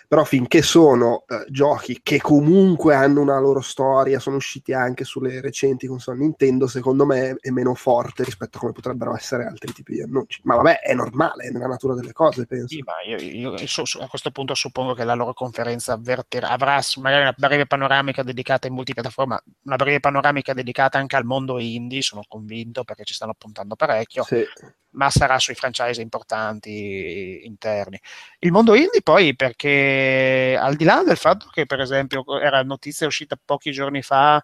però 0.08 0.24
finché 0.24 0.62
sono 0.62 1.24
eh, 1.28 1.44
giochi 1.50 2.00
che 2.02 2.18
comunque 2.18 2.94
hanno 2.94 3.20
una 3.20 3.38
loro 3.38 3.60
storia, 3.60 4.18
sono 4.18 4.36
usciti 4.36 4.72
anche 4.72 5.04
sulle 5.04 5.42
recenti 5.42 5.86
console 5.86 6.16
Nintendo, 6.16 6.66
secondo 6.66 7.04
me 7.04 7.36
è 7.38 7.50
meno 7.50 7.74
forte 7.74 8.24
rispetto 8.24 8.56
a 8.56 8.60
come 8.60 8.72
potrebbero 8.72 9.14
essere 9.14 9.44
altri 9.44 9.70
tipi 9.74 9.92
di 9.92 10.00
annunci. 10.00 10.40
Ma 10.44 10.56
vabbè, 10.56 10.80
è 10.80 10.94
normale, 10.94 11.44
è 11.44 11.50
nella 11.50 11.66
natura 11.66 11.94
delle 11.94 12.12
cose, 12.12 12.46
penso. 12.46 12.68
Sì, 12.68 12.82
ma 12.82 12.94
io, 13.06 13.18
io 13.18 13.66
su, 13.66 13.84
su, 13.84 13.98
a 13.98 14.08
questo 14.08 14.30
punto 14.30 14.54
suppongo 14.54 14.94
che 14.94 15.04
la 15.04 15.12
loro 15.12 15.34
conferenza 15.34 15.98
verterà, 15.98 16.48
avrà 16.48 16.80
magari 17.02 17.22
una 17.22 17.34
breve 17.36 17.66
panoramica 17.66 18.22
dedicata 18.22 18.66
in 18.66 18.72
multipiattaforma, 18.72 19.38
una 19.64 19.76
breve 19.76 20.00
panoramica 20.00 20.54
dedicata 20.54 20.96
anche 20.96 21.16
al 21.16 21.26
mondo 21.26 21.58
indie, 21.58 22.00
sono 22.00 22.22
convinto, 22.26 22.82
perché 22.82 23.04
ci 23.04 23.12
stanno 23.12 23.34
puntando 23.36 23.76
parecchio. 23.76 24.22
Sì 24.22 24.42
ma 24.90 25.10
sarà 25.10 25.38
sui 25.38 25.54
franchise 25.54 26.00
importanti 26.00 27.44
interni. 27.44 28.00
Il 28.40 28.52
mondo 28.52 28.74
indie 28.74 29.02
poi 29.02 29.36
perché 29.36 30.56
al 30.58 30.76
di 30.76 30.84
là 30.84 31.02
del 31.04 31.16
fatto 31.16 31.48
che 31.52 31.66
per 31.66 31.80
esempio 31.80 32.24
era 32.40 32.62
notizia 32.62 33.06
uscita 33.06 33.38
pochi 33.42 33.70
giorni 33.72 34.02
fa 34.02 34.42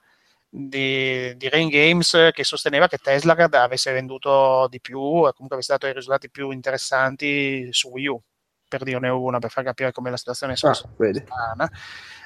di, 0.49 1.35
di 1.37 1.49
Rain 1.49 1.69
Games 1.69 2.31
che 2.33 2.45
sosteneva 2.45 2.87
che 2.89 2.99
Tesla 2.99 3.35
avesse 3.35 3.93
venduto 3.93 4.69
di 4.69 4.81
più 4.81 4.99
e 5.27 5.33
comunque 5.33 5.55
avesse 5.57 5.73
dato 5.73 5.87
i 5.87 5.93
risultati 5.93 6.31
più 6.31 6.51
interessanti 6.51 7.69
su 7.73 7.89
Wii 7.89 8.07
U 8.07 8.23
per 8.75 8.83
dirne 8.83 9.09
una 9.09 9.39
per 9.39 9.51
far 9.51 9.63
capire 9.63 9.93
come 9.93 10.11
la 10.11 10.17
situazione 10.17 10.55
è 10.55 10.57
ah, 11.29 11.71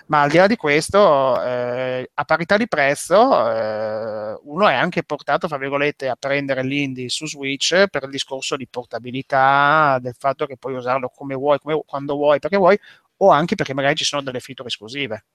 ma 0.07 0.23
al 0.23 0.31
di 0.31 0.39
là 0.39 0.47
di 0.47 0.57
questo, 0.57 1.43
eh, 1.43 2.11
a 2.15 2.25
parità 2.25 2.57
di 2.57 2.67
prezzo, 2.67 3.51
eh, 3.53 4.39
uno 4.45 4.69
è 4.69 4.73
anche 4.73 5.03
portato, 5.03 5.49
fra 5.49 5.59
virgolette, 5.59 6.09
a 6.09 6.17
prendere 6.19 6.63
l'indie 6.63 7.11
su 7.11 7.27
Switch 7.27 7.89
per 7.89 8.05
il 8.05 8.11
discorso 8.11 8.57
di 8.57 8.67
portabilità, 8.67 9.99
del 10.01 10.15
fatto 10.19 10.47
che 10.47 10.57
puoi 10.57 10.75
usarlo 10.75 11.11
come 11.11 11.35
vuoi, 11.35 11.59
come, 11.59 11.83
quando 11.85 12.15
vuoi, 12.15 12.39
perché 12.39 12.57
vuoi, 12.57 12.79
o 13.19 13.29
anche 13.29 13.55
perché 13.55 13.75
magari 13.75 13.97
ci 13.97 14.05
sono 14.05 14.23
delle 14.23 14.41
feature 14.41 14.69
esclusive. 14.69 15.27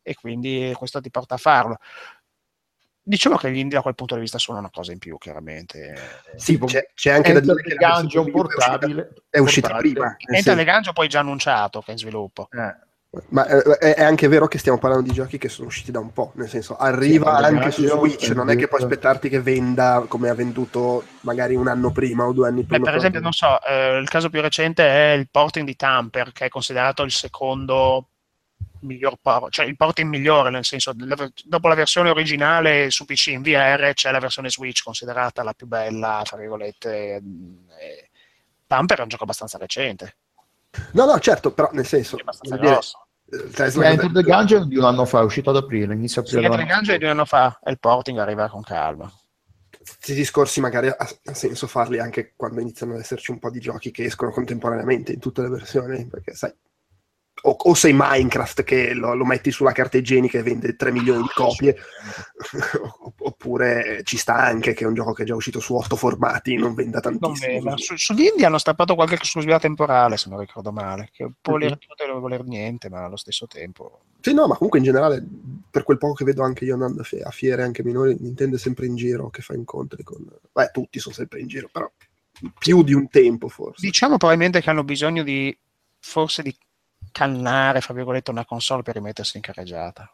E 0.00 0.14
quindi 0.14 0.72
questo 0.74 1.00
ti 1.02 1.10
porta 1.10 1.34
a 1.34 1.38
farlo. 1.38 1.76
Diciamo 3.08 3.36
che 3.36 3.52
gli 3.52 3.58
indie 3.58 3.76
da 3.76 3.82
quel 3.82 3.94
punto 3.94 4.16
di 4.16 4.22
vista 4.22 4.36
sono 4.36 4.58
una 4.58 4.68
cosa 4.68 4.90
in 4.90 4.98
più, 4.98 5.16
chiaramente. 5.16 5.94
Sì, 6.34 6.58
c'è, 6.58 6.88
c'è 6.92 7.12
anche 7.12 7.32
da 7.34 7.38
dire 7.38 7.62
che 7.62 7.74
il 7.74 7.76
Ganjo 7.76 8.24
portabile 8.24 9.12
è 9.30 9.38
uscita, 9.38 9.76
è 9.76 9.78
prima. 9.78 10.16
Enter 10.28 10.56
the 10.56 10.64
Ganjo 10.64 10.92
poi 10.92 11.06
già 11.06 11.20
annunciato 11.20 11.78
che 11.82 11.90
è 11.90 11.92
in 11.92 11.98
sviluppo. 11.98 12.48
Eh. 12.50 12.84
Ma 13.28 13.46
eh, 13.46 13.94
è 13.94 14.02
anche 14.02 14.26
vero 14.26 14.48
che 14.48 14.58
stiamo 14.58 14.78
parlando 14.78 15.06
di 15.06 15.14
giochi 15.14 15.38
che 15.38 15.48
sono 15.48 15.68
usciti 15.68 15.92
da 15.92 16.00
un 16.00 16.12
po', 16.12 16.32
nel 16.34 16.48
senso 16.48 16.76
arriva 16.76 17.38
sì, 17.38 17.44
anche 17.44 17.70
su 17.70 17.86
Switch, 17.86 18.28
non 18.30 18.50
è 18.50 18.56
che 18.56 18.66
puoi 18.66 18.82
aspettarti 18.82 19.28
che 19.28 19.40
venda 19.40 20.04
come 20.08 20.28
ha 20.28 20.34
venduto 20.34 21.04
magari 21.20 21.54
un 21.54 21.68
anno 21.68 21.92
prima 21.92 22.24
o 22.24 22.32
due 22.32 22.48
anni 22.48 22.64
prima. 22.64 22.78
Beh, 22.78 22.90
per 22.90 22.96
esempio, 22.96 23.20
non 23.20 23.32
so, 23.32 23.62
eh, 23.62 23.98
il 23.98 24.08
caso 24.08 24.30
più 24.30 24.40
recente 24.40 24.84
è 24.84 25.12
il 25.12 25.28
porting 25.30 25.64
di 25.64 25.76
Tamper, 25.76 26.32
che 26.32 26.46
è 26.46 26.48
considerato 26.48 27.04
il 27.04 27.12
secondo 27.12 28.08
miglior 28.80 29.16
port, 29.20 29.52
cioè 29.52 29.66
il 29.66 29.76
porting 29.76 30.08
migliore, 30.08 30.50
nel 30.50 30.64
senso, 30.64 30.92
dopo 30.94 31.68
la 31.68 31.74
versione 31.74 32.10
originale 32.10 32.90
su 32.90 33.04
PC 33.04 33.28
in 33.28 33.42
VR 33.42 33.92
c'è 33.94 34.10
la 34.10 34.18
versione 34.18 34.50
Switch 34.50 34.82
considerata 34.82 35.42
la 35.42 35.52
più 35.52 35.66
bella, 35.66 36.22
tra 36.24 36.36
virgolette. 36.36 37.22
Tamper 38.66 38.98
è 38.98 39.02
un 39.02 39.08
gioco 39.08 39.24
abbastanza 39.24 39.58
recente. 39.58 40.16
No, 40.92 41.04
no, 41.06 41.18
certo, 41.20 41.52
però 41.52 41.70
nel 41.72 41.86
senso... 41.86 42.16
È 42.16 42.20
abbastanza 42.20 42.56
grosso. 42.56 43.06
Tesla 43.52 43.90
Enter 43.90 44.12
the 44.12 44.22
Gungeon 44.22 44.68
di 44.68 44.76
un 44.76 44.84
anno 44.84 45.04
fa, 45.04 45.20
è 45.20 45.24
uscito 45.24 45.50
ad 45.50 45.56
aprile, 45.56 45.94
inizio 45.94 46.20
aprile. 46.20 46.40
Sì, 46.40 46.46
Enter 46.46 46.66
the 46.66 46.72
Gungeon 46.72 46.98
di 46.98 47.04
un 47.04 47.10
anno 47.10 47.24
fa, 47.24 47.58
e 47.62 47.70
il 47.70 47.78
porting 47.78 48.18
arriva 48.18 48.48
con 48.48 48.62
calma. 48.62 49.10
Questi 49.78 50.14
discorsi 50.14 50.60
magari 50.60 50.88
ha, 50.88 50.96
ha, 50.98 51.34
senso 51.34 51.66
farli 51.66 51.98
anche 51.98 52.34
quando 52.36 52.60
iniziano 52.60 52.94
ad 52.94 53.00
esserci 53.00 53.30
un 53.30 53.38
po' 53.38 53.50
di 53.50 53.60
giochi 53.60 53.90
che 53.90 54.04
escono 54.04 54.30
contemporaneamente 54.30 55.12
in 55.12 55.20
tutte 55.20 55.42
le 55.42 55.48
versioni, 55.48 56.06
perché 56.06 56.34
sai, 56.34 56.52
o, 57.46 57.56
o, 57.56 57.74
sei 57.74 57.92
Minecraft 57.94 58.64
che 58.64 58.92
lo, 58.92 59.14
lo, 59.14 59.24
metti 59.24 59.52
sulla 59.52 59.72
carta 59.72 59.96
igienica 59.96 60.38
e 60.38 60.42
vende 60.42 60.74
3 60.74 60.90
milioni 60.90 61.22
di 61.22 61.28
copie, 61.32 61.76
oppure 63.18 64.00
ci 64.02 64.16
sta 64.16 64.34
anche 64.34 64.74
che 64.74 64.84
è 64.84 64.86
un 64.86 64.94
gioco 64.94 65.12
che 65.12 65.22
è 65.22 65.26
già 65.26 65.34
uscito 65.34 65.60
su 65.60 65.74
8 65.74 65.94
formati, 65.94 66.56
non 66.56 66.74
venda 66.74 67.00
tantissimo. 67.00 67.60
Non 67.62 67.78
su, 67.78 67.96
sugli 67.96 68.24
indie 68.24 68.46
hanno 68.46 68.58
strappato 68.58 68.94
qualche 68.96 69.14
esclusiva 69.20 69.60
temporale, 69.60 70.16
se 70.16 70.28
non 70.28 70.40
ricordo 70.40 70.72
male, 70.72 71.10
che 71.12 71.30
può 71.40 71.52
voler 71.52 71.78
tutto 71.78 72.02
e 72.02 72.06
non 72.06 72.20
voler 72.20 72.44
niente, 72.44 72.88
ma 72.88 73.04
allo 73.04 73.16
stesso 73.16 73.46
tempo... 73.46 74.00
Sì, 74.20 74.34
no, 74.34 74.48
ma 74.48 74.54
comunque 74.54 74.80
in 74.80 74.84
generale, 74.84 75.24
per 75.70 75.84
quel 75.84 75.98
poco 75.98 76.14
che 76.14 76.24
vedo 76.24 76.42
anche 76.42 76.64
io 76.64 76.74
andando 76.74 77.02
a 77.02 77.30
fiere 77.30 77.62
anche 77.62 77.84
minori, 77.84 78.16
Nintendo 78.18 78.56
è 78.56 78.58
sempre 78.58 78.86
in 78.86 78.96
giro, 78.96 79.30
che 79.30 79.42
fa 79.42 79.54
incontri 79.54 80.02
con... 80.02 80.26
Beh, 80.52 80.70
tutti 80.72 80.98
sono 80.98 81.14
sempre 81.14 81.38
in 81.40 81.46
giro, 81.46 81.68
però 81.70 81.88
più 82.58 82.82
di 82.82 82.92
un 82.92 83.08
tempo 83.08 83.48
forse. 83.48 83.86
Diciamo 83.86 84.16
probabilmente 84.16 84.60
che 84.60 84.68
hanno 84.68 84.84
bisogno 84.84 85.22
di 85.22 85.56
forse 85.98 86.42
di 86.42 86.54
cannare, 87.16 87.80
fra 87.80 87.94
virgolette, 87.94 88.30
una 88.30 88.44
console 88.44 88.82
per 88.82 88.96
rimettersi 88.96 89.38
in 89.38 89.42
carreggiata. 89.42 90.12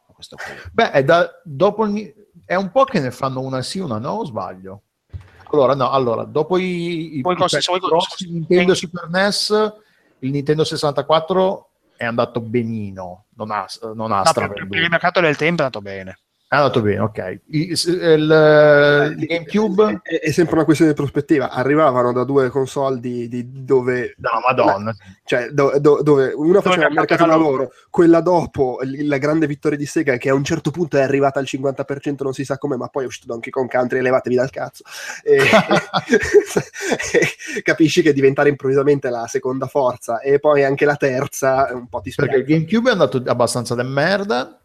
Beh, 0.71 0.93
è, 0.93 1.03
da, 1.03 1.41
dopo 1.43 1.85
il, 1.85 2.15
è 2.45 2.55
un 2.55 2.71
po' 2.71 2.85
che 2.85 3.01
ne 3.01 3.11
fanno 3.11 3.41
una 3.41 3.61
sì, 3.61 3.81
una 3.81 3.99
no, 3.99 4.11
o 4.11 4.25
sbaglio? 4.25 4.83
Allora, 5.51 5.75
no, 5.75 5.91
allora, 5.91 6.23
dopo 6.23 6.59
i, 6.59 7.17
i, 7.17 7.19
i 7.19 7.23
grossi, 7.23 8.31
Nintendo 8.31 8.75
Super 8.75 9.09
NES, 9.09 9.75
il 10.21 10.31
Nintendo 10.31 10.63
64 10.63 11.71
è 11.97 12.05
andato 12.05 12.41
benino, 12.41 13.25
non 13.35 13.51
ha, 13.51 13.67
non 13.95 14.13
ha 14.13 14.23
no, 14.23 14.33
per, 14.33 14.67
per 14.69 14.83
il 14.83 14.89
mercato 14.89 15.21
del 15.21 15.37
tempo 15.37 15.63
è 15.63 15.65
andato 15.65 15.83
bene. 15.83 16.19
È 16.53 16.57
andato 16.57 16.83
bene, 16.83 16.99
ok. 16.99 17.41
Il, 17.47 17.71
il, 17.71 19.15
il 19.17 19.27
GameCube 19.27 20.03
è, 20.03 20.21
è, 20.21 20.31
sempre 20.33 20.57
una 20.57 20.67
questione 20.67 20.91
di 20.91 20.97
prospettiva. 20.99 21.49
Arrivavano 21.49 22.13
da 22.13 22.25
due 22.25 22.51
console 22.51 23.01
di, 23.01 23.27
di 23.27 23.65
dove. 23.65 24.17
No, 24.19 24.29
Madonna. 24.47 24.95
Cioè, 25.25 25.49
do, 25.49 25.73
do, 25.81 26.03
dove 26.03 26.31
una 26.35 26.61
faceva 26.61 26.89
il 26.89 26.93
mercato 26.93 27.25
lavoro, 27.25 27.73
quella 27.89 28.21
dopo 28.21 28.81
la 28.83 29.17
grande 29.17 29.47
vittoria 29.47 29.79
di 29.79 29.87
Sega, 29.87 30.19
che 30.19 30.29
a 30.29 30.35
un 30.35 30.45
certo 30.45 30.71
punto 30.71 30.99
è 30.99 31.01
arrivata 31.01 31.39
al 31.39 31.47
50%, 31.49 32.23
non 32.23 32.35
si 32.35 32.45
sa 32.45 32.59
come, 32.59 32.77
ma 32.77 32.89
poi 32.89 33.05
è 33.05 33.07
uscito 33.07 33.29
Donkey 33.29 33.51
Kong 33.51 33.71
Country, 33.71 34.03
levatevi 34.03 34.37
dal 34.37 34.51
cazzo. 34.51 34.83
E, 35.23 35.37
e 35.37 35.41
capisci 37.65 38.03
che 38.03 38.13
diventare 38.13 38.51
improvvisamente 38.51 39.09
la 39.09 39.27
seconda 39.27 39.69
forza 39.69 40.21
e 40.21 40.39
poi 40.39 40.65
anche 40.65 40.85
la 40.85 40.97
terza 40.97 41.71
un 41.73 41.89
po' 41.89 42.03
ti 42.03 42.11
spiega. 42.11 42.35
Perché 42.35 42.53
il 42.53 42.59
GameCube 42.59 42.91
è 42.91 42.93
andato 42.93 43.23
abbastanza 43.25 43.75
de 43.75 43.85
merda 43.85 44.57
eh. 44.57 44.61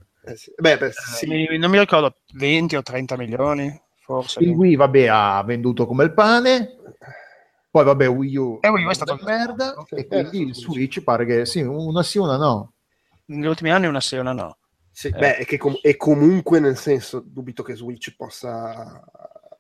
Beh, 0.58 0.78
beh, 0.78 0.91
sì. 0.91 1.58
non 1.58 1.70
mi 1.70 1.80
ricordo 1.80 2.18
20 2.34 2.76
o 2.76 2.82
30 2.82 3.18
milioni, 3.18 3.82
forse. 3.99 4.40
Il 4.41 4.49
Wii, 4.49 4.76
vabbè, 4.76 5.08
ha 5.08 5.44
venduto 5.44 5.86
come 5.86 6.04
il 6.04 6.14
pane. 6.14 6.76
Poi, 7.70 7.84
vabbè, 7.84 8.10
Wii 8.10 8.38
U, 8.38 8.60
eh, 8.62 8.70
Wii 8.70 8.86
U 8.86 8.90
è 8.90 8.94
stato 8.94 9.20
merda. 9.24 9.74
Okay. 9.78 9.99
E 9.99 10.08
quindi 10.08 10.41
il 10.41 10.56
Switch 10.56 11.02
pare 11.02 11.26
che 11.26 11.45
sì, 11.45 11.62
una 11.62 12.04
sì, 12.04 12.18
una 12.18 12.38
no. 12.38 12.74
Negli 13.26 13.45
ultimi 13.45 13.72
anni 13.72 13.88
una 13.88 14.02
sì, 14.02 14.16
una 14.18 14.34
no. 14.34 14.58
Sì, 14.91 15.08
eh. 15.08 15.12
beh, 15.12 15.36
è 15.38 15.58
com- 15.58 15.80
e 15.82 15.95
comunque 15.95 16.60
nel 16.60 16.78
senso, 16.78 17.22
dubito 17.26 17.64
che 17.64 17.76
Switch 17.76 18.16
possa 18.16 19.04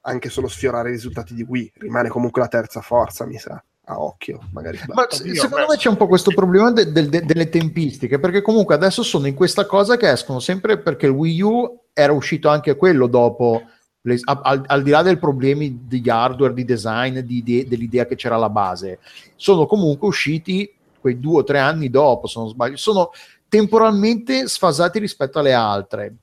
anche 0.01 0.29
solo 0.29 0.47
sfiorare 0.47 0.89
i 0.89 0.93
risultati 0.93 1.33
di 1.33 1.43
Wii. 1.43 1.73
Rimane 1.75 2.09
comunque 2.09 2.41
la 2.41 2.47
terza 2.47 2.81
forza, 2.81 3.25
mi 3.25 3.37
sa 3.37 3.63
a 3.89 4.01
occhio, 4.01 4.41
magari. 4.51 4.79
Ma 4.87 5.07
secondo 5.09 5.65
me 5.69 5.77
c'è 5.77 5.89
un 5.89 5.95
po' 5.95 6.07
questo 6.07 6.31
problema 6.31 6.71
de- 6.71 6.91
de- 6.91 7.07
de- 7.07 7.25
delle 7.25 7.49
tempistiche, 7.49 8.19
perché 8.19 8.41
comunque 8.41 8.75
adesso 8.75 9.01
sono 9.01 9.27
in 9.27 9.33
questa 9.33 9.65
cosa 9.65 9.95
che 9.95 10.11
escono 10.11 10.39
sempre 10.39 10.77
perché 10.77 11.05
il 11.05 11.13
Wii 11.13 11.41
U 11.41 11.79
era 11.93 12.11
uscito 12.11 12.49
anche 12.49 12.75
quello 12.75 13.07
dopo, 13.07 13.63
le, 14.01 14.19
al, 14.25 14.63
al, 14.65 14.83
di 14.83 14.89
là 14.89 15.01
dei 15.03 15.17
problemi 15.17 15.85
di 15.85 16.03
hardware, 16.05 16.53
di 16.53 16.65
design, 16.65 17.19
di 17.19 17.37
idee, 17.37 17.67
dell'idea 17.67 18.05
che 18.05 18.15
c'era 18.15 18.35
alla 18.35 18.49
base, 18.49 18.99
sono 19.37 19.65
comunque 19.65 20.09
usciti 20.09 20.69
quei 20.99 21.19
due 21.19 21.39
o 21.39 21.43
tre 21.43 21.59
anni 21.59 21.89
dopo, 21.89 22.27
se 22.27 22.39
non 22.39 22.49
sbaglio, 22.49 22.75
sono 22.75 23.11
temporalmente 23.47 24.49
sfasati 24.49 24.99
rispetto 24.99 25.39
alle 25.39 25.53
altre. 25.53 26.13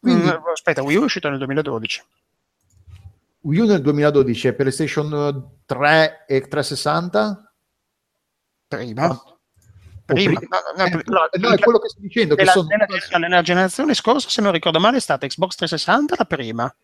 Quindi, 0.00 0.24
mm, 0.24 0.48
aspetta, 0.52 0.82
Wii 0.82 0.96
U 0.96 1.00
è 1.02 1.04
uscito 1.04 1.28
nel 1.28 1.38
2012. 1.38 2.02
Wii 3.44 3.60
U 3.60 3.66
nel 3.66 3.80
2012 3.82 4.48
è 4.48 4.52
PlayStation 4.54 5.50
3 5.66 6.24
e 6.26 6.40
360? 6.40 7.52
Prima. 8.66 9.22
Prima, 10.06 10.38
prima. 10.38 10.58
no, 10.76 10.84
no, 10.84 10.84
Eh, 10.84 11.02
no, 11.06 11.48
no, 11.48 11.54
è 11.54 11.58
quello 11.58 11.78
che 11.78 11.88
sto 11.88 12.00
dicendo. 12.00 12.34
Che 12.34 12.40
nella, 12.42 12.52
sono... 12.52 12.68
nella- 12.68 13.18
nella 13.28 13.42
generazione 13.42 13.94
scorsa, 13.94 14.28
se 14.28 14.40
non 14.42 14.52
ricordo 14.52 14.80
male, 14.80 14.96
è 14.96 15.00
stata 15.00 15.26
Xbox 15.26 15.54
360 15.56 16.14
la 16.18 16.24
prima. 16.24 16.74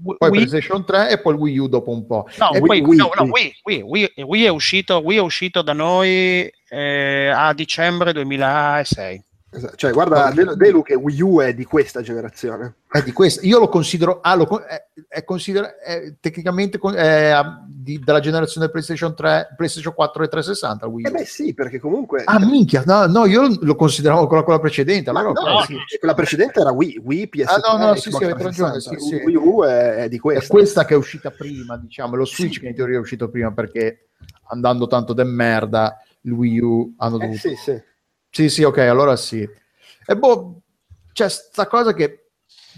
Poi 0.00 0.16
Wii- 0.20 0.30
PlayStation 0.46 0.84
3 0.84 1.10
e 1.10 1.20
poi 1.20 1.34
il 1.34 1.40
Wii 1.40 1.58
U 1.58 1.68
dopo 1.68 1.90
un 1.90 2.06
po'. 2.06 2.28
No, 2.38 2.52
Eh, 2.52 2.58
Wii, 2.60 2.80
Wii, 2.82 2.96
no, 2.98 3.10
no, 3.16 3.22
Wii, 3.24 3.52
Wii, 3.82 4.12
Wii 4.22 4.44
è 4.44 4.48
uscito, 4.48 4.98
Wii 4.98 5.18
è 5.18 5.20
uscito 5.20 5.62
da 5.62 5.72
noi 5.72 6.48
eh, 6.68 7.28
a 7.34 7.52
dicembre 7.54 8.12
2006. 8.12 9.24
Esatto. 9.50 9.76
Cioè, 9.76 9.92
guarda, 9.92 10.30
Delu 10.30 10.54
Delu 10.56 10.82
che 10.82 10.94
Wii 10.94 11.20
U 11.22 11.40
è 11.40 11.54
di 11.54 11.64
questa 11.64 12.02
generazione. 12.02 12.74
È 12.86 13.02
di 13.02 13.12
questo. 13.12 13.46
Io 13.46 13.58
lo 13.58 13.68
considero, 13.68 14.18
ah, 14.20 14.34
lo 14.34 14.46
è, 14.60 14.88
è 15.08 15.24
considera- 15.24 15.78
è 15.78 16.16
tecnicamente 16.20 16.78
è, 16.94 17.28
ah, 17.30 17.64
di- 17.66 17.98
della 17.98 18.20
generazione 18.20 18.68
PlayStation 18.68 19.14
3, 19.14 19.54
PlayStation 19.56 19.94
4 19.94 20.22
e 20.22 20.28
360. 20.28 20.84
il 20.86 20.92
Wii 20.92 21.04
U. 21.04 21.08
Eh 21.08 21.10
beh 21.12 21.24
sì, 21.24 21.54
perché 21.54 21.78
comunque... 21.78 22.24
Ah, 22.24 22.38
minchia, 22.38 22.82
no, 22.84 23.06
no, 23.06 23.24
io 23.24 23.48
lo 23.60 23.74
consideravo 23.74 24.26
quella, 24.26 24.42
quella 24.42 24.60
precedente. 24.60 25.08
Allora, 25.08 25.30
no, 25.30 25.40
ok, 25.56 25.64
sì, 25.64 25.76
sì. 25.86 25.98
quella 25.98 26.14
precedente 26.14 26.60
era 26.60 26.70
Wii, 26.70 27.00
Wii 27.02 27.30
PS3, 27.34 27.44
Ah, 27.46 27.76
no, 27.78 27.86
no, 27.86 27.94
sì, 27.94 28.10
sì, 28.10 28.16
avete 28.24 28.42
ragione, 28.42 28.70
360. 28.72 28.98
sì, 28.98 29.16
sì. 29.16 29.22
Wii 29.24 29.36
U 29.36 29.62
è, 29.64 30.08
di 30.10 30.16
È 30.16 30.20
questa. 30.20 30.52
questa 30.52 30.84
che 30.84 30.92
è 30.92 30.96
uscita 30.98 31.30
prima, 31.30 31.78
diciamo, 31.78 32.16
lo 32.16 32.26
Switch 32.26 32.54
Sì. 32.54 32.60
che 32.60 32.66
in 32.68 32.74
teoria 32.74 32.96
è 32.98 33.00
uscito 33.00 33.30
prima 33.30 33.50
perché 33.52 34.08
andando 34.50 34.86
tanto 34.86 35.14
de 35.14 35.24
merda 35.24 35.96
il 36.22 36.32
Wii 36.32 36.60
U 36.60 36.94
hanno 36.98 37.16
Eh, 37.16 37.20
dovuto... 37.20 37.38
sì, 37.38 37.54
sì. 37.54 37.82
Sì, 38.30 38.48
sì, 38.48 38.62
ok, 38.62 38.78
allora 38.78 39.16
sì. 39.16 39.40
E 40.06 40.16
boh, 40.16 40.60
c'è 41.12 41.28
sta 41.28 41.66
cosa 41.66 41.92
che... 41.92 42.24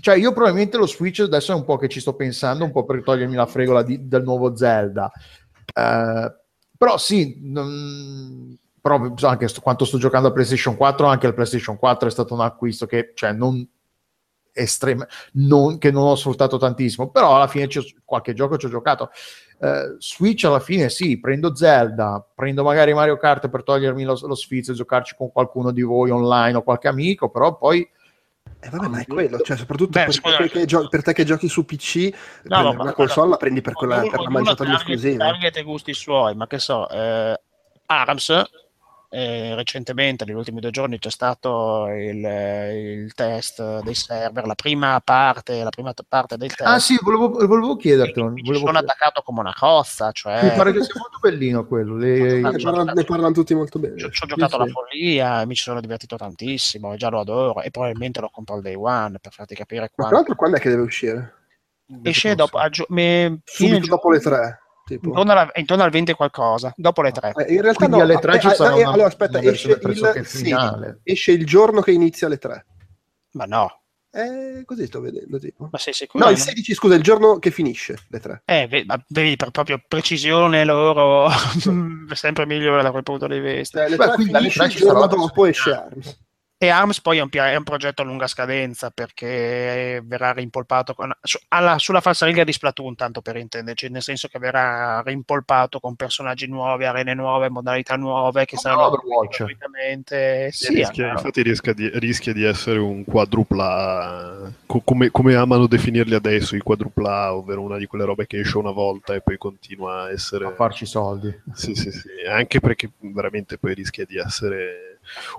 Cioè, 0.01 0.17
io 0.17 0.33
probabilmente 0.33 0.77
lo 0.79 0.87
Switch 0.87 1.21
adesso 1.21 1.53
è 1.53 1.55
un 1.55 1.65
po' 1.65 1.77
che 1.77 1.89
ci 1.89 2.01
sto 2.01 2.15
pensando, 2.15 2.65
un 2.65 2.73
po' 2.73 2.85
per 2.85 3.03
togliermi 3.03 3.35
la 3.35 3.47
fregola 3.47 3.83
di- 3.83 4.09
del 4.09 4.23
nuovo 4.23 4.57
Zelda. 4.57 5.11
Eh, 5.75 6.35
però 6.77 6.97
sì, 6.97 7.39
non- 7.43 8.57
però 8.81 9.13
anche 9.23 9.49
sto- 9.49 9.61
quanto 9.61 9.85
sto 9.85 9.99
giocando 9.99 10.29
a 10.29 10.33
PlayStation 10.33 10.77
4, 10.77 11.07
anche 11.07 11.27
il 11.27 11.35
PlayStation 11.35 11.77
4 11.77 12.09
è 12.09 12.11
stato 12.11 12.33
un 12.35 12.41
acquisto 12.41 12.87
che, 12.87 13.13
cioè, 13.15 13.33
non 13.33 13.67
estrema, 14.53 15.07
non, 15.35 15.79
che 15.79 15.91
non 15.91 16.05
ho 16.07 16.15
sfruttato 16.17 16.57
tantissimo, 16.59 17.11
però 17.11 17.37
alla 17.37 17.47
fine 17.47 17.69
qualche 18.05 18.33
gioco 18.35 18.57
ci 18.59 18.67
ho 18.67 18.69
giocato. 18.71 19.11
Eh, 19.63 19.97
Switch 19.99 20.45
alla 20.45 20.59
fine 20.61 20.89
sì, 20.89 21.21
prendo 21.21 21.55
Zelda, 21.55 22.27
prendo 22.35 22.63
magari 22.63 22.95
Mario 22.95 23.19
Kart 23.19 23.49
per 23.51 23.63
togliermi 23.63 24.05
lo, 24.05 24.19
lo 24.23 24.35
sfizio 24.35 24.73
e 24.73 24.77
giocarci 24.77 25.15
con 25.17 25.31
qualcuno 25.31 25.71
di 25.71 25.83
voi 25.83 26.09
online 26.11 26.57
o 26.57 26.63
qualche 26.63 26.89
amico, 26.89 27.29
però 27.29 27.57
poi 27.59 27.87
Eh, 28.59 28.69
vabbè, 28.71 28.89
ma 28.89 29.01
è 29.01 29.07
quello, 29.07 29.39
cioè, 29.41 29.59
soprattutto 29.59 29.99
Beh, 29.99 30.07
per, 30.07 30.21
te 30.39 30.49
che 30.49 30.65
gio- 30.65 30.89
per 30.89 31.03
te 31.03 31.13
che 31.13 31.25
giochi 31.25 31.49
su 31.49 31.67
PC, 31.67 32.11
prendere 32.43 32.75
ma- 32.77 32.83
una 32.83 32.93
console 32.95 33.29
la 33.31 33.37
prendi 33.37 33.61
per, 33.61 33.75
quella, 33.75 33.99
ognuno- 33.99 34.11
per 34.11 34.43
la 34.43 34.55
target- 34.55 34.77
esclusive. 34.77 35.17
target 35.19 35.57
e 35.59 35.63
gusti 35.63 35.93
suoi, 35.95 36.35
ma 36.35 36.47
che 36.47 36.59
so, 36.59 36.89
eh, 36.89 37.41
ARMS, 37.87 38.43
eh, 39.13 39.55
recentemente, 39.57 40.25
negli 40.25 40.37
ultimi 40.37 40.61
due 40.61 40.71
giorni, 40.71 40.99
c'è 40.99 41.11
stato 41.11 41.87
il, 41.89 42.25
il 42.25 43.13
test 43.15 43.83
dei 43.83 43.95
server, 43.95 44.47
la 44.47 44.55
prima 44.55 45.01
parte, 45.05 45.63
la 45.65 45.71
prima 45.71 45.93
parte 46.09 46.37
del 46.37 46.55
test. 46.55 46.69
Ah 46.69 46.79
sì, 46.79 46.97
volevo, 47.03 47.29
volevo 47.31 47.75
chiedertelo. 47.77 48.31
mi 48.31 48.37
ci 48.37 48.43
volevo 48.45 48.67
sono 48.67 48.79
chieder- 48.79 48.91
attaccato 48.97 49.23
come 49.23 49.41
una 49.41 49.55
cozza, 49.57 50.07
Mi 50.07 50.13
cioè 50.15 50.55
pare 50.57 50.73
che 50.73 50.83
sia 50.85 50.95
molto 50.97 51.19
bellino 51.21 51.67
quello. 51.67 51.97
le- 51.97 52.41
Ne, 52.41 52.59
parlano, 52.59 52.93
ne 52.93 53.05
parlano 53.05 53.33
tutti 53.33 53.53
molto 53.55 53.79
bene. 53.81 53.99
ci 53.99 54.05
ho, 54.05 54.11
ci 54.11 54.23
ho 54.23 54.27
giocato 54.27 54.51
sì. 54.51 54.55
alla 54.63 54.67
follia, 54.71 55.45
mi 55.45 55.55
ci 55.57 55.63
sono 55.65 55.81
divertito 55.81 56.17
tantissimo, 56.17 56.93
e 56.93 56.97
già 56.97 57.09
lo 57.09 57.21
adoro 57.21 57.61
e 57.63 57.71
probabilmente 57.71 58.21
lo 58.21 58.31
compro 58.31 58.55
al 58.55 58.63
day 58.63 58.75
one 58.77 59.19
per 59.21 59.33
farti 59.33 59.55
capire 59.57 59.91
Ma 59.97 60.07
tra 60.07 60.17
l'altro 60.17 60.35
quando 60.37 60.57
è 60.57 60.61
che 60.61 60.69
deve 60.71 60.83
uscire? 60.83 61.35
Esce 62.03 62.37
dopo, 62.37 62.59
a 62.59 62.69
gio- 62.69 62.87
me- 62.91 63.41
Subito 63.45 63.87
dopo 63.89 64.11
le 64.13 64.21
tre. 64.21 64.61
Tipo. 64.97 65.09
intorno, 65.09 65.33
alla- 65.33 65.51
intorno 65.55 65.83
al 65.85 65.91
20 65.91 66.11
e 66.11 66.15
qualcosa, 66.15 66.73
dopo 66.77 67.03
le 67.03 67.13
3. 67.13 67.33
Eh, 67.37 67.55
in 67.55 67.61
realtà 67.63 67.79
Quindi 67.87 67.97
no, 67.97 68.03
alle 68.03 68.19
tre 68.19 68.41
ci 68.41 68.47
eh, 68.49 68.55
sarà 68.55 68.75
eh, 68.77 68.81
una- 68.83 68.91
allora 68.93 69.07
aspetta, 69.09 69.39
una 69.39 69.51
esce 69.51 69.79
il, 69.81 70.27
sì, 70.27 70.39
finale. 70.45 71.01
esce 71.05 71.33
il 71.33 71.47
giorno 71.47 71.81
che 71.81 71.93
inizia 71.93 72.27
alle 72.27 72.39
3. 72.39 72.67
Ma 73.33 73.45
no, 73.45 73.83
Eh, 74.13 74.65
così 74.65 74.87
sto 74.87 75.01
vedendo, 75.01 75.39
tipo. 75.39 75.69
ma 75.71 75.79
sei 75.79 75.93
sicuro? 75.93 76.25
No, 76.25 76.31
il 76.33 76.37
16, 76.37 76.75
scusa, 76.75 76.97
il 76.97 77.03
giorno 77.03 77.39
che 77.39 77.53
finisce 77.53 77.97
le 78.09 78.19
3. 78.19 78.43
Eh, 78.45 78.67
ve- 78.67 78.83
ma 78.85 79.01
vedi, 79.09 79.37
per 79.37 79.51
proprio 79.53 79.81
precisione 79.87 80.65
loro, 80.65 81.29
sempre 82.15 82.45
migliore 82.47 82.83
l'avrei 82.83 83.05
potuto 83.05 83.29
dei 83.29 83.39
vesti. 83.39 83.77
Cioè, 83.77 83.89
le 83.89 83.95
Beh, 83.97 84.05
3 84.07 84.15
quindi 84.15 84.33
alle 84.35 84.49
finisce 84.51 84.59
tre 84.59 84.67
il 84.67 84.73
ci 84.73 84.79
sarà 84.79 84.91
giorno 84.93 85.01
la 85.01 85.07
dopo 85.29 85.43
versione 85.45 85.49
esce 85.51 85.71
ARMS. 85.73 86.19
E 86.63 86.69
ARMS 86.69 87.01
poi 87.01 87.17
è 87.17 87.23
un, 87.23 87.31
è 87.33 87.57
un 87.57 87.63
progetto 87.65 88.03
a 88.03 88.05
lunga 88.05 88.27
scadenza 88.27 88.91
perché 88.91 90.03
verrà 90.05 90.33
rimpolpato 90.33 90.93
con- 90.93 91.11
su- 91.23 91.39
alla- 91.49 91.79
sulla 91.79 92.03
falsariga 92.03 92.45
di 92.45 92.53
Splatoon, 92.53 92.95
tanto 92.97 93.23
per 93.23 93.37
intenderci, 93.37 93.89
nel 93.89 94.03
senso 94.03 94.29
che 94.29 94.39
verrà 94.39 95.01
rimpolpato 95.01 95.81
con 95.81 95.97
personaggi 95.97 96.47
nuovi, 96.49 96.85
arene 96.85 97.15
nuove, 97.15 97.49
modalità 97.49 97.97
nuove 97.97 98.45
che 98.45 98.59
saranno 98.59 98.89
Overwatch. 98.89 99.39
gratuitamente. 99.39 100.51
Sì, 100.53 100.75
rischia, 100.75 101.05
allora. 101.05 101.19
infatti 101.21 101.43
rischia 101.43 101.73
di, 101.73 101.91
rischia 101.95 102.35
di 102.35 102.45
essere 102.45 102.79
un 102.79 103.05
quadrupla 103.05 104.53
co- 104.67 104.83
come, 104.85 105.11
come 105.11 105.35
amano 105.37 105.67
definirli 105.67 106.15
adesso 106.15 106.57
i 106.57 106.61
quadrupla 106.61 107.33
ovvero 107.35 107.63
una 107.63 107.79
di 107.79 107.87
quelle 107.87 108.05
robe 108.05 108.27
che 108.27 108.39
esce 108.41 108.59
una 108.59 108.71
volta 108.71 109.15
e 109.15 109.23
poi 109.23 109.39
continua 109.39 110.03
a 110.03 110.11
essere 110.11 110.45
A 110.45 110.53
farci 110.55 110.85
soldi. 110.85 111.35
sì, 111.55 111.75
sì, 111.75 111.91
sì. 111.91 112.09
anche 112.29 112.61
perché 112.61 112.91
veramente 112.99 113.57
poi 113.57 113.73
rischia 113.73 114.05
di 114.05 114.19
essere 114.19 114.90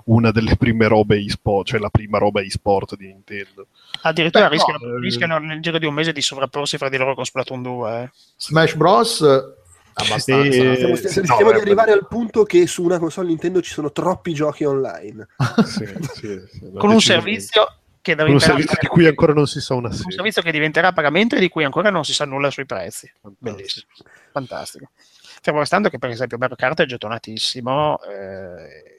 una 0.04 0.30
delle 0.30 0.56
prime 0.56 0.86
robe 0.88 1.16
e-sport 1.16 1.68
cioè 1.68 1.80
la 1.80 1.90
prima 1.90 2.18
roba 2.18 2.40
e-sport 2.40 2.96
di 2.96 3.06
Nintendo 3.06 3.66
Addirittura 4.02 4.48
Beh, 4.48 4.56
no, 4.56 4.64
rischiano, 4.64 4.96
eh, 4.96 5.00
rischiano 5.00 5.38
nel 5.38 5.60
giro 5.60 5.78
di 5.78 5.86
un 5.86 5.94
mese 5.94 6.12
di 6.12 6.22
sovrapporsi 6.22 6.76
fra 6.76 6.88
di 6.88 6.96
loro 6.96 7.14
con 7.14 7.24
Splatoon 7.24 7.62
2. 7.62 8.02
eh. 8.02 8.10
Smash 8.36 8.74
Bros. 8.74 9.20
eh, 9.20 9.60
Abbastanza. 9.94 10.62
E- 10.62 10.96
Stiamo, 10.96 11.40
Eh, 11.40 11.42
no, 11.42 11.50
di 11.52 11.58
eh, 11.58 11.60
arrivare 11.60 11.92
al 11.92 12.08
punto 12.08 12.44
che 12.44 12.66
su 12.66 12.82
una 12.82 12.98
console 12.98 13.28
Nintendo 13.28 13.60
ci 13.60 13.70
sono 13.72 13.92
troppi 13.92 14.32
giochi 14.32 14.64
online. 14.64 15.28
Sì, 15.64 15.86
sì, 16.14 16.40
sì, 16.50 16.70
no, 16.72 16.78
Con 16.78 16.90
un 16.90 17.00
servizio 17.00 17.76
che 18.00 18.16
con 18.16 18.24
un 18.24 18.32
diventerà 18.32 18.54
servizio 18.54 18.78
di 18.80 18.86
cui 18.88 19.06
ancora 19.06 19.32
non 19.32 19.46
si 19.46 19.60
sa 19.60 19.74
una 19.74 19.88
un 19.88 19.94
serie 19.94 20.12
servizio 20.12 20.42
che 20.42 20.50
diventerà 20.50 20.88
a 20.88 20.92
pagamento 20.92 21.36
e 21.36 21.40
di 21.40 21.48
cui 21.48 21.62
ancora 21.62 21.90
non 21.90 22.04
si 22.04 22.14
sa 22.14 22.24
nulla 22.24 22.50
sui 22.50 22.66
prezzi. 22.66 23.08
Fantastico. 23.20 23.54
Bellissimo, 23.54 23.86
fantastico. 24.32 24.90
Fermo 25.42 25.60
restando 25.60 25.88
che 25.88 25.98
per 25.98 26.10
esempio 26.10 26.38
Mario 26.38 26.56
Kart 26.56 26.80
è 26.82 26.86
gettonatissimo, 26.86 28.00
eh... 28.02 28.96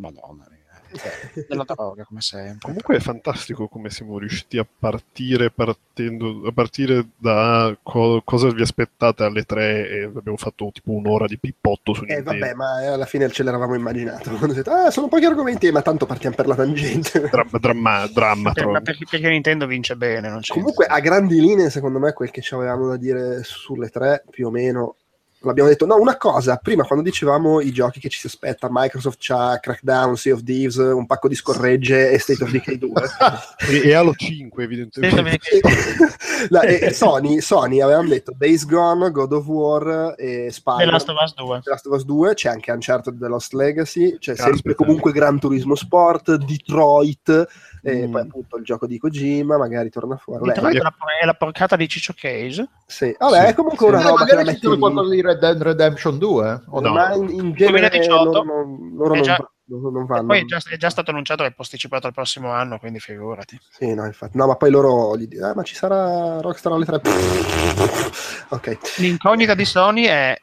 madonna 0.00 0.46
mia, 0.50 0.58
cioè, 0.98 1.44
della 1.46 1.62
droga 1.68 2.04
come 2.04 2.20
sempre. 2.20 2.58
Comunque 2.60 2.96
è 2.96 3.00
fantastico 3.00 3.68
come 3.68 3.90
siamo 3.90 4.18
riusciti 4.18 4.58
a 4.58 4.66
partire 4.78 5.50
partendo 5.50 6.46
a 6.48 6.52
partire 6.52 7.08
da 7.18 7.76
co- 7.82 8.22
cosa 8.24 8.50
vi 8.50 8.62
aspettate 8.62 9.22
alle 9.22 9.44
tre 9.44 9.88
e 9.88 10.02
abbiamo 10.04 10.36
fatto 10.38 10.70
tipo 10.72 10.92
un'ora 10.92 11.26
di 11.26 11.38
pippotto 11.38 11.92
su 11.92 12.02
Eh 12.04 12.14
Nintendo. 12.14 12.30
vabbè, 12.40 12.54
ma 12.54 12.92
alla 12.92 13.04
fine 13.04 13.28
ce 13.30 13.42
l'eravamo 13.42 13.74
immaginato. 13.74 14.30
Ah, 14.70 14.90
sono 14.90 15.08
pochi 15.08 15.24
argomenti, 15.26 15.70
ma 15.70 15.82
tanto 15.82 16.06
partiamo 16.06 16.34
per 16.36 16.46
la 16.46 16.54
tangente. 16.54 17.20
Dramma, 17.30 17.58
dramma, 17.58 18.06
dramma 18.52 18.52
ma 18.72 18.80
perché, 18.80 19.04
perché 19.08 19.28
Nintendo 19.28 19.66
vince 19.66 19.96
bene, 19.96 20.28
non 20.28 20.40
c'è 20.40 20.54
Comunque, 20.54 20.86
a 20.86 21.00
grandi 21.00 21.40
linee, 21.40 21.70
secondo 21.70 21.98
me, 21.98 22.12
quel 22.12 22.30
che 22.30 22.40
ci 22.40 22.54
avevamo 22.54 22.88
da 22.88 22.96
dire 22.96 23.42
sulle 23.42 23.88
tre, 23.90 24.22
più 24.30 24.46
o 24.46 24.50
meno, 24.50 24.96
l'abbiamo 25.42 25.68
detto. 25.68 25.86
No, 25.86 25.96
una 25.98 26.16
cosa, 26.16 26.56
prima 26.56 26.84
quando 26.84 27.04
dicevamo 27.04 27.60
i 27.60 27.72
giochi 27.72 28.00
che 28.00 28.08
ci 28.08 28.18
si 28.18 28.26
aspetta, 28.26 28.68
Microsoft 28.70 29.18
c'ha 29.20 29.58
Crackdown, 29.60 30.16
Sea 30.16 30.34
of 30.34 30.42
Thieves, 30.42 30.76
un 30.76 31.06
pacco 31.06 31.28
di 31.28 31.34
scorregge 31.34 32.10
e 32.10 32.18
State 32.18 32.42
of 32.44 32.50
Decay 32.50 32.78
2. 32.78 32.90
E, 33.70 33.88
e 33.88 33.94
Halo 33.94 34.14
5 34.14 34.64
evidentemente. 34.64 35.38
No, 36.48 36.62
e- 36.62 36.78
e 36.80 36.92
Sony, 36.94 37.40
Sony 37.40 37.82
avevamo 37.82 38.08
detto 38.08 38.32
Days 38.34 38.64
Gone, 38.64 39.10
God 39.10 39.32
of 39.32 39.46
War 39.46 40.14
e 40.16 40.44
The 40.46 40.50
Spider. 40.50 40.90
Last 40.90 41.08
of 41.10 41.16
Us 41.22 41.34
2. 41.34 41.60
The 41.62 41.70
Last 41.70 41.86
of 41.86 41.94
Us 41.94 42.04
2, 42.06 42.34
c'è 42.34 42.48
anche 42.48 42.72
Uncharted 42.72 43.18
The 43.18 43.28
Lost 43.28 43.52
Legacy, 43.52 44.18
c'è 44.18 44.34
Caspita. 44.34 44.54
sempre 44.54 44.74
comunque 44.74 45.12
Gran 45.12 45.38
Turismo 45.38 45.74
Sport, 45.74 46.36
Detroit, 46.36 47.46
e 47.82 48.06
Mm. 48.06 48.12
poi 48.12 48.20
appunto 48.22 48.56
il 48.56 48.64
gioco 48.64 48.86
di 48.86 48.98
Kojima, 48.98 49.56
magari 49.58 49.90
torna 49.90 50.16
fuori. 50.16 50.40
Vabbè, 50.40 50.52
Detroit 50.52 50.76
è 50.76 50.82
la, 50.82 50.94
è 51.22 51.24
la 51.26 51.34
porcata 51.34 51.76
di 51.76 51.88
Ciccio 51.88 52.14
Case. 52.16 52.68
sì. 52.86 53.14
Vabbè, 53.18 53.40
Sì. 53.40 53.46
è 53.46 53.54
comunque 53.54 53.86
una 53.86 54.00
Eh, 54.00 54.02
roba 54.02 54.24
che 54.24 54.32
la 54.32 54.38
magari 54.38 54.56
ci 54.56 54.62
sono 54.62 54.74
lì. 54.74 54.80
qualcosa 54.80 55.10
di 55.14 55.20
Red 55.22 55.38
Dead 55.38 55.62
Redemption 55.62 56.18
2? 56.18 56.62
O 56.68 56.80
no? 56.80 56.92
ma 56.92 57.14
in, 57.14 57.28
in 57.30 57.52
genere 57.54 57.88
2018 57.88 58.24
loro, 58.24 58.42
non- 58.44 58.90
loro 58.96 59.12
è 59.12 59.16
non, 59.16 59.22
già- 59.24 59.50
non- 59.64 59.92
non 59.92 60.06
vanno. 60.06 60.26
poi 60.26 60.40
è 60.40 60.44
già, 60.44 60.60
è 60.68 60.76
già 60.76 60.90
stato 60.90 61.10
annunciato 61.10 61.42
che 61.44 61.48
è 61.50 61.52
posticipato 61.52 62.06
al 62.06 62.12
prossimo 62.12 62.50
anno, 62.50 62.78
quindi 62.78 62.98
figurati. 63.00 63.58
Sì, 63.70 63.94
no, 63.94 64.04
infatti. 64.04 64.36
No, 64.36 64.46
ma 64.46 64.56
poi 64.56 64.70
loro 64.70 65.16
gli 65.16 65.26
dicono, 65.26 65.50
ah, 65.50 65.54
ma 65.54 65.62
ci 65.62 65.74
sarà 65.74 66.40
Rockstar 66.40 66.72
alle 66.72 66.84
3. 66.84 67.00
ok. 68.50 68.78
L'incognita 68.98 69.54
di 69.54 69.64
Sony 69.64 70.04
è 70.04 70.36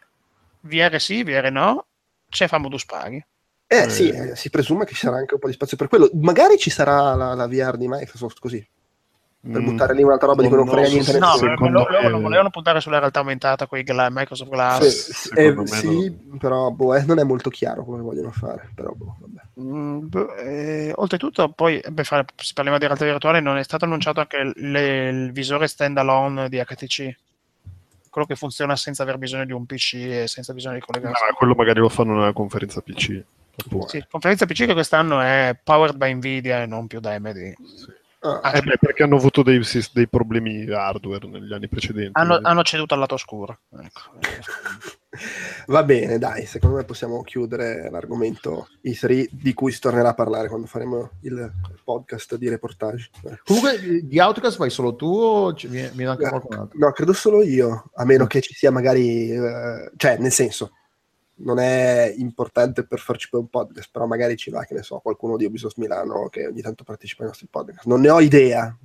VR 0.61 0.99
sì, 0.99 1.23
VR 1.23 1.49
no, 1.51 1.85
c'è 2.29 2.47
Famodus 2.47 2.85
Paghi. 2.85 3.23
Eh, 3.69 3.83
Eh. 3.83 3.89
sì, 3.89 4.09
eh, 4.09 4.35
si 4.35 4.49
presume 4.49 4.85
che 4.85 4.93
ci 4.93 5.01
sarà 5.05 5.17
anche 5.17 5.33
un 5.33 5.39
po' 5.41 5.47
di 5.47 5.53
spazio 5.53 5.75
per 5.75 5.89
quello. 5.89 6.09
Magari 6.13 6.57
ci 6.57 6.69
sarà 6.69 7.13
la, 7.15 7.33
la 7.33 7.47
VR 7.47 7.75
di 7.75 7.87
Microsoft 7.89 8.39
così, 8.39 8.65
per 9.41 9.59
Mm. 9.61 9.65
buttare 9.65 9.93
lì 9.93 10.03
un'altra 10.03 10.27
roba 10.27 10.41
di 10.41 10.47
cui 10.47 10.55
non 10.55 10.65
Non 10.67 10.73
frega 10.75 10.87
niente 10.89 11.11
se- 11.11 11.19
No, 11.19 11.35
loro, 11.37 11.89
loro 11.89 12.01
me- 12.03 12.09
non 12.09 12.21
volevano 12.21 12.49
puntare 12.49 12.79
sulla 12.79 12.99
realtà 12.99 13.19
aumentata 13.19 13.67
con 13.67 13.77
i 13.77 13.83
gla- 13.83 14.07
Microsoft 14.09 14.49
Glass. 14.51 14.87
Sì, 14.87 15.13
secondo 15.13 15.61
eh, 15.63 15.69
me 15.69 15.77
sì, 15.77 16.17
però 16.39 16.69
boh, 16.71 16.95
eh, 16.95 17.03
non 17.03 17.19
è 17.19 17.23
molto 17.23 17.49
chiaro 17.49 17.83
come 17.83 18.01
vogliono 18.01 18.31
fare. 18.31 18.69
Però, 18.73 18.91
boh, 18.93 19.17
vabbè. 19.19 19.41
Mm, 19.59 20.07
boh, 20.07 20.35
eh, 20.35 20.93
oltretutto, 20.95 21.49
poi 21.49 21.81
beh, 21.85 22.03
fa- 22.05 22.25
si 22.37 22.53
parliamo 22.53 22.79
di 22.79 22.85
realtà 22.85 23.03
virtuale, 23.03 23.41
non 23.41 23.57
è 23.57 23.63
stato 23.63 23.83
annunciato 23.83 24.21
anche 24.21 24.37
il, 24.37 24.53
le- 24.71 25.09
il 25.09 25.31
visore 25.33 25.67
standalone 25.67 26.47
di 26.47 26.57
HTC, 26.57 27.15
quello 28.09 28.25
che 28.27 28.35
funziona 28.35 28.77
senza 28.77 29.03
aver 29.03 29.17
bisogno 29.17 29.43
di 29.45 29.51
un 29.51 29.65
PC 29.65 29.93
e 29.95 30.27
senza 30.27 30.53
bisogno 30.53 30.75
di 30.75 30.81
collegarsi. 30.81 31.21
Ah, 31.29 31.33
quello 31.33 31.53
magari 31.53 31.79
lo 31.81 31.89
fanno 31.89 32.13
nella 32.15 32.31
conferenza 32.33 32.79
PC 32.81 33.23
Sì, 33.87 34.03
conferenza 34.09 34.45
PC 34.45 34.65
che 34.65 34.73
quest'anno 34.73 35.19
è 35.19 35.57
powered 35.61 35.97
by 35.97 36.13
Nvidia 36.13 36.61
e 36.61 36.65
non 36.67 36.87
più 36.87 36.99
da 36.99 37.13
AMD. 37.13 37.55
Ah, 38.19 38.57
eh 38.57 38.61
beh, 38.61 38.77
perché 38.79 39.03
hanno 39.03 39.15
avuto 39.15 39.43
dei, 39.43 39.61
dei, 39.93 40.07
problemi 40.07 40.69
hardware 40.69 41.27
negli 41.27 41.53
anni 41.53 41.67
precedenti. 41.67 42.11
Hanno, 42.13 42.39
hanno 42.41 42.63
ceduto 42.63 42.95
al 42.95 42.99
lato 42.99 43.13
oscuro. 43.13 43.59
Ecco. 43.79 44.01
Va 45.67 45.83
bene, 45.83 46.17
dai, 46.17 46.45
secondo 46.45 46.77
me 46.77 46.83
possiamo 46.83 47.21
chiudere 47.21 47.89
l'argomento 47.89 48.67
I3 48.83 49.27
di 49.31 49.53
cui 49.53 49.71
si 49.71 49.79
tornerà 49.79 50.09
a 50.09 50.13
parlare 50.13 50.47
quando 50.47 50.67
faremo 50.67 51.11
il 51.21 51.51
podcast 51.83 52.35
di 52.35 52.49
reportage. 52.49 53.09
Comunque 53.45 54.01
di 54.03 54.19
Outcast 54.19 54.57
vai 54.57 54.69
solo 54.69 54.95
tu 54.95 55.07
o 55.07 55.53
viene 55.53 56.05
anche 56.05 56.27
qualcun 56.27 56.57
altro? 56.57 56.77
No, 56.77 56.91
credo 56.91 57.13
solo 57.13 57.43
io, 57.43 57.91
a 57.95 58.03
meno 58.03 58.27
che 58.27 58.41
ci 58.41 58.53
sia 58.53 58.71
magari... 58.71 59.31
Eh, 59.31 59.91
cioè, 59.95 60.17
nel 60.17 60.31
senso, 60.31 60.71
non 61.37 61.59
è 61.59 62.13
importante 62.17 62.85
per 62.85 62.99
farci 62.99 63.29
poi 63.29 63.41
un 63.41 63.49
podcast, 63.49 63.89
però 63.91 64.05
magari 64.05 64.35
ci 64.35 64.49
va, 64.49 64.63
che 64.63 64.73
ne 64.73 64.83
so, 64.83 64.99
qualcuno 64.99 65.37
di 65.37 65.45
Ubisoft 65.45 65.77
Milano 65.77 66.29
che 66.29 66.47
ogni 66.47 66.61
tanto 66.61 66.83
partecipa 66.83 67.23
ai 67.23 67.29
nostri 67.29 67.47
podcast. 67.47 67.85
Non 67.85 68.01
ne 68.01 68.09
ho 68.09 68.19
idea, 68.21 68.75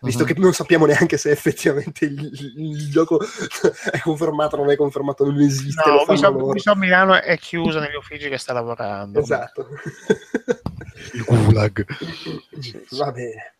visto 0.00 0.22
uh-huh. 0.22 0.28
che 0.28 0.38
non 0.38 0.52
sappiamo 0.52 0.86
neanche 0.86 1.16
se 1.16 1.30
effettivamente 1.30 2.04
il, 2.04 2.52
il, 2.56 2.90
gioco 2.90 3.18
è 3.90 3.98
confermato, 4.00 4.56
non 4.56 4.70
è 4.70 4.76
confermato, 4.76 5.24
non 5.24 5.40
esiste. 5.40 5.88
No, 5.88 6.02
Ubisoft, 6.02 6.40
Ubisoft 6.40 6.78
Milano 6.78 7.20
è 7.20 7.36
chiuso 7.38 7.80
negli 7.80 7.96
uffici 7.96 8.28
che 8.28 8.38
sta 8.38 8.52
lavorando. 8.52 9.18
Esatto. 9.18 9.68
il 11.12 11.24
gulag. 11.24 11.86
Va 12.90 13.10
bene. 13.12 13.54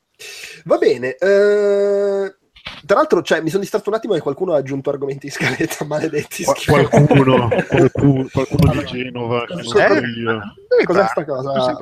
Va 0.64 0.78
bene. 0.78 1.14
Eh 1.16 2.36
tra 2.84 2.96
l'altro, 2.96 3.22
cioè, 3.22 3.40
mi 3.40 3.48
sono 3.48 3.62
distratto 3.62 3.88
un 3.90 3.96
attimo 3.96 4.14
e 4.14 4.20
qualcuno 4.20 4.52
ha 4.52 4.58
aggiunto 4.58 4.90
argomenti 4.90 5.26
in 5.26 5.32
scaletta, 5.32 5.84
maledetti. 5.86 6.44
Qu- 6.44 6.64
qualcuno, 6.66 7.48
qualcuno, 7.68 8.28
qualcuno 8.32 8.72
di 8.72 8.84
Genova, 8.84 9.44
che 9.44 9.54
non 9.54 9.62
so 9.64 9.78
io. 9.78 10.40
Cos'è 10.84 11.06
sta 11.06 11.24
cosa? 11.24 11.76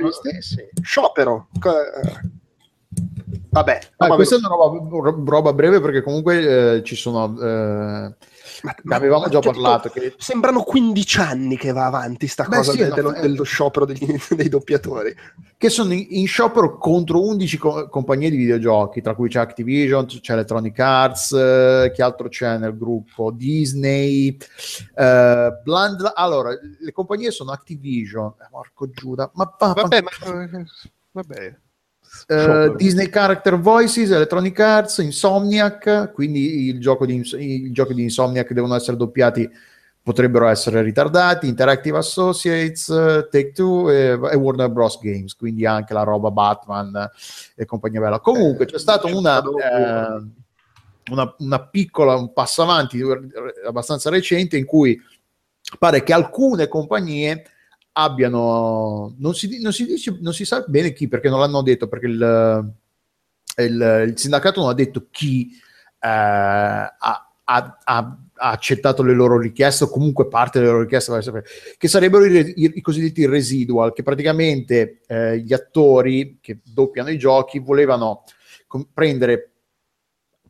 Sciopero. 0.82 1.48
Vabbè, 3.50 3.78
ah, 3.98 4.14
questa 4.14 4.34
è 4.34 4.38
una 4.38 4.48
roba, 4.48 5.14
roba, 5.24 5.52
breve 5.52 5.80
perché 5.80 6.02
comunque 6.02 6.76
eh, 6.76 6.82
ci 6.82 6.96
sono 6.96 7.38
eh, 7.40 8.14
ma, 8.62 8.74
ma 8.82 8.96
avevamo 8.96 9.28
già 9.28 9.40
parlato. 9.40 9.88
Che... 9.88 10.14
Sembrano 10.18 10.62
15 10.62 11.20
anni 11.20 11.56
che 11.56 11.72
va 11.72 11.86
avanti 11.86 12.26
sta 12.26 12.44
Beh, 12.44 12.56
cosa 12.56 12.72
sì, 12.72 12.78
del, 12.78 12.92
dello, 12.92 13.14
eh... 13.14 13.20
dello, 13.20 13.42
sciopero 13.42 13.84
degli, 13.84 14.06
dei 14.30 14.48
doppiatori. 14.48 15.14
Che 15.56 15.68
sono 15.68 15.92
in, 15.92 16.06
in 16.08 16.26
sciopero 16.26 16.78
contro 16.78 17.22
11 17.26 17.58
co- 17.58 17.88
compagnie 17.88 18.30
di 18.30 18.36
videogiochi, 18.36 19.00
tra 19.00 19.14
cui 19.14 19.28
c'è 19.28 19.40
Activision, 19.40 20.06
c'è 20.06 20.32
Electronic 20.32 20.78
Arts, 20.78 21.32
eh, 21.32 21.92
che 21.94 22.02
altro 22.02 22.28
c'è 22.28 22.58
nel 22.58 22.76
gruppo? 22.76 23.30
Disney, 23.30 24.36
eh, 24.94 25.60
Bland... 25.62 26.12
Allora, 26.14 26.50
le 26.50 26.92
compagnie 26.92 27.30
sono 27.30 27.50
Activision, 27.52 28.34
eh, 28.40 28.48
Marco 28.50 28.88
Giuda, 28.90 29.30
ma 29.34 29.52
va, 29.58 29.72
vabbè, 29.72 30.02
ma... 30.02 30.10
vabbè. 31.12 31.62
Uh, 32.26 32.74
Disney 32.76 33.08
Character 33.08 33.58
Voices, 33.58 34.10
Electronic 34.10 34.58
Arts, 34.58 34.98
Insomniac, 34.98 36.10
quindi 36.12 36.68
il 36.68 36.80
gioco 36.80 37.04
di, 37.04 37.22
i 37.38 37.70
giochi 37.70 37.94
di 37.94 38.02
Insomniac 38.02 38.52
devono 38.52 38.74
essere 38.74 38.96
doppiati, 38.96 39.48
potrebbero 40.02 40.46
essere 40.46 40.82
ritardati, 40.82 41.46
Interactive 41.46 41.98
Associates, 41.98 42.86
Take 42.86 43.52
Two 43.52 43.90
e, 43.90 44.18
e, 44.32 44.36
Warner 44.36 44.70
Bros. 44.70 44.98
Games, 45.00 45.34
quindi 45.34 45.66
anche 45.66 45.92
la 45.92 46.02
roba 46.02 46.30
Batman 46.30 47.10
e 47.54 47.64
compagnia 47.66 48.00
bella. 48.00 48.20
Comunque 48.20 48.64
c'è 48.66 48.78
stata 48.78 49.06
una, 49.06 49.42
eh, 49.42 50.22
una, 51.10 51.34
una 51.38 51.60
piccola, 51.66 52.16
un 52.16 52.32
passo 52.32 52.62
avanti 52.62 53.02
abbastanza 53.66 54.08
recente 54.08 54.56
in 54.56 54.64
cui 54.64 54.98
pare 55.78 56.02
che 56.02 56.12
alcune 56.12 56.68
compagnie 56.68 57.44
abbiano, 57.96 59.14
non 59.18 59.34
si, 59.34 59.60
non 59.60 59.72
si, 59.72 59.86
dice, 59.86 60.16
non 60.20 60.32
si 60.32 60.44
sa 60.44 60.64
bene 60.66 60.92
chi, 60.92 61.08
perché 61.08 61.28
non 61.28 61.40
l'hanno 61.40 61.62
detto, 61.62 61.88
perché 61.88 62.06
il, 62.06 62.74
il, 63.58 64.04
il 64.08 64.18
sindacato 64.18 64.60
non 64.60 64.70
ha 64.70 64.74
detto 64.74 65.06
chi 65.10 65.50
eh, 65.52 66.08
ha, 66.08 67.32
ha, 67.44 67.78
ha, 67.84 68.18
accettato 68.36 69.04
le 69.04 69.12
loro 69.12 69.38
richieste 69.38 69.84
o 69.84 69.88
comunque 69.88 70.26
parte 70.26 70.58
delle 70.58 70.70
loro 70.70 70.82
richieste, 70.82 71.42
che 71.78 71.88
sarebbero 71.88 72.24
i, 72.24 72.52
i, 72.56 72.72
i 72.74 72.80
cosiddetti 72.80 73.26
residual, 73.26 73.92
che 73.92 74.02
praticamente 74.02 75.00
eh, 75.06 75.38
gli 75.38 75.52
attori 75.52 76.38
che 76.40 76.58
doppiano 76.64 77.10
i 77.10 77.18
giochi 77.18 77.60
volevano 77.60 78.24
com- 78.66 78.88
prendere 78.92 79.50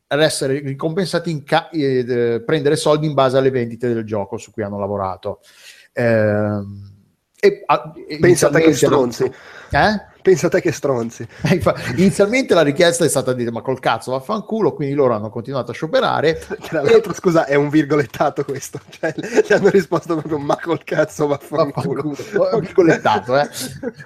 essere 0.06 0.60
ricompensati 0.60 1.30
in 1.30 1.42
ca- 1.44 1.68
eh, 1.70 2.42
prendere 2.44 2.76
soldi 2.76 3.06
in 3.06 3.14
base 3.14 3.36
alle 3.36 3.50
vendite 3.50 3.92
del 3.92 4.04
gioco 4.04 4.38
su 4.38 4.50
cui 4.50 4.62
hanno 4.62 4.78
lavorato. 4.78 5.40
Eh, 5.92 6.92
e, 7.44 7.62
a, 7.66 7.92
Pensate 8.20 8.60
che 8.62 8.72
stronzi. 8.72 9.30
Eh? 9.74 10.12
Pensate 10.22 10.60
che 10.60 10.70
stronzi. 10.70 11.26
Inizialmente 11.96 12.54
la 12.54 12.62
richiesta 12.62 13.04
è 13.04 13.08
stata 13.08 13.32
di 13.32 13.38
dire 13.38 13.50
ma 13.50 13.60
col 13.60 13.80
cazzo 13.80 14.12
vaffanculo, 14.12 14.72
quindi 14.72 14.94
loro 14.94 15.14
hanno 15.14 15.30
continuato 15.30 15.72
a 15.72 15.74
scioperare. 15.74 16.40
Tra 16.60 16.80
l'altro, 16.80 17.12
e... 17.12 17.14
scusa, 17.14 17.44
è 17.44 17.56
un 17.56 17.68
virgolettato 17.68 18.44
questo. 18.44 18.80
Cioè, 18.88 19.12
gli 19.46 19.52
hanno 19.52 19.70
risposto 19.70 20.14
proprio 20.14 20.38
ma 20.38 20.56
col 20.62 20.84
cazzo 20.84 21.26
vaffanculo. 21.26 22.14
vaffanculo. 22.14 22.58
virgolettato, 22.64 23.36
eh. 23.36 23.48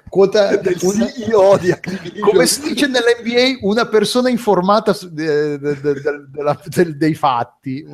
Quota, 0.09 0.57
del 0.57 0.79
un... 0.81 1.07
CEO 1.07 1.57
di 1.59 1.73
Come 2.21 2.47
si 2.47 2.63
dice 2.63 2.87
nell'NBA, 2.87 3.59
una 3.61 3.87
persona 3.87 4.31
informata 4.31 4.95
su, 4.95 5.13
de, 5.13 5.59
de, 5.59 5.81
de, 5.81 6.97
dei 6.97 7.15
fatti. 7.15 7.85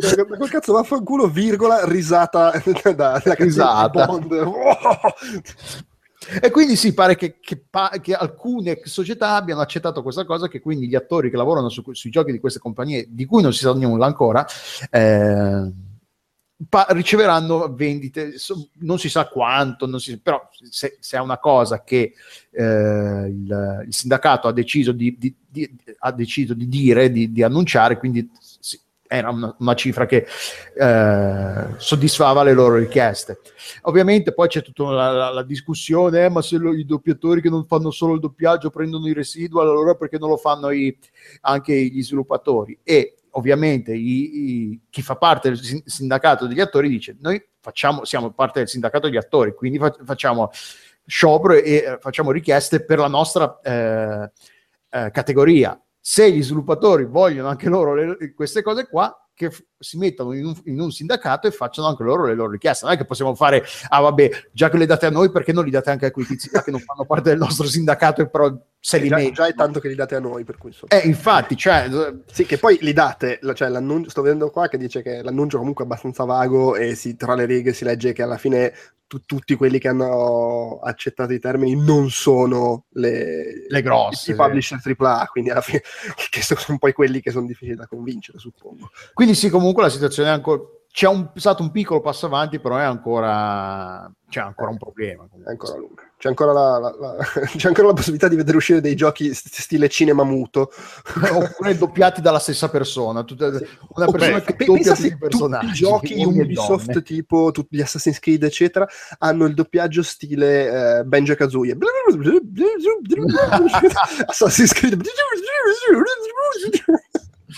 Quel 0.00 0.50
cazzo 0.50 0.72
vaffanculo, 0.72 1.28
virgola, 1.28 1.84
risata 1.84 2.52
da, 2.94 3.20
da 3.24 3.34
risata. 3.34 4.06
Bond. 4.06 4.26
E 6.42 6.50
quindi 6.50 6.76
si 6.76 6.92
pare 6.92 7.16
che, 7.16 7.38
che, 7.40 7.64
che, 8.02 8.12
alcune 8.12 8.80
società 8.84 9.36
abbiano 9.36 9.62
accettato 9.62 10.02
questa 10.02 10.26
cosa, 10.26 10.48
che 10.48 10.60
quindi 10.60 10.86
gli 10.86 10.94
attori 10.94 11.30
che 11.30 11.36
lavorano 11.36 11.70
su, 11.70 11.82
sui 11.92 12.10
giochi 12.10 12.32
di 12.32 12.40
queste 12.40 12.58
compagnie, 12.58 13.06
di 13.08 13.24
cui 13.24 13.40
non 13.40 13.52
si 13.52 13.60
sa 13.60 13.72
nulla 13.72 14.04
ancora, 14.04 14.44
eh, 14.90 15.72
pa- 16.68 16.86
riceveranno 16.90 17.72
vendite, 17.72 18.34
non 18.80 18.98
si 18.98 19.08
sa 19.08 19.28
quanto, 19.28 19.98
si, 19.98 20.18
però 20.18 20.48
se, 20.50 20.98
se, 21.00 21.16
è 21.16 21.20
una 21.20 21.38
cosa 21.38 21.82
che 21.82 22.12
eh, 22.50 22.64
il, 22.64 23.84
il, 23.86 23.94
sindacato 23.94 24.48
ha 24.48 24.52
deciso 24.52 24.92
di, 24.92 25.16
di, 25.16 25.34
di, 25.48 25.70
ha 25.98 26.12
deciso 26.12 26.52
di 26.52 26.68
dire, 26.68 27.10
di, 27.10 27.42
annunciare, 27.42 27.96
quindi 27.96 28.28
era 29.08 29.30
una, 29.30 29.54
una 29.58 29.74
cifra 29.74 30.06
che 30.06 30.26
eh, 30.74 31.74
soddisfava 31.76 32.42
le 32.42 32.52
loro 32.52 32.76
richieste. 32.76 33.40
Ovviamente 33.82 34.32
poi 34.32 34.48
c'è 34.48 34.62
tutta 34.62 34.84
la, 34.84 35.10
la, 35.10 35.30
la 35.30 35.42
discussione, 35.42 36.26
eh, 36.26 36.28
ma 36.28 36.42
se 36.42 36.58
lo, 36.58 36.72
i 36.74 36.84
doppiatori 36.84 37.40
che 37.40 37.48
non 37.48 37.66
fanno 37.66 37.90
solo 37.90 38.14
il 38.14 38.20
doppiaggio 38.20 38.70
prendono 38.70 39.08
i 39.08 39.14
residui, 39.14 39.60
allora 39.60 39.94
perché 39.94 40.18
non 40.18 40.28
lo 40.28 40.36
fanno 40.36 40.70
i, 40.70 40.96
anche 41.40 41.74
gli 41.74 42.02
sviluppatori? 42.02 42.78
E 42.82 43.14
ovviamente 43.32 43.94
i, 43.94 44.70
i, 44.70 44.80
chi 44.90 45.02
fa 45.02 45.16
parte 45.16 45.48
del 45.48 45.82
sindacato 45.84 46.46
degli 46.46 46.60
attori 46.60 46.88
dice 46.88 47.16
noi 47.20 47.42
facciamo, 47.60 48.04
siamo 48.04 48.32
parte 48.32 48.60
del 48.60 48.68
sindacato 48.68 49.06
degli 49.06 49.16
attori, 49.16 49.54
quindi 49.54 49.78
fa, 49.78 49.94
facciamo 50.04 50.50
sciopero 51.06 51.54
e 51.54 51.74
eh, 51.74 51.98
facciamo 52.00 52.30
richieste 52.30 52.84
per 52.84 52.98
la 52.98 53.08
nostra 53.08 53.58
eh, 53.62 54.30
eh 54.90 55.10
categoria 55.10 55.78
se 56.10 56.32
gli 56.32 56.42
sviluppatori 56.42 57.04
vogliono 57.04 57.48
anche 57.48 57.68
loro 57.68 57.94
le, 57.94 58.32
queste 58.34 58.62
cose 58.62 58.88
qua, 58.88 59.14
che 59.34 59.50
f- 59.50 59.62
si 59.78 59.98
mettano 59.98 60.32
in 60.32 60.46
un, 60.46 60.58
in 60.64 60.80
un, 60.80 60.90
sindacato 60.90 61.46
e 61.46 61.50
facciano 61.50 61.86
anche 61.86 62.02
loro 62.02 62.24
le 62.24 62.34
loro 62.34 62.50
richieste. 62.50 62.86
Non 62.86 62.94
è 62.94 62.96
che 62.96 63.04
possiamo 63.04 63.34
fare, 63.34 63.62
ah 63.90 64.00
vabbè, 64.00 64.30
già 64.50 64.70
che 64.70 64.78
le 64.78 64.86
date 64.86 65.04
a 65.04 65.10
noi, 65.10 65.30
perché 65.30 65.52
non 65.52 65.64
li 65.64 65.70
date 65.70 65.90
anche 65.90 66.06
a 66.06 66.10
quei 66.10 66.24
tizi 66.24 66.48
che 66.48 66.70
non 66.70 66.80
fanno 66.80 67.04
parte 67.04 67.28
del 67.28 67.38
nostro 67.38 67.66
sindacato 67.66 68.22
e 68.22 68.30
però 68.30 68.50
se 68.88 68.96
li 68.96 69.08
già, 69.08 69.30
già 69.32 69.46
è 69.46 69.54
tanto 69.54 69.80
che 69.80 69.88
li 69.88 69.94
date 69.94 70.14
a 70.14 70.18
noi, 70.18 70.44
per 70.44 70.56
cui 70.56 70.70
insomma. 70.70 70.98
Eh, 70.98 71.06
infatti, 71.06 71.58
cioè... 71.58 71.90
Sì, 72.32 72.46
che 72.46 72.56
poi 72.56 72.78
li 72.80 72.94
date, 72.94 73.38
cioè 73.52 73.68
l'annuncio, 73.68 74.08
sto 74.08 74.22
vedendo 74.22 74.50
qua 74.50 74.66
che 74.68 74.78
dice 74.78 75.02
che 75.02 75.22
l'annuncio 75.22 75.58
comunque 75.58 75.84
è 75.84 75.86
abbastanza 75.86 76.24
vago 76.24 76.74
e 76.74 76.94
si, 76.94 77.14
tra 77.14 77.34
le 77.34 77.44
righe 77.44 77.74
si 77.74 77.84
legge 77.84 78.14
che 78.14 78.22
alla 78.22 78.38
fine 78.38 78.72
tu, 79.06 79.20
tutti 79.26 79.56
quelli 79.56 79.78
che 79.78 79.88
hanno 79.88 80.80
accettato 80.82 81.34
i 81.34 81.38
termini 81.38 81.76
non 81.76 82.08
sono 82.08 82.84
le, 82.92 83.66
le 83.68 83.82
grosse, 83.82 84.30
i, 84.30 84.34
i 84.34 84.36
publisher 84.38 84.80
AAA, 84.82 85.26
quindi 85.26 85.50
alla 85.50 85.60
fine 85.60 85.82
che 86.30 86.40
sono 86.40 86.78
poi 86.78 86.94
quelli 86.94 87.20
che 87.20 87.30
sono 87.30 87.46
difficili 87.46 87.76
da 87.76 87.86
convincere, 87.86 88.38
suppongo. 88.38 88.90
Quindi 89.12 89.34
sì, 89.34 89.50
comunque 89.50 89.82
la 89.82 89.90
situazione 89.90 90.30
è 90.30 90.32
ancora 90.32 90.62
c'è 90.98 91.06
un, 91.06 91.30
stato 91.36 91.62
un 91.62 91.70
piccolo 91.70 92.00
passo 92.00 92.26
avanti, 92.26 92.58
però 92.58 92.76
è 92.76 92.82
ancora, 92.82 94.12
c'è 94.28 94.40
ancora 94.40 94.70
un 94.70 94.78
problema. 94.78 95.28
Comunque. 95.28 95.44
È 95.44 95.50
ancora 95.52 95.78
lunga. 95.78 96.02
C'è 96.18 96.28
ancora 96.28 96.52
la, 96.52 96.78
la, 96.78 96.96
la, 96.98 97.16
c'è 97.56 97.68
ancora 97.68 97.86
la, 97.86 97.92
possibilità 97.92 98.26
di 98.26 98.34
vedere 98.34 98.56
uscire 98.56 98.80
dei 98.80 98.96
giochi 98.96 99.32
stile 99.32 99.88
cinema 99.88 100.24
muto. 100.24 100.72
Oppure 101.32 101.78
doppiati 101.78 102.20
dalla 102.20 102.40
stessa 102.40 102.68
persona. 102.68 103.22
Tutta, 103.22 103.46
una 103.46 104.10
persona 104.10 104.40
che 104.40 104.56
doppia 104.56 104.92
tutti 104.92 105.06
i 105.06 105.16
personaggi. 105.16 105.66
Tutti 105.66 105.70
i 105.70 106.16
giochi 106.16 106.24
Ubisoft, 106.24 107.02
tipo 107.02 107.52
tutti 107.52 107.76
gli 107.76 107.80
Assassin's 107.80 108.18
Creed, 108.18 108.42
eccetera, 108.42 108.84
hanno 109.18 109.44
il 109.44 109.54
doppiaggio 109.54 110.02
stile 110.02 110.98
eh, 110.98 111.04
Benja 111.04 111.36
Kazooie. 111.36 111.76
Assassin's 114.26 114.72
Creed 114.72 115.00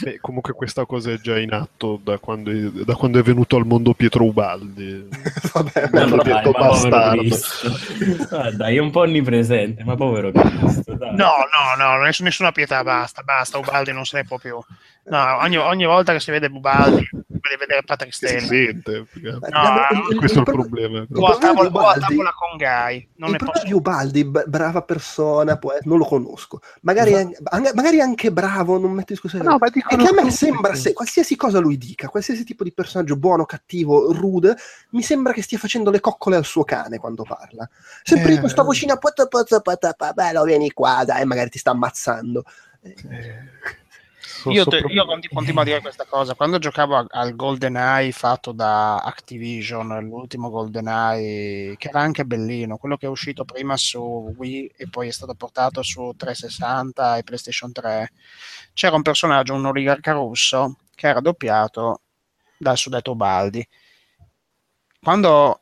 Beh, 0.03 0.19
comunque 0.21 0.53
questa 0.53 0.87
cosa 0.87 1.11
è 1.11 1.19
già 1.19 1.37
in 1.37 1.53
atto 1.53 1.99
da 2.03 2.19
quando 2.19 2.51
è, 2.53 2.85
da 2.85 2.95
quando 2.95 3.19
è 3.19 3.23
venuto 3.23 3.57
al 3.57 3.67
mondo 3.67 3.93
Pietro 3.93 4.25
Ubaldi. 4.25 5.09
Vabbè, 5.53 5.91
Ma 5.93 6.03
hanno 6.03 6.17
dai, 6.23 6.33
detto 6.33 6.51
bastardo. 6.53 8.37
Ah, 8.37 8.51
dai, 8.53 8.77
è 8.77 8.79
un 8.79 8.91
po' 8.91 9.01
onnipresente, 9.01 9.83
ma 9.83 9.97
povero 9.97 10.31
Cristo. 10.31 10.95
dai. 10.95 11.17
No, 11.17 11.33
no, 11.51 11.85
no, 11.85 12.03
ness- 12.05 12.21
nessuna 12.21 12.53
pietà, 12.53 12.85
basta, 12.85 13.23
basta, 13.23 13.59
Ubaldi 13.59 13.93
non 13.93 14.05
se 14.05 14.19
ne 14.19 14.25
può 14.25 14.39
più. 14.39 14.59
No, 15.07 15.37
ogni, 15.41 15.57
ogni 15.57 15.85
volta 15.87 16.13
che 16.13 16.21
si 16.21 16.31
vede 16.31 16.47
Ubaldi, 16.47 17.09
deve 17.41 17.57
vedere 17.59 17.83
Patrick 17.85 18.15
Si 18.15 18.27
Stella. 18.27 18.47
sente. 18.47 19.07
No, 19.51 20.17
questo 20.19 20.37
è 20.39 20.41
il 20.41 20.45
pro- 20.45 20.53
problema. 20.55 21.07
O 21.13 21.27
a 21.27 21.35
di 21.35 21.41
tavola, 21.41 21.95
tavola 21.99 22.33
con 22.33 22.57
Guy. 22.57 23.09
Non 23.17 23.31
il 23.31 23.37
problema 23.37 23.65
di 23.67 23.73
Ubaldi, 23.73 24.25
brava 24.25 24.83
persona, 24.83 25.57
può- 25.57 25.77
non 25.83 25.99
lo 25.99 26.05
conosco. 26.05 26.61
Magari, 26.83 27.13
Esatto. 27.13 27.43
anche, 27.45 27.73
magari 27.75 28.01
anche 28.01 28.33
bravo, 28.33 28.75
non 28.79 28.91
metto 28.91 29.13
in 29.13 29.19
discussione. 29.21 29.45
No, 29.45 29.57
ma 29.59 29.67
è 29.67 29.71
dicono 29.71 30.03
che 30.05 30.09
a 30.09 30.23
me 30.23 30.31
sembra, 30.31 30.75
se 30.75 30.93
qualsiasi 30.93 31.37
cosa 31.37 31.59
lui 31.59 31.77
dica, 31.79 32.09
qualsiasi 32.09 32.45
tipo 32.45 32.65
di 32.65 32.73
personaggio 32.73 33.17
buono, 33.17 33.45
cattivo, 33.45 34.13
rude, 34.13 34.57
mi 34.91 35.03
sembra 35.03 35.33
che 35.33 35.43
stia 35.43 35.59
facendo 35.59 35.91
le 35.91 36.01
coccole 36.01 36.37
al 36.37 36.45
suo 36.45 36.65
cane 36.65 36.99
quando 36.99 37.23
parla. 37.25 37.69
Sempre 38.03 38.29
Eh. 38.29 38.33
con 38.33 38.41
questa 38.43 38.63
vocina, 38.63 38.97
"Pata, 38.97 39.27
pata, 39.27 39.61
pata, 39.61 39.93
pa, 39.93 40.13
bello, 40.13 40.43
vieni 40.45 40.71
qua, 40.73 41.03
dai, 41.05 41.25
magari 41.25 41.51
ti 41.51 41.59
sta 41.59 41.71
ammazzando. 41.71 42.45
So- 44.41 44.51
Io, 44.51 44.63
so 44.65 44.71
te- 44.71 44.85
io 44.89 45.05
conti- 45.05 45.29
continuo 45.29 45.61
a 45.61 45.65
dire 45.65 45.81
questa 45.81 46.07
cosa. 46.07 46.35
Quando 46.35 46.59
giocavo 46.59 46.97
a- 46.97 47.07
al 47.09 47.37
GoldenEye 47.37 48.11
fatto 48.13 48.53
da 48.53 48.97
Activision, 48.97 49.99
l'ultimo 50.05 50.49
GoldenEye, 50.51 51.77
che 51.77 51.89
era 51.89 52.01
anche 52.01 52.25
bellino, 52.25 52.79
quello 52.79 52.97
che 52.97 53.05
è 53.07 53.09
uscito 53.09 53.45
prima 53.45 53.77
su 53.77 54.01
Wii 54.37 54.73
e 54.77 54.89
poi 54.89 55.09
è 55.09 55.11
stato 55.13 55.35
portato 55.35 55.83
su 55.83 56.13
360 56.17 57.19
e 57.19 57.23
PlayStation 57.23 57.71
3, 57.73 58.13
c'era 58.73 58.97
un 58.97 59.03
personaggio, 59.03 59.53
un 59.55 59.67
oligarca 59.67 60.13
russo, 60.13 60.77
che 60.95 61.09
era 61.09 61.21
doppiato 61.21 62.01
dal 62.57 62.77
suddetto 62.79 63.15
Baldi. 63.15 63.67
Quando 65.03 65.60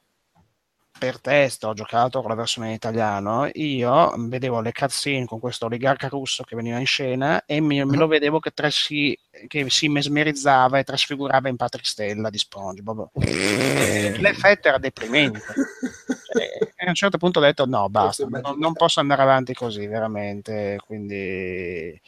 per 0.98 1.20
test 1.20 1.64
ho 1.64 1.74
giocato 1.74 2.20
con 2.20 2.30
la 2.30 2.36
versione 2.36 2.68
in 2.68 2.74
italiano, 2.74 3.48
io 3.52 4.12
vedevo 4.16 4.60
le 4.60 4.72
cutscene 4.72 5.24
con 5.24 5.38
questo 5.38 5.66
oligarca 5.66 6.08
russo 6.08 6.42
che 6.42 6.56
veniva 6.56 6.78
in 6.78 6.86
scena 6.86 7.44
e 7.46 7.60
mi, 7.60 7.84
me 7.84 7.96
lo 7.96 8.06
vedevo 8.06 8.40
che, 8.40 8.50
tra- 8.50 8.70
si, 8.70 9.18
che 9.46 9.70
si 9.70 9.88
mesmerizzava 9.88 10.78
e 10.78 10.84
trasfigurava 10.84 11.48
in 11.48 11.56
Patrick 11.56 11.86
Stella 11.86 12.28
di 12.30 12.38
SpongeBob. 12.38 13.10
L'effetto 13.14 14.68
era 14.68 14.78
deprimente. 14.78 15.40
Cioè, 15.40 16.70
e 16.76 16.84
a 16.84 16.88
un 16.88 16.94
certo 16.94 17.18
punto 17.18 17.38
ho 17.38 17.42
detto 17.42 17.64
no, 17.64 17.88
basta, 17.88 18.26
non, 18.28 18.58
non 18.58 18.72
posso 18.74 19.00
andare 19.00 19.22
avanti 19.22 19.54
così, 19.54 19.86
veramente. 19.86 20.78
Quindi... 20.84 22.00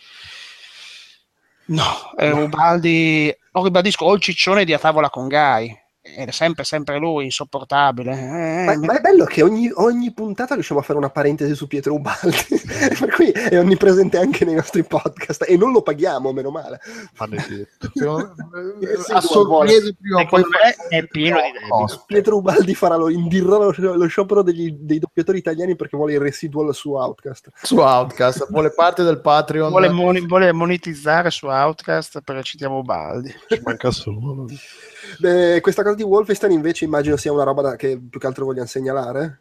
No, 1.67 2.13
eh, 2.17 2.33
Ubaldi, 2.33 3.33
oh, 3.53 3.63
ribadisco, 3.63 4.05
ho 4.05 4.15
il 4.15 4.21
ciccione 4.21 4.65
di 4.65 4.73
A 4.73 4.79
tavola 4.79 5.09
con 5.09 5.29
Guy. 5.29 5.89
È 6.15 6.31
sempre, 6.31 6.65
sempre 6.65 6.99
lui, 6.99 7.25
insopportabile. 7.25 8.13
Eh, 8.13 8.65
Ma, 8.65 8.77
mi- 8.77 8.87
ma 8.87 8.97
è 8.99 9.01
bello 9.01 9.25
che 9.25 9.43
ogni, 9.43 9.71
ogni 9.75 10.13
puntata 10.13 10.55
riusciamo 10.55 10.81
a 10.81 10.83
fare 10.83 10.99
una 10.99 11.11
parentesi 11.11 11.55
su 11.55 11.67
Pietro 11.67 11.95
Ubaldi, 11.95 12.37
per 12.99 13.11
cui 13.15 13.31
è 13.31 13.59
onnipresente 13.59 14.19
anche 14.19 14.45
nei 14.45 14.55
nostri 14.55 14.83
podcast 14.85 15.45
e 15.49 15.57
non 15.57 15.73
lo 15.73 15.83
paghiamo, 15.83 16.33
meno 16.33 16.51
male. 16.51 16.81
Sì, 17.93 19.13
a 19.13 19.21
sorprese 19.21 19.95
prima 20.01 20.21
o 20.23 20.27
poi 20.27 20.43
è 20.89 21.07
pieno 21.07 21.37
di 21.37 21.51
debiti. 21.53 22.01
Pietro 22.07 22.37
Ubaldi 22.37 22.75
farà 22.75 22.97
lo, 22.97 23.09
indirà 23.09 23.57
lo, 23.57 23.73
lo 23.77 24.07
sciopero 24.07 24.43
degli- 24.43 24.73
dei 24.79 24.99
doppiatori 24.99 25.39
italiani 25.39 25.77
perché 25.77 25.97
vuole 25.97 26.15
il 26.15 26.21
residual 26.21 26.75
su 26.75 26.93
Outcast. 26.93 27.51
su 27.63 27.77
Outcast 27.79 28.49
vuole 28.51 28.71
parte 28.73 29.03
del 29.03 29.21
Patreon 29.21 29.71
Vuole, 29.71 29.89
moni- 29.91 30.27
vuole 30.27 30.53
monetizzare 30.53 31.31
su 31.31 31.47
Outcast 31.47 32.21
perché 32.23 32.43
citiamo 32.43 32.79
Ubaldi. 32.79 33.35
Ci 33.49 33.61
manca 33.65 33.91
solo. 33.91 34.47
Beh, 35.19 35.61
questa 35.61 35.83
cosa 35.83 35.95
di 35.95 36.03
Wolfenstein 36.03 36.53
invece 36.53 36.85
immagino 36.85 37.17
sia 37.17 37.33
una 37.33 37.45
roba 37.45 37.63
da- 37.63 37.77
che 37.77 37.99
più 37.99 38.21
che 38.21 38.27
altro 38.27 38.45
vogliamo 38.45 38.67
segnalare. 38.67 39.41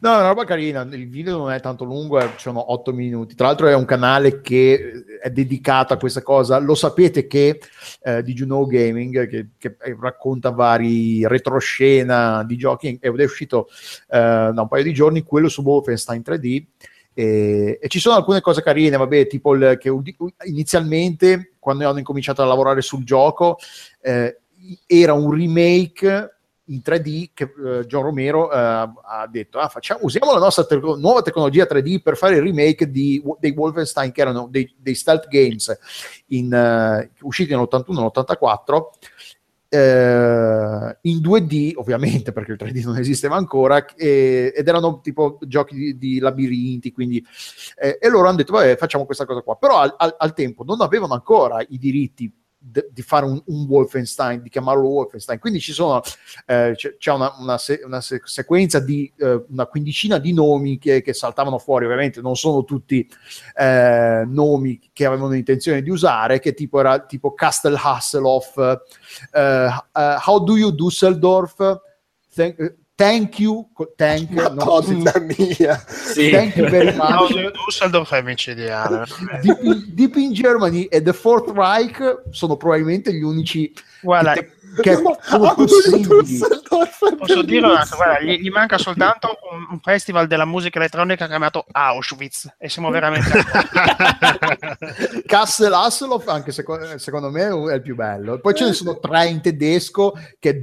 No, 0.00 0.12
è 0.12 0.16
una 0.16 0.28
roba 0.28 0.44
carina. 0.44 0.82
Il 0.82 1.08
video 1.08 1.36
non 1.36 1.52
è 1.52 1.60
tanto 1.60 1.84
lungo, 1.84 2.18
eh, 2.18 2.30
sono 2.36 2.72
8 2.72 2.92
minuti. 2.92 3.34
Tra 3.34 3.46
l'altro, 3.46 3.68
è 3.68 3.74
un 3.74 3.84
canale 3.84 4.40
che 4.40 5.04
è 5.20 5.30
dedicato 5.30 5.92
a 5.92 5.98
questa 5.98 6.22
cosa. 6.22 6.58
Lo 6.58 6.74
sapete 6.74 7.26
che 7.26 7.60
eh, 8.02 8.22
di 8.22 8.32
Juno 8.32 8.66
Gaming, 8.66 9.28
che, 9.28 9.48
che 9.58 9.76
racconta 10.00 10.50
vari 10.50 11.26
retroscena 11.26 12.42
di 12.44 12.56
giochi, 12.56 12.98
è 13.00 13.08
uscito 13.08 13.68
eh, 14.08 14.50
da 14.52 14.60
un 14.62 14.68
paio 14.68 14.82
di 14.82 14.92
giorni 14.94 15.22
quello 15.22 15.48
su 15.48 15.62
Wolfenstein 15.62 16.22
3D. 16.24 16.64
E, 17.16 17.78
e 17.80 17.88
ci 17.88 18.00
sono 18.00 18.16
alcune 18.16 18.40
cose 18.40 18.62
carine, 18.62 18.96
vabbè, 18.96 19.26
tipo 19.28 19.54
il, 19.54 19.76
che 19.78 19.92
inizialmente, 20.46 21.52
quando 21.60 21.88
hanno 21.88 21.98
incominciato 21.98 22.42
a 22.42 22.46
lavorare 22.46 22.80
sul 22.80 23.04
gioco, 23.04 23.58
eh, 24.00 24.40
era 24.86 25.12
un 25.12 25.30
remake 25.32 26.28
in 26.68 26.80
3D 26.82 27.30
che 27.34 27.44
eh, 27.44 27.86
John 27.86 28.04
Romero 28.04 28.50
eh, 28.50 28.56
ha 28.56 29.28
detto 29.30 29.58
ah, 29.58 29.68
facciamo, 29.68 30.00
usiamo 30.02 30.32
la 30.32 30.38
nostra 30.38 30.64
te- 30.64 30.76
nuova 30.76 31.20
tecnologia 31.22 31.66
3D 31.70 32.00
per 32.02 32.16
fare 32.16 32.36
il 32.36 32.42
remake 32.42 32.90
di, 32.90 33.22
dei 33.38 33.50
Wolfenstein 33.50 34.12
che 34.12 34.20
erano 34.20 34.48
dei, 34.50 34.74
dei 34.78 34.94
stealth 34.94 35.28
games 35.28 35.76
in, 36.28 36.52
eh, 36.52 37.10
usciti 37.20 37.50
nell'81 37.54 37.84
nell'84 37.88 38.82
eh, 39.68 40.98
in 41.02 41.18
2D 41.18 41.72
ovviamente 41.74 42.32
perché 42.32 42.52
il 42.52 42.58
3D 42.62 42.84
non 42.84 42.96
esisteva 42.96 43.36
ancora 43.36 43.84
e- 43.96 44.52
ed 44.54 44.68
erano 44.68 45.00
tipo 45.00 45.38
giochi 45.42 45.74
di, 45.74 45.98
di 45.98 46.18
labirinti 46.18 46.92
quindi 46.92 47.22
eh, 47.76 47.98
e 48.00 48.08
loro 48.08 48.28
hanno 48.28 48.36
detto 48.36 48.52
vabbè 48.52 48.76
facciamo 48.76 49.04
questa 49.04 49.26
cosa 49.26 49.40
qua. 49.40 49.56
Però 49.56 49.78
al, 49.78 49.94
al- 49.98 50.14
al 50.16 50.32
tempo 50.32 50.64
non 50.64 50.80
avevano 50.80 51.14
ancora 51.14 51.60
i 51.68 51.76
diritti 51.76 52.32
de- 52.66 52.88
di 52.90 53.02
fare 53.02 53.26
un, 53.26 53.40
un 53.46 53.66
Wolfenstein, 53.68 54.40
di 54.42 54.48
chiamarlo 54.48 54.88
Wolfenstein. 54.88 55.38
Quindi 55.38 55.60
ci 55.60 55.72
sono, 55.72 56.00
eh, 56.46 56.72
c'è, 56.74 56.96
c'è 56.96 57.12
una, 57.12 57.34
una 57.38 57.58
se- 57.58 57.82
una 57.84 58.00
se- 58.00 58.22
sequenza 58.24 58.80
di 58.80 59.12
eh, 59.18 59.44
una 59.48 59.66
quindicina 59.66 60.18
di 60.18 60.32
nomi 60.32 60.78
che, 60.78 61.02
che 61.02 61.12
saltavano 61.12 61.58
fuori. 61.58 61.84
Ovviamente 61.84 62.20
non 62.20 62.36
sono 62.36 62.64
tutti 62.64 63.06
eh, 63.56 64.24
nomi 64.26 64.90
che 64.92 65.04
avevano 65.04 65.34
intenzione 65.34 65.82
di 65.82 65.90
usare, 65.90 66.40
che 66.40 66.54
tipo 66.54 66.80
era 66.80 67.00
tipo 67.00 67.34
Castle 67.34 67.78
Hasselhoff, 67.78 68.56
eh, 68.56 68.78
eh, 69.32 70.16
How 70.24 70.42
do 70.42 70.56
you 70.56 70.70
Dusseldorf? 70.70 71.80
Thank, 72.34 72.74
thank 72.96 73.38
you, 73.38 73.68
thank, 73.96 74.30
no, 74.30 74.50
Madonna 74.54 75.12
mia. 75.20 75.82
Sì. 75.86 76.30
thank 76.30 76.56
you 76.56 76.68
very 76.68 76.94
No, 76.96 77.04
much. 77.28 77.50
Dusseldorf 77.52 78.12
è 78.14 78.22
micidiale. 78.22 79.04
Deep 79.42 79.62
in, 79.62 79.84
Deep 79.88 80.16
in 80.16 80.32
Germany 80.32 80.84
e 80.84 81.02
The 81.02 81.12
Fourth 81.12 81.50
Reich 81.54 82.22
sono 82.30 82.56
probabilmente 82.56 83.12
gli 83.12 83.22
unici 83.22 83.72
Guarda, 84.00 84.32
che, 84.34 84.50
che 84.80 85.00
Ma- 85.00 85.16
sono 85.22 85.54
possibili. 85.54 86.38
Posso 87.18 87.42
dire 87.42 87.66
una 87.66 87.78
cosa, 87.80 87.96
guarda, 87.96 88.20
gli, 88.22 88.40
gli 88.40 88.48
manca 88.50 88.76
soltanto 88.78 89.38
un, 89.52 89.66
un 89.70 89.80
festival 89.80 90.26
della 90.26 90.44
musica 90.44 90.78
elettronica 90.78 91.26
chiamato 91.26 91.64
Auschwitz 91.70 92.54
e 92.58 92.68
siamo 92.68 92.90
veramente... 92.90 93.30
Castle 95.26 95.74
Hasselhoff 95.74 96.26
anche 96.28 96.52
seco- 96.52 96.98
secondo 96.98 97.30
me 97.30 97.46
è 97.70 97.74
il 97.74 97.82
più 97.82 97.94
bello 97.94 98.38
poi 98.40 98.54
ce 98.54 98.66
ne 98.66 98.72
sono 98.72 98.98
tre 98.98 99.26
in 99.26 99.40
tedesco 99.40 100.12
che 100.38 100.50
è 100.50 100.54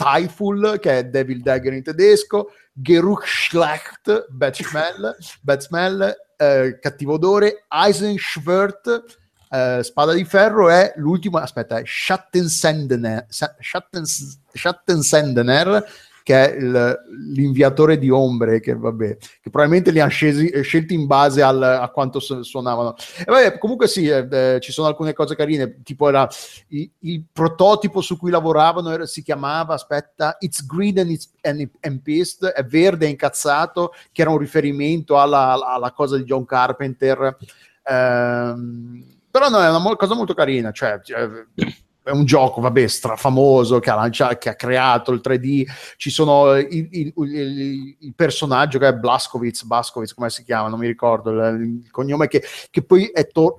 Teufel 0.00 0.78
che 0.80 0.98
è 0.98 1.04
Devil 1.04 1.42
Dagger 1.42 1.74
in 1.74 1.82
tedesco 1.82 2.52
Geruchschlacht 2.72 4.28
Batsmell, 4.30 5.14
Batsmell 5.42 6.16
eh, 6.38 6.78
cattivo 6.80 7.14
odore 7.14 7.64
Eisenschwert 7.68 9.18
eh, 9.50 9.80
spada 9.82 10.14
di 10.14 10.24
ferro 10.24 10.70
è 10.70 10.94
l'ultimo 10.96 11.36
aspetta 11.36 11.78
è 11.78 11.82
Schattensendener 11.84 13.26
Sa- 13.28 13.54
Schattens- 13.60 14.40
Schattensendener 14.54 15.84
che 16.22 16.52
è 16.52 16.56
il- 16.56 16.98
l'inviatore 17.34 17.98
di 17.98 18.10
ombre 18.10 18.60
che 18.60 18.74
vabbè 18.74 19.16
che 19.40 19.50
probabilmente 19.50 19.90
li 19.90 20.00
hanno 20.00 20.10
eh, 20.10 20.62
scelti 20.62 20.94
in 20.94 21.06
base 21.06 21.42
al- 21.42 21.62
a 21.62 21.88
quanto 21.88 22.18
su- 22.20 22.42
suonavano 22.42 22.94
e 23.18 23.24
vabbè, 23.24 23.58
comunque 23.58 23.88
sì, 23.88 24.06
eh, 24.06 24.26
eh, 24.30 24.58
ci 24.60 24.72
sono 24.72 24.86
alcune 24.88 25.12
cose 25.12 25.34
carine, 25.36 25.82
tipo 25.82 26.08
era 26.08 26.28
il, 26.68 26.90
il 27.00 27.24
prototipo 27.32 28.00
su 28.00 28.16
cui 28.16 28.30
lavoravano 28.30 28.90
era- 28.90 29.06
si 29.06 29.22
chiamava, 29.22 29.74
aspetta, 29.74 30.36
It's 30.40 30.64
Green 30.66 30.98
and, 30.98 31.10
it's, 31.10 31.30
and, 31.42 31.68
and 31.80 32.00
Pissed, 32.02 32.46
è 32.48 32.64
verde 32.64 33.06
e 33.06 33.10
incazzato, 33.10 33.92
che 34.12 34.22
era 34.22 34.30
un 34.30 34.38
riferimento 34.38 35.18
alla, 35.18 35.52
alla 35.66 35.92
cosa 35.92 36.16
di 36.16 36.24
John 36.24 36.44
Carpenter. 36.44 37.36
Ehm, 37.84 39.04
però 39.30 39.48
no, 39.48 39.60
è 39.62 39.68
una 39.68 39.78
mo- 39.78 39.96
cosa 39.96 40.14
molto 40.14 40.34
carina, 40.34 40.70
cioè... 40.72 41.00
cioè, 41.02 41.28
è 42.10 42.12
un 42.12 42.24
gioco, 42.24 42.60
vabbè, 42.60 42.86
strafamoso 42.86 43.78
che 43.78 43.90
ha, 43.90 43.94
lancia- 43.94 44.36
che 44.36 44.48
ha 44.50 44.54
creato 44.54 45.12
il 45.12 45.20
3D. 45.22 45.64
Ci 45.96 46.10
sono 46.10 46.56
il, 46.56 46.88
il- 46.90 47.12
il- 47.16 47.96
il 48.00 48.14
personaggio 48.14 48.78
che 48.78 48.88
è 48.88 48.94
Blaskowitz, 48.94 49.64
Blaskowitz, 49.64 50.12
come 50.14 50.28
si 50.30 50.42
chiama? 50.44 50.68
Non 50.68 50.78
mi 50.78 50.86
ricordo 50.86 51.30
il, 51.30 51.88
cognome, 51.90 52.26
che, 52.28 52.42
che 52.70 52.82
poi 52.82 53.06
è 53.06 53.26
to- 53.28 53.56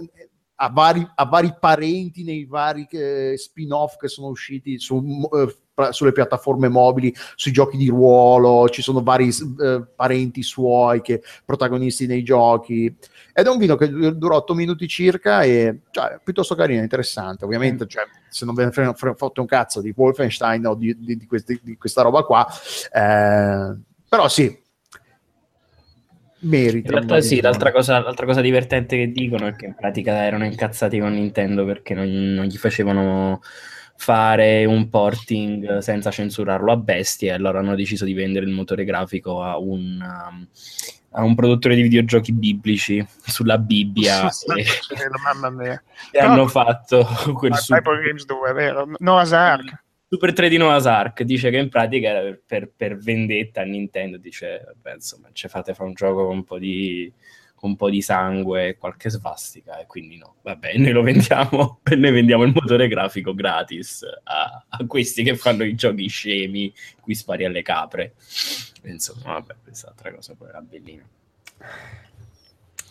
a, 0.63 0.69
vari, 0.69 1.05
a 1.15 1.25
vari 1.25 1.55
parenti 1.59 2.23
nei 2.23 2.45
vari 2.45 2.87
eh, 2.91 3.33
spin-off 3.35 3.97
che 3.97 4.07
sono 4.07 4.27
usciti 4.27 4.79
su, 4.79 5.27
eh, 5.33 5.91
sulle 5.91 6.11
piattaforme 6.11 6.67
mobili, 6.67 7.13
sui 7.35 7.51
giochi 7.51 7.77
di 7.77 7.89
ruolo, 7.89 8.69
ci 8.69 8.83
sono 8.83 9.01
vari 9.01 9.29
eh, 9.29 9.83
parenti 9.95 10.43
suoi 10.43 11.01
che 11.01 11.23
protagonisti 11.43 12.05
nei 12.05 12.21
giochi. 12.21 12.95
Ed 13.33 13.47
è 13.47 13.49
un 13.49 13.57
vino 13.57 13.75
che 13.75 13.89
dura 13.89 14.35
8 14.35 14.53
minuti 14.53 14.87
circa 14.87 15.41
e 15.41 15.79
cioè, 15.89 16.19
piuttosto 16.23 16.53
carino, 16.53 16.83
interessante. 16.83 17.43
Ovviamente, 17.43 17.87
cioè, 17.87 18.03
se 18.29 18.45
non 18.45 18.53
ve 18.53 18.65
ne 18.65 18.71
frega 18.71 18.93
un 19.17 19.45
cazzo 19.45 19.81
di 19.81 19.93
Wolfenstein 19.95 20.67
o 20.67 20.75
di, 20.75 20.95
di, 20.99 21.17
di, 21.17 21.25
questi, 21.25 21.59
di 21.63 21.75
questa 21.75 22.03
roba 22.03 22.21
qua, 22.23 22.47
eh, 22.93 23.75
però 24.07 24.27
sì, 24.27 24.60
merita. 26.41 26.91
In 26.91 26.97
realtà 26.97 27.21
sì, 27.21 27.41
l'altra 27.41 27.71
cosa, 27.71 27.99
l'altra 27.99 28.25
cosa, 28.25 28.41
divertente 28.41 28.97
che 28.97 29.11
dicono 29.11 29.47
è 29.47 29.55
che 29.55 29.65
in 29.65 29.75
pratica 29.75 30.23
erano 30.23 30.45
incazzati 30.45 30.99
con 30.99 31.13
Nintendo 31.13 31.65
perché 31.65 31.93
non, 31.93 32.07
non 32.07 32.45
gli 32.45 32.57
facevano 32.57 33.41
fare 33.95 34.65
un 34.65 34.89
porting 34.89 35.77
senza 35.77 36.09
censurarlo 36.09 36.71
a 36.71 36.77
bestie 36.77 37.29
e 37.29 37.33
allora 37.33 37.59
hanno 37.59 37.75
deciso 37.75 38.03
di 38.03 38.13
vendere 38.13 38.47
il 38.47 38.51
motore 38.51 38.83
grafico 38.83 39.43
a 39.43 39.59
un, 39.59 40.01
um, 40.01 40.47
a 41.11 41.23
un 41.23 41.35
produttore 41.35 41.75
di 41.75 41.83
videogiochi 41.83 42.33
biblici 42.33 43.05
sulla 43.23 43.59
Bibbia 43.59 44.23
e, 44.57 44.65
mamma 45.23 45.49
mia. 45.51 45.83
e 46.11 46.19
hanno 46.19 46.47
fatto 46.47 47.07
quel 47.35 47.55
Super 47.55 48.01
Games 48.01 48.25
2, 48.25 48.53
vero? 48.53 48.89
Noah's 48.97 49.33
Ark. 49.33 49.83
Super 50.13 50.33
3 50.33 50.49
di 50.49 50.57
Noah's 50.57 50.87
Ark 50.87 51.23
dice 51.23 51.49
che 51.49 51.55
in 51.55 51.69
pratica 51.69 52.09
era 52.09 52.21
per, 52.21 52.41
per, 52.45 52.69
per 52.75 52.97
vendetta 52.97 53.61
a 53.61 53.63
Nintendo 53.63 54.17
dice 54.17 54.61
vabbè 54.65 54.95
insomma 54.95 55.29
ci 55.31 55.47
fate 55.47 55.73
fare 55.73 55.87
un 55.87 55.95
gioco 55.95 56.25
con 56.25 56.35
un 56.35 56.43
po' 56.43 56.59
di 56.59 57.09
un 57.61 57.77
po' 57.77 57.89
di 57.89 58.01
sangue 58.01 58.67
e 58.67 58.77
qualche 58.77 59.09
svastica 59.09 59.79
e 59.79 59.85
quindi 59.85 60.17
no, 60.17 60.35
vabbè, 60.41 60.75
noi 60.79 60.91
lo 60.91 61.01
vendiamo, 61.01 61.79
noi 61.95 62.11
vendiamo 62.11 62.43
il 62.43 62.51
motore 62.53 62.89
grafico 62.89 63.33
gratis 63.33 64.03
a, 64.23 64.65
a 64.67 64.85
questi 64.85 65.23
che 65.23 65.37
fanno 65.37 65.63
i 65.63 65.75
giochi 65.75 66.07
scemi, 66.07 66.73
qui 66.99 67.15
spari 67.15 67.45
alle 67.45 67.61
capre. 67.61 68.15
Insomma, 68.83 69.33
vabbè, 69.33 69.55
questa 69.63 69.87
altra 69.87 70.13
cosa 70.13 70.35
poi 70.35 70.49
era 70.49 70.59
bellina. 70.59 71.07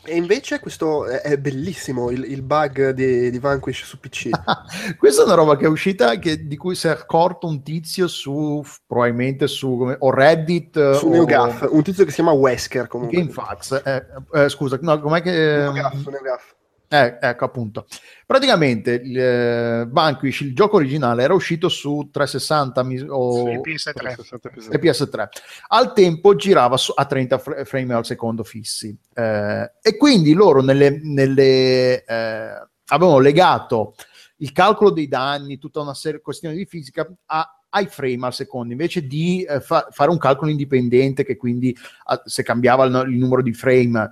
E 0.02 0.16
invece 0.16 0.60
questo 0.60 1.06
è, 1.06 1.36
bellissimo, 1.36 2.10
il, 2.10 2.24
il 2.24 2.42
bug 2.42 2.90
di, 2.90 3.30
di, 3.30 3.38
Vanquish 3.38 3.84
su 3.84 4.00
PC. 4.00 4.30
Questa 4.96 5.22
è 5.22 5.24
una 5.24 5.34
roba 5.34 5.56
che 5.56 5.66
è 5.66 5.68
uscita, 5.68 6.18
che, 6.18 6.46
di 6.46 6.56
cui 6.56 6.74
si 6.74 6.86
è 6.86 6.90
accorto 6.90 7.46
un 7.46 7.62
tizio 7.62 8.08
su, 8.08 8.64
probabilmente 8.86 9.46
su 9.46 9.76
come, 9.76 9.96
o 9.98 10.10
Reddit. 10.10 10.92
Su 10.92 11.06
o, 11.06 11.10
NeoGAF, 11.10 11.68
un 11.70 11.82
tizio 11.82 12.04
che 12.04 12.10
si 12.10 12.16
chiama 12.16 12.32
Wesker 12.32 12.86
comunque. 12.88 13.18
GameFAQs, 13.18 13.82
eh, 13.84 14.06
eh, 14.32 14.48
scusa, 14.48 14.78
no, 14.80 14.98
com'è 15.00 15.20
che... 15.20 15.30
NeoGAF, 15.30 16.06
NeoGAF. 16.06 16.54
Eh, 16.92 17.18
ecco 17.20 17.44
appunto. 17.44 17.86
Praticamente 18.26 18.94
il, 18.94 19.16
eh, 19.16 19.86
Vanquish, 19.88 20.40
il 20.40 20.56
gioco 20.56 20.74
originale, 20.74 21.22
era 21.22 21.34
uscito 21.34 21.68
su 21.68 22.08
360 22.10 22.82
mis- 22.82 23.04
o 23.08 23.44
PS3. 23.60 24.72
e 24.72 24.78
PS3. 24.80 25.28
Al 25.68 25.92
tempo 25.92 26.34
girava 26.34 26.76
su, 26.76 26.92
a 26.92 27.04
30 27.04 27.38
fr- 27.38 27.64
frame 27.64 27.94
al 27.94 28.04
secondo 28.04 28.42
fissi. 28.42 28.96
Eh, 29.14 29.70
e 29.80 29.96
quindi 29.96 30.32
loro 30.32 30.62
nelle, 30.62 30.98
nelle, 31.00 32.02
eh, 32.04 32.68
avevano 32.86 33.20
legato 33.20 33.94
il 34.38 34.50
calcolo 34.50 34.90
dei 34.90 35.06
danni, 35.06 35.58
tutta 35.58 35.80
una 35.80 35.94
serie 35.94 36.18
di 36.18 36.24
questioni 36.24 36.56
di 36.56 36.66
fisica, 36.66 37.08
a, 37.26 37.66
ai 37.68 37.86
frame 37.86 38.26
al 38.26 38.34
secondo, 38.34 38.72
invece 38.72 39.06
di 39.06 39.44
eh, 39.44 39.60
fa- 39.60 39.86
fare 39.92 40.10
un 40.10 40.18
calcolo 40.18 40.50
indipendente 40.50 41.24
che 41.24 41.36
quindi 41.36 41.72
a, 42.06 42.20
se 42.24 42.42
cambiava 42.42 42.84
il, 42.84 43.12
il 43.12 43.18
numero 43.18 43.42
di 43.42 43.52
frame 43.52 44.10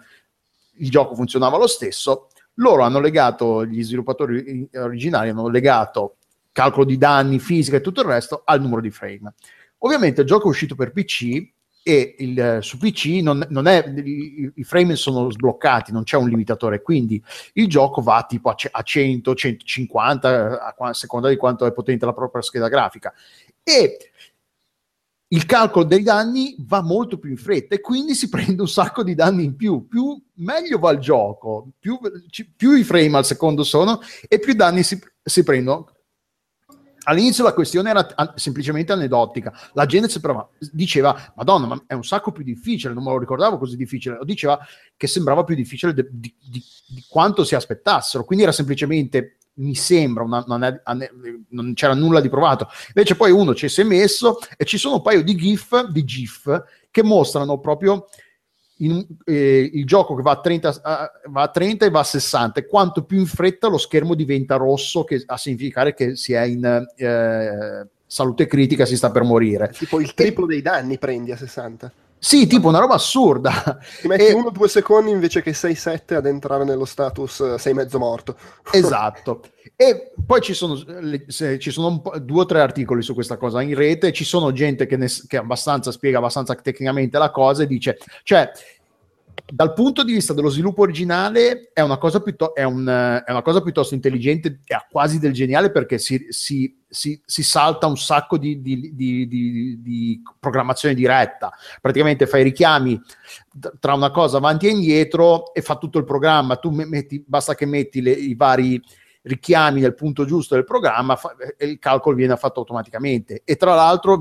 il 0.80 0.90
gioco 0.90 1.16
funzionava 1.16 1.56
lo 1.56 1.66
stesso 1.66 2.28
loro 2.58 2.82
hanno 2.82 3.00
legato, 3.00 3.64
gli 3.64 3.82
sviluppatori 3.82 4.68
originali 4.74 5.30
hanno 5.30 5.48
legato 5.48 6.16
calcolo 6.52 6.84
di 6.84 6.98
danni, 6.98 7.38
fisica 7.38 7.76
e 7.76 7.80
tutto 7.80 8.00
il 8.00 8.06
resto 8.06 8.42
al 8.44 8.60
numero 8.60 8.80
di 8.80 8.90
frame. 8.90 9.34
Ovviamente 9.78 10.22
il 10.22 10.26
gioco 10.26 10.46
è 10.46 10.50
uscito 10.50 10.74
per 10.74 10.92
PC 10.92 11.50
e 11.84 12.16
il, 12.18 12.58
su 12.60 12.78
PC 12.78 13.20
non, 13.22 13.46
non 13.50 13.66
è, 13.66 13.86
i, 13.86 14.52
i, 14.56 14.64
frame 14.64 14.96
sono 14.96 15.30
sbloccati, 15.30 15.92
non 15.92 16.02
c'è 16.02 16.16
un 16.16 16.28
limitatore, 16.28 16.82
quindi 16.82 17.22
il 17.54 17.68
gioco 17.68 18.02
va 18.02 18.26
tipo 18.28 18.50
a, 18.50 18.56
a 18.72 18.82
100, 18.82 19.34
150, 19.34 20.60
a, 20.60 20.74
a 20.76 20.92
seconda 20.94 21.28
di 21.28 21.36
quanto 21.36 21.64
è 21.64 21.72
potente 21.72 22.04
la 22.04 22.12
propria 22.12 22.42
scheda 22.42 22.68
grafica. 22.68 23.14
E 23.62 23.98
il 25.28 25.44
calcolo 25.44 25.84
dei 25.84 26.02
danni 26.02 26.56
va 26.60 26.82
molto 26.82 27.18
più 27.18 27.30
in 27.30 27.36
fretta 27.36 27.74
e 27.74 27.80
quindi 27.80 28.14
si 28.14 28.28
prende 28.30 28.62
un 28.62 28.68
sacco 28.68 29.02
di 29.02 29.14
danni 29.14 29.44
in 29.44 29.56
più. 29.56 29.86
più 29.86 30.20
meglio 30.34 30.78
va 30.78 30.90
il 30.92 30.98
gioco, 30.98 31.70
più, 31.78 31.98
più, 32.56 32.72
i 32.74 32.84
frame 32.84 33.16
al 33.16 33.24
secondo 33.24 33.62
sono 33.62 34.00
e 34.26 34.38
più 34.38 34.54
danni 34.54 34.82
si, 34.82 34.98
si 35.22 35.42
prendono. 35.42 35.92
All'inizio 37.04 37.42
la 37.42 37.54
questione 37.54 37.88
era 37.88 38.34
semplicemente 38.34 38.92
aneddotica. 38.92 39.50
La 39.72 39.86
gente 39.86 40.12
diceva, 40.72 41.32
Madonna, 41.36 41.66
ma 41.66 41.82
è 41.86 41.94
un 41.94 42.04
sacco 42.04 42.32
più 42.32 42.44
difficile, 42.44 42.92
non 42.92 43.02
me 43.02 43.10
lo 43.10 43.18
ricordavo 43.18 43.56
così 43.56 43.76
difficile. 43.76 44.18
Diceva 44.24 44.58
che 44.94 45.06
sembrava 45.06 45.42
più 45.42 45.54
difficile 45.54 45.94
di, 45.94 46.06
di, 46.10 46.34
di, 46.38 46.62
di 46.86 47.04
quanto 47.08 47.44
si 47.44 47.54
aspettassero. 47.54 48.24
Quindi 48.24 48.44
era 48.44 48.52
semplicemente 48.52 49.37
mi 49.58 49.74
sembra, 49.74 50.24
una, 50.24 50.44
non, 50.46 50.62
è, 50.64 50.80
non, 51.50 51.74
c'era 51.74 51.94
nulla 51.94 52.20
di 52.20 52.28
provato. 52.28 52.68
Invece 52.88 53.16
poi 53.16 53.30
uno 53.30 53.54
ci 53.54 53.68
si 53.68 53.82
è 53.82 53.84
messo 53.84 54.38
e 54.56 54.64
ci 54.64 54.78
sono 54.78 54.96
un 54.96 55.02
paio 55.02 55.22
di 55.22 55.34
GIF, 55.34 55.88
di 55.88 56.04
GIF 56.04 56.64
che 56.90 57.02
mostrano 57.02 57.58
proprio 57.58 58.06
in, 58.78 59.04
eh, 59.24 59.70
il 59.72 59.84
gioco 59.86 60.14
che 60.14 60.22
va 60.22 60.32
a, 60.32 60.40
30, 60.40 60.68
uh, 60.68 61.30
va 61.30 61.42
a 61.42 61.48
30 61.48 61.86
e 61.86 61.90
va 61.90 62.00
a 62.00 62.04
60 62.04 62.60
e 62.60 62.66
quanto 62.66 63.04
più 63.04 63.18
in 63.18 63.26
fretta 63.26 63.68
lo 63.68 63.78
schermo 63.78 64.14
diventa 64.14 64.56
rosso 64.56 65.04
che 65.04 65.22
a 65.26 65.36
significare 65.36 65.94
che 65.94 66.16
si 66.16 66.32
è 66.32 66.42
in 66.42 66.86
eh, 66.96 67.86
salute 68.06 68.46
critica, 68.46 68.86
si 68.86 68.96
sta 68.96 69.10
per 69.10 69.22
morire. 69.22 69.68
Tipo 69.70 70.00
il 70.00 70.14
triplo 70.14 70.44
e, 70.44 70.48
dei 70.48 70.62
danni 70.62 70.98
prendi 70.98 71.32
a 71.32 71.36
60. 71.36 71.92
Sì, 72.18 72.46
tipo 72.46 72.68
una 72.68 72.80
roba 72.80 72.94
assurda. 72.94 73.78
Ti 74.00 74.08
metti 74.08 74.26
e... 74.26 74.32
uno 74.32 74.48
o 74.48 74.50
due 74.50 74.68
secondi 74.68 75.10
invece 75.10 75.42
che 75.42 75.52
6-7 75.52 76.14
ad 76.14 76.26
entrare 76.26 76.64
nello 76.64 76.84
status 76.84 77.40
eh, 77.40 77.58
sei 77.58 77.74
mezzo 77.74 77.98
morto. 77.98 78.36
Esatto. 78.70 79.42
E 79.76 80.12
poi 80.26 80.40
ci 80.40 80.54
sono, 80.54 80.76
ci 81.38 81.70
sono 81.70 82.02
due 82.20 82.40
o 82.40 82.46
tre 82.46 82.60
articoli 82.60 83.02
su 83.02 83.14
questa 83.14 83.36
cosa 83.36 83.62
in 83.62 83.74
rete, 83.74 84.12
ci 84.12 84.24
sono 84.24 84.52
gente 84.52 84.86
che, 84.86 84.96
ne, 84.96 85.06
che 85.26 85.36
abbastanza 85.36 85.92
spiega 85.92 86.18
abbastanza 86.18 86.54
tecnicamente 86.54 87.16
la 87.18 87.30
cosa 87.30 87.62
e 87.62 87.66
dice, 87.66 87.98
cioè, 88.24 88.50
dal 89.44 89.72
punto 89.72 90.04
di 90.04 90.12
vista 90.12 90.32
dello 90.32 90.48
sviluppo 90.48 90.82
originale 90.82 91.70
è 91.72 91.80
una 91.80 91.98
cosa, 91.98 92.20
piuttosto, 92.20 92.54
è 92.54 92.64
un, 92.64 92.86
è 92.86 93.30
una 93.30 93.42
cosa 93.42 93.62
piuttosto 93.62 93.94
intelligente 93.94 94.60
e 94.64 94.76
quasi 94.90 95.18
del 95.18 95.32
geniale 95.32 95.70
perché 95.70 95.98
si, 95.98 96.26
si, 96.28 96.82
si, 96.88 97.20
si 97.24 97.42
salta 97.42 97.86
un 97.86 97.96
sacco 97.96 98.36
di, 98.38 98.60
di, 98.60 98.94
di, 98.94 99.80
di, 99.80 100.22
programmazione 100.38 100.94
diretta. 100.94 101.52
Praticamente 101.80 102.26
fai 102.26 102.42
richiami 102.42 103.00
tra 103.80 103.94
una 103.94 104.10
cosa 104.10 104.38
avanti 104.38 104.66
e 104.66 104.70
indietro 104.70 105.52
e 105.54 105.62
fa 105.62 105.76
tutto 105.76 105.98
il 105.98 106.04
programma. 106.04 106.56
Tu 106.56 106.70
metti, 106.70 107.24
basta 107.26 107.54
che 107.54 107.66
metti 107.66 108.00
le, 108.00 108.12
i 108.12 108.34
vari 108.34 108.80
richiami 109.22 109.80
nel 109.80 109.94
punto 109.94 110.24
giusto 110.24 110.54
del 110.54 110.64
programma 110.64 111.16
fa, 111.16 111.34
e 111.56 111.66
il 111.66 111.78
calcolo 111.78 112.16
viene 112.16 112.36
fatto 112.36 112.60
automaticamente. 112.60 113.42
E 113.44 113.56
tra 113.56 113.74
l'altro 113.74 114.20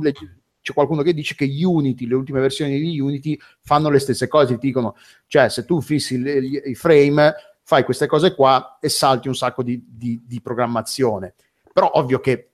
c'è 0.68 0.73
qualcuno 0.73 1.02
che 1.02 1.14
dice 1.14 1.34
che 1.34 1.45
Unity, 1.45 2.07
le 2.07 2.15
ultime 2.15 2.41
versioni 2.41 2.77
di 2.77 2.99
Unity 2.99 3.39
fanno 3.61 3.89
le 3.89 3.99
stesse 3.99 4.27
cose, 4.27 4.57
ti 4.57 4.68
dicono, 4.68 4.98
cioè 5.27 5.48
se 5.48 5.64
tu 5.64 5.80
fissi 5.80 6.15
i 6.15 6.76
frame, 6.76 7.34
fai 7.64 7.85
queste 7.85 8.06
cose 8.06 8.35
qua 8.35 8.77
e 8.81 8.89
salti 8.89 9.30
un 9.30 9.35
sacco 9.35 9.64
di, 9.64 9.81
di, 9.88 10.22
di 10.26 10.41
programmazione. 10.41 11.35
Però 11.72 11.89
ovvio 11.94 12.19
che 12.19 12.49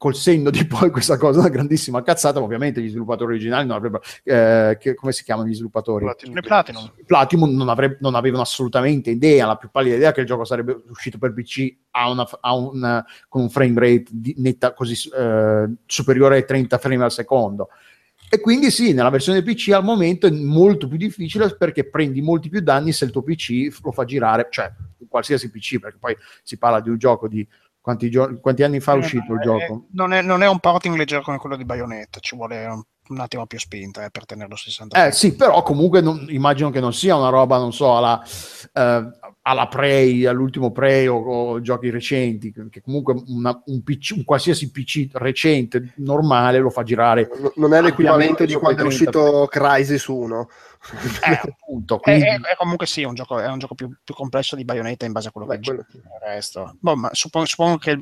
col 0.00 0.14
senno 0.14 0.48
di 0.48 0.64
poi 0.64 0.88
questa 0.88 1.18
cosa 1.18 1.36
è 1.36 1.42
una 1.42 1.50
grandissima 1.50 2.02
cazzata, 2.02 2.38
ma 2.38 2.46
ovviamente 2.46 2.80
gli 2.80 2.88
sviluppatori 2.88 3.32
originali 3.32 3.66
non 3.66 3.76
avrebbero, 3.76 4.02
eh, 4.24 4.78
che, 4.80 4.94
come 4.94 5.12
si 5.12 5.22
chiamano 5.22 5.46
gli 5.46 5.52
sviluppatori? 5.52 6.06
Platinum. 6.06 6.40
Platinum. 6.40 6.92
Platinum 7.04 7.54
non, 7.54 7.68
avrebbe, 7.68 7.98
non, 8.00 8.14
avevano 8.14 8.40
assolutamente 8.40 9.10
idea, 9.10 9.44
la 9.44 9.56
più 9.56 9.68
pallida 9.70 9.96
idea 9.96 10.12
che 10.12 10.20
il 10.20 10.26
gioco 10.26 10.46
sarebbe 10.46 10.84
uscito 10.88 11.18
per 11.18 11.34
PC 11.34 11.76
a 11.90 12.08
una, 12.08 12.26
a 12.40 12.54
una, 12.54 13.04
con 13.28 13.42
un 13.42 13.50
frame 13.50 13.78
rate 13.78 14.06
netta 14.36 14.72
così 14.72 15.10
eh, 15.14 15.68
superiore 15.84 16.36
ai 16.36 16.46
30 16.46 16.78
frame 16.78 17.04
al 17.04 17.12
secondo. 17.12 17.68
E 18.30 18.40
quindi 18.40 18.70
sì, 18.70 18.94
nella 18.94 19.10
versione 19.10 19.42
PC 19.42 19.68
al 19.72 19.84
momento 19.84 20.26
è 20.26 20.30
molto 20.30 20.88
più 20.88 20.96
difficile 20.96 21.54
perché 21.58 21.84
prendi 21.90 22.22
molti 22.22 22.48
più 22.48 22.60
danni 22.60 22.92
se 22.92 23.04
il 23.04 23.10
tuo 23.10 23.22
PC 23.22 23.68
lo 23.82 23.92
fa 23.92 24.06
girare, 24.06 24.48
cioè 24.50 24.72
qualsiasi 25.10 25.50
PC, 25.50 25.78
perché 25.78 25.98
poi 26.00 26.16
si 26.42 26.56
parla 26.56 26.80
di 26.80 26.88
un 26.88 26.96
gioco 26.96 27.28
di 27.28 27.46
quanti, 27.80 28.10
gio- 28.10 28.38
quanti 28.40 28.62
anni 28.62 28.80
fa 28.80 28.92
è 28.92 28.96
eh, 28.96 28.98
uscito 28.98 29.32
il 29.32 29.40
è, 29.40 29.42
gioco? 29.42 29.86
Non 29.92 30.12
è, 30.12 30.22
non 30.22 30.42
è, 30.42 30.48
un 30.48 30.58
porting 30.58 30.96
leggero 30.96 31.22
come 31.22 31.38
quello 31.38 31.56
di 31.56 31.64
Bayonetta, 31.64 32.20
ci 32.20 32.36
vuole 32.36 32.64
un, 32.66 32.82
un 33.08 33.18
attimo 33.18 33.46
più 33.46 33.58
spinta 33.58 34.04
eh, 34.04 34.10
per 34.10 34.26
tenerlo 34.26 34.56
60 34.56 35.06
Eh 35.06 35.12
sì, 35.12 35.34
però 35.34 35.62
comunque 35.62 36.00
non, 36.00 36.26
immagino 36.28 36.70
che 36.70 36.80
non 36.80 36.92
sia 36.92 37.16
una 37.16 37.30
roba, 37.30 37.58
non 37.58 37.72
so, 37.72 37.96
alla, 37.96 38.22
eh, 38.72 39.10
alla 39.42 39.68
Prey, 39.68 40.26
all'ultimo 40.26 40.70
Prey 40.70 41.06
o, 41.06 41.16
o 41.16 41.60
giochi 41.60 41.90
recenti, 41.90 42.52
che 42.70 42.80
comunque 42.82 43.14
una, 43.28 43.60
un, 43.66 43.82
PC, 43.82 44.14
un 44.16 44.24
qualsiasi 44.24 44.70
PC 44.70 45.08
recente, 45.12 45.94
normale, 45.96 46.58
lo 46.58 46.70
fa 46.70 46.82
girare. 46.82 47.28
N- 47.32 47.52
non 47.56 47.74
è 47.74 47.80
l'equivalente 47.80 48.46
di 48.46 48.54
quando 48.54 48.82
è 48.82 48.86
uscito 48.86 49.46
Crisis 49.50 50.06
1. 50.06 50.48
Eh, 51.22 51.40
appunto, 51.42 51.98
quindi... 51.98 52.24
è, 52.24 52.36
è, 52.36 52.40
è, 52.40 52.56
comunque 52.56 52.86
sì, 52.86 53.04
un 53.04 53.14
gioco, 53.14 53.38
è 53.38 53.46
un 53.48 53.58
gioco 53.58 53.74
più, 53.74 53.94
più, 54.02 54.14
complesso 54.14 54.56
di 54.56 54.64
Bayonetta 54.64 55.04
in 55.04 55.12
base 55.12 55.28
a 55.28 55.30
quello 55.30 55.46
Beh, 55.46 55.58
che 55.58 55.66
quello... 55.66 55.86
c'è. 55.90 55.96
Il 55.98 56.18
resto. 56.20 56.76
Boh, 56.80 56.96
ma 56.96 57.10
suppongo, 57.12 57.46
suppongo 57.46 57.76
che 57.76 57.98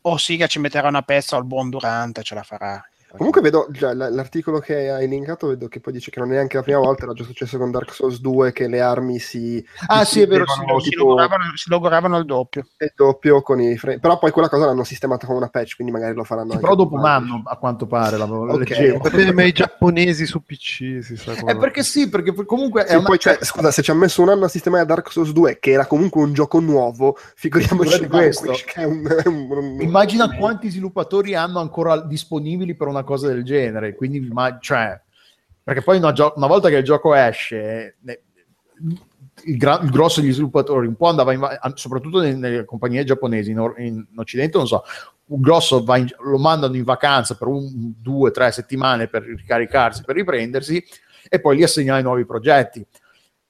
o 0.00 0.16
Siga 0.16 0.46
ci 0.46 0.58
metterà 0.58 0.88
una 0.88 1.02
pezza 1.02 1.36
o 1.36 1.38
il 1.38 1.44
buon 1.44 1.68
Durante 1.68 2.22
ce 2.22 2.34
la 2.34 2.42
farà. 2.42 2.82
Comunque 3.16 3.40
vedo 3.40 3.66
già 3.70 3.94
l'articolo 3.94 4.58
che 4.58 4.90
hai 4.90 5.08
linkato, 5.08 5.48
vedo 5.48 5.68
che 5.68 5.80
poi 5.80 5.94
dice 5.94 6.10
che 6.10 6.20
non 6.20 6.30
è 6.30 6.34
neanche 6.34 6.56
la 6.56 6.62
prima 6.62 6.78
volta, 6.78 7.04
era 7.04 7.14
già 7.14 7.24
successo 7.24 7.56
con 7.56 7.70
Dark 7.70 7.92
Souls 7.92 8.20
2 8.20 8.52
che 8.52 8.68
le 8.68 8.80
armi 8.80 9.18
si... 9.18 9.64
Ah 9.86 10.04
sì, 10.04 10.20
è 10.20 10.26
vero, 10.26 10.44
si, 10.46 10.60
tipo, 10.60 10.80
si, 10.80 10.94
logoravano, 10.94 11.44
si 11.54 11.70
logoravano 11.70 12.16
al 12.16 12.26
doppio. 12.26 12.66
Il 12.76 12.92
doppio 12.94 13.40
con 13.40 13.60
i 13.60 13.78
frame. 13.78 13.98
Però 13.98 14.18
poi 14.18 14.30
quella 14.30 14.48
cosa 14.48 14.66
l'hanno 14.66 14.84
sistemata 14.84 15.26
con 15.26 15.36
una 15.36 15.48
patch, 15.48 15.76
quindi 15.76 15.92
magari 15.92 16.14
lo 16.14 16.24
faranno 16.24 16.52
sì, 16.52 16.58
Però 16.58 16.74
dopo 16.74 16.96
un 16.96 17.06
anno, 17.06 17.42
a 17.44 17.56
quanto 17.56 17.86
pare, 17.86 18.18
l'avevo 18.18 18.42
okay. 18.52 18.58
leggevo. 18.58 19.32
ma 19.32 19.42
i 19.42 19.52
giapponesi 19.52 20.26
su 20.26 20.44
PC 20.44 21.02
si 21.02 21.16
sa 21.16 21.34
come... 21.34 21.52
Eh 21.52 21.56
perché 21.56 21.82
sì, 21.82 22.10
perché 22.10 22.34
comunque... 22.44 22.86
Sì, 22.86 22.94
una... 22.94 23.04
poi, 23.04 23.18
cioè, 23.18 23.38
scusa, 23.40 23.70
se 23.70 23.82
ci 23.82 23.90
ha 23.90 23.94
messo 23.94 24.20
un 24.20 24.28
anno 24.28 24.44
a 24.44 24.48
sistemare 24.48 24.84
Dark 24.84 25.10
Souls 25.10 25.32
2, 25.32 25.58
che 25.60 25.70
era 25.70 25.86
comunque 25.86 26.22
un 26.22 26.34
gioco 26.34 26.60
nuovo, 26.60 27.16
figuriamoci 27.34 28.06
questo. 28.06 28.52
Che 28.52 28.82
è 28.82 28.84
un, 28.84 29.06
un, 29.24 29.50
un, 29.50 29.80
Immagina 29.80 30.36
quanti 30.36 30.68
sviluppatori 30.68 31.34
hanno 31.34 31.60
ancora 31.60 32.00
disponibili 32.00 32.74
per 32.74 32.86
una 32.88 32.97
cosa 33.04 33.28
del 33.28 33.44
genere 33.44 33.94
quindi 33.94 34.20
ma, 34.20 34.58
cioè, 34.60 35.00
perché 35.62 35.82
poi 35.82 35.98
una, 35.98 36.12
gio- 36.12 36.32
una, 36.36 36.46
volta 36.46 36.68
che 36.68 36.76
il 36.76 36.84
gioco 36.84 37.14
esce, 37.14 37.96
ne, 38.00 38.20
il, 39.44 39.56
gra- 39.56 39.80
il, 39.82 39.90
grosso 39.90 40.20
degli 40.20 40.32
sviluppatori 40.32 40.86
un 40.86 40.96
po' 40.96 41.08
andava 41.08 41.32
in 41.32 41.40
va- 41.40 41.72
soprattutto 41.74 42.20
nelle, 42.20 42.36
nelle, 42.36 42.64
compagnie 42.64 43.04
giapponesi, 43.04 43.50
in, 43.50 43.60
or- 43.60 43.78
in, 43.78 44.04
Occidente 44.16 44.56
non 44.56 44.66
so, 44.66 44.82
un 45.26 45.40
grosso 45.40 45.84
in- 45.96 46.08
lo 46.20 46.38
mandano 46.38 46.76
in 46.76 46.84
vacanza 46.84 47.36
per 47.36 47.48
un, 47.48 47.92
due, 47.98 48.30
tre 48.30 48.50
settimane 48.50 49.08
per 49.08 49.22
ricaricarsi, 49.22 50.02
per 50.04 50.14
riprendersi 50.14 50.82
e 51.28 51.40
poi 51.40 51.56
li 51.56 51.62
assegnano 51.62 51.98
ai 51.98 52.02
nuovi 52.02 52.24
progetti. 52.24 52.84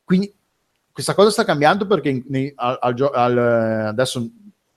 Quindi 0.02 0.34
questa 0.90 1.14
cosa 1.14 1.30
sta 1.30 1.44
cambiando 1.44 1.86
perché 1.86 2.08
in, 2.08 2.24
nei, 2.28 2.52
al, 2.56 2.78
al, 2.80 3.10
al, 3.12 3.38
adesso 3.86 4.28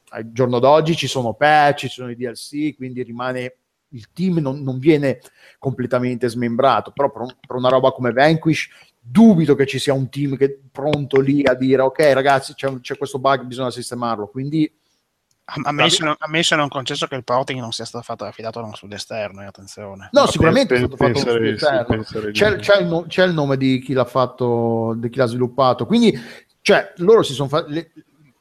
al 0.10 0.32
giorno 0.32 0.60
d'oggi 0.60 0.96
ci 0.96 1.08
sono 1.08 1.34
patch, 1.34 1.80
ci 1.80 1.88
sono 1.88 2.12
i 2.12 2.16
DLC, 2.16 2.76
quindi 2.76 3.02
rimane 3.02 3.56
il 3.92 4.12
team 4.14 4.38
non, 4.38 4.62
non 4.62 4.80
viene 4.80 5.20
completamente 5.58 6.28
smembrato, 6.28 6.92
però 6.92 7.12
per, 7.12 7.22
un, 7.22 7.36
per, 7.46 7.56
una 7.56 7.70
roba 7.70 7.92
come 7.92 8.12
Vanquish 8.12 8.70
dubito 9.00 9.56
che 9.56 9.66
ci 9.66 9.80
sia 9.80 9.94
un 9.94 10.10
team 10.10 10.38
che 10.38 10.46
è 10.46 10.58
pronto 10.72 11.20
lì 11.20 11.44
a 11.44 11.56
dire 11.56 11.82
ok 11.82 12.00
ragazzi 12.14 12.54
c'è, 12.54 12.72
c'è 12.82 12.98
questo 12.98 13.20
bug, 13.20 13.44
bisogna 13.44 13.72
sistemarlo, 13.72 14.28
quindi 14.28 14.72
Ammesso, 15.64 16.06
non, 16.06 16.16
ammesso 16.20 16.56
non 16.56 16.70
concesso 16.70 17.08
che 17.08 17.16
il 17.16 17.26
porting 17.26 17.60
non 17.60 17.74
sia 17.74 17.84
stato 17.84 18.06
fatto 18.06 18.24
affidato 18.24 18.62
da 18.62 18.68
un 18.68 18.74
studio 18.74 18.96
esterno, 18.96 19.46
attenzione. 19.46 20.08
No, 20.14 20.26
sicuramente 20.28 20.76
è 20.76 20.78
stato 20.78 20.96
fatto 20.96 21.24
da 21.24 21.34
un 21.34 21.46
esterno. 21.46 22.04
C'è, 22.32 22.56
c'è, 22.56 22.80
il 22.80 22.88
no, 22.88 23.06
c'è, 23.06 23.26
il 23.26 23.34
nome 23.34 23.58
di 23.58 23.80
chi 23.80 23.92
l'ha 23.92 24.06
fatto, 24.06 24.94
di 24.96 25.10
chi 25.10 25.18
l'ha 25.18 25.26
sviluppato. 25.26 25.86
Quindi, 25.86 26.18
cioè, 26.62 26.94
loro 26.98 27.22
si 27.22 27.34
sono 27.34 27.50
fatti 27.50 27.86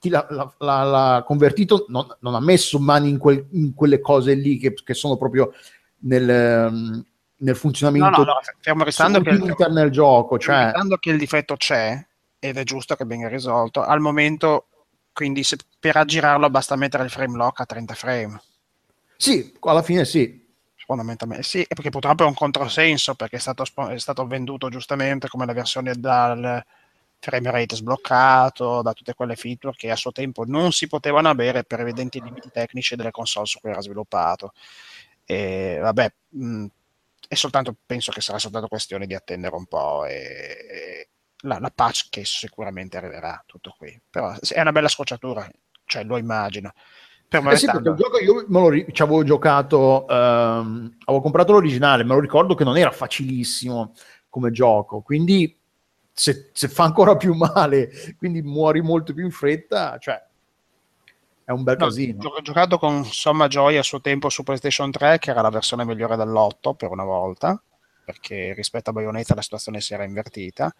l'ha, 0.09 0.27
l'ha, 0.31 0.83
l'ha 0.83 1.23
convertito 1.27 1.85
non, 1.89 2.07
non, 2.21 2.35
ha 2.35 2.41
messo 2.41 2.79
mani 2.79 3.11
in, 3.11 3.19
quel, 3.19 3.47
in, 3.51 3.75
quelle 3.75 4.01
cose 4.01 4.35
lì 4.35 4.57
che, 4.57 4.73
che 4.73 4.95
sono 4.95 5.17
proprio 5.17 5.53
nel, 6.01 6.71
um, 6.71 7.05
nel 7.37 7.57
funzionamento 7.57 8.09
no, 8.09 8.17
no, 8.17 8.25
no, 8.25 8.41
fermo 8.61 8.85
restando 8.85 9.21
che, 9.21 9.69
nel 9.69 9.91
gioco 9.91 10.39
cioè... 10.39 10.65
restando 10.65 10.97
che 10.97 11.11
il 11.11 11.19
difetto 11.19 11.57
c'è 11.57 12.03
ed 12.39 12.57
è 12.57 12.65
giusto 12.65 12.97
che 12.97 13.05
venga 13.05 13.29
risolto. 13.29 13.83
Al 13.83 14.01
momento 14.01 14.67
quindi 15.13 15.43
se, 15.43 15.59
per 15.79 15.97
aggirarlo 15.97 16.49
basta 16.49 16.75
mettere 16.77 17.05
il 17.05 17.11
frame 17.11 17.37
lock 17.37 17.61
a 17.61 17.67
30 17.67 17.95
frame. 17.95 18.43
Sì, 19.17 19.55
alla 19.61 19.83
fine 19.83 20.05
sì. 20.07 20.49
Fondamentalmente 20.87 21.45
sì, 21.45 21.65
perché 21.69 21.91
purtroppo 21.91 22.25
è 22.25 22.27
un 22.27 22.35
controsenso 22.35 23.15
perché 23.15 23.37
è 23.37 23.39
stato, 23.39 23.65
è 23.89 23.99
stato 23.99 24.27
venduto 24.27 24.71
giustamente 24.71 25.29
come 25.29 25.47
la 25.47 25.53
versione 25.53 25.95
dal 25.95 26.65
frame 27.21 27.51
rate 27.51 27.77
sbloccato, 27.77 28.83
da 28.83 28.93
tutte 28.93 29.15
quelle 29.15 29.37
feature 29.37 29.77
che 29.77 29.91
a 29.91 29.97
suo 29.97 30.11
tempo 30.11 30.45
non 30.45 30.73
si 30.73 30.89
potevano 30.89 31.29
avere 31.29 31.65
per 31.65 31.81
evidenti 31.81 32.21
limiti 32.21 32.51
tecnici 32.51 32.97
delle 32.97 33.11
console 33.11 33.47
su 33.47 33.61
cui 33.61 33.71
era 33.71 33.81
sviluppato. 33.81 34.53
E 35.25 35.79
vabbè, 35.81 36.13
mh, 36.31 36.67
è 37.29 37.35
soltanto, 37.35 37.77
penso 37.87 38.11
che 38.11 38.21
sarà 38.21 38.39
soltanto 38.39 38.67
questione 38.67 39.07
di 39.07 39.15
attendere 39.15 39.55
un 39.55 39.67
po' 39.67 40.05
e, 40.07 40.15
e 40.15 41.09
la, 41.43 41.59
la, 41.61 41.71
patch 41.73 42.09
che 42.11 42.25
sicuramente 42.25 42.97
arriverà, 42.97 43.43
tutto 43.47 43.75
qui. 43.79 44.01
Però 44.11 44.35
è 44.35 44.61
una 44.61 44.73
bella 44.73 44.89
scocciatura, 44.89 45.49
cioè 45.85 46.03
lo 46.05 46.17
immagino. 46.17 46.73
Per 47.29 47.47
eh 47.47 47.57
sì, 47.57 47.67
perché 47.67 47.91
il 47.91 47.95
gioco 47.95 48.19
io 48.19 48.45
me 48.49 48.61
lo, 48.61 48.93
ci 48.93 49.03
avevo 49.03 49.23
giocato, 49.23 50.09
ehm, 50.09 50.97
avevo 51.05 51.23
comprato 51.23 51.53
l'originale, 51.53 52.03
me 52.03 52.15
lo 52.15 52.21
ricordo 52.21 52.57
che 52.57 52.65
non 52.65 52.77
era 52.77 52.91
facilissimo 52.91 53.93
come 54.29 54.51
gioco, 54.51 55.01
quindi 55.01 55.60
se, 56.21 56.51
se, 56.53 56.69
fa 56.69 56.85
ancora 56.85 57.17
più 57.17 57.33
male, 57.33 57.91
quindi 58.19 58.43
muori 58.43 58.83
molto 58.83 59.15
più 59.15 59.25
in 59.25 59.31
fretta, 59.31 59.97
cioè 59.97 60.23
è 61.43 61.51
un 61.51 61.63
bel 61.63 61.79
no, 61.79 61.87
casino. 61.87 62.29
Ho 62.29 62.43
giocato 62.43 62.79
con 62.79 63.07
somma 63.07 63.49
gioia 63.49 63.81
a 63.81 63.83
suo 63.83 64.03
tempo 64.03 64.29
su 64.29 64.43
PlayStation 64.43 64.91
3, 64.91 65.19
che 65.19 65.31
era 65.31 65.41
la 65.41 65.49
versione 65.49 65.87
migliore 65.87 66.17
dell'8 66.17 66.75
per 66.75 66.91
una 66.91 67.05
volta, 67.05 67.59
perché 68.05 68.53
rispetto 68.53 68.91
a 68.91 68.93
Bayonetta 68.93 69.35
la 69.35 69.41
situazione 69.41 69.81
si 69.81 69.95
era 69.95 70.05
invertita. 70.05 70.71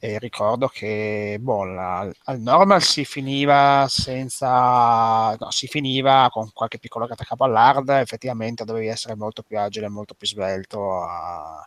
E 0.00 0.18
ricordo 0.18 0.66
che 0.66 1.38
boh, 1.40 1.62
la, 1.62 2.10
al 2.24 2.40
normal 2.40 2.82
si 2.82 3.04
finiva 3.04 3.86
senza 3.88 5.36
no, 5.38 5.50
si 5.52 5.68
finiva 5.68 6.26
con 6.32 6.50
qualche 6.52 6.80
piccolo 6.80 7.06
capo 7.06 7.44
all'hard 7.44 7.88
effettivamente 7.90 8.64
dovevi 8.64 8.88
essere 8.88 9.14
molto 9.14 9.44
più 9.44 9.60
agile 9.60 9.88
molto 9.88 10.14
più 10.14 10.26
svelto 10.26 11.04
a, 11.04 11.64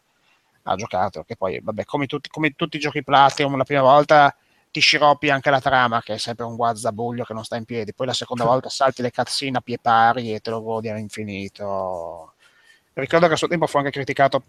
ha 0.67 0.75
giocato, 0.75 1.23
che 1.23 1.35
poi, 1.35 1.59
vabbè, 1.61 1.85
come 1.85 2.05
tutti, 2.05 2.29
come 2.29 2.51
tutti 2.55 2.77
i 2.77 2.79
giochi 2.79 3.03
Platinum, 3.03 3.57
la 3.57 3.63
prima 3.63 3.81
volta 3.81 4.35
ti 4.71 4.79
sciroppi 4.79 5.29
anche 5.29 5.49
la 5.49 5.61
trama, 5.61 6.01
che 6.01 6.15
è 6.15 6.17
sempre 6.17 6.45
un 6.45 6.55
guazzabuglio 6.55 7.23
che 7.23 7.33
non 7.33 7.43
sta 7.43 7.55
in 7.55 7.65
piedi, 7.65 7.93
poi 7.93 8.07
la 8.07 8.13
seconda 8.13 8.43
volta 8.43 8.69
salti 8.69 9.01
le 9.01 9.11
cazzine 9.11 9.57
a 9.57 9.61
pie 9.61 9.77
pari 9.79 10.33
e 10.33 10.39
te 10.39 10.49
lo 10.49 10.61
godi 10.61 10.89
all'infinito. 10.89 12.33
Ricordo 12.93 13.27
che 13.27 13.33
a 13.33 13.37
suo 13.37 13.47
tempo 13.47 13.67
fu 13.67 13.77
anche 13.77 13.91
criticato 13.91 14.43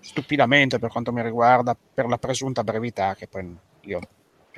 stupidamente 0.00 0.78
per 0.78 0.90
quanto 0.90 1.12
mi 1.12 1.22
riguarda 1.22 1.76
per 1.94 2.06
la 2.06 2.18
presunta 2.18 2.64
brevità, 2.64 3.14
che 3.14 3.28
poi 3.28 3.56
io 3.82 4.00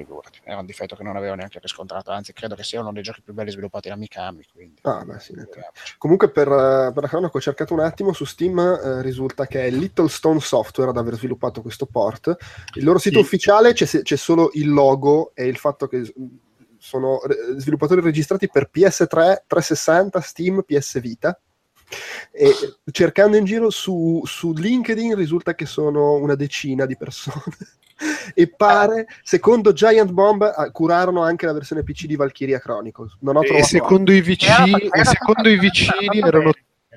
figurati, 0.01 0.41
era 0.43 0.59
un 0.59 0.67
difetto 0.67 0.97
che 0.97 1.03
non 1.03 1.17
avevo 1.17 1.35
neanche 1.35 1.59
riscontrato, 1.61 2.11
anzi 2.11 2.33
credo 2.33 2.55
che 2.55 2.63
sia 2.63 2.81
uno 2.81 2.93
dei 2.93 3.03
giochi 3.03 3.21
più 3.21 3.35
belli 3.35 3.51
sviluppati 3.51 3.89
da 3.89 3.97
Mikami. 3.97 4.45
Quindi, 4.53 4.81
ah, 4.83 5.05
beh, 5.05 5.21
sì, 5.21 5.35
Comunque 5.99 6.31
per, 6.31 6.49
eh, 6.49 6.91
per 6.93 7.03
la 7.03 7.09
cronaca 7.09 7.37
ho 7.37 7.41
cercato 7.41 7.75
un 7.75 7.81
attimo, 7.81 8.13
su 8.13 8.25
Steam 8.25 8.59
eh, 8.59 9.03
risulta 9.03 9.47
che 9.47 9.67
è 9.67 9.71
Little 9.71 10.09
Stone 10.09 10.41
Software 10.41 10.91
ad 10.91 10.97
aver 10.97 11.15
sviluppato 11.15 11.61
questo 11.61 11.87
port. 11.87 12.35
Il 12.75 12.85
loro 12.85 12.99
sito 12.99 13.19
sì. 13.19 13.25
ufficiale 13.25 13.73
c'è, 13.73 13.87
c'è 13.87 14.17
solo 14.17 14.51
il 14.55 14.71
logo 14.71 15.33
e 15.35 15.47
il 15.47 15.57
fatto 15.57 15.87
che 15.87 16.13
sono 16.79 17.21
sviluppatori 17.59 18.01
registrati 18.01 18.49
per 18.49 18.71
PS3, 18.73 19.43
360, 19.47 20.21
Steam, 20.21 20.63
PS 20.67 21.01
Vita. 21.01 21.39
E 22.33 22.53
cercando 22.93 23.37
in 23.37 23.45
giro 23.45 23.69
su, 23.69 24.23
su 24.25 24.53
LinkedIn 24.53 25.17
risulta 25.17 25.57
che 25.57 25.67
sono 25.67 26.15
una 26.15 26.37
decina 26.37 26.87
di 26.87 26.97
persone 26.97 27.43
e 28.35 28.49
pare, 28.49 29.07
secondo 29.23 29.73
Giant 29.73 30.11
Bomb, 30.11 30.43
ah, 30.43 30.71
curarono 30.71 31.23
anche 31.23 31.47
la 31.47 31.53
versione 31.53 31.83
PC 31.83 32.07
di 32.07 32.17
Valkyria 32.17 32.59
Chronicles. 32.59 33.17
Non 33.21 33.37
ho 33.37 33.41
trovato 33.41 33.65
e 33.65 33.67
secondo 33.67 34.13
i 34.13 34.21
vicini, 34.21 34.73
era, 34.73 35.01
era, 35.01 35.05
secondo 35.05 35.49
i 35.49 35.59
vicini 35.59 36.19
erano. 36.19 36.53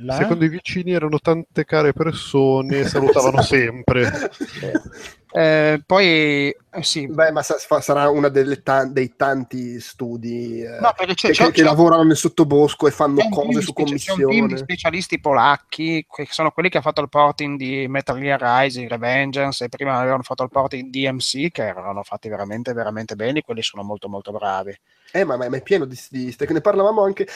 Secondo 0.09 0.43
i 0.43 0.49
vicini 0.49 0.91
erano 0.91 1.19
tante 1.19 1.65
care 1.65 1.93
persone 1.93 2.79
e 2.79 2.83
salutavano 2.89 3.43
sempre. 3.43 4.31
Eh, 5.35 5.81
poi 5.83 6.55
eh, 6.75 6.83
sì. 6.83 7.07
Beh, 7.07 7.31
ma 7.31 7.41
sa- 7.41 7.57
sarà 7.57 8.07
uno 8.07 8.29
ta- 8.61 8.85
dei 8.85 9.15
tanti 9.15 9.79
studi 9.79 10.61
eh, 10.61 10.77
no, 10.79 10.93
che, 10.95 11.11
c'è, 11.15 11.31
che, 11.31 11.51
che 11.51 11.63
lavorano 11.63 12.03
nel 12.03 12.15
sottobosco 12.15 12.85
e 12.85 12.91
fanno 12.91 13.27
cose 13.29 13.61
su 13.61 13.73
commissione. 13.73 14.19
C'è 14.19 14.25
un 14.25 14.31
team 14.31 14.47
di 14.47 14.57
specialisti 14.57 15.19
polacchi, 15.19 16.05
che 16.07 16.27
sono 16.29 16.51
quelli 16.51 16.69
che 16.69 16.77
hanno 16.77 16.85
fatto 16.85 17.01
il 17.01 17.09
porting 17.09 17.57
di 17.57 17.87
Metal 17.87 18.19
Gear 18.19 18.39
Rising, 18.39 18.87
Revengeance, 18.87 19.65
e 19.65 19.69
prima 19.69 19.97
avevano 19.97 20.21
fatto 20.21 20.43
il 20.43 20.49
porting 20.49 20.87
di 20.89 21.01
DMC, 21.01 21.49
che 21.49 21.65
erano 21.65 22.03
fatti 22.03 22.29
veramente, 22.29 22.73
veramente 22.73 23.15
bene, 23.15 23.41
quelli 23.41 23.63
sono 23.63 23.81
molto, 23.81 24.07
molto 24.07 24.31
bravi. 24.31 24.77
Eh, 25.11 25.23
ma, 25.23 25.35
ma, 25.35 25.45
è 25.45 25.61
pieno 25.63 25.85
di, 25.85 25.99
di 26.09 26.35
ne 26.47 26.61
parlavamo 26.61 27.03
anche 27.03 27.27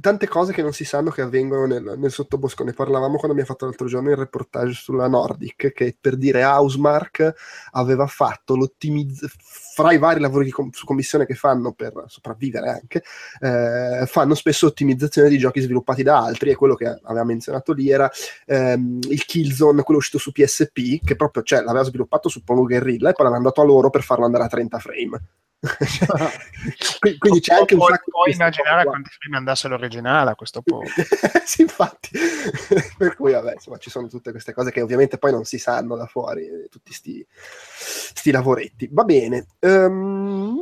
tante 0.00 0.26
cose 0.26 0.52
che 0.52 0.62
non 0.62 0.72
si 0.72 0.84
sanno 0.84 1.10
che 1.10 1.20
avvengono 1.20 1.66
nel, 1.66 1.94
nel 1.96 2.10
sottobosco. 2.10 2.64
Ne 2.64 2.72
parlavamo 2.72 3.16
quando 3.16 3.32
abbiamo 3.32 3.46
fatto 3.46 3.64
l'altro 3.64 3.86
giorno 3.86 4.10
il 4.10 4.16
reportage 4.16 4.72
sulla 4.72 5.08
Nordic, 5.08 5.72
che 5.72 5.96
per 5.98 6.16
dire 6.16 6.44
Housemark 6.44 7.28
Inc. 7.29 7.29
aveva 7.72 8.06
fatto 8.06 8.56
l'ottimizzazione 8.56 9.38
fra 9.72 9.92
i 9.92 9.98
vari 9.98 10.20
lavori 10.20 10.50
com- 10.50 10.70
su 10.70 10.84
commissione 10.84 11.26
che 11.26 11.34
fanno 11.34 11.72
per 11.72 12.04
sopravvivere 12.06 12.68
anche, 12.70 13.02
eh, 13.40 14.06
fanno 14.06 14.34
spesso 14.34 14.66
ottimizzazione 14.66 15.28
di 15.28 15.38
giochi 15.38 15.60
sviluppati 15.60 16.02
da 16.02 16.18
altri 16.18 16.50
e 16.50 16.56
quello 16.56 16.74
che 16.74 16.98
aveva 17.02 17.24
menzionato 17.24 17.72
lì 17.72 17.90
era 17.90 18.10
ehm, 18.46 18.98
il 19.08 19.24
Killzone, 19.24 19.82
quello 19.82 20.00
uscito 20.00 20.18
su 20.18 20.32
PSP, 20.32 21.04
che 21.04 21.16
proprio 21.16 21.42
cioè, 21.42 21.62
l'aveva 21.62 21.84
sviluppato 21.84 22.28
suppongo 22.28 22.64
Guerrilla 22.64 23.10
e 23.10 23.12
poi 23.12 23.24
l'aveva 23.24 23.42
mandato 23.42 23.60
a 23.60 23.64
loro 23.64 23.90
per 23.90 24.02
farlo 24.02 24.24
andare 24.24 24.44
a 24.44 24.48
30 24.48 24.78
frame. 24.78 25.20
quindi 27.18 27.40
c'è 27.40 27.54
anche 27.54 27.74
un 27.74 27.82
sacco 27.82 28.10
puoi 28.10 28.32
immaginare 28.32 28.86
quanti 28.86 29.10
film 29.18 29.34
andasse 29.34 29.68
l'originale 29.68 30.30
a 30.30 30.34
questo 30.34 30.62
punto 30.62 30.88
sì, 31.44 31.60
infatti. 31.60 32.08
Per 32.96 33.14
cui 33.14 33.32
vabbè 33.32 33.52
insomma 33.54 33.76
ci 33.76 33.90
sono 33.90 34.08
tutte 34.08 34.30
queste 34.30 34.54
cose 34.54 34.70
che 34.70 34.80
ovviamente 34.80 35.18
poi 35.18 35.32
non 35.32 35.44
si 35.44 35.58
sanno 35.58 35.96
da 35.96 36.06
fuori 36.06 36.46
eh, 36.46 36.68
tutti 36.70 36.94
sti, 36.94 37.26
sti 37.28 38.30
lavoretti. 38.30 38.88
Va 38.90 39.04
bene 39.04 39.48
um, 39.60 40.58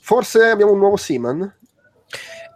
forse 0.00 0.44
abbiamo 0.44 0.72
un 0.72 0.78
nuovo 0.78 0.96
Seaman 0.96 1.54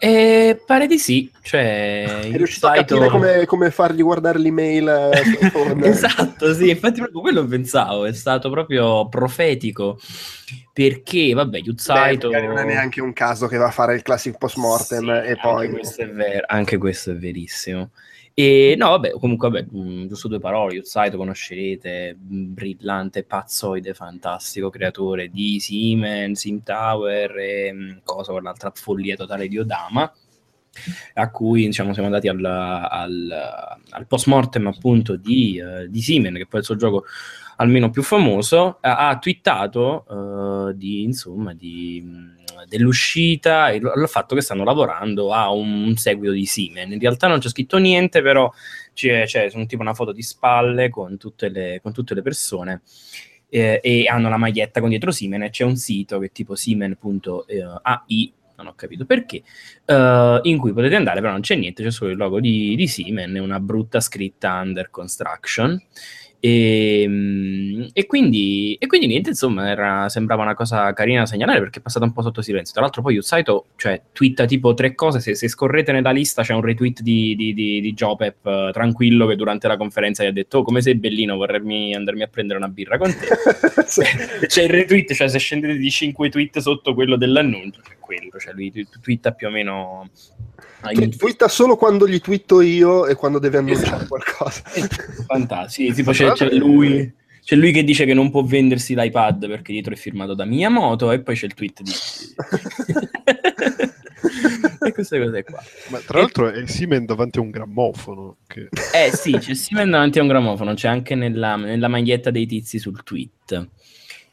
eh, 0.03 0.59
pare 0.65 0.87
di 0.87 0.99
sì, 0.99 1.31
cioè... 1.43 2.31
È 2.31 2.37
riuscito 2.39 2.69
a 2.69 2.73
capire 2.73 3.11
come, 3.11 3.45
come, 3.45 3.71
fargli 3.71 4.01
guardare 4.01 4.39
l'email? 4.39 4.89
Eh, 5.13 5.85
esatto, 5.87 6.55
sì, 6.55 6.71
infatti 6.71 7.01
proprio 7.01 7.21
quello 7.21 7.45
pensavo, 7.45 8.07
è 8.07 8.15
stato 8.15 8.49
proprio 8.49 9.11
profetico, 9.11 10.01
perché, 10.73 11.35
vabbè, 11.35 11.59
Yuzzaito... 11.59 12.31
non 12.31 12.57
è 12.57 12.65
neanche 12.65 13.03
un 13.03 13.13
caso 13.13 13.47
che 13.47 13.59
va 13.59 13.67
a 13.67 13.71
fare 13.71 13.95
il 13.95 14.01
classic 14.01 14.39
post 14.39 14.57
mortem 14.57 15.23
sì, 15.23 15.29
e 15.29 15.37
poi... 15.37 15.69
Questo, 15.69 16.11
ver- 16.11 16.45
anche 16.47 16.79
questo 16.79 17.11
è 17.11 17.17
verissimo. 17.17 17.91
E 18.43 18.75
no, 18.75 18.89
vabbè, 18.89 19.11
comunque, 19.19 19.51
vabbè, 19.51 19.67
mh, 19.71 20.07
giusto 20.07 20.27
due 20.27 20.39
parole, 20.39 20.77
Yuzzaito 20.77 21.19
conoscerete, 21.19 22.17
brillante, 22.19 23.23
pazzoide, 23.23 23.93
fantastico 23.93 24.71
creatore 24.71 25.29
di 25.29 25.61
Siemens, 25.61 26.41
Sim 26.41 26.63
Tower 26.63 27.37
e 27.37 27.71
mh, 27.71 28.01
cosa, 28.03 28.33
quell'altra 28.33 28.73
follia 28.75 29.15
totale 29.15 29.47
di 29.47 29.59
Odama, 29.59 30.11
a 31.15 31.31
cui 31.31 31.67
diciamo, 31.67 31.93
siamo 31.93 32.09
andati 32.09 32.29
al, 32.29 32.43
al, 32.43 33.31
al 33.91 34.07
post-mortem 34.07 34.69
appunto 34.69 35.17
di, 35.17 35.61
uh, 35.61 35.87
di 35.87 36.01
Siemens, 36.01 36.39
che 36.39 36.47
poi 36.47 36.61
il 36.61 36.67
suo 36.67 36.77
gioco 36.77 37.05
almeno 37.61 37.91
più 37.91 38.03
famoso, 38.03 38.79
ha, 38.81 39.09
ha 39.09 39.19
twittato 39.19 40.05
uh, 40.09 40.73
di, 40.73 41.03
insomma, 41.03 41.53
di 41.55 42.39
dell'uscita 42.67 43.71
e 43.71 43.77
il 43.77 44.05
fatto 44.07 44.35
che 44.35 44.41
stanno 44.41 44.65
lavorando 44.65 45.33
a 45.33 45.51
un 45.51 45.95
seguito 45.97 46.33
di 46.33 46.47
Siemens. 46.47 46.93
In 46.93 46.99
realtà 46.99 47.27
non 47.27 47.39
c'è 47.39 47.49
scritto 47.49 47.79
niente, 47.79 48.23
però 48.23 48.51
c'è, 48.93 49.25
c'è 49.25 49.51
un 49.55 49.67
tipo 49.67 49.83
una 49.83 49.95
foto 49.95 50.13
di 50.13 50.23
spalle 50.23 50.89
con 50.91 51.17
tutte 51.17 51.49
le, 51.49 51.81
con 51.83 51.93
tutte 51.93 52.15
le 52.15 52.23
persone. 52.23 52.83
Eh, 53.53 53.81
e 53.83 54.07
hanno 54.07 54.29
la 54.29 54.37
maglietta 54.37 54.81
con 54.81 54.91
dietro 54.91 55.11
Siemens 55.11 55.45
e 55.45 55.51
c'è 55.51 55.65
un 55.65 55.75
sito 55.77 56.21
che 56.21 56.27
è 56.27 56.31
tipo 56.31 56.55
siemens.ai 56.55 58.33
non 58.61 58.69
ho 58.69 58.75
capito 58.77 59.07
perché, 59.07 59.43
uh, 59.87 60.39
in 60.43 60.59
cui 60.59 60.75
potete 60.75 60.95
andare, 60.95 61.21
però 61.21 61.33
non 61.33 61.41
c'è 61.41 61.57
niente, 61.57 61.83
c'è 61.83 61.91
solo 61.91 62.11
il 62.11 62.19
logo 62.19 62.41
di, 62.41 62.77
di 62.77 62.87
Siemens 62.87 63.35
e 63.35 63.41
una 63.41 63.59
brutta 63.59 64.01
scritta 64.01 64.61
under 64.61 64.91
construction. 64.91 65.83
E, 66.41 67.03
ehm, 67.03 67.91
e, 67.93 68.07
quindi, 68.07 68.75
e, 68.81 68.87
quindi, 68.87 69.07
niente, 69.07 69.31
insomma, 69.31 69.69
era, 69.69 70.09
sembrava 70.09 70.43
una 70.43 70.55
cosa 70.55 70.93
carina 70.95 71.21
da 71.21 71.27
segnalare 71.27 71.59
perché 71.61 71.79
è 71.79 71.83
passata 71.83 72.07
un 72.07 72.13
po' 72.13 72.23
sotto 72.23 72.41
silenzio. 72.41 72.73
Tra 72.73 72.83
l'altro, 72.83 73.03
poi 73.03 73.19
Usaito, 73.19 73.67
cioè, 73.77 74.01
twitta 74.13 74.47
tipo 74.47 74.73
tre 74.73 74.95
cose. 74.95 75.21
Se, 75.21 75.35
se, 75.35 75.49
scorrete 75.49 75.93
nella 75.93 76.11
lista, 76.11 76.43
c'è 76.43 76.55
un 76.55 76.63
retweet 76.63 77.03
di, 77.03 77.37
di, 77.37 77.53
di, 77.53 77.81
di 77.81 77.93
Jopep 77.93 78.45
uh, 78.45 78.71
tranquillo 78.73 79.27
che 79.27 79.37
durante 79.37 79.69
la 79.69 79.77
conferenza 79.77 80.25
gli 80.25 80.29
ha 80.29 80.33
detto: 80.33 80.59
Oh, 80.59 80.63
come 80.63 80.81
sei 80.81 80.95
bellino, 80.95 81.37
vorrei 81.37 81.95
andarmi 81.95 82.23
a 82.23 82.29
prendere 82.29 82.59
una 82.59 82.69
birra 82.69 82.97
con 82.97 83.15
te. 83.15 83.27
c'è 84.47 84.63
il 84.63 84.71
retweet, 84.71 85.13
cioè, 85.13 85.29
se 85.29 85.39
scendete 85.39 85.77
di 85.77 85.91
5 85.91 86.31
tweet 86.31 86.59
sotto 86.59 86.95
quello 86.95 87.17
dell'annuncio, 87.17 87.81
c'è 87.83 87.97
quello, 88.11 88.39
cioè, 88.39 88.53
lui 88.53 88.73
twitta 89.01 89.33
più 89.33 89.47
o 89.47 89.51
meno 89.51 90.11
tu, 90.93 91.09
twitta 91.11 91.47
solo 91.47 91.77
quando 91.77 92.09
gli 92.09 92.21
twitto 92.21 92.61
io 92.61 93.07
e 93.07 93.15
quando 93.15 93.39
deve 93.39 93.59
annunciare 93.59 93.87
esatto. 93.87 94.07
qualcosa. 94.09 94.63
Fantastico, 95.27 95.95
tipo 95.95 96.11
c'è, 96.11 96.33
c'è, 96.33 96.51
lui, 96.51 97.13
c'è, 97.43 97.55
lui, 97.55 97.71
che 97.71 97.85
dice 97.85 98.05
che 98.05 98.15
non 98.15 98.31
può 98.31 98.43
vendersi 98.43 98.97
l'iPad 98.97 99.47
perché 99.47 99.73
dietro 99.73 99.93
è 99.93 99.97
firmato 99.97 100.35
da 100.35 100.45
Miyamoto 100.45 101.13
e 101.13 101.21
poi 101.21 101.37
c'è 101.37 101.47
il 101.47 101.55
tweet 101.55 101.83
di... 101.83 101.93
e 104.81 104.93
queste 104.93 105.23
cose 105.23 105.45
qua. 105.45 105.63
Ma 105.89 105.99
tra 105.99 106.19
l'altro 106.19 106.51
è 106.51 106.67
Siemens 106.67 107.07
davanti 107.07 107.39
a 107.39 107.43
un 107.43 107.51
grammofono. 107.51 108.39
Che... 108.47 108.69
Eh 108.95 109.11
sì, 109.15 109.33
c'è 109.33 109.55
Siemens 109.55 109.91
davanti 109.91 110.19
a 110.19 110.23
un 110.23 110.29
grammofono, 110.29 110.75
c'è 110.75 110.89
anche 110.89 111.15
nella, 111.15 111.57
nella 111.57 111.89
maglietta 111.89 112.31
dei 112.31 112.47
tizi 112.47 112.79
sul 112.79 113.03
tweet. 113.03 113.69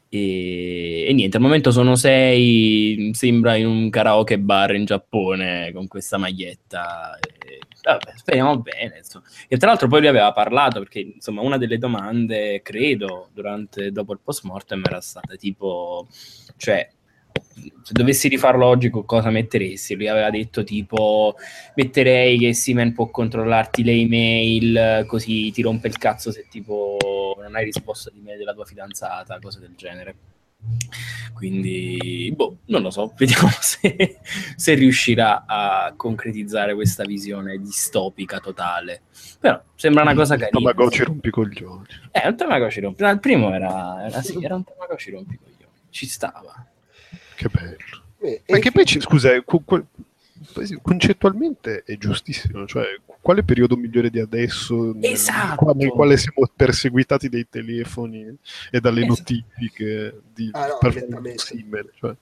E, 0.09 1.05
e, 1.07 1.13
niente, 1.13 1.37
al 1.37 1.43
momento 1.43 1.71
sono 1.71 1.95
sei, 1.95 3.11
sembra 3.13 3.55
in 3.55 3.65
un 3.65 3.89
karaoke 3.89 4.39
bar 4.39 4.75
in 4.75 4.85
Giappone 4.85 5.71
con 5.73 5.87
questa 5.87 6.17
maglietta. 6.17 7.17
E, 7.19 7.59
vabbè, 7.83 8.13
speriamo 8.15 8.59
bene. 8.59 8.97
Insomma. 8.99 9.25
E 9.47 9.57
tra 9.57 9.69
l'altro 9.69 9.87
poi 9.87 9.99
lui 9.99 10.09
aveva 10.09 10.31
parlato 10.31 10.79
perché 10.79 10.99
insomma 10.99 11.41
una 11.41 11.57
delle 11.57 11.77
domande, 11.77 12.61
credo, 12.61 13.29
durante, 13.33 13.91
dopo 13.91 14.13
il 14.13 14.19
post 14.23 14.43
mortem 14.43 14.81
era 14.85 15.01
stata 15.01 15.35
tipo, 15.35 16.07
cioè 16.57 16.89
se 17.81 17.93
dovessi 17.93 18.27
rifarlo 18.27 18.65
oggi 18.65 18.89
cosa 18.89 19.29
metteresti? 19.29 19.95
Lui 19.95 20.07
aveva 20.07 20.29
detto 20.29 20.63
tipo 20.63 21.35
metterei 21.75 22.37
che 22.37 22.53
Simen 22.53 22.93
può 22.93 23.09
controllarti 23.09 23.83
le 23.83 23.91
email 23.91 25.05
così 25.07 25.51
ti 25.51 25.61
rompe 25.61 25.87
il 25.87 25.97
cazzo 25.97 26.31
se 26.31 26.47
tipo 26.49 26.97
non 27.41 27.55
hai 27.55 27.65
risposta 27.65 28.09
di 28.13 28.21
mail 28.21 28.37
della 28.37 28.53
tua 28.53 28.65
fidanzata, 28.65 29.39
cose 29.39 29.59
del 29.59 29.73
genere. 29.75 30.15
Quindi, 31.33 32.33
boh, 32.35 32.57
non 32.65 32.81
lo 32.81 32.89
so, 32.89 33.13
vediamo 33.17 33.47
se, 33.59 34.19
se 34.55 34.73
riuscirà 34.73 35.45
a 35.45 35.93
concretizzare 35.95 36.73
questa 36.73 37.03
visione 37.03 37.57
distopica 37.57 38.39
totale. 38.39 39.03
Però 39.39 39.61
sembra 39.75 40.01
una 40.01 40.15
cosa 40.15 40.35
carina. 40.35 40.71
Tamagotchi 40.71 41.03
rompicoglioni. 41.03 41.85
Eh, 42.11 42.27
un 42.27 42.35
Tamagotchi 42.35 42.79
rompicoglioni. 42.81 43.13
Il 43.13 43.19
primo 43.19 43.53
era, 43.53 44.07
era, 44.07 44.21
sì, 44.21 44.43
era 44.43 44.55
un 44.55 44.63
Tamagotchi 44.63 45.11
rompicoglioni. 45.11 45.71
Ci 45.89 46.07
stava. 46.07 46.65
Che 47.37 47.49
bello. 47.49 48.41
Eh, 48.45 48.59
che 48.59 48.71
poi, 48.71 48.83
ci, 48.83 48.99
scusa, 48.99 49.31
eh, 49.31 49.43
concettualmente 50.81 51.83
è 51.85 51.95
giustissimo, 51.97 52.65
cioè 52.65 52.85
quale 53.21 53.43
periodo 53.43 53.75
migliore 53.75 54.09
di 54.09 54.19
adesso 54.19 54.95
esatto. 55.01 55.65
nel, 55.65 55.75
nel 55.75 55.89
quale 55.89 56.17
siamo 56.17 56.49
perseguitati 56.55 57.29
dai 57.29 57.45
telefoni 57.47 58.25
e 58.71 58.79
dalle 58.79 59.05
esatto. 59.05 59.15
notifiche 59.19 60.21
di 60.33 60.49
ah, 60.53 60.67
no, 60.67 61.33
simile, 61.35 61.91
cioè. 61.99 62.15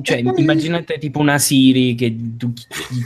Cioè, 0.00 0.16
immaginate 0.16 0.98
tipo 0.98 1.20
una 1.20 1.38
Siri 1.38 1.94
che 1.94 2.16
tu 2.36 2.52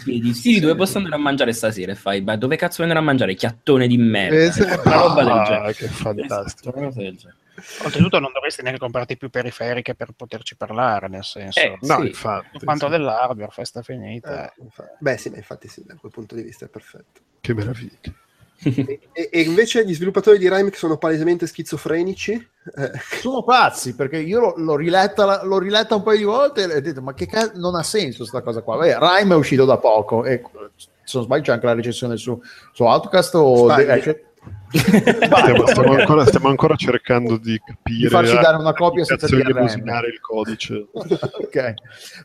chiedi 0.05 0.33
Siri 0.33 0.61
dove 0.61 0.77
posso 0.77 0.97
andare 0.99 1.17
a 1.17 1.19
mangiare 1.19 1.53
stasera 1.53 1.93
e 1.93 1.97
fai, 1.97 2.23
ma 2.23 2.37
dove 2.37 2.57
cazzo 2.57 2.77
vuoi 2.77 2.89
andare 2.89 3.05
a 3.05 3.09
mangiare? 3.09 3.35
Chiattone 3.35 3.89
di 3.89 3.99
merda. 3.99 4.37
Esatto. 4.37 4.89
Una 4.89 5.01
roba 5.01 5.25
del 5.25 5.45
genere. 5.45 5.75
Che 5.75 5.87
fantastico. 5.89 6.89
Esatto, 6.89 7.33
Oltretutto 7.85 8.19
non 8.19 8.33
dovresti 8.33 8.63
neanche 8.63 8.81
comprarti 8.81 9.17
più 9.17 9.31
periferiche 9.31 9.95
per 9.95 10.13
poterci 10.17 10.57
parlare, 10.57 11.09
nel 11.09 11.25
senso. 11.25 11.61
Eh, 11.61 11.79
no, 11.83 12.01
sì. 12.01 12.07
infatti. 12.07 12.59
Quanto 12.65 12.87
sì. 12.87 12.91
dell'hardware, 12.93 13.51
festa 13.51 13.83
finita. 13.83 14.53
Eh, 14.53 14.65
Beh, 14.99 15.17
sì, 15.17 15.31
ma 15.31 15.37
infatti 15.37 15.69
sì, 15.69 15.83
da 15.85 15.95
quel 15.95 16.13
punto 16.13 16.35
di 16.35 16.43
vista 16.43 16.67
è 16.67 16.69
perfetto. 16.69 17.21
Che 17.41 17.55
meraviglia. 17.55 18.13
e, 18.59 19.01
e, 19.13 19.41
invece 19.43 19.85
gli 19.85 19.95
sviluppatori 19.95 20.39
di 20.39 20.49
Rime 20.49 20.71
sono 20.73 20.97
palesemente 20.97 21.47
schizofrenici. 21.47 22.33
Eh. 22.33 22.91
Sono 23.21 23.45
pazzi 23.45 23.95
perché 23.95 24.19
io 24.19 24.41
l'ho, 24.41 24.55
l'ho, 24.57 24.77
riletta, 24.77 25.45
l'ho, 25.45 25.59
riletta, 25.59 25.95
un 25.95 26.03
paio 26.03 26.19
di 26.19 26.25
volte 26.25 26.63
e 26.63 26.77
ho 26.77 26.81
detto: 26.81 27.03
Ma 27.03 27.15
che 27.15 27.27
cazzo, 27.27 27.53
non 27.59 27.75
ha 27.75 27.83
senso 27.83 28.19
questa 28.19 28.43
cosa 28.43 28.63
qua. 28.63 28.79
Beh, 28.79 28.99
Rime 28.99 29.35
è 29.35 29.37
uscito 29.37 29.65
da 29.65 29.77
poco 29.77 30.25
e 30.25 30.43
se 30.79 31.19
non 31.19 31.25
sbaglio 31.25 31.43
c'è 31.43 31.53
anche 31.53 31.67
la 31.67 31.75
recensione 31.75 32.17
su, 32.17 32.41
su 32.73 32.83
Outcast 32.83 33.35
o 33.35 33.73
de- 33.75 34.26
stiamo, 34.71 35.67
stiamo, 35.67 35.93
ancora, 35.95 36.27
stiamo, 36.27 36.49
ancora, 36.49 36.75
cercando 36.77 37.37
di 37.37 37.59
capire 37.65 37.99
di 37.99 38.09
farci 38.09 38.35
dare 38.35 38.57
una 38.57 38.73
copia 38.73 39.05
senza 39.05 39.27
il 39.27 40.21
codice. 40.21 40.87
Ok. 41.47 41.75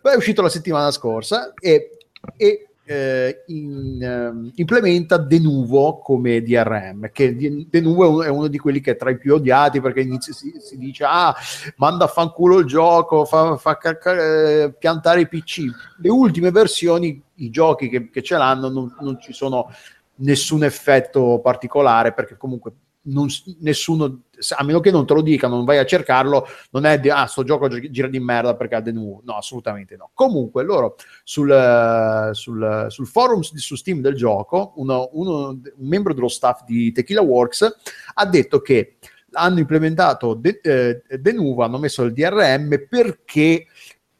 Beh, 0.01 0.11
è 0.11 0.15
uscito 0.15 0.41
la 0.41 0.49
settimana 0.49 0.91
scorsa 0.91 1.53
e, 1.59 1.97
e 2.37 2.71
eh, 2.91 3.43
in, 3.47 4.01
eh, 4.01 4.51
implementa 4.55 5.17
Denuvo 5.17 5.99
come 5.99 6.41
DRM 6.41 7.09
che 7.11 7.65
Denuvo 7.69 8.23
è 8.23 8.27
uno 8.27 8.47
di 8.47 8.57
quelli 8.57 8.81
che 8.81 8.91
è 8.91 8.95
tra 8.97 9.11
i 9.11 9.17
più 9.17 9.35
odiati 9.35 9.79
perché 9.79 10.01
inizia, 10.01 10.33
si, 10.33 10.53
si, 10.59 10.77
dice 10.77 11.05
ah 11.07 11.33
manda 11.77 12.05
a 12.05 12.07
fanculo 12.07 12.57
il 12.57 12.65
gioco 12.65 13.23
fa, 13.25 13.55
fa 13.57 13.77
eh, 13.77 14.73
piantare 14.77 15.21
i 15.21 15.27
PC 15.27 15.65
le 15.99 16.09
ultime 16.09 16.51
versioni 16.51 17.21
i 17.35 17.49
giochi 17.49 17.87
che, 17.87 18.09
che 18.09 18.21
ce 18.23 18.35
l'hanno 18.37 18.69
non, 18.69 18.93
non 18.99 19.19
ci 19.21 19.31
sono 19.31 19.69
nessun 20.15 20.63
effetto 20.63 21.39
particolare 21.41 22.13
perché 22.13 22.37
comunque 22.37 22.73
non, 23.03 23.27
nessuno, 23.59 24.23
a 24.55 24.63
meno 24.63 24.79
che 24.79 24.91
non 24.91 25.05
te 25.05 25.13
lo 25.13 25.21
dicano, 25.21 25.55
non 25.55 25.65
vai 25.65 25.77
a 25.79 25.85
cercarlo, 25.85 26.45
non 26.71 26.85
è 26.85 26.99
di, 26.99 27.09
ah, 27.09 27.25
sto 27.25 27.43
gioco 27.43 27.67
gira 27.67 28.07
di 28.07 28.19
merda 28.19 28.55
perché 28.55 28.75
ha 28.75 28.81
denu. 28.81 29.21
No, 29.23 29.37
assolutamente 29.37 29.95
no. 29.95 30.11
Comunque, 30.13 30.63
loro 30.63 30.95
sul, 31.23 32.29
sul, 32.33 32.85
sul 32.89 33.07
forum 33.07 33.41
su 33.41 33.75
Steam 33.75 34.01
del 34.01 34.15
gioco, 34.15 34.73
uno, 34.75 35.09
uno, 35.13 35.47
un 35.49 35.87
membro 35.87 36.13
dello 36.13 36.27
staff 36.27 36.63
di 36.63 36.91
Tequila 36.91 37.21
Works 37.21 37.75
ha 38.13 38.25
detto 38.25 38.61
che 38.61 38.97
hanno 39.33 39.59
implementato 39.59 40.33
De, 40.33 40.59
eh, 40.61 41.03
Denuvo, 41.19 41.63
hanno 41.63 41.77
messo 41.77 42.03
il 42.03 42.13
DRM 42.13 42.85
perché 42.89 43.65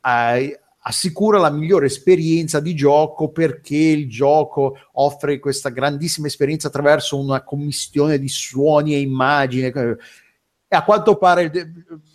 eh, 0.03 0.60
assicura 0.83 1.37
la 1.37 1.51
migliore 1.51 1.85
esperienza 1.87 2.59
di 2.59 2.73
gioco 2.73 3.29
perché 3.29 3.75
il 3.75 4.09
gioco 4.09 4.77
offre 4.93 5.39
questa 5.39 5.69
grandissima 5.69 6.27
esperienza 6.27 6.67
attraverso 6.67 7.19
una 7.19 7.43
commistione 7.43 8.17
di 8.17 8.29
suoni 8.29 8.93
e 8.93 8.99
immagini. 8.99 9.65
E 9.65 10.75
a 10.75 10.83
quanto 10.83 11.17
pare 11.17 11.51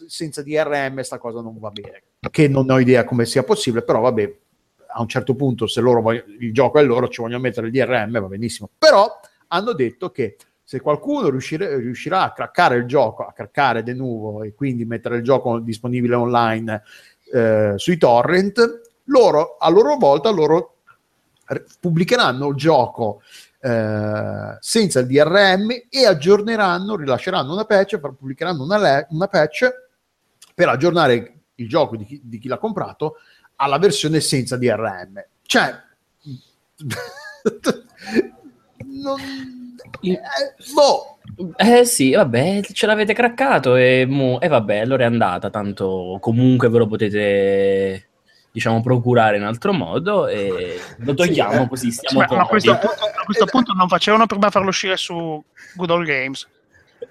senza 0.06 0.42
DRM 0.42 0.94
questa 0.94 1.18
cosa 1.18 1.40
non 1.40 1.58
va 1.58 1.70
bene. 1.70 2.02
Che 2.28 2.48
non 2.48 2.68
ho 2.70 2.78
idea 2.78 3.04
come 3.04 3.24
sia 3.24 3.44
possibile 3.44 3.84
però 3.84 4.00
vabbè 4.00 4.36
a 4.88 5.00
un 5.00 5.08
certo 5.08 5.34
punto 5.34 5.66
se 5.66 5.80
loro 5.80 6.00
vogliono, 6.00 6.32
il 6.38 6.52
gioco 6.52 6.78
è 6.78 6.82
loro 6.82 7.08
ci 7.08 7.20
vogliono 7.20 7.42
mettere 7.42 7.66
il 7.66 7.72
DRM 7.72 8.18
va 8.18 8.26
benissimo. 8.26 8.70
Però 8.76 9.20
hanno 9.48 9.72
detto 9.74 10.10
che 10.10 10.36
se 10.64 10.80
qualcuno 10.80 11.28
riuscire, 11.28 11.76
riuscirà 11.76 12.22
a 12.24 12.32
craccare 12.32 12.76
il 12.76 12.86
gioco, 12.86 13.24
a 13.24 13.32
craccare 13.32 13.84
de 13.84 13.94
nuovo 13.94 14.42
e 14.42 14.52
quindi 14.52 14.84
mettere 14.84 15.18
il 15.18 15.22
gioco 15.22 15.60
disponibile 15.60 16.16
online 16.16 16.82
eh, 17.36 17.74
sui 17.76 17.98
torrent, 17.98 18.80
loro 19.04 19.56
a 19.58 19.68
loro 19.68 19.96
volta 19.96 20.30
loro 20.30 20.78
pubblicheranno 21.78 22.48
il 22.48 22.56
gioco 22.56 23.22
eh, 23.60 24.56
senza 24.58 25.00
il 25.00 25.06
DRM 25.06 25.68
e 25.90 26.06
aggiorneranno, 26.06 26.96
rilasceranno 26.96 27.52
una 27.52 27.64
patch, 27.64 27.98
pubblicheranno 27.98 28.62
una, 28.62 28.78
le- 28.78 29.06
una 29.10 29.28
patch 29.28 29.68
per 30.54 30.68
aggiornare 30.68 31.34
il 31.56 31.68
gioco 31.68 31.96
di 31.96 32.04
chi, 32.04 32.20
di 32.24 32.38
chi 32.38 32.48
l'ha 32.48 32.58
comprato 32.58 33.16
alla 33.56 33.78
versione 33.78 34.20
senza 34.20 34.56
DRM. 34.56 35.22
Cioè, 35.42 35.74
non, 38.86 39.20
eh, 40.02 40.20
boh. 40.74 41.18
Eh 41.56 41.84
sì, 41.84 42.12
vabbè, 42.12 42.62
ce 42.72 42.86
l'avete 42.86 43.12
craccato 43.12 43.76
e, 43.76 44.06
mo, 44.06 44.40
e 44.40 44.48
vabbè, 44.48 44.78
allora 44.78 45.02
è 45.02 45.06
andata, 45.06 45.50
tanto 45.50 46.18
comunque 46.20 46.68
ve 46.68 46.78
lo 46.78 46.86
potete 46.86 48.08
diciamo 48.56 48.80
procurare 48.80 49.36
in 49.36 49.42
altro 49.42 49.74
modo 49.74 50.26
e 50.26 50.80
lo 50.98 51.12
togliamo 51.12 51.52
sì, 51.52 51.62
eh. 51.62 51.68
così 51.68 51.90
stiamo 51.90 52.26
sì, 52.26 52.34
ma 52.34 52.40
a 52.40 52.46
questo, 52.46 52.72
punto, 52.78 53.04
a 53.04 53.24
questo 53.24 53.44
punto 53.44 53.74
non 53.74 53.86
facevano 53.86 54.24
prima 54.24 54.48
farlo 54.48 54.68
uscire 54.68 54.96
su 54.96 55.44
Good 55.74 55.90
Old 55.90 56.06
Games 56.06 56.48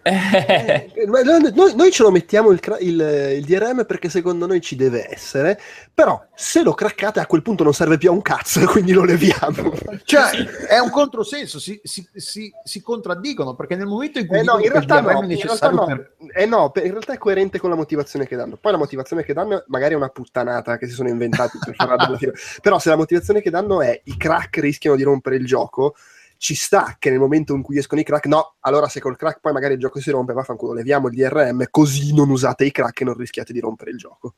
eh, 0.07 0.91
noi, 1.07 1.74
noi, 1.76 1.91
ce 1.91 2.03
lo 2.03 2.12
mettiamo 2.12 2.52
il, 2.52 2.60
il, 2.80 3.34
il, 3.38 3.44
DRM 3.44 3.86
perché 3.86 4.07
secondo 4.10 4.45
noi 4.45 4.62
ci 4.62 4.76
deve 4.76 5.12
essere, 5.12 5.60
però 5.91 6.24
se 6.36 6.62
lo 6.62 6.74
craccate 6.74 7.20
a 7.20 7.26
quel 7.26 7.41
punto 7.41 7.64
non 7.64 7.74
serve 7.74 7.98
più 7.98 8.10
a 8.10 8.12
un 8.12 8.22
cazzo 8.22 8.60
e 8.60 8.66
quindi 8.70 8.94
lo 8.94 9.03
leviamo. 9.03 9.74
Cioè, 10.03 10.30
è 10.68 10.78
un 10.78 10.91
controsenso, 10.91 11.60
si, 11.60 11.80
si, 11.84 12.07
si, 12.14 12.52
si 12.64 12.82
contraddicono 12.82 13.56
perché 13.56 13.76
nel 13.76 13.88
momento 13.88 14.20
in 14.20 14.28
cui 14.28 14.38
eh 14.38 14.44
no, 14.44 14.60
in 14.60 14.72
realtà 14.72 15.02
no, 15.02 15.10
è 15.10 15.26
necessario 15.26 15.41
in 15.41 15.48
realtà 15.48 15.70
no. 15.70 15.86
Per... 15.86 16.16
Eh 16.36 16.45
no, 16.45 16.72
in 16.76 16.91
realtà 16.91 17.14
è 17.14 17.18
coerente 17.18 17.60
con 17.60 17.72
la 17.72 17.76
motivazione 17.76 18.28
che 18.28 18.36
danno. 18.36 18.57
Poi 18.57 18.72
la 18.72 18.78
motivazione 18.78 19.24
che 19.24 19.34
danno 19.34 19.64
magari 19.68 19.94
è 19.94 19.98
una 19.98 20.10
puttanata 20.10 20.78
che 20.78 20.88
si 20.88 20.94
sono 20.94 21.10
inventati 21.10 21.57
per. 21.64 21.76
Però 22.62 22.78
se 22.78 22.90
la 22.90 22.95
motivazione 22.95 23.41
che 23.41 23.49
danno 23.49 23.82
è 23.82 23.99
i 24.03 24.18
crack 24.18 24.57
rischiano 24.60 24.95
di 24.95 25.03
rompere 25.03 25.36
il 25.38 25.45
gioco, 25.45 25.95
ci 26.46 26.54
sta 26.54 26.96
che 27.00 27.10
nel 27.10 27.18
momento 27.18 27.56
in 27.56 27.64
cui 27.64 27.80
escono 27.80 28.02
i 28.02 28.04
crack, 28.04 28.28
no, 28.28 28.58
allora 28.60 28.88
se 28.88 29.00
col 29.00 29.18
crack 29.18 29.40
poi 29.40 29.52
magari 29.52 29.74
il 29.74 29.80
gioco 29.80 30.00
si 30.00 30.12
rompe, 30.12 30.32
vaffanculo, 30.32 30.74
leviamo 30.74 31.08
il 31.08 31.16
DRM, 31.16 31.66
così 31.72 32.14
non 32.14 32.30
usate 32.30 32.66
i 32.66 32.72
crack 32.72 33.02
e 33.02 33.04
non 33.04 33.16
rischiate 33.16 33.52
di 33.52 33.60
rompere 33.60 33.90
il 33.90 33.98
gioco. 33.98 34.36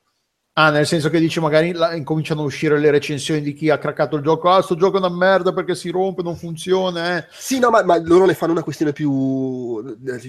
Ah, 0.60 0.72
nel 0.72 0.88
senso 0.88 1.12
che 1.12 1.20
dici 1.20 1.40
magari 1.40 1.72
la, 1.72 1.94
incominciano 1.94 2.42
a 2.42 2.46
uscire 2.46 2.80
le 2.80 2.90
recensioni 2.90 3.42
di 3.42 3.54
chi 3.54 3.70
ha 3.70 3.78
craccato 3.78 4.16
il 4.16 4.24
gioco. 4.24 4.50
Ah, 4.50 4.64
sto 4.64 4.76
gioco 4.76 4.96
è 4.96 5.00
una 5.00 5.16
merda 5.16 5.54
perché 5.54 5.76
si 5.76 5.92
rompe, 5.92 6.24
non 6.24 6.36
funziona. 6.36 7.16
Eh. 7.16 7.28
Sì, 7.30 7.60
no, 7.60 7.70
ma, 7.70 7.84
ma, 7.84 8.02
loro 8.02 8.26
ne 8.26 8.34
fanno 8.34 8.54
una 8.54 8.64
questione 8.64 8.92
più. 8.92 9.84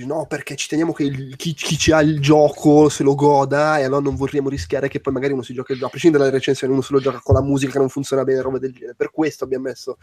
No, 0.05 0.27
perché 0.29 0.55
ci 0.55 0.69
teniamo 0.69 0.93
che 0.93 1.05
il, 1.05 1.35
chi, 1.37 1.55
chi 1.55 1.79
ci 1.79 1.93
ha 1.93 2.03
il 2.03 2.21
gioco 2.21 2.91
se 2.91 3.05
lo 3.05 3.15
goda 3.15 3.79
e 3.79 3.85
allora 3.85 4.03
non 4.03 4.17
vorremmo 4.17 4.51
rischiare 4.51 4.89
che 4.89 5.01
poi 5.01 5.15
magari 5.15 5.33
uno 5.33 5.41
si 5.41 5.55
gioca 5.55 5.73
il 5.73 5.79
gioco. 5.79 5.89
A 5.89 5.93
prescindere 5.93 6.25
dalle 6.25 6.37
recensioni, 6.37 6.75
uno 6.75 6.83
se 6.83 6.93
lo 6.93 7.01
gioca 7.01 7.21
con 7.23 7.35
la 7.35 7.43
musica 7.43 7.73
che 7.73 7.79
non 7.79 7.89
funziona 7.89 8.23
bene, 8.25 8.43
roba 8.43 8.59
del 8.59 8.75
genere. 8.75 8.97
Per 8.97 9.11
questo 9.11 9.45
abbiamo 9.45 9.65
messo 9.65 9.97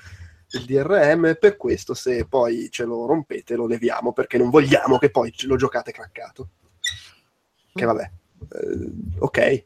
il 0.53 0.65
DRM. 0.65 1.37
Per 1.39 1.55
questo, 1.55 1.93
se 1.93 2.25
poi 2.25 2.69
ce 2.71 2.85
lo 2.85 3.05
rompete, 3.05 3.55
lo 3.55 3.67
leviamo 3.67 4.11
perché 4.11 4.39
non 4.39 4.49
vogliamo 4.49 4.97
che 4.97 5.11
poi 5.11 5.31
lo 5.41 5.55
giocate 5.55 5.91
craccato. 5.91 6.49
Che 7.71 7.85
vabbè. 7.85 8.11
Uh, 8.49 8.91
ok. 9.19 9.65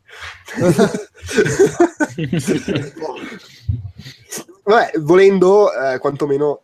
Vabbè, 4.63 4.91
volendo, 4.99 5.71
eh, 5.73 5.97
quantomeno 5.99 6.63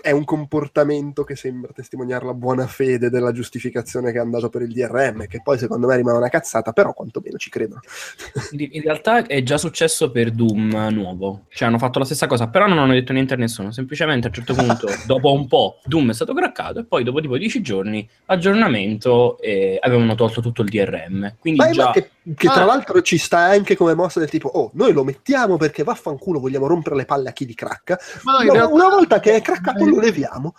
è 0.00 0.10
un 0.10 0.24
comportamento 0.24 1.24
che 1.24 1.36
sembra 1.36 1.72
testimoniare 1.72 2.24
la 2.24 2.34
buona 2.34 2.66
fede 2.66 3.10
della 3.10 3.32
giustificazione 3.32 4.12
che 4.12 4.18
è 4.18 4.20
andato 4.20 4.48
per 4.48 4.62
il 4.62 4.72
DRM, 4.72 5.26
che 5.26 5.40
poi 5.42 5.58
secondo 5.58 5.86
me 5.86 5.96
rimane 5.96 6.18
una 6.18 6.28
cazzata, 6.28 6.72
però 6.72 6.92
quantomeno 6.92 7.36
ci 7.36 7.50
credono. 7.50 7.80
In 8.52 8.82
realtà 8.82 9.26
è 9.26 9.42
già 9.42 9.58
successo 9.58 10.10
per 10.10 10.30
Doom 10.30 10.88
nuovo, 10.90 11.46
cioè 11.48 11.68
hanno 11.68 11.78
fatto 11.78 11.98
la 11.98 12.04
stessa 12.04 12.26
cosa, 12.26 12.48
però 12.48 12.66
non 12.66 12.78
hanno 12.78 12.92
detto 12.92 13.12
niente 13.12 13.34
a 13.34 13.36
nessuno, 13.36 13.70
semplicemente 13.70 14.26
a 14.26 14.28
un 14.28 14.34
certo 14.34 14.54
punto, 14.54 14.88
dopo 15.06 15.32
un 15.32 15.46
po', 15.46 15.78
Doom 15.84 16.10
è 16.10 16.14
stato 16.14 16.34
craccato 16.34 16.80
e 16.80 16.84
poi 16.84 17.04
dopo 17.04 17.20
tipo 17.20 17.36
10 17.36 17.60
giorni, 17.62 18.08
aggiornamento, 18.26 19.38
e 19.40 19.78
avevano 19.80 20.14
tolto 20.14 20.40
tutto 20.40 20.62
il 20.62 20.68
DRM. 20.68 21.36
Quindi 21.38 21.60
ma 21.60 21.70
già... 21.70 21.90
Che, 21.90 22.10
che 22.34 22.48
tra 22.48 22.62
ah. 22.62 22.64
l'altro 22.64 23.02
ci 23.02 23.18
sta 23.18 23.38
anche 23.38 23.76
come 23.76 23.94
mossa 23.94 24.20
del 24.20 24.28
tipo, 24.28 24.48
oh, 24.48 24.70
noi 24.74 24.92
lo 24.92 25.04
mettiamo 25.04 25.56
perché 25.56 25.82
vaffanculo 25.82 26.40
vogliamo 26.40 26.66
rompere 26.66 26.96
le 26.96 27.04
palle 27.04 27.30
a 27.30 27.32
chi 27.32 27.46
li 27.46 27.54
cracca, 27.54 27.98
ma 28.22 28.42
no, 28.42 28.52
realtà... 28.52 28.72
una 28.72 28.88
volta 28.88 29.20
che 29.20 29.34
è 29.34 29.42
craccato 29.42 29.84
lo 29.84 29.98
leviamo. 29.98 30.54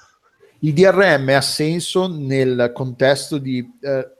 Il 0.59 0.73
DRM 0.73 1.29
ha 1.29 1.41
senso 1.41 2.07
nel 2.07 2.71
contesto 2.73 3.39
di 3.39 3.67
eh, 3.81 4.11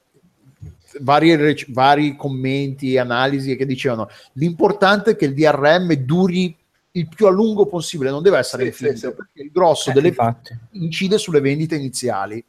vari, 1.02 1.66
vari 1.70 2.16
commenti 2.16 2.94
e 2.94 3.00
analisi 3.00 3.56
che 3.56 3.66
dicevano 3.66 4.10
l'importante 4.34 5.12
è 5.12 5.16
che 5.16 5.26
il 5.26 5.36
DRM 5.36 5.94
duri 5.94 6.58
il 6.94 7.08
più 7.08 7.26
a 7.28 7.30
lungo 7.30 7.68
possibile, 7.68 8.10
non 8.10 8.22
deve 8.22 8.38
essere 8.38 8.64
sì, 8.64 8.68
infinito, 8.70 8.98
sì, 8.98 9.08
sì. 9.08 9.14
perché 9.14 9.42
il 9.44 9.52
grosso 9.52 9.92
eh, 9.92 9.94
delle 9.94 10.10
infatti. 10.10 10.58
incide 10.72 11.18
sulle 11.18 11.40
vendite 11.40 11.76
iniziali. 11.76 12.44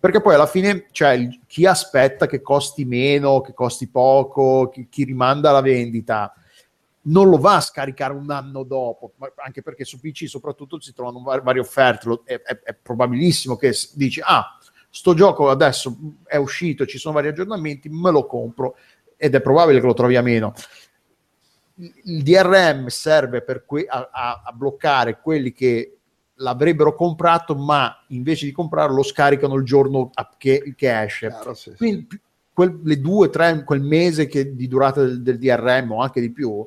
Perché 0.00 0.20
poi 0.20 0.34
alla 0.34 0.46
fine, 0.46 0.86
cioè, 0.92 1.28
chi 1.46 1.66
aspetta 1.66 2.26
che 2.26 2.40
costi 2.40 2.84
meno, 2.84 3.40
che 3.40 3.52
costi 3.52 3.88
poco, 3.88 4.68
chi, 4.68 4.88
chi 4.88 5.04
rimanda 5.04 5.50
la 5.50 5.60
vendita, 5.60 6.32
non 7.02 7.28
lo 7.28 7.38
va 7.38 7.56
a 7.56 7.60
scaricare 7.60 8.12
un 8.12 8.30
anno 8.30 8.62
dopo, 8.62 9.12
anche 9.36 9.62
perché 9.62 9.84
su 9.84 9.98
PC 9.98 10.28
soprattutto 10.28 10.80
si 10.80 10.92
trovano 10.92 11.22
var- 11.22 11.42
varie 11.42 11.60
offerte, 11.60 12.20
è, 12.24 12.40
è, 12.40 12.60
è, 12.60 12.74
probabilissimo 12.74 13.56
che 13.56 13.74
dici, 13.94 14.20
ah, 14.22 14.58
sto 14.90 15.14
gioco 15.14 15.50
adesso 15.50 15.96
è 16.24 16.36
uscito, 16.36 16.86
ci 16.86 16.98
sono 16.98 17.14
vari 17.14 17.28
aggiornamenti, 17.28 17.88
me 17.88 18.10
lo 18.10 18.26
compro 18.26 18.76
ed 19.16 19.34
è 19.34 19.40
probabile 19.40 19.80
che 19.80 19.86
lo 19.86 19.94
trovi 19.94 20.16
a 20.16 20.22
meno. 20.22 20.54
Il 21.76 22.22
DRM 22.22 22.86
serve 22.88 23.44
que- 23.64 23.86
a, 23.88 24.08
a, 24.12 24.42
a 24.44 24.52
bloccare 24.52 25.20
quelli 25.20 25.52
che 25.52 25.97
l'avrebbero 26.38 26.94
comprato, 26.94 27.54
ma 27.54 28.04
invece 28.08 28.46
di 28.46 28.52
comprarlo 28.52 28.96
lo 28.96 29.02
scaricano 29.02 29.54
il 29.54 29.64
giorno 29.64 30.10
che, 30.36 30.74
che 30.76 31.02
esce. 31.02 31.28
Chiaro, 31.28 31.54
sì, 31.54 31.74
Quindi 31.76 32.06
quel, 32.52 32.80
le 32.82 33.00
due, 33.00 33.30
tre, 33.30 33.62
quel 33.64 33.82
mese 33.82 34.26
che, 34.26 34.54
di 34.54 34.66
durata 34.66 35.04
del, 35.04 35.22
del, 35.22 35.38
DRM 35.38 35.92
o 35.92 36.00
anche 36.00 36.20
di 36.20 36.30
più, 36.30 36.66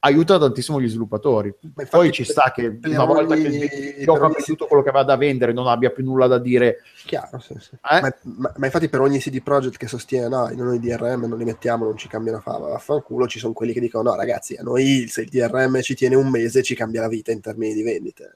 aiuta 0.00 0.38
tantissimo 0.38 0.80
gli 0.80 0.88
sviluppatori. 0.88 1.52
Infatti, 1.60 1.88
Poi 1.90 2.12
ci 2.12 2.24
sta 2.24 2.52
che 2.54 2.78
una 2.84 3.04
volta 3.04 3.34
che 3.34 3.94
il 3.98 4.04
gioco 4.04 4.24
ha 4.24 4.30
venduto 4.34 4.66
quello 4.66 4.82
che 4.82 4.90
va 4.90 5.02
da 5.02 5.16
vendere 5.16 5.52
non 5.52 5.66
abbia 5.66 5.90
più 5.90 6.04
nulla 6.04 6.26
da 6.26 6.38
dire. 6.38 6.78
Chiaro, 7.04 7.38
sì, 7.40 7.54
sì. 7.58 7.74
Eh? 7.74 8.00
Ma, 8.00 8.14
ma, 8.22 8.52
ma, 8.56 8.66
infatti 8.66 8.88
per 8.88 9.00
ogni 9.00 9.18
CD 9.18 9.42
Projekt 9.42 9.76
che 9.76 9.88
sostiene 9.88 10.28
no, 10.28 10.48
noi 10.54 10.78
DRM 10.78 11.26
non 11.26 11.36
li 11.36 11.44
mettiamo, 11.44 11.84
non 11.84 11.96
ci 11.96 12.08
cambia 12.08 12.32
una 12.32 12.40
fava, 12.40 12.68
vaffanculo, 12.68 13.26
ci 13.26 13.38
sono 13.38 13.52
quelli 13.52 13.72
che 13.72 13.80
dicono 13.80 14.10
no 14.10 14.16
ragazzi, 14.16 14.54
a 14.54 14.62
noi 14.62 15.06
se 15.08 15.22
il 15.22 15.28
DRM 15.28 15.80
ci 15.80 15.94
tiene 15.94 16.14
un 16.14 16.28
mese 16.28 16.62
ci 16.62 16.74
cambia 16.74 17.00
la 17.00 17.08
vita 17.08 17.32
in 17.32 17.40
termini 17.40 17.74
di 17.74 17.82
vendite. 17.82 18.34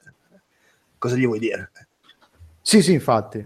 Cosa 1.03 1.17
gli 1.17 1.25
vuoi 1.25 1.39
dire? 1.39 1.69
Sì, 2.61 2.81
sì, 2.81 2.93
infatti. 2.93 3.45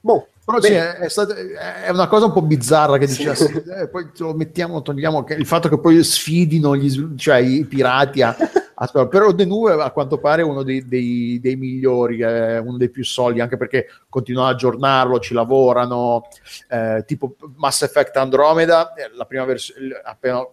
Boh, 0.00 0.28
però 0.44 0.60
sì, 0.60 0.74
è, 0.74 1.08
stata, 1.08 1.34
è, 1.34 1.88
una 1.88 2.08
cosa 2.08 2.26
un 2.26 2.32
po' 2.34 2.42
bizzarra 2.42 2.98
che 2.98 3.06
dice, 3.06 3.34
sì. 3.34 3.62
eh, 3.74 3.88
poi 3.88 4.10
lo 4.18 4.34
mettiamo, 4.34 4.82
togliamo 4.82 5.24
il 5.30 5.46
fatto 5.46 5.70
che 5.70 5.80
poi 5.80 6.04
sfidino 6.04 6.76
gli, 6.76 7.16
cioè, 7.16 7.38
i 7.38 7.64
pirati 7.64 8.20
a, 8.20 8.36
a 8.74 9.06
però 9.06 9.32
Denue 9.32 9.82
a 9.82 9.90
quanto 9.92 10.18
pare 10.18 10.42
è 10.42 10.44
uno 10.44 10.62
dei, 10.62 10.86
dei, 10.86 11.40
dei 11.40 11.56
migliori, 11.56 12.20
è 12.20 12.58
uno 12.58 12.76
dei 12.76 12.90
più 12.90 13.02
solidi, 13.02 13.40
anche 13.40 13.56
perché 13.56 13.86
continuano 14.10 14.48
ad 14.48 14.56
aggiornarlo, 14.56 15.20
ci 15.20 15.32
lavorano, 15.32 16.28
eh, 16.68 17.02
tipo 17.06 17.34
Mass 17.56 17.80
Effect 17.80 18.14
Andromeda, 18.18 18.92
la 19.14 19.24
prima 19.24 19.46
versione, 19.46 19.98
appena 20.04 20.46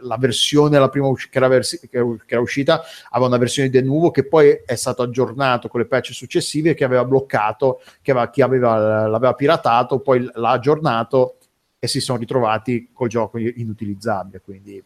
la 0.00 0.16
versione 0.16 0.78
la 0.78 0.88
prima 0.88 1.10
che 1.12 1.28
era, 1.36 1.48
vers- 1.48 1.80
che 1.88 2.04
era, 2.26 2.40
uscita 2.40 2.82
aveva 3.10 3.28
una 3.28 3.38
versione 3.38 3.68
di 3.68 3.82
nuovo 3.82 4.10
che 4.10 4.26
poi 4.26 4.60
è 4.64 4.74
stato 4.74 5.02
aggiornato 5.02 5.68
con 5.68 5.80
le 5.80 5.86
patch 5.86 6.12
successive 6.12 6.74
che 6.74 6.84
aveva 6.84 7.04
bloccato 7.04 7.80
che 8.02 8.10
aveva, 8.10 8.30
chi 8.30 8.42
aveva, 8.42 9.06
l'aveva 9.06 9.34
piratato 9.34 10.00
poi 10.00 10.28
l'ha 10.32 10.50
aggiornato 10.50 11.36
e 11.78 11.86
si 11.86 12.00
sono 12.00 12.18
ritrovati 12.18 12.90
col 12.92 13.08
gioco 13.08 13.38
inutilizzabile 13.38 14.40
quindi 14.40 14.82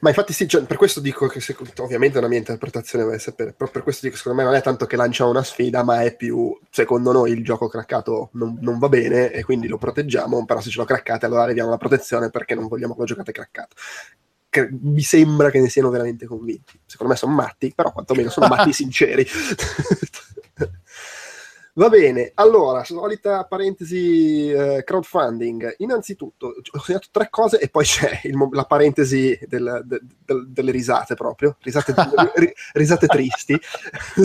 Ma 0.00 0.10
infatti 0.10 0.32
sì, 0.32 0.48
cioè, 0.48 0.62
per 0.64 0.76
questo 0.76 1.00
dico 1.00 1.26
che 1.26 1.40
se, 1.40 1.56
ovviamente 1.78 2.20
la 2.20 2.28
mia 2.28 2.38
interpretazione 2.38 3.18
sapere, 3.18 3.52
però 3.52 3.70
per 3.70 3.82
questo 3.82 4.02
dico 4.02 4.14
che 4.14 4.22
secondo 4.22 4.42
me 4.42 4.48
non 4.48 4.56
è 4.56 4.62
tanto 4.62 4.86
che 4.86 4.96
lancia 4.96 5.26
una 5.26 5.42
sfida, 5.42 5.82
ma 5.82 6.02
è 6.02 6.14
più, 6.14 6.56
secondo 6.70 7.12
noi 7.12 7.32
il 7.32 7.44
gioco 7.44 7.68
craccato 7.68 8.30
non, 8.32 8.58
non 8.60 8.78
va 8.78 8.88
bene 8.88 9.32
e 9.32 9.44
quindi 9.44 9.68
lo 9.68 9.78
proteggiamo, 9.78 10.44
però 10.44 10.60
se 10.60 10.70
ce 10.70 10.78
lo 10.78 10.84
craccate 10.84 11.26
allora 11.26 11.46
leviamo 11.46 11.70
la 11.70 11.76
protezione 11.76 12.30
perché 12.30 12.54
non 12.54 12.68
vogliamo 12.68 12.94
che 12.94 13.00
lo 13.00 13.06
giocate 13.06 13.32
craccato. 13.32 13.74
Che 14.48 14.68
mi 14.80 15.02
sembra 15.02 15.50
che 15.50 15.60
ne 15.60 15.68
siano 15.68 15.90
veramente 15.90 16.26
convinti. 16.26 16.78
Secondo 16.86 17.12
me 17.12 17.18
sono 17.18 17.34
matti, 17.34 17.72
però 17.74 17.92
quantomeno 17.92 18.30
sono 18.30 18.46
matti 18.46 18.72
sinceri. 18.74 19.26
Va 21.78 21.90
bene, 21.90 22.32
allora, 22.36 22.84
solita 22.84 23.44
parentesi 23.44 24.50
eh, 24.50 24.82
crowdfunding. 24.82 25.74
Innanzitutto, 25.80 26.54
ho 26.72 26.80
segnato 26.80 27.08
tre 27.10 27.28
cose 27.28 27.58
e 27.58 27.68
poi 27.68 27.84
c'è 27.84 28.20
il, 28.22 28.34
la 28.52 28.64
parentesi 28.64 29.38
del, 29.46 29.82
del, 29.84 30.00
del, 30.24 30.48
delle 30.48 30.70
risate 30.70 31.14
proprio, 31.14 31.58
risate, 31.60 31.94
risate 32.72 33.06
tristi. 33.06 33.60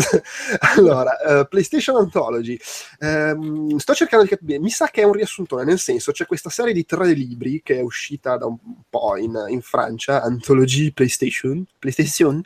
allora, 0.77 1.11
uh, 1.27 1.47
PlayStation 1.49 1.97
Anthology. 1.97 2.57
Um, 2.99 3.75
sto 3.79 3.95
cercando 3.95 4.23
di 4.23 4.29
capire, 4.29 4.57
mi 4.57 4.69
sa 4.69 4.87
che 4.87 5.01
è 5.01 5.05
un 5.05 5.11
riassuntone, 5.11 5.65
nel 5.65 5.79
senso 5.79 6.13
c'è 6.13 6.25
questa 6.25 6.49
serie 6.49 6.71
di 6.71 6.85
tre 6.85 7.11
libri 7.11 7.61
che 7.61 7.79
è 7.79 7.81
uscita 7.81 8.37
da 8.37 8.45
un 8.45 8.59
po' 8.89 9.17
in, 9.17 9.37
in 9.49 9.59
Francia, 9.59 10.21
Anthology 10.21 10.93
PlayStation, 10.93 11.65
PlayStation. 11.77 12.41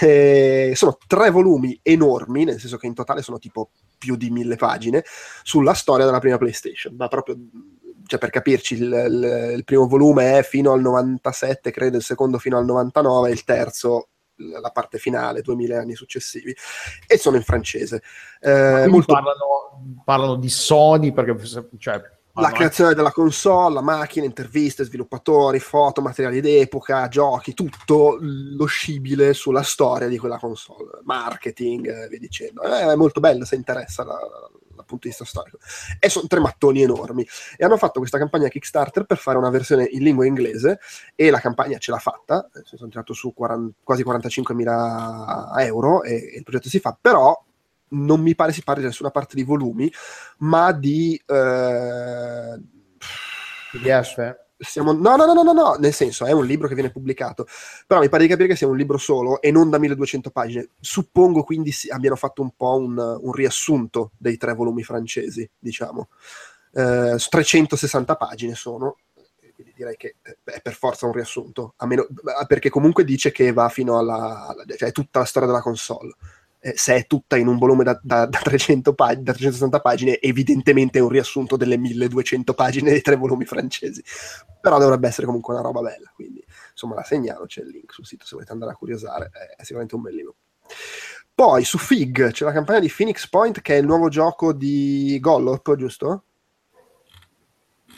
Eh, 0.00 0.74
sono 0.76 0.96
tre 1.08 1.30
volumi 1.30 1.76
enormi, 1.82 2.44
nel 2.44 2.60
senso 2.60 2.76
che 2.76 2.86
in 2.86 2.94
totale 2.94 3.22
sono 3.22 3.40
tipo 3.40 3.70
più 3.98 4.16
di 4.16 4.30
mille 4.30 4.56
pagine 4.56 5.04
sulla 5.42 5.74
storia 5.74 6.06
della 6.06 6.20
prima 6.20 6.38
PlayStation, 6.38 6.94
ma 6.96 7.08
proprio 7.08 7.36
cioè 8.06 8.18
per 8.18 8.30
capirci, 8.30 8.74
il, 8.74 8.82
il, 8.84 9.52
il, 9.56 9.64
primo 9.64 9.86
volume 9.86 10.38
è 10.38 10.42
fino 10.42 10.72
al 10.72 10.80
97, 10.80 11.70
credo, 11.70 11.98
il 11.98 12.02
secondo 12.02 12.38
fino 12.38 12.56
al 12.56 12.64
99, 12.64 13.30
il 13.30 13.44
terzo 13.44 14.08
la 14.60 14.70
parte 14.70 14.98
finale, 14.98 15.42
2000 15.42 15.78
anni 15.78 15.94
successivi, 15.94 16.54
e 17.06 17.18
sono 17.18 17.36
in 17.36 17.42
francese. 17.42 18.02
Eh, 18.40 18.86
molto... 18.86 19.12
parlano, 19.12 20.00
parlano, 20.04 20.36
di 20.36 20.48
Sony 20.48 21.12
perché 21.12 21.36
cioè, 21.78 22.00
la 22.40 22.50
creazione 22.52 22.94
della 22.94 23.12
console, 23.12 23.74
la 23.74 23.82
macchina, 23.82 24.24
interviste, 24.24 24.84
sviluppatori, 24.84 25.58
foto, 25.58 26.00
materiali 26.00 26.40
d'epoca, 26.40 27.08
giochi, 27.08 27.54
tutto 27.54 28.16
lo 28.20 28.66
scibile 28.66 29.34
sulla 29.34 29.62
storia 29.62 30.08
di 30.08 30.18
quella 30.18 30.38
console, 30.38 31.00
marketing, 31.04 31.88
eh, 31.88 32.08
via 32.08 32.18
dicendo. 32.18 32.62
È 32.62 32.94
molto 32.94 33.20
bello 33.20 33.44
se 33.44 33.56
interessa 33.56 34.04
la, 34.04 34.18
dal 34.78 34.86
punto 34.86 35.02
di 35.02 35.08
vista 35.08 35.24
storico. 35.24 35.58
E 35.98 36.08
sono 36.08 36.26
tre 36.26 36.40
mattoni 36.40 36.82
enormi. 36.82 37.26
E 37.56 37.64
hanno 37.64 37.76
fatto 37.76 37.98
questa 37.98 38.18
campagna 38.18 38.48
Kickstarter 38.48 39.04
per 39.04 39.18
fare 39.18 39.38
una 39.38 39.50
versione 39.50 39.88
in 39.90 40.02
lingua 40.02 40.26
inglese 40.26 40.78
e 41.14 41.30
la 41.30 41.40
campagna 41.40 41.78
ce 41.78 41.90
l'ha 41.90 41.98
fatta, 41.98 42.48
si 42.64 42.76
sono 42.76 42.88
tirato 42.88 43.12
su 43.12 43.32
40, 43.34 43.78
quasi 43.82 44.04
45.000 44.04 45.60
euro 45.60 46.02
e, 46.02 46.14
e 46.14 46.36
il 46.36 46.42
progetto 46.44 46.68
si 46.68 46.78
fa, 46.78 46.96
però 46.98 47.44
non 47.90 48.20
mi 48.20 48.34
pare 48.34 48.52
si 48.52 48.62
parli 48.62 48.82
da 48.82 48.88
nessuna 48.88 49.10
parte 49.10 49.34
di 49.34 49.44
volumi, 49.44 49.90
ma 50.38 50.72
di... 50.72 51.20
Eh, 51.26 52.60
PDF? 53.70 54.36
Siamo, 54.60 54.92
no, 54.92 55.14
no, 55.14 55.32
no, 55.32 55.42
no, 55.44 55.52
no, 55.52 55.74
nel 55.74 55.92
senso 55.92 56.26
è 56.26 56.32
un 56.32 56.44
libro 56.44 56.66
che 56.66 56.74
viene 56.74 56.90
pubblicato, 56.90 57.46
però 57.86 58.00
mi 58.00 58.08
pare 58.08 58.24
di 58.24 58.28
capire 58.28 58.48
che 58.48 58.56
sia 58.56 58.66
un 58.66 58.76
libro 58.76 58.98
solo 58.98 59.40
e 59.40 59.52
non 59.52 59.70
da 59.70 59.78
1200 59.78 60.30
pagine. 60.30 60.68
Suppongo 60.80 61.44
quindi 61.44 61.70
si, 61.70 61.88
abbiano 61.90 62.16
fatto 62.16 62.42
un 62.42 62.50
po' 62.56 62.76
un, 62.76 62.98
un, 62.98 63.32
riassunto 63.32 64.10
dei 64.18 64.36
tre 64.36 64.54
volumi 64.54 64.82
francesi, 64.82 65.48
diciamo. 65.56 66.08
Eh, 66.72 67.16
360 67.16 68.16
pagine 68.16 68.56
sono, 68.56 68.96
quindi 69.54 69.72
direi 69.76 69.96
che 69.96 70.16
è 70.22 70.60
per 70.60 70.74
forza 70.74 71.06
un 71.06 71.12
riassunto, 71.12 71.74
meno, 71.84 72.08
perché 72.48 72.68
comunque 72.68 73.04
dice 73.04 73.30
che 73.30 73.52
va 73.52 73.68
fino 73.68 73.96
alla, 73.96 74.48
alla 74.48 74.64
cioè 74.76 74.88
è 74.88 74.92
tutta 74.92 75.20
la 75.20 75.24
storia 75.24 75.46
della 75.46 75.62
console 75.62 76.16
eh, 76.60 76.72
se 76.76 76.96
è 76.96 77.06
tutta 77.06 77.36
in 77.36 77.46
un 77.46 77.56
volume 77.56 77.84
da, 77.84 77.98
da, 78.02 78.26
da, 78.26 78.38
300 78.38 78.94
pag- 78.94 79.20
da 79.20 79.32
360 79.32 79.80
pagine, 79.80 80.18
evidentemente 80.18 80.98
è 80.98 81.02
un 81.02 81.08
riassunto 81.08 81.56
delle 81.56 81.76
1200 81.76 82.54
pagine 82.54 82.90
dei 82.90 83.00
tre 83.00 83.16
volumi 83.16 83.44
francesi. 83.44 84.02
Però 84.60 84.78
dovrebbe 84.78 85.08
essere 85.08 85.26
comunque 85.26 85.54
una 85.54 85.62
roba 85.62 85.80
bella, 85.80 86.10
quindi 86.14 86.44
insomma 86.70 86.96
la 86.96 87.04
segnalo, 87.04 87.46
c'è 87.46 87.62
il 87.62 87.68
link 87.68 87.92
sul 87.92 88.06
sito 88.06 88.24
se 88.24 88.34
volete 88.34 88.52
andare 88.52 88.72
a 88.72 88.76
curiosare, 88.76 89.30
è, 89.56 89.62
sicuramente 89.62 89.94
un 89.94 90.02
bel 90.02 90.14
libro. 90.14 90.34
Poi 91.34 91.64
su 91.64 91.78
Fig 91.78 92.32
c'è 92.32 92.44
la 92.44 92.52
campagna 92.52 92.80
di 92.80 92.92
Phoenix 92.94 93.28
Point 93.28 93.60
che 93.60 93.76
è 93.76 93.78
il 93.78 93.86
nuovo 93.86 94.08
gioco 94.08 94.52
di 94.52 95.18
Gollop, 95.20 95.76
giusto? 95.76 96.24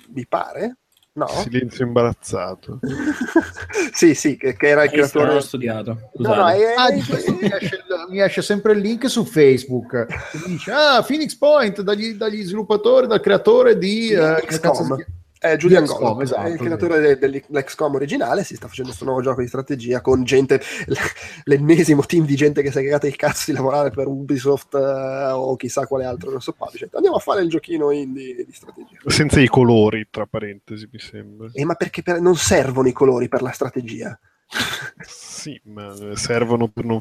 Mi 0.08 0.26
pare? 0.26 0.76
No? 1.12 1.26
Silenzio 1.26 1.86
imbarazzato. 1.86 2.80
sì, 3.92 4.14
sì, 4.14 4.36
che, 4.36 4.56
che 4.56 4.68
era 4.68 4.84
il 4.84 4.90
creatore. 4.90 5.34
L'ho 5.34 5.40
studiato. 5.40 6.10
No, 6.14 6.34
no, 6.34 6.48
è, 6.48 6.74
ah, 6.76 6.92
mi, 6.92 6.98
esce, 6.98 7.84
mi, 8.08 8.20
esce, 8.20 8.42
sempre 8.42 8.72
il 8.72 8.80
link 8.80 9.08
su 9.08 9.24
Facebook. 9.24 10.06
Mi 10.44 10.52
dice, 10.52 10.72
ah, 10.72 11.04
Phoenix 11.06 11.36
Point, 11.36 11.82
dagli, 11.82 12.14
dagli 12.14 12.42
sluppatori, 12.42 13.06
dal 13.06 13.20
creatore 13.20 13.78
di... 13.78 14.12
Uh, 14.14 14.36
è 15.40 15.56
Julian 15.56 15.86
Gollop, 15.86 16.20
esatto, 16.20 16.48
è 16.48 16.50
il 16.50 16.58
creatore 16.58 17.00
de, 17.00 17.18
dell'XCOM 17.18 17.94
originale, 17.94 18.44
si 18.44 18.56
sta 18.56 18.66
facendo 18.66 18.90
questo 18.90 19.06
nuovo 19.06 19.22
gioco 19.22 19.40
di 19.40 19.46
strategia 19.46 20.02
con 20.02 20.22
gente, 20.22 20.60
l'ennesimo 21.44 22.02
team 22.02 22.26
di 22.26 22.36
gente 22.36 22.60
che 22.60 22.70
si 22.70 22.78
è 22.78 22.82
cagata 22.82 23.06
il 23.06 23.16
cazzo 23.16 23.44
di 23.46 23.56
lavorare 23.56 23.88
per 23.88 24.06
Ubisoft 24.06 24.74
uh, 24.74 25.32
o 25.32 25.56
chissà 25.56 25.86
quale 25.86 26.04
altro, 26.04 26.30
non 26.30 26.42
so 26.42 26.52
publisher. 26.52 26.90
Andiamo 26.92 27.16
a 27.16 27.20
fare 27.20 27.40
il 27.40 27.48
giochino 27.48 27.90
indie 27.90 28.44
di 28.44 28.52
strategia. 28.52 28.98
Senza 29.06 29.40
i 29.40 29.48
colori, 29.48 30.08
tra 30.10 30.26
parentesi, 30.26 30.86
mi 30.92 30.98
sembra. 30.98 31.48
Eh, 31.54 31.64
ma 31.64 31.74
perché 31.74 32.02
per, 32.02 32.20
non 32.20 32.36
servono 32.36 32.88
i 32.88 32.92
colori 32.92 33.28
per 33.28 33.40
la 33.40 33.52
strategia? 33.52 34.18
sì, 35.00 35.58
ma 35.64 35.94
servono 36.16 36.68
per 36.68 36.84
non 36.84 37.00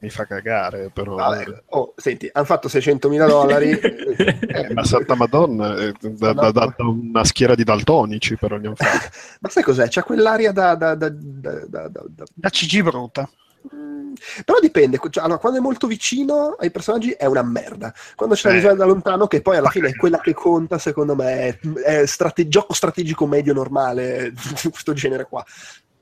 mi 0.00 0.10
fa 0.10 0.24
cagare 0.24 0.90
però 0.92 1.16
Vabbè, 1.16 1.62
oh, 1.68 1.92
senti 1.96 2.28
hanno 2.32 2.46
fatto 2.46 2.68
600.000 2.68 3.26
dollari 3.26 3.70
eh, 3.78 4.72
ma 4.72 4.84
santa 4.84 5.14
madonna 5.14 5.76
eh, 5.76 5.94
da, 6.00 6.32
da, 6.32 6.50
da, 6.50 6.74
da, 6.76 6.84
una 6.84 7.24
schiera 7.24 7.54
di 7.54 7.64
daltonici 7.64 8.36
però 8.36 8.56
li 8.56 8.66
hanno 8.66 8.76
fatti 8.76 9.08
ma 9.40 9.48
sai 9.48 9.62
cos'è? 9.62 9.88
c'è 9.88 10.02
quell'aria 10.02 10.52
da 10.52 10.74
da, 10.74 10.94
da, 10.94 11.08
da 11.10 12.48
CG 12.48 12.82
brutta 12.82 13.28
mm, 13.74 14.14
però 14.44 14.58
dipende, 14.58 14.98
cioè, 15.10 15.24
allora, 15.24 15.38
quando 15.38 15.58
è 15.58 15.62
molto 15.62 15.86
vicino 15.86 16.56
ai 16.58 16.70
personaggi 16.70 17.10
è 17.10 17.26
una 17.26 17.42
merda. 17.42 17.92
Quando 18.14 18.34
c'è 18.34 18.48
la 18.48 18.54
visione 18.54 18.76
da 18.76 18.84
lontano, 18.84 19.26
che 19.26 19.40
poi 19.40 19.56
alla 19.56 19.70
fine 19.70 19.88
è 19.88 19.96
quella 19.96 20.18
che 20.18 20.34
conta, 20.34 20.78
secondo 20.78 21.14
me, 21.14 21.48
è, 21.48 21.58
è 21.84 22.06
strate- 22.06 22.48
gioco 22.48 22.74
strategico 22.74 23.26
medio 23.26 23.52
normale 23.52 24.32
di 24.32 24.40
questo 24.70 24.92
genere 24.92 25.24
qua. 25.24 25.44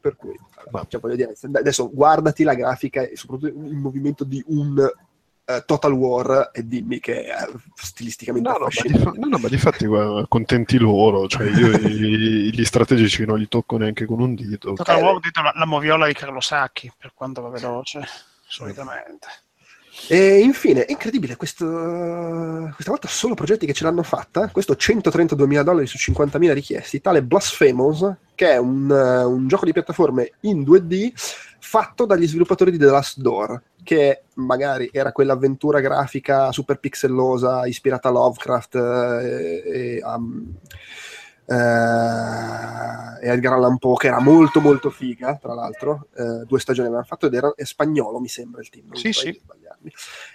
Per 0.00 0.16
cui 0.16 0.38
ma 0.70 0.84
cioè, 0.88 1.00
voglio 1.00 1.16
dire, 1.16 1.34
adesso 1.54 1.90
guardati 1.90 2.42
la 2.44 2.54
grafica 2.54 3.02
e 3.02 3.16
soprattutto 3.16 3.48
il 3.48 3.76
movimento 3.76 4.24
di 4.24 4.42
un 4.48 4.78
uh, 4.78 5.64
Total 5.64 5.92
War 5.92 6.50
e 6.52 6.66
dimmi 6.66 7.00
che 7.00 7.24
è 7.24 7.46
stilisticamente 7.74 8.48
no, 8.48 8.56
no, 8.58 8.64
ma 8.64 8.70
fa- 8.70 9.12
no, 9.14 9.26
no, 9.26 9.38
ma 9.38 9.48
di 9.48 9.58
fatti 9.58 9.86
guarda, 9.86 10.26
contenti 10.28 10.78
loro, 10.78 11.26
cioè 11.26 11.48
io 11.48 11.70
i, 11.88 12.54
gli 12.54 12.64
strategici 12.64 13.24
non 13.24 13.38
li 13.38 13.48
tocco 13.48 13.76
neanche 13.76 14.04
con 14.04 14.20
un 14.20 14.34
dito. 14.34 14.74
Total 14.74 14.98
eh, 14.98 15.02
War 15.02 15.20
dito 15.20 15.42
la, 15.42 15.52
la 15.54 15.66
moviola 15.66 16.06
di 16.06 16.14
Carlo 16.14 16.40
Sacchi, 16.40 16.92
per 16.96 17.12
quanto 17.14 17.40
va 17.40 17.48
veloce, 17.48 18.02
solitamente. 18.46 19.26
E 20.06 20.38
infine, 20.38 20.84
incredibile, 20.88 21.36
questo, 21.36 21.66
questa 22.74 22.90
volta 22.90 23.08
solo 23.08 23.34
progetti 23.34 23.66
che 23.66 23.72
ce 23.72 23.84
l'hanno 23.84 24.02
fatta, 24.02 24.48
questo 24.48 24.74
132.000 24.74 25.62
dollari 25.62 25.86
su 25.86 25.98
50.000 25.98 26.52
richiesti, 26.52 27.00
tale 27.00 27.22
Blasphemous, 27.22 28.14
che 28.34 28.52
è 28.52 28.56
un, 28.56 28.90
un, 28.90 29.48
gioco 29.48 29.64
di 29.64 29.72
piattaforme 29.72 30.32
in 30.40 30.62
2D 30.62 31.12
fatto 31.58 32.06
dagli 32.06 32.26
sviluppatori 32.26 32.70
di 32.70 32.78
The 32.78 32.86
Last 32.86 33.18
Door, 33.18 33.62
che 33.82 34.22
magari 34.34 34.88
era 34.92 35.12
quell'avventura 35.12 35.80
grafica 35.80 36.52
super 36.52 36.78
pixellosa 36.78 37.66
ispirata 37.66 38.08
a 38.08 38.12
Lovecraft 38.12 38.74
e, 38.76 39.62
e 39.66 40.00
um, 40.04 40.54
eh, 41.46 43.30
Edgar 43.30 43.54
Allan 43.54 43.78
Poe 43.78 43.96
che 43.96 44.08
era 44.08 44.20
molto 44.20 44.60
molto 44.60 44.90
figa 44.90 45.36
tra 45.36 45.54
l'altro 45.54 46.08
eh, 46.14 46.44
due 46.46 46.60
stagioni 46.60 46.88
avevano 46.88 47.06
fatto 47.08 47.26
ed 47.26 47.34
era 47.34 47.50
spagnolo 47.56 48.20
mi 48.20 48.28
sembra 48.28 48.60
il 48.60 48.68
team 48.68 48.92
sì 48.92 49.12
sì 49.12 49.40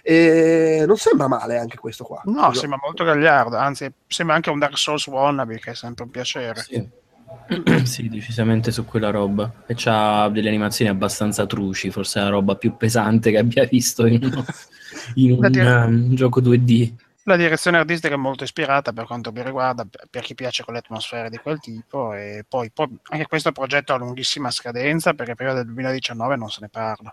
e 0.02 0.84
non 0.86 0.96
sembra 0.96 1.28
male 1.28 1.58
anche 1.58 1.76
questo 1.76 2.04
qua 2.04 2.22
no 2.24 2.52
sembra 2.54 2.78
molto 2.82 3.04
gagliardo 3.04 3.56
anzi 3.56 3.90
sembra 4.06 4.36
anche 4.36 4.50
un 4.50 4.58
Dark 4.58 4.78
Souls 4.78 5.06
wannabe 5.06 5.58
che 5.58 5.72
è 5.72 5.74
sempre 5.74 6.04
un 6.04 6.10
piacere 6.10 6.60
sì. 6.60 7.02
sì, 7.84 8.08
decisamente 8.08 8.70
su 8.70 8.84
quella 8.84 9.10
roba. 9.10 9.64
E 9.66 9.74
c'ha 9.76 10.28
delle 10.28 10.48
animazioni 10.48 10.90
abbastanza 10.90 11.46
truci, 11.46 11.90
forse 11.90 12.20
è 12.20 12.22
la 12.22 12.30
roba 12.30 12.56
più 12.56 12.76
pesante 12.76 13.30
che 13.30 13.38
abbia 13.38 13.64
visto 13.64 14.06
in, 14.06 14.20
in 15.14 15.32
un, 15.32 15.44
um, 15.44 16.14
gioco 16.14 16.40
2D. 16.40 16.92
La 17.26 17.36
direzione 17.36 17.78
artistica 17.78 18.14
è 18.14 18.18
molto 18.18 18.44
ispirata 18.44 18.92
per 18.92 19.06
quanto 19.06 19.32
mi 19.32 19.42
riguarda, 19.42 19.86
per 20.10 20.22
chi 20.22 20.34
piace 20.34 20.62
con 20.62 20.74
le 20.74 20.80
atmosfere 20.80 21.30
di 21.30 21.38
quel 21.38 21.58
tipo, 21.58 22.12
e 22.12 22.44
poi, 22.46 22.70
poi 22.70 22.98
anche 23.10 23.26
questo 23.26 23.50
progetto 23.50 23.94
ha 23.94 23.96
lunghissima 23.96 24.50
scadenza 24.50 25.14
perché 25.14 25.34
prima 25.34 25.54
del 25.54 25.64
2019 25.64 26.36
non 26.36 26.50
se 26.50 26.58
ne 26.60 26.68
parla. 26.68 27.12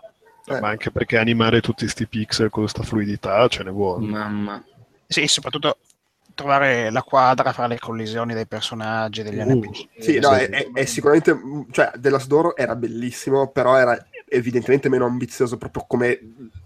Eh. 0.56 0.60
Ma 0.60 0.68
anche 0.68 0.90
perché 0.90 1.16
animare 1.18 1.60
tutti 1.60 1.84
questi 1.84 2.06
pixel 2.06 2.50
con 2.50 2.62
questa 2.62 2.82
fluidità 2.82 3.46
ce 3.48 3.62
ne 3.62 3.70
vuole. 3.70 4.06
Mamma. 4.06 4.62
Sì, 5.06 5.26
soprattutto 5.26 5.78
trovare 6.34 6.90
la 6.90 7.02
quadra 7.02 7.52
fra 7.52 7.66
le 7.66 7.78
collisioni 7.78 8.32
dei 8.32 8.46
personaggi, 8.46 9.22
degli 9.22 9.38
Uh, 9.38 9.52
NPC. 9.58 9.88
Sì, 9.98 10.18
no, 10.18 10.30
è, 10.32 10.48
è- 10.48 10.70
è 10.72 10.84
sicuramente, 10.86 11.38
cioè, 11.70 11.90
The 11.96 12.08
Last 12.10 12.26
Door 12.26 12.54
era 12.56 12.74
bellissimo, 12.74 13.48
però 13.48 13.76
era 13.76 14.06
evidentemente 14.34 14.88
meno 14.88 15.04
ambizioso 15.04 15.58
proprio 15.58 15.84
come 15.86 16.18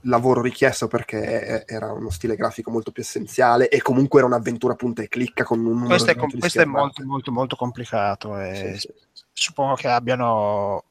lavoro 0.02 0.40
richiesto 0.40 0.86
perché 0.86 1.64
era 1.66 1.90
uno 1.90 2.10
stile 2.10 2.36
grafico 2.36 2.70
molto 2.70 2.92
più 2.92 3.02
essenziale 3.02 3.68
e 3.68 3.82
comunque 3.82 4.20
era 4.20 4.28
un'avventura 4.28 4.76
punta 4.76 5.02
e 5.02 5.08
clicca 5.08 5.42
con 5.42 5.64
un 5.66 5.84
Questo 5.84 6.12
è, 6.12 6.14
com- 6.14 6.38
questo 6.38 6.60
è 6.60 6.64
molto, 6.64 7.02
molto, 7.04 7.32
molto 7.32 7.56
complicato 7.56 8.38
e 8.38 8.76
Sì, 8.78 8.78
sì. 8.78 8.94
suppongo 9.32 9.74
che 9.74 9.88
abbiano 9.88 10.84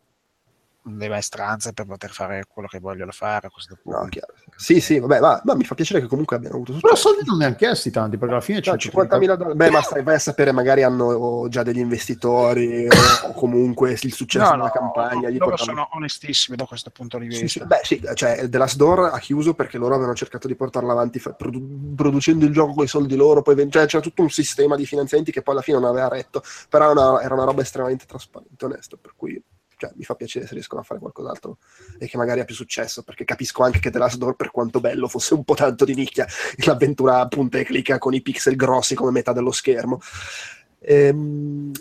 le 0.87 1.09
maestranze 1.09 1.73
per 1.73 1.85
poter 1.85 2.11
fare 2.11 2.43
quello 2.47 2.67
che 2.67 2.79
vogliono 2.79 3.11
fare 3.11 3.47
a 3.47 3.49
questo 3.49 3.75
punto. 3.81 3.99
No, 4.01 4.07
chiaro. 4.07 4.33
Sì, 4.55 4.79
sì, 4.79 4.99
vabbè, 4.99 5.19
ma, 5.19 5.41
ma 5.43 5.55
mi 5.55 5.63
fa 5.63 5.75
piacere 5.75 5.99
che 5.99 6.07
comunque 6.07 6.35
abbiano 6.35 6.55
avuto 6.55 6.73
Però 6.73 6.95
successo. 6.95 7.09
soldi 7.15 7.27
non 7.27 7.37
ne 7.37 7.45
hanno 7.45 7.55
chiesti 7.55 7.89
tanti, 7.91 8.17
perché 8.17 8.33
alla 8.33 8.43
fine 8.43 8.61
c'è 8.61 8.71
No, 8.71 8.77
50.000 8.77 9.35
dollari. 9.35 9.55
Beh, 9.55 9.69
ma 9.71 9.81
stai, 9.81 10.03
vai 10.03 10.15
a 10.15 10.19
sapere, 10.19 10.51
magari 10.51 10.83
hanno 10.83 11.47
già 11.49 11.63
degli 11.63 11.79
investitori 11.79 12.87
o, 12.87 12.93
o 13.29 13.33
comunque 13.33 13.91
il 13.99 14.13
successo 14.13 14.45
No, 14.45 14.51
della 14.51 14.63
no, 14.65 14.69
campagna. 14.71 15.29
Gli 15.29 15.37
loro 15.37 15.55
portano- 15.55 15.71
sono 15.71 15.89
onestissimi 15.93 16.55
da 16.55 16.65
questo 16.65 16.89
punto 16.91 17.17
di 17.17 17.31
Sì, 17.33 17.41
vista. 17.41 17.59
sì, 17.61 17.65
Beh, 17.65 17.79
sì, 17.83 18.01
cioè, 18.13 18.47
The 18.47 18.57
Last 18.57 18.77
Door 18.77 19.09
ha 19.13 19.19
chiuso 19.19 19.53
perché 19.55 19.77
loro 19.77 19.93
avevano 19.95 20.15
cercato 20.15 20.47
di 20.47 20.55
portarla 20.55 20.91
avanti 20.91 21.19
fa- 21.19 21.33
produ- 21.33 21.95
producendo 21.95 22.45
il 22.45 22.53
gioco 22.53 22.73
con 22.73 22.83
i 22.83 22.87
soldi 22.87 23.15
loro, 23.15 23.41
poi 23.41 23.55
ven- 23.55 23.71
cioè, 23.71 23.85
c'era 23.87 24.03
tutto 24.03 24.21
un 24.21 24.29
sistema 24.29 24.75
di 24.75 24.85
finanziamenti 24.85 25.31
che 25.31 25.41
poi 25.41 25.55
alla 25.55 25.63
fine 25.63 25.79
non 25.79 25.89
aveva 25.89 26.07
retto, 26.07 26.43
però 26.69 26.91
era 26.91 27.01
una, 27.09 27.21
era 27.21 27.33
una 27.33 27.43
roba 27.43 27.61
estremamente 27.61 28.05
trasparente, 28.05 28.63
onesto, 28.65 28.97
per 28.97 29.13
cui 29.15 29.41
cioè, 29.77 29.91
mi 29.95 30.03
fa 30.03 30.15
piacere 30.15 30.47
se 30.47 30.53
riescono 30.53 30.81
a 30.81 30.83
fare 30.83 30.99
qualcos'altro 30.99 31.57
e 31.97 32.07
che 32.07 32.17
magari 32.17 32.39
ha 32.39 32.45
più 32.45 32.55
successo, 32.55 33.03
perché 33.03 33.25
capisco 33.25 33.63
anche 33.63 33.79
che 33.79 33.91
The 33.91 33.97
Last 33.97 34.17
Door, 34.17 34.35
per 34.35 34.51
quanto 34.51 34.79
bello, 34.79 35.07
fosse 35.07 35.33
un 35.33 35.43
po' 35.43 35.55
tanto 35.55 35.85
di 35.85 35.95
nicchia, 35.95 36.27
l'avventura 36.65 37.27
punta 37.27 37.57
e 37.57 37.63
clicca 37.63 37.97
con 37.97 38.13
i 38.13 38.21
pixel 38.21 38.55
grossi 38.55 38.95
come 38.95 39.11
metà 39.11 39.33
dello 39.33 39.51
schermo. 39.51 39.99
Ehm, 40.79 41.71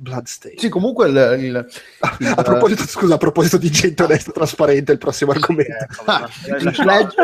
Bloodstained. 0.00 0.60
Sì, 0.60 0.68
comunque 0.68 1.08
il, 1.08 1.36
il- 1.40 1.66
il- 2.20 2.26
a 2.28 2.42
proposito, 2.42 2.84
scusa, 2.86 3.14
a 3.14 3.18
proposito 3.18 3.56
di 3.58 3.68
gente 3.70 4.02
onesta 4.04 4.30
trasparente, 4.30 4.92
il 4.92 4.98
prossimo 4.98 5.32
argomento. 5.32 5.86
Ah, 6.06 6.28
il 6.46 6.72
pledge 6.72 7.14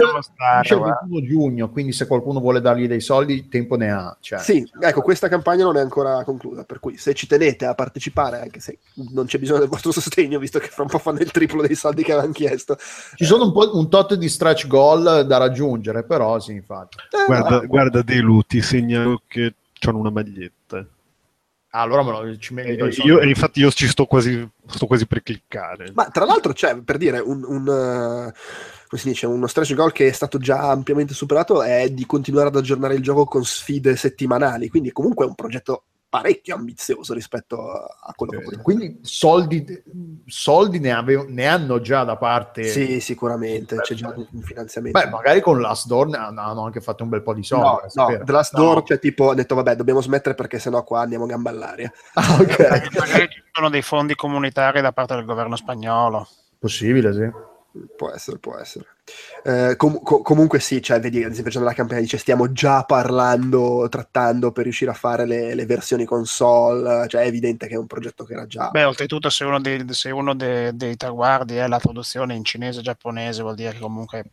esce 0.60 0.74
il 0.74 0.80
guarda. 0.80 0.98
21 1.08 1.26
giugno, 1.26 1.70
quindi 1.70 1.92
se 1.92 2.06
qualcuno 2.06 2.40
vuole 2.40 2.60
dargli 2.60 2.86
dei 2.88 3.00
soldi, 3.00 3.48
tempo 3.48 3.76
ne 3.76 3.90
ha. 3.90 4.16
Cioè, 4.20 4.40
Sì, 4.40 4.68
ecco, 4.80 5.00
questa 5.00 5.28
campagna 5.28 5.64
non 5.64 5.76
è 5.76 5.80
ancora 5.80 6.22
conclusa, 6.24 6.64
per 6.64 6.80
cui 6.80 6.96
se 6.96 7.14
ci 7.14 7.26
tenete 7.26 7.64
a 7.64 7.74
partecipare, 7.74 8.40
anche 8.40 8.58
se 8.60 8.78
non 9.12 9.26
c'è 9.26 9.38
bisogno 9.38 9.60
del 9.60 9.68
vostro 9.68 9.92
sostegno, 9.92 10.38
visto 10.38 10.58
che 10.58 10.66
fra 10.68 10.82
un 10.82 10.88
po' 10.88 10.98
fanno 10.98 11.20
il 11.20 11.30
triplo 11.30 11.62
dei 11.62 11.74
soldi 11.76 12.02
che 12.02 12.12
avevano 12.12 12.32
chiesto. 12.32 12.76
Ci 13.14 13.24
sono 13.24 13.44
un, 13.44 13.52
po', 13.52 13.76
un 13.76 13.88
tot 13.88 14.14
di 14.14 14.28
stretch 14.28 14.66
goal 14.66 15.24
da 15.26 15.36
raggiungere, 15.36 16.02
però 16.04 16.38
sì, 16.40 16.52
infatti. 16.52 16.96
Eh, 17.10 17.24
Guarda, 17.26 17.60
no, 17.60 17.66
guarda 17.66 18.02
Delu, 18.02 18.42
ti 18.42 18.60
segnalo 18.60 19.22
che 19.26 19.54
c'hanno 19.72 19.98
una 19.98 20.10
maglietta. 20.10 20.84
Ah, 21.74 21.80
allora 21.80 22.04
me 22.04 22.12
lo, 22.12 22.38
ci 22.38 22.52
E 22.52 22.54
merito 22.54 22.86
i 22.86 22.94
io, 23.04 23.20
infatti 23.20 23.58
io 23.58 23.70
ci 23.72 23.88
sto 23.88 24.06
quasi, 24.06 24.48
sto 24.64 24.86
quasi 24.86 25.08
per 25.08 25.24
cliccare. 25.24 25.90
Ma 25.92 26.08
tra 26.08 26.24
l'altro 26.24 26.52
c'è, 26.52 26.80
per 26.80 26.98
dire, 26.98 27.18
un, 27.18 27.42
un, 27.44 27.66
eh, 27.66 28.32
come 28.86 29.00
si 29.00 29.08
dice, 29.08 29.26
uno 29.26 29.48
stretch 29.48 29.74
goal 29.74 29.90
che 29.90 30.06
è 30.06 30.12
stato 30.12 30.38
già 30.38 30.70
ampiamente 30.70 31.14
superato 31.14 31.64
è 31.64 31.90
di 31.90 32.06
continuare 32.06 32.46
ad 32.46 32.56
aggiornare 32.56 32.94
il 32.94 33.02
gioco 33.02 33.24
con 33.24 33.44
sfide 33.44 33.96
settimanali, 33.96 34.68
quindi 34.68 34.92
comunque 34.92 35.24
è 35.24 35.28
un 35.28 35.34
progetto 35.34 35.86
parecchio 36.14 36.54
ambizioso 36.54 37.12
rispetto 37.12 37.72
a 37.72 38.12
quello 38.14 38.30
che 38.30 38.38
Ok. 38.38 38.44
poteva 38.44 38.62
Quindi 38.62 39.00
soldi, 39.02 39.82
soldi 40.26 40.78
ne, 40.78 40.92
ave- 40.92 41.26
ne 41.28 41.46
hanno 41.48 41.80
già 41.80 42.04
da 42.04 42.16
parte. 42.16 42.62
Sì, 42.68 43.00
sicuramente, 43.00 43.80
c'è 43.80 43.94
già 43.96 44.14
un 44.14 44.40
finanziamento. 44.42 44.96
Beh, 44.96 45.08
magari 45.08 45.40
con 45.40 45.60
Last 45.60 45.88
Door 45.88 46.06
ne 46.10 46.18
hanno, 46.18 46.62
anche 46.62 46.80
fatto 46.80 47.02
un 47.02 47.08
bel 47.08 47.22
po' 47.24 47.34
di 47.34 47.42
soldi. 47.42 47.64
No, 47.94 48.06
no. 48.06 48.24
The 48.24 48.30
Last 48.32 48.54
No. 48.54 48.62
Door, 48.62 48.82
cioè 48.84 48.98
tipo, 49.00 49.30
ha 49.30 49.34
detto, 49.34 49.56
vabbè, 49.56 49.74
dobbiamo 49.74 50.00
smettere 50.00 50.36
perché 50.36 50.60
sennò 50.60 50.84
qua 50.84 51.00
andiamo 51.00 51.24
a 51.24 51.26
gamba 51.26 51.50
all'aria. 51.50 51.92
Ah, 52.14 52.36
ok. 52.40 52.58
Magari 52.96 53.28
ci 53.30 53.42
sono 53.50 53.68
dei 53.68 53.82
fondi 53.82 54.14
comunitari 54.14 54.80
da 54.80 54.92
parte 54.92 55.16
del 55.16 55.24
governo 55.24 55.56
spagnolo. 55.56 56.28
Possibile, 56.60 57.12
sì. 57.12 57.28
Può 57.96 58.10
essere, 58.12 58.38
può 58.38 58.56
essere. 58.56 58.86
Eh, 59.44 59.74
com- 59.76 60.02
co- 60.02 60.22
comunque 60.22 60.58
sì, 60.60 60.80
cioè, 60.82 60.98
vedi, 61.00 61.22
ad 61.22 61.32
esempio, 61.32 61.58
nella 61.58 61.74
campagna 61.74 62.00
dice 62.00 62.16
stiamo 62.18 62.50
già 62.52 62.84
parlando, 62.84 63.86
trattando 63.90 64.52
per 64.52 64.64
riuscire 64.64 64.90
a 64.90 64.94
fare 64.94 65.26
le, 65.26 65.54
le 65.54 65.66
versioni 65.66 66.04
console, 66.04 67.06
cioè 67.08 67.22
è 67.22 67.26
evidente 67.26 67.66
che 67.66 67.74
è 67.74 67.78
un 67.78 67.86
progetto 67.86 68.24
che 68.24 68.32
era 68.32 68.46
già... 68.46 68.70
Beh, 68.70 68.84
oltretutto, 68.84 69.28
se 69.30 69.44
uno 69.44 69.60
dei, 69.60 69.84
se 69.92 70.10
uno 70.10 70.34
dei, 70.34 70.74
dei 70.74 70.96
traguardi 70.96 71.56
è 71.56 71.66
la 71.68 71.78
traduzione 71.78 72.34
in 72.34 72.44
cinese 72.44 72.80
e 72.80 72.82
giapponese, 72.82 73.42
vuol 73.42 73.54
dire 73.54 73.72
che 73.72 73.78
comunque 73.78 74.24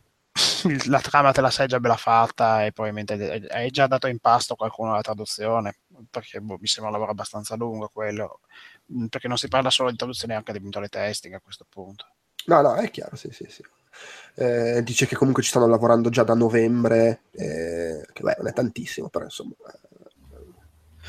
la 0.86 1.00
trama 1.00 1.32
te 1.32 1.40
la 1.42 1.50
sei 1.50 1.66
già 1.66 1.78
bella 1.78 1.96
fatta 1.96 2.64
e 2.64 2.72
probabilmente 2.72 3.46
hai- 3.50 3.70
già 3.70 3.86
dato 3.86 4.06
in 4.06 4.18
pasto 4.18 4.54
qualcuno 4.54 4.92
la 4.92 5.00
traduzione, 5.02 5.76
perché 6.10 6.40
boh, 6.40 6.56
mi 6.58 6.66
sembra 6.66 6.86
un 6.86 6.92
lavoro 6.92 7.10
abbastanza 7.12 7.54
lungo 7.56 7.88
quello, 7.92 8.40
perché 9.08 9.28
non 9.28 9.36
si 9.36 9.48
parla 9.48 9.70
solo 9.70 9.90
di 9.90 9.96
traduzione, 9.96 10.34
anche 10.34 10.52
di 10.52 10.58
eventuale 10.58 10.88
testing 10.88 11.34
a 11.34 11.40
questo 11.40 11.66
punto. 11.68 12.06
No, 12.46 12.60
no, 12.62 12.74
è 12.74 12.90
chiaro, 12.90 13.14
sì, 13.16 13.30
sì, 13.30 13.46
sì. 13.48 13.62
Eh, 14.34 14.82
dice 14.82 15.06
che 15.06 15.14
comunque 15.14 15.42
ci 15.42 15.50
stanno 15.50 15.66
lavorando 15.66 16.08
già 16.08 16.22
da 16.22 16.34
novembre, 16.34 17.22
eh, 17.32 18.04
che 18.12 18.22
beh, 18.22 18.36
non 18.38 18.48
è 18.48 18.52
tantissimo, 18.52 19.08
però 19.08 19.24
insomma... 19.24 19.52
eh, 19.66 19.80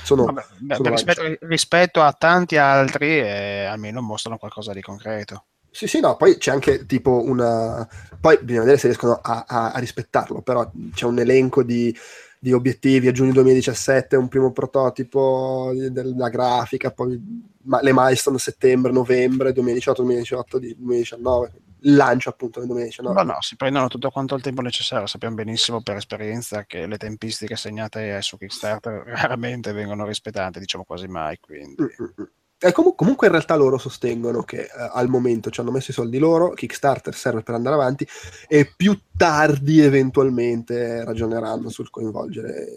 sono, 0.03 0.25
Vabbè, 0.25 0.43
beh, 0.59 0.75
sono 0.75 0.89
rispetto, 0.89 1.21
rispetto 1.41 2.01
a 2.01 2.11
tanti 2.11 2.57
altri, 2.57 3.19
eh, 3.19 3.65
almeno 3.65 4.01
mostrano 4.01 4.37
qualcosa 4.37 4.73
di 4.73 4.81
concreto. 4.81 5.45
Sì, 5.71 5.87
sì, 5.87 5.99
no, 5.99 6.15
poi 6.17 6.37
c'è 6.37 6.51
anche 6.51 6.85
tipo 6.85 7.23
una... 7.23 7.87
Poi 8.19 8.37
bisogna 8.41 8.59
vedere 8.59 8.77
se 8.77 8.87
riescono 8.87 9.19
a, 9.21 9.45
a- 9.47 9.71
a 9.71 9.79
rispettarlo, 9.79 10.41
però 10.41 10.69
c'è 10.93 11.05
un 11.05 11.17
elenco 11.19 11.63
di, 11.63 11.95
di 12.39 12.53
obiettivi 12.53 13.07
a 13.07 13.11
giugno 13.11 13.31
2017, 13.31 14.15
un 14.15 14.27
primo 14.27 14.51
prototipo 14.51 15.71
della 15.89 16.29
grafica, 16.29 16.91
poi 16.91 17.19
ma- 17.63 17.81
le 17.81 17.91
milestone 17.93 18.37
settembre, 18.37 18.91
novembre 18.91 19.51
2018, 19.51 20.01
2018, 20.03 20.59
di- 20.59 20.75
2019, 20.77 21.51
il 21.55 21.72
lancio 21.83 22.29
appunto 22.29 22.59
nel 22.59 22.67
2019. 22.67 23.23
No, 23.23 23.33
no, 23.33 23.41
si 23.41 23.55
prendono 23.55 23.87
tutto 23.87 24.09
quanto 24.09 24.35
il 24.35 24.41
tempo 24.41 24.61
necessario. 24.61 25.07
Sappiamo 25.07 25.35
benissimo 25.35 25.81
per 25.81 25.97
esperienza 25.97 26.65
che 26.65 26.85
le 26.85 26.97
tempistiche 26.97 27.55
segnate 27.55 28.21
su 28.21 28.37
Kickstarter 28.37 29.03
raramente 29.15 29.71
vengono 29.71 30.05
rispettate, 30.05 30.59
diciamo 30.59 30.83
quasi 30.83 31.07
mai. 31.07 31.39
Quindi. 31.39 31.81
Mm, 31.81 31.85
mm, 31.85 32.21
mm. 32.21 32.25
E 32.65 32.71
comu- 32.71 32.95
comunque 32.95 33.27
in 33.27 33.33
realtà 33.33 33.55
loro 33.55 33.77
sostengono 33.77 34.43
che 34.43 34.61
eh, 34.61 34.69
al 34.93 35.09
momento 35.09 35.49
ci 35.49 35.59
hanno 35.59 35.71
messo 35.71 35.91
i 35.91 35.93
soldi 35.93 36.17
loro, 36.17 36.51
Kickstarter 36.51 37.13
serve 37.13 37.43
per 37.43 37.55
andare 37.55 37.75
avanti 37.75 38.07
e 38.47 38.71
più 38.73 38.97
tardi 39.17 39.81
eventualmente 39.81 41.03
ragioneranno 41.03 41.67
sul 41.67 41.89
coinvolgere 41.89 42.67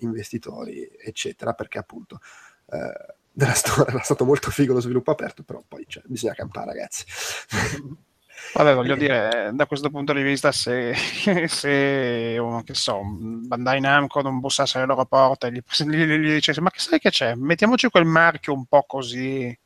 investitori, 0.00 0.86
eccetera, 1.02 1.54
perché 1.54 1.78
appunto 1.78 2.18
eh, 2.66 3.14
della 3.32 3.54
storia 3.54 3.94
era 3.94 4.02
stato 4.02 4.26
molto 4.26 4.50
figo 4.50 4.74
lo 4.74 4.80
sviluppo 4.80 5.12
aperto, 5.12 5.42
però 5.42 5.62
poi 5.66 5.86
cioè, 5.88 6.02
bisogna 6.04 6.34
campare 6.34 6.66
ragazzi. 6.66 7.04
Vabbè, 8.54 8.74
voglio 8.74 8.96
dire, 8.96 9.50
da 9.54 9.66
questo 9.66 9.88
punto 9.88 10.12
di 10.12 10.22
vista, 10.22 10.52
se, 10.52 10.94
se 11.48 12.38
oh, 12.38 12.62
che 12.62 12.74
so, 12.74 13.00
Bandai 13.02 13.80
Namco 13.80 14.20
non 14.20 14.40
bussasse 14.40 14.76
alle 14.76 14.86
loro 14.86 15.06
porte 15.06 15.46
e 15.46 15.52
gli, 15.52 15.60
gli, 15.86 16.04
gli 16.04 16.32
dicesse, 16.32 16.60
ma 16.60 16.70
che 16.70 16.80
sai 16.80 16.98
che 16.98 17.10
c'è? 17.10 17.34
Mettiamoci 17.34 17.88
quel 17.88 18.04
marchio 18.04 18.52
un 18.52 18.66
po' 18.66 18.84
così 18.86 19.58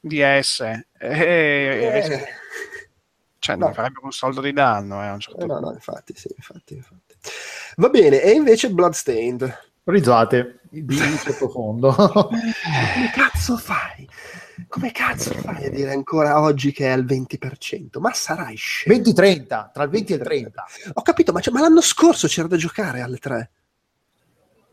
di 0.00 0.20
S. 0.20 0.60
E, 0.60 0.84
e- 0.98 2.26
cioè, 3.38 3.54
no. 3.54 3.66
non 3.66 3.74
farebbe 3.74 4.00
un 4.02 4.10
soldo 4.10 4.40
di 4.40 4.52
danno, 4.52 5.02
eh, 5.02 5.06
a 5.06 5.12
un 5.12 5.20
certo 5.20 5.44
Eh, 5.44 5.46
no, 5.46 5.60
no, 5.60 5.72
infatti, 5.72 6.12
sì, 6.16 6.28
infatti, 6.34 6.74
infatti. 6.74 7.14
Va 7.76 7.88
bene, 7.88 8.20
e 8.20 8.32
invece 8.32 8.70
Bloodstained. 8.70 9.70
Risate 9.84 10.62
di 10.68 10.96
sottofondo. 10.96 11.94
Come 12.10 13.10
cazzo 13.14 13.56
fai? 13.56 14.08
Come 14.68 14.90
cazzo 14.92 15.32
fai 15.34 15.66
a 15.66 15.70
dire 15.70 15.92
ancora 15.92 16.40
oggi 16.40 16.72
che 16.72 16.86
è 16.86 16.90
al 16.90 17.04
20%? 17.04 17.98
Ma 17.98 18.12
sarai 18.12 18.56
scemo. 18.56 18.96
20-30, 18.96 19.70
tra 19.72 19.82
il 19.82 19.90
20 19.90 20.12
e 20.12 20.16
il 20.16 20.22
30. 20.22 20.64
Ho 20.94 21.02
capito, 21.02 21.32
ma, 21.32 21.40
cioè, 21.40 21.52
ma 21.52 21.60
l'anno 21.60 21.80
scorso 21.82 22.26
c'era 22.26 22.48
da 22.48 22.56
giocare 22.56 23.00
alle 23.02 23.18
3. 23.18 23.50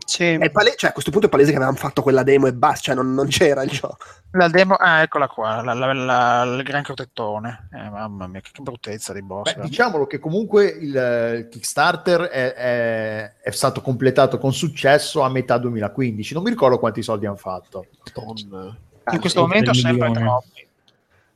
Sì, 0.06 0.38
pale- 0.52 0.76
cioè, 0.76 0.90
a 0.90 0.94
questo 0.94 1.12
punto 1.12 1.28
è 1.28 1.30
palese 1.30 1.52
che 1.52 1.56
avevamo 1.56 1.78
fatto 1.78 2.02
quella 2.02 2.24
demo 2.24 2.48
e 2.48 2.54
basta, 2.54 2.82
cioè 2.82 2.96
non, 2.96 3.14
non 3.14 3.28
c'era 3.28 3.64
il 3.64 3.70
gioco. 3.72 3.98
la 4.32 4.50
demo, 4.50 4.74
ah, 4.76 5.02
eccola 5.02 5.28
qua, 5.28 5.62
la- 5.62 5.74
la- 5.74 5.94
la- 5.94 6.44
il 6.58 6.64
gran 6.64 6.84
crotettone. 6.84 7.70
Eh, 7.72 7.90
mamma 7.90 8.28
mia, 8.28 8.42
che, 8.42 8.50
bruttezza 8.62 9.14
di 9.14 9.22
boss. 9.22 9.54
Beh, 9.56 9.62
diciamolo 9.62 10.06
che 10.06 10.20
comunque 10.20 10.66
il, 10.66 10.98
eh, 10.98 11.36
il 11.38 11.48
Kickstarter 11.48 12.22
è, 12.24 12.54
è- 12.54 13.34
è 13.42 13.52
stato 13.52 13.80
completato 13.82 14.38
con 14.40 14.52
successo 14.54 15.22
a 15.22 15.30
metà 15.30 15.58
2015. 15.58 16.34
Non 16.34 16.44
mi 16.44 16.50
ricordo 16.50 16.80
quanti 16.80 17.02
soldi 17.02 17.26
hanno 17.26 17.36
fatto. 17.38 17.86
Madonna. 18.16 18.78
In 19.12 19.20
questo 19.20 19.42
momento 19.42 19.74
sempre 19.74 20.08
milione. 20.08 20.26
troppi. 20.26 20.68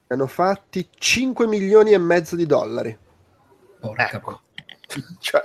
Hanno 0.07 0.27
fatti 0.27 0.87
5 0.97 1.47
milioni 1.47 1.91
e 1.91 1.97
mezzo 1.97 2.35
di 2.35 2.45
dollari. 2.45 2.97
Porca 3.79 4.11
Ecco. 4.11 4.41
Cioè, 5.19 5.41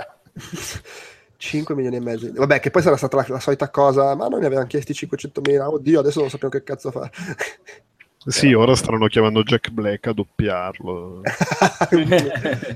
5 1.36 1.74
milioni 1.74 1.96
e 1.96 2.00
mezzo. 2.00 2.30
di- 2.30 2.38
Vabbè, 2.38 2.60
che 2.60 2.70
poi 2.70 2.82
sarà 2.82 2.96
stata 2.96 3.16
la, 3.16 3.24
la 3.28 3.40
solita 3.40 3.68
cosa, 3.70 4.14
ma 4.14 4.28
noi 4.28 4.40
ne 4.40 4.46
avevamo 4.46 4.68
chiesti 4.68 4.94
500 4.94 5.40
mila. 5.40 5.68
Oddio, 5.68 5.98
adesso 5.98 6.20
non 6.20 6.30
sappiamo 6.30 6.52
che 6.54 6.62
cazzo 6.62 6.90
fare. 6.90 7.10
Sì, 8.24 8.52
ora 8.52 8.76
staranno 8.76 9.08
chiamando 9.08 9.42
Jack 9.42 9.70
Black 9.70 10.06
a 10.06 10.12
doppiarlo. 10.12 11.22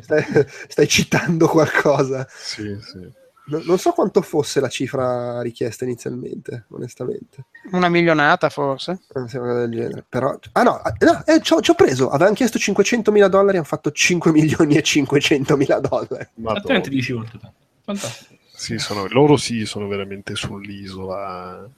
stai, 0.01 0.25
stai 0.67 0.89
citando 0.89 1.47
qualcosa. 1.47 2.27
Sì, 2.29 2.77
sì. 2.81 3.09
No- 3.49 3.63
non 3.65 3.79
so 3.79 3.93
quanto 3.93 4.23
fosse 4.23 4.61
la 4.61 4.69
cifra 4.69 5.41
richiesta 5.41 5.85
inizialmente, 5.85 6.65
onestamente. 6.71 7.47
Una 7.73 7.89
milionata 7.89 8.49
forse? 8.49 9.03
Non 9.15 9.29
sembra 9.29 9.55
del 9.55 9.71
genere. 9.71 10.05
Però... 10.09 10.37
Ah 10.53 10.63
no, 10.63 10.77
ah, 10.81 10.93
no 10.99 11.25
eh, 11.27 11.41
ci 11.41 11.53
ho 11.53 11.61
ci 11.61 11.71
ho 11.71 11.75
preso. 11.75 12.11
Avevano 12.11 12.35
chiesto 12.35 12.59
500 12.59 13.13
mila 13.13 13.29
dollari, 13.29 13.57
hanno 13.59 13.67
fatto 13.67 13.93
5 13.93 14.33
milioni 14.33 14.75
e 14.77 14.83
500 14.83 15.57
mila 15.57 15.79
dollari. 15.79 16.27
Esattamente 16.37 16.91
10 16.91 17.13
volte 17.13 17.39
tanto. 17.39 17.57
Fantastico. 17.85 18.35
Sì, 18.53 18.79
sono- 18.79 19.07
loro 19.09 19.37
sì, 19.37 19.65
sono 19.65 19.87
veramente 19.87 20.35
sull'isola, 20.35 21.69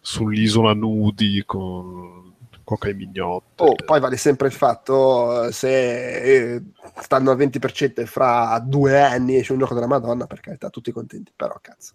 sull'isola 0.00 0.74
nudi 0.74 1.42
con 1.46 2.29
coca 2.70 2.88
e 2.88 2.94
mignotte. 2.94 3.62
Oh, 3.62 3.74
poi 3.84 4.00
vale 4.00 4.16
sempre 4.16 4.46
il 4.48 4.52
fatto 4.54 5.44
eh, 5.46 5.52
se 5.52 6.54
eh, 6.56 6.62
stanno 7.00 7.30
al 7.30 7.36
20% 7.36 8.00
e 8.02 8.06
fra 8.06 8.58
due 8.64 9.00
anni 9.00 9.36
esce 9.36 9.52
un 9.52 9.58
gioco 9.58 9.74
della 9.74 9.86
Madonna, 9.86 10.26
per 10.26 10.40
carità, 10.40 10.70
tutti 10.70 10.92
contenti, 10.92 11.32
però 11.34 11.58
cazzo. 11.60 11.94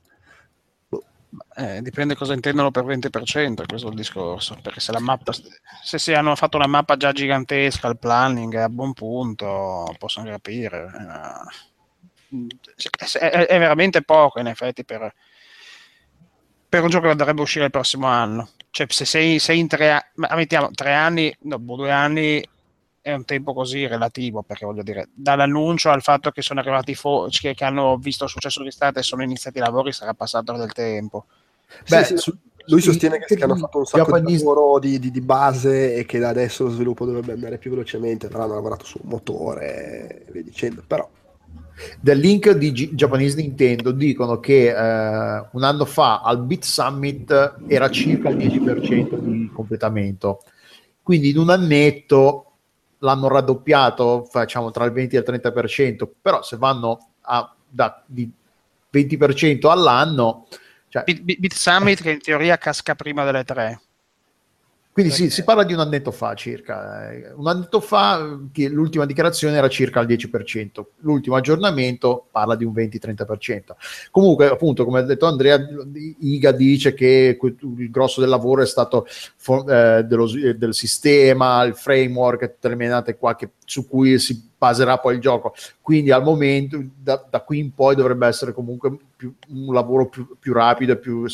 Eh, 1.58 1.82
dipende 1.82 2.16
cosa 2.16 2.34
intendono 2.34 2.72
per 2.72 2.86
20%, 2.86 3.64
questo 3.66 3.88
è 3.88 3.90
il 3.90 3.96
discorso. 3.98 4.58
Perché 4.62 4.80
se 4.80 4.92
la 4.92 5.00
mappa, 5.00 5.34
se 5.84 5.98
si 6.00 6.14
hanno 6.14 6.36
fatto 6.36 6.56
una 6.58 6.68
mappa 6.68 6.96
già 6.98 7.12
gigantesca, 7.12 7.88
il 7.90 7.98
planning 8.00 8.54
è 8.56 8.60
a 8.60 8.70
buon 8.70 8.94
punto, 8.94 9.94
possono 9.98 10.30
capire. 10.30 10.86
Eh, 10.86 11.76
È, 13.18 13.18
è- 13.30 13.46
è 13.48 13.60
veramente 13.60 14.02
poco, 14.04 14.40
in 14.40 14.48
effetti, 14.48 14.84
per, 14.84 15.14
per 16.70 16.84
un 16.84 16.90
gioco 16.90 17.08
che 17.08 17.16
dovrebbe 17.16 17.42
uscire 17.42 17.66
il 17.66 17.72
prossimo 17.72 18.08
anno. 18.08 18.50
Cioè, 18.76 18.88
se 18.90 19.06
sei, 19.06 19.40
sei 19.40 19.60
in 19.60 19.68
tre, 19.70 19.92
a- 19.94 20.06
ma 20.16 20.28
mettiamo 20.36 20.70
tre 20.72 20.92
anni, 20.94 21.34
dopo 21.40 21.78
due 21.78 21.92
anni 21.92 22.46
è 23.00 23.14
un 23.14 23.24
tempo 23.24 23.54
così 23.54 23.88
relativo, 23.88 24.42
perché 24.44 24.66
voglio 24.66 24.84
dire, 24.84 25.08
dall'annuncio 25.14 25.90
al 25.92 26.02
fatto 26.02 26.30
che 26.32 26.42
sono 26.42 26.60
arrivati 26.60 26.92
i 26.92 26.96
fo- 26.96 27.28
che, 27.30 27.54
che 27.54 27.64
hanno 27.64 27.96
visto 27.98 28.26
il 28.26 28.30
successo 28.30 28.62
di 28.64 28.68
estate 28.68 29.00
e 29.00 29.04
sono 29.04 29.24
iniziati 29.24 29.60
i 29.60 29.62
lavori, 29.62 29.94
sarà 29.94 30.14
passato 30.14 30.52
del 30.58 30.74
tempo. 30.74 31.26
Beh, 31.88 32.04
Sì, 32.04 32.04
sì, 32.04 32.18
su- 32.18 32.38
lui 32.68 32.82
sostiene 32.82 33.18
che, 33.20 33.34
che 33.34 33.44
hanno 33.46 33.56
fatto 33.56 33.78
un 33.78 33.86
sacco 33.86 34.12
di 34.20 34.38
lavoro 34.38 34.78
di, 34.80 35.00
di- 35.00 35.12
di 35.12 35.22
base 35.22 35.96
e 35.96 36.06
che 36.06 36.20
da 36.20 36.28
adesso 36.30 36.66
lo 36.66 36.70
sviluppo 36.72 37.06
dovrebbe 37.06 37.32
andare 37.32 37.58
più 37.58 37.70
velocemente, 37.70 38.28
però 38.28 38.44
hanno 38.44 38.56
lavorato 38.56 38.84
sul 38.84 39.02
motore 39.06 40.26
e 40.28 40.32
via 40.34 40.44
dicendo. 40.44 40.84
Però 40.86 41.08
Del 42.00 42.20
link 42.20 42.52
di 42.52 42.72
G- 42.72 42.94
Japanese 42.94 43.36
Nintendo 43.36 43.92
dicono 43.92 44.40
che 44.40 44.70
eh, 44.70 45.46
un 45.52 45.64
anno 45.64 45.86
fa 45.86 46.22
al 46.22 46.42
Beat 46.42 46.64
Summit 46.64 47.56
era 47.68 47.90
circa 47.90 48.30
il 48.30 48.38
10% 48.38 49.18
di 49.18 49.50
completamento. 49.54 50.44
Quindi 51.02 51.30
in 51.30 51.38
un 51.38 51.50
annetto 51.50 52.52
l'hanno 53.00 53.28
raddoppiato, 53.28 54.26
facciamo 54.30 54.72
tra 54.72 54.86
il 54.86 54.92
20 54.92 55.16
e 55.16 55.20
il 55.20 55.26
30%, 55.28 56.08
però 56.22 56.42
se 56.42 56.58
vanno 56.58 57.10
a 57.22 57.54
da, 57.68 58.02
di 58.06 58.30
20% 58.92 59.70
all'anno, 59.70 60.48
cioè, 60.88 61.04
Bit, 61.04 61.22
Bit- 61.22 61.40
Bit 61.40 61.54
Summit 61.54 62.02
che 62.02 62.12
in 62.12 62.22
teoria 62.22 62.58
casca 62.58 62.96
prima 62.96 63.26
delle 63.26 63.44
tre. 63.44 63.82
Quindi 64.96 65.12
sì, 65.12 65.30
si 65.30 65.44
parla 65.44 65.66
di 65.66 65.74
un 65.74 65.82
annetto 65.82 66.10
fa 66.10 66.36
circa. 66.36 67.12
Eh, 67.12 67.34
Un 67.36 67.48
annetto 67.48 67.82
fa 67.82 68.18
l'ultima 68.70 69.06
dichiarazione 69.06 69.58
era 69.58 69.68
circa 69.68 70.00
al 70.00 70.08
10%, 70.08 70.86
l'ultimo 71.00 71.36
aggiornamento 71.36 72.28
parla 72.32 72.56
di 72.56 72.64
un 72.64 72.72
20-30%. 72.72 73.76
Comunque, 74.10 74.48
appunto, 74.48 74.86
come 74.86 75.00
ha 75.00 75.02
detto 75.02 75.26
Andrea, 75.26 75.60
Iga 76.20 76.54
dice 76.54 76.94
che 76.94 77.38
il 77.38 77.92
grosso 77.92 78.22
del 78.22 78.30
lavoro 78.30 78.62
è 78.62 78.66
stato 78.66 79.06
eh, 79.68 80.06
dello 80.08 80.34
eh, 80.34 80.54
del 80.56 80.74
sistema, 80.74 81.62
il 81.66 81.76
framework, 81.76 82.54
tutte 82.54 82.70
le 82.70 82.76
menate 82.76 83.18
qua 83.18 83.36
che- 83.36 83.50
su 83.66 83.86
cui 83.90 84.18
si 84.18 84.52
baserà 84.58 84.98
poi 85.00 85.16
il 85.16 85.22
gioco. 85.22 85.54
Quindi 85.82 86.12
al 86.12 86.24
momento, 86.24 86.82
da, 86.98 87.24
da 87.30 87.42
qui 87.42 87.60
in 87.60 87.74
poi 87.74 87.96
dovrebbe 87.96 88.28
essere 88.28 88.54
comunque 88.54 88.96
più- 89.16 89.34
un 89.50 89.74
lavoro 89.74 90.08
più, 90.08 90.28
più 90.40 90.54
rapido 90.54 90.94
e 90.94 90.98
più... 90.98 91.26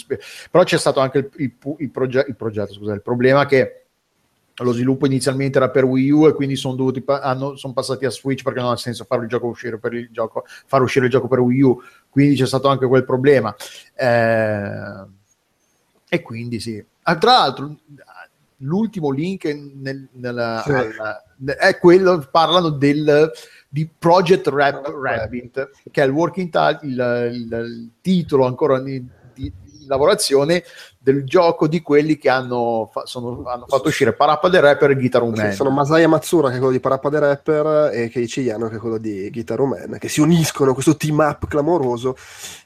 Però 0.50 0.64
c'è 0.64 0.78
stato 0.78 1.00
anche 1.00 1.18
il, 1.20 1.30
il 1.38 1.54
il 1.80 1.90
proge- 1.92 2.26
il 2.28 2.36
progetto, 2.36 2.74
scusa, 2.74 2.94
il 2.94 3.02
problema 3.02 3.46
che 3.46 3.76
lo 4.62 4.74
sviluppo 4.74 5.06
inizialmente 5.08 5.58
era 5.58 5.70
per 5.70 5.86
Wii 5.86 6.12
U 6.12 6.28
e 6.28 6.34
quindi 6.34 6.56
sono 6.56 6.76
dovuti 6.76 7.04
hanno- 7.08 7.56
sono 7.56 7.74
passati 7.74 8.06
a 8.06 8.12
Switch 8.12 8.44
perché 8.44 8.60
non 8.60 8.72
ha 8.72 8.78
senso 8.78 9.06
gioco 9.28 9.48
uscire 9.48 9.78
per 9.80 9.94
il 9.94 10.10
gioco, 10.12 10.44
far 10.66 10.82
uscire 10.82 11.06
il 11.06 11.12
gioco 11.12 11.28
per 11.28 11.40
Wii 11.40 11.62
U, 11.62 11.82
quindi 12.10 12.36
c'è 12.36 12.46
stato 12.46 12.68
anche 12.68 12.86
quel 12.86 13.04
problema. 13.06 13.56
Eh, 13.96 15.06
e 16.10 16.22
quindi 16.22 16.60
sì. 16.60 16.84
Ah, 17.04 17.18
tra 17.18 17.32
l'altro, 17.32 17.76
l'ultimo 18.62 19.10
link 19.12 19.46
nel- 19.46 20.08
nella- 20.14 20.62
Sì. 20.66 20.72
alla- 20.72 21.24
è 21.58 21.78
quello, 21.78 22.26
parlano 22.32 22.70
del 22.70 23.32
di 23.74 23.88
Project 23.98 24.48
Rap, 24.50 24.94
Rabbit, 25.02 25.70
che 25.92 26.02
è 26.02 26.06
il 26.06 26.12
working 26.12 26.50
title, 26.50 27.28
il, 27.28 27.32
il- 27.36 27.54
il 27.54 27.90
titolo 28.02 28.46
ancora 28.46 28.80
di, 28.82 29.02
di- 29.34 29.52
lavorazione 29.88 30.64
del 31.00 31.24
gioco 31.24 31.68
di 31.68 31.82
quelli 31.82 32.18
che 32.18 32.30
hanno, 32.30 32.90
fa- 32.92 33.06
sono- 33.06 33.44
hanno 33.46 33.66
fatto 33.68 33.88
uscire 33.88 34.14
Parappa 34.14 34.50
the 34.50 34.60
Rapper 34.60 34.92
e 34.92 34.96
Guitar 34.96 35.24
sì, 35.34 35.42
Man. 35.42 35.52
sono 35.54 35.70
Masaya 35.70 36.08
Matsura 36.08 36.50
che 36.50 36.56
è 36.56 36.58
quello 36.58 36.72
di 36.74 36.80
Parappa 36.80 37.10
the 37.10 37.20
Rapper 37.20 37.90
e 37.94 38.10
Keiichi 38.10 38.42
Yano 38.42 38.68
che 38.70 38.76
è 38.76 38.80
quello 38.80 38.98
di 38.98 39.30
Guitar 39.32 39.60
Man, 39.62 39.98
che 40.00 40.08
si 40.10 40.20
uniscono 40.22 40.68
in 40.70 40.74
questo 40.74 40.96
team 40.98 41.20
up 41.20 41.48
clamoroso. 41.48 42.16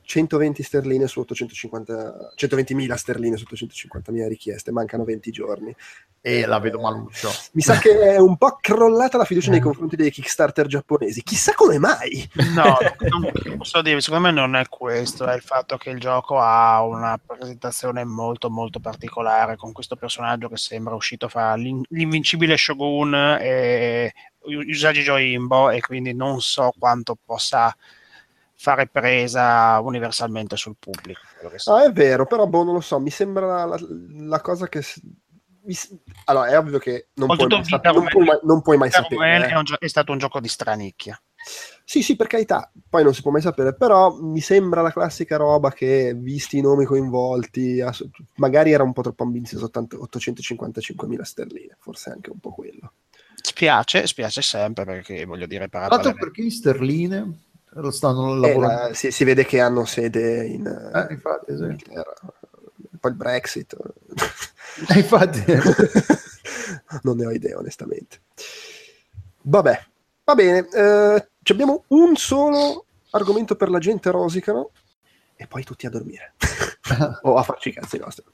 120 0.06 0.64
sterline 0.64 1.08
su 1.08 1.20
850 1.22 2.34
120.000 2.38 2.94
sterline 2.96 3.38
su 3.38 3.46
850.000 3.52 4.28
richieste, 4.28 4.72
mancano 4.72 5.04
20 5.04 5.32
giorni. 5.32 5.76
E 6.22 6.46
la 6.48 6.58
vedo 6.60 6.80
maluccio. 6.80 7.30
Mi 7.52 7.62
sa 7.62 7.78
che 7.78 8.00
è 8.00 8.18
un 8.18 8.36
po' 8.38 8.58
crollata 8.60 9.16
la 9.18 9.26
fiducia 9.26 9.52
nei 9.52 9.60
Eh. 9.60 9.62
confronti 9.62 9.96
dei 9.96 10.10
Kickstarter 10.10 10.66
giapponesi. 10.66 11.22
Chissà 11.22 11.54
come 11.54 11.78
mai. 11.78 12.28
No, 12.56 12.78
non 13.10 13.32
posso 13.58 13.82
dire, 13.84 14.02
secondo 14.02 14.26
me 14.28 14.32
non 14.34 14.56
è 14.56 14.68
questo, 14.68 15.28
è 15.28 15.36
il 15.36 15.44
fatto 15.44 15.78
che 15.78 15.92
il 15.92 16.00
gioco 16.00 16.40
ha 16.40 16.84
una 16.84 17.20
presentazione 17.24 18.04
molto 18.06 18.50
molto 18.50 18.80
particolare 18.80 19.56
con 19.56 19.72
questo 19.72 19.96
personaggio 19.96 20.50
che 20.50 20.58
sembra 20.58 20.96
uscito 20.96 21.28
fra 21.28 21.54
l'in- 21.56 21.84
l'invincibile 21.90 22.58
Shogun 22.58 23.14
e 23.40 24.12
Usagi 24.46 25.04
Joimbo 25.04 25.70
e 25.70 25.80
quindi 25.80 26.16
non 26.16 26.42
so 26.42 26.74
quanto 26.78 27.16
possa 27.24 27.76
fare 28.66 28.88
presa 28.88 29.80
universalmente 29.80 30.56
sul 30.56 30.76
pubblico. 30.80 31.20
Ah, 31.66 31.86
è 31.86 31.92
vero, 31.92 32.26
però 32.26 32.48
boh, 32.48 32.64
non 32.64 32.74
lo 32.74 32.82
so, 32.82 33.00
mi 33.00 33.12
sembra 33.12 33.46
la, 33.46 33.66
la- 33.66 33.88
la 34.26 34.42
cosa 34.42 34.68
che... 34.68 34.84
mi 35.66 35.76
allora, 36.26 36.48
è 36.48 36.58
ovvio 36.58 36.80
che 36.80 37.10
non, 37.14 37.28
puoi 37.28 37.48
mai, 37.48 37.64
sap- 37.64 37.70
Guitar 37.70 37.94
non 37.94 38.08
puoi 38.08 38.26
mai- 38.26 38.40
non 38.42 38.62
puoi 38.64 38.78
mai 38.78 38.90
sapere. 38.90 39.38
Eh. 39.38 39.50
è, 39.50 39.62
gio- 39.62 39.78
è 39.78 39.88
stato 39.88 40.12
un 40.12 40.18
gioco 40.18 40.40
di 40.40 40.48
stranicchia. 40.48 41.22
Sì, 41.84 42.02
sì, 42.02 42.16
per 42.16 42.26
carità, 42.26 42.72
poi 42.90 43.04
non 43.04 43.14
si 43.14 43.22
può 43.22 43.30
mai 43.30 43.42
sapere, 43.42 43.76
però 43.76 44.20
mi 44.20 44.42
sembra 44.42 44.82
la 44.82 44.92
classica 44.92 45.38
roba 45.38 45.72
che, 45.72 46.16
visti 46.18 46.58
i 46.58 46.62
nomi 46.62 46.86
coinvolti, 46.86 47.82
ass- 47.82 48.10
magari 48.38 48.72
era 48.72 48.82
un 48.82 48.94
po' 48.94 49.04
troppo 49.04 49.22
ambizioso, 49.22 49.66
80 49.66 49.98
855.000 49.98 51.22
sterline, 51.22 51.78
forse 51.80 52.10
anche 52.10 52.32
un 52.32 52.40
po' 52.40 52.50
quello. 52.52 52.94
Spiace, 53.40 54.08
spiace 54.08 54.42
sempre 54.42 54.86
perché 54.86 55.24
voglio 55.26 55.46
dire 55.46 55.70
l'altro 55.72 55.98
Parappa 56.00 56.14
perché 56.14 56.42
in 56.42 56.50
sterline 56.50 57.45
lo 57.82 57.92
stanno 57.92 58.34
E 58.34 58.40
lavorando. 58.40 58.88
la- 58.88 58.94
si, 58.94 59.12
si 59.12 59.24
vede 59.24 59.46
che 59.46 59.60
hanno 59.60 59.86
sede 59.86 60.46
in 60.46 60.66
Eh, 60.66 61.14
infatti. 61.14 61.52
Inghilterra. 61.52 62.14
Poi 63.00 63.12
il 63.12 63.18
Brexit. 63.18 63.76
Eh, 64.90 64.98
infatti. 65.00 65.42
non 67.04 67.16
ne 67.16 67.26
ho 67.26 67.32
idea, 67.32 67.58
onestamente. 67.58 68.20
Vabbè, 69.44 69.86
va 70.26 70.36
bene. 70.36 70.68
eh, 70.70 71.28
ci 71.44 71.52
abbiamo 71.54 71.86
un 71.90 72.18
solo 72.18 72.84
argomento 73.12 73.56
per 73.56 73.70
la 73.70 73.80
gente 73.80 74.12
rosicano 74.12 74.72
e 75.38 75.48
poi 75.48 75.64
tutti 75.64 75.86
a 75.86 75.90
dormire 75.90 76.34
o 77.22 77.36
a 77.38 77.44
farci 77.44 77.70
i 77.70 77.74
cazzi 77.74 77.98
nostri. 78.00 78.26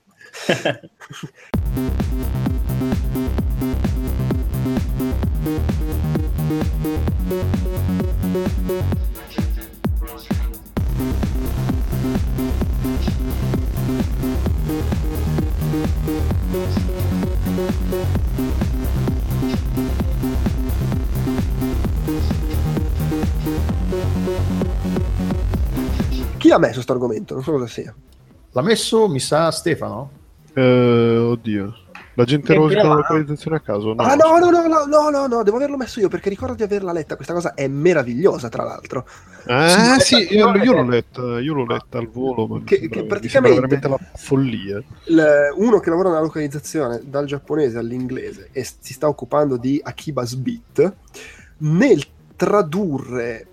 Chi 16.51 16.57
l'ha 26.49 26.57
messo 26.59 26.81
sto 26.81 26.91
argomento? 26.91 27.35
Non 27.35 27.43
so 27.43 27.51
cosa 27.53 27.67
sia. 27.67 27.95
L'ha 28.51 28.61
messo, 28.61 29.07
mi 29.07 29.21
sa, 29.21 29.49
Stefano? 29.51 30.11
Eh, 30.53 31.17
oddio. 31.17 31.73
La 32.15 32.25
gente 32.25 32.53
rosica 32.53 32.83
la 32.83 32.95
localizzazione 32.95 33.55
a 33.55 33.59
caso? 33.61 33.93
ah 33.95 34.15
no, 34.15 34.37
no, 34.37 34.49
no, 34.49 34.67
no, 34.67 34.85
no, 34.85 35.09
no, 35.09 35.27
no, 35.27 35.43
devo 35.43 35.55
averlo 35.57 35.77
messo 35.77 35.99
io 36.01 36.09
perché 36.09 36.29
ricordo 36.29 36.55
di 36.55 36.63
averla 36.63 36.91
letta. 36.91 37.15
Questa 37.15 37.33
cosa 37.33 37.53
è 37.53 37.67
meravigliosa, 37.67 38.49
tra 38.49 38.63
l'altro. 38.63 39.05
Eh, 39.47 39.69
Sì, 39.99 40.15
sì, 40.27 40.35
io, 40.35 40.49
no, 40.51 40.57
io 40.63 40.73
è- 40.73 40.75
l'ho 40.75 40.87
letta, 40.89 41.21
io 41.39 41.53
l'ho 41.53 41.65
letta 41.65 41.97
al 41.99 42.07
volo, 42.09 42.47
ma 42.47 42.61
Che- 42.65 42.77
sembra- 42.79 42.99
che 43.01 43.05
praticamente- 43.07 43.29
sembra 43.29 43.53
veramente 43.53 43.87
la 43.87 44.17
follia. 44.17 44.83
Il- 45.05 45.53
uno 45.55 45.79
che 45.79 45.89
lavora 45.89 46.09
nella 46.09 46.21
localizzazione 46.21 47.01
dal 47.05 47.25
giapponese 47.25 47.77
all'inglese 47.77 48.49
e 48.51 48.63
si 48.63 48.93
sta 48.93 49.07
occupando 49.07 49.55
di 49.57 49.79
Akiba's 49.81 50.35
Beat 50.35 50.93
nel 51.59 52.03
tradurre 52.35 53.45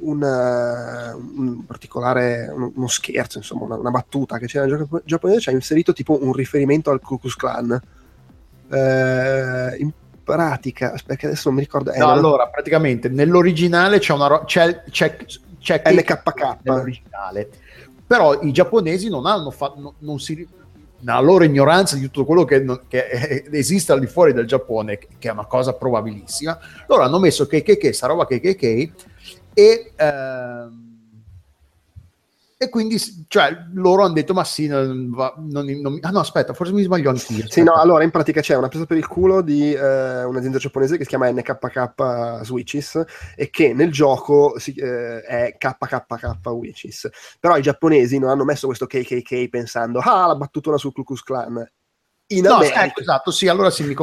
una, 0.00 1.14
un 1.14 1.64
particolare, 1.66 2.48
uno 2.52 2.88
scherzo, 2.88 3.38
insomma, 3.38 3.64
una, 3.64 3.76
una 3.76 3.90
battuta 3.90 4.38
che 4.38 4.46
c'era 4.46 4.66
nel 4.66 4.78
gioco 4.78 5.02
giapponese, 5.04 5.40
ci 5.40 5.48
ha 5.48 5.52
inserito 5.52 5.92
tipo 5.92 6.18
un 6.22 6.32
riferimento 6.32 6.90
al 6.90 7.00
Ku 7.00 7.18
Klux 7.18 7.34
Klan. 7.34 7.80
in 9.78 9.90
pratica, 10.22 10.92
aspetta, 10.92 11.26
adesso 11.26 11.48
non 11.48 11.58
mi 11.58 11.64
ricordo. 11.64 11.92
No, 11.96 12.10
allora, 12.10 12.48
praticamente 12.48 13.08
nell'originale 13.08 13.98
c'è 13.98 14.12
una 14.12 14.26
ro- 14.26 14.44
c'è, 14.44 14.84
c'è, 14.90 15.16
c'è 15.58 15.82
LKK 15.84 16.58
nell'originale. 16.62 17.50
Però 18.06 18.40
i 18.42 18.52
giapponesi 18.52 19.08
non 19.08 19.26
hanno 19.26 19.50
fatto, 19.50 19.94
non 19.98 20.20
si 20.20 20.46
nella 21.02 21.20
loro 21.20 21.44
ignoranza 21.44 21.96
di 21.96 22.02
tutto 22.02 22.24
quello 22.24 22.44
che, 22.44 22.64
che, 22.88 23.44
esiste 23.52 23.92
al 23.92 24.00
di 24.00 24.06
fuori 24.06 24.32
del 24.32 24.46
Giappone, 24.46 24.98
che 24.98 25.28
è 25.28 25.32
una 25.32 25.46
cosa 25.46 25.74
probabilissima, 25.74 26.58
loro 26.88 27.02
hanno 27.02 27.18
messo 27.18 27.46
KKK, 27.46 27.94
sta 27.94 28.06
roba 28.06 28.26
KKK, 28.26 28.90
e 29.54 29.92
ehm, 29.94 30.81
e 32.62 32.68
quindi 32.68 32.96
cioè, 33.26 33.66
loro 33.72 34.04
hanno 34.04 34.12
detto 34.12 34.32
ma 34.34 34.44
sì 34.44 34.68
non, 34.68 35.10
non, 35.48 35.66
non, 35.66 35.98
ah 36.00 36.10
no 36.10 36.20
aspetta 36.20 36.52
forse 36.52 36.72
mi 36.72 36.82
sbaglio 36.82 37.10
anch'io 37.10 37.38
aspetta. 37.38 37.52
sì 37.52 37.62
no 37.64 37.74
allora 37.74 38.04
in 38.04 38.12
pratica 38.12 38.40
c'è 38.40 38.54
una 38.54 38.68
presa 38.68 38.86
per 38.86 38.96
il 38.96 39.06
culo 39.08 39.40
di 39.42 39.72
eh, 39.72 40.22
un'azienda 40.22 40.58
giapponese 40.58 40.96
che 40.96 41.02
si 41.02 41.08
chiama 41.08 41.28
NKK 41.30 42.44
Switches 42.44 43.04
e 43.34 43.50
che 43.50 43.74
nel 43.74 43.90
gioco 43.90 44.58
si, 44.60 44.74
eh, 44.74 45.22
è 45.22 45.56
KKK 45.58 46.46
Witches 46.46 47.08
però 47.40 47.56
i 47.56 47.62
giapponesi 47.62 48.18
non 48.20 48.30
hanno 48.30 48.44
messo 48.44 48.66
questo 48.66 48.86
KKK 48.86 49.48
pensando 49.48 49.98
ah 49.98 50.28
la 50.28 50.36
battutona 50.36 50.76
sul 50.76 50.92
Ku 50.92 51.02
Klux 51.02 51.22
Klan 51.22 51.68
in 52.36 52.44
no, 52.44 52.62
ecco, 52.62 53.00
esatto, 53.00 53.30
sì, 53.30 53.48
allora 53.48 53.70
sì, 53.70 53.84
mi, 53.84 53.94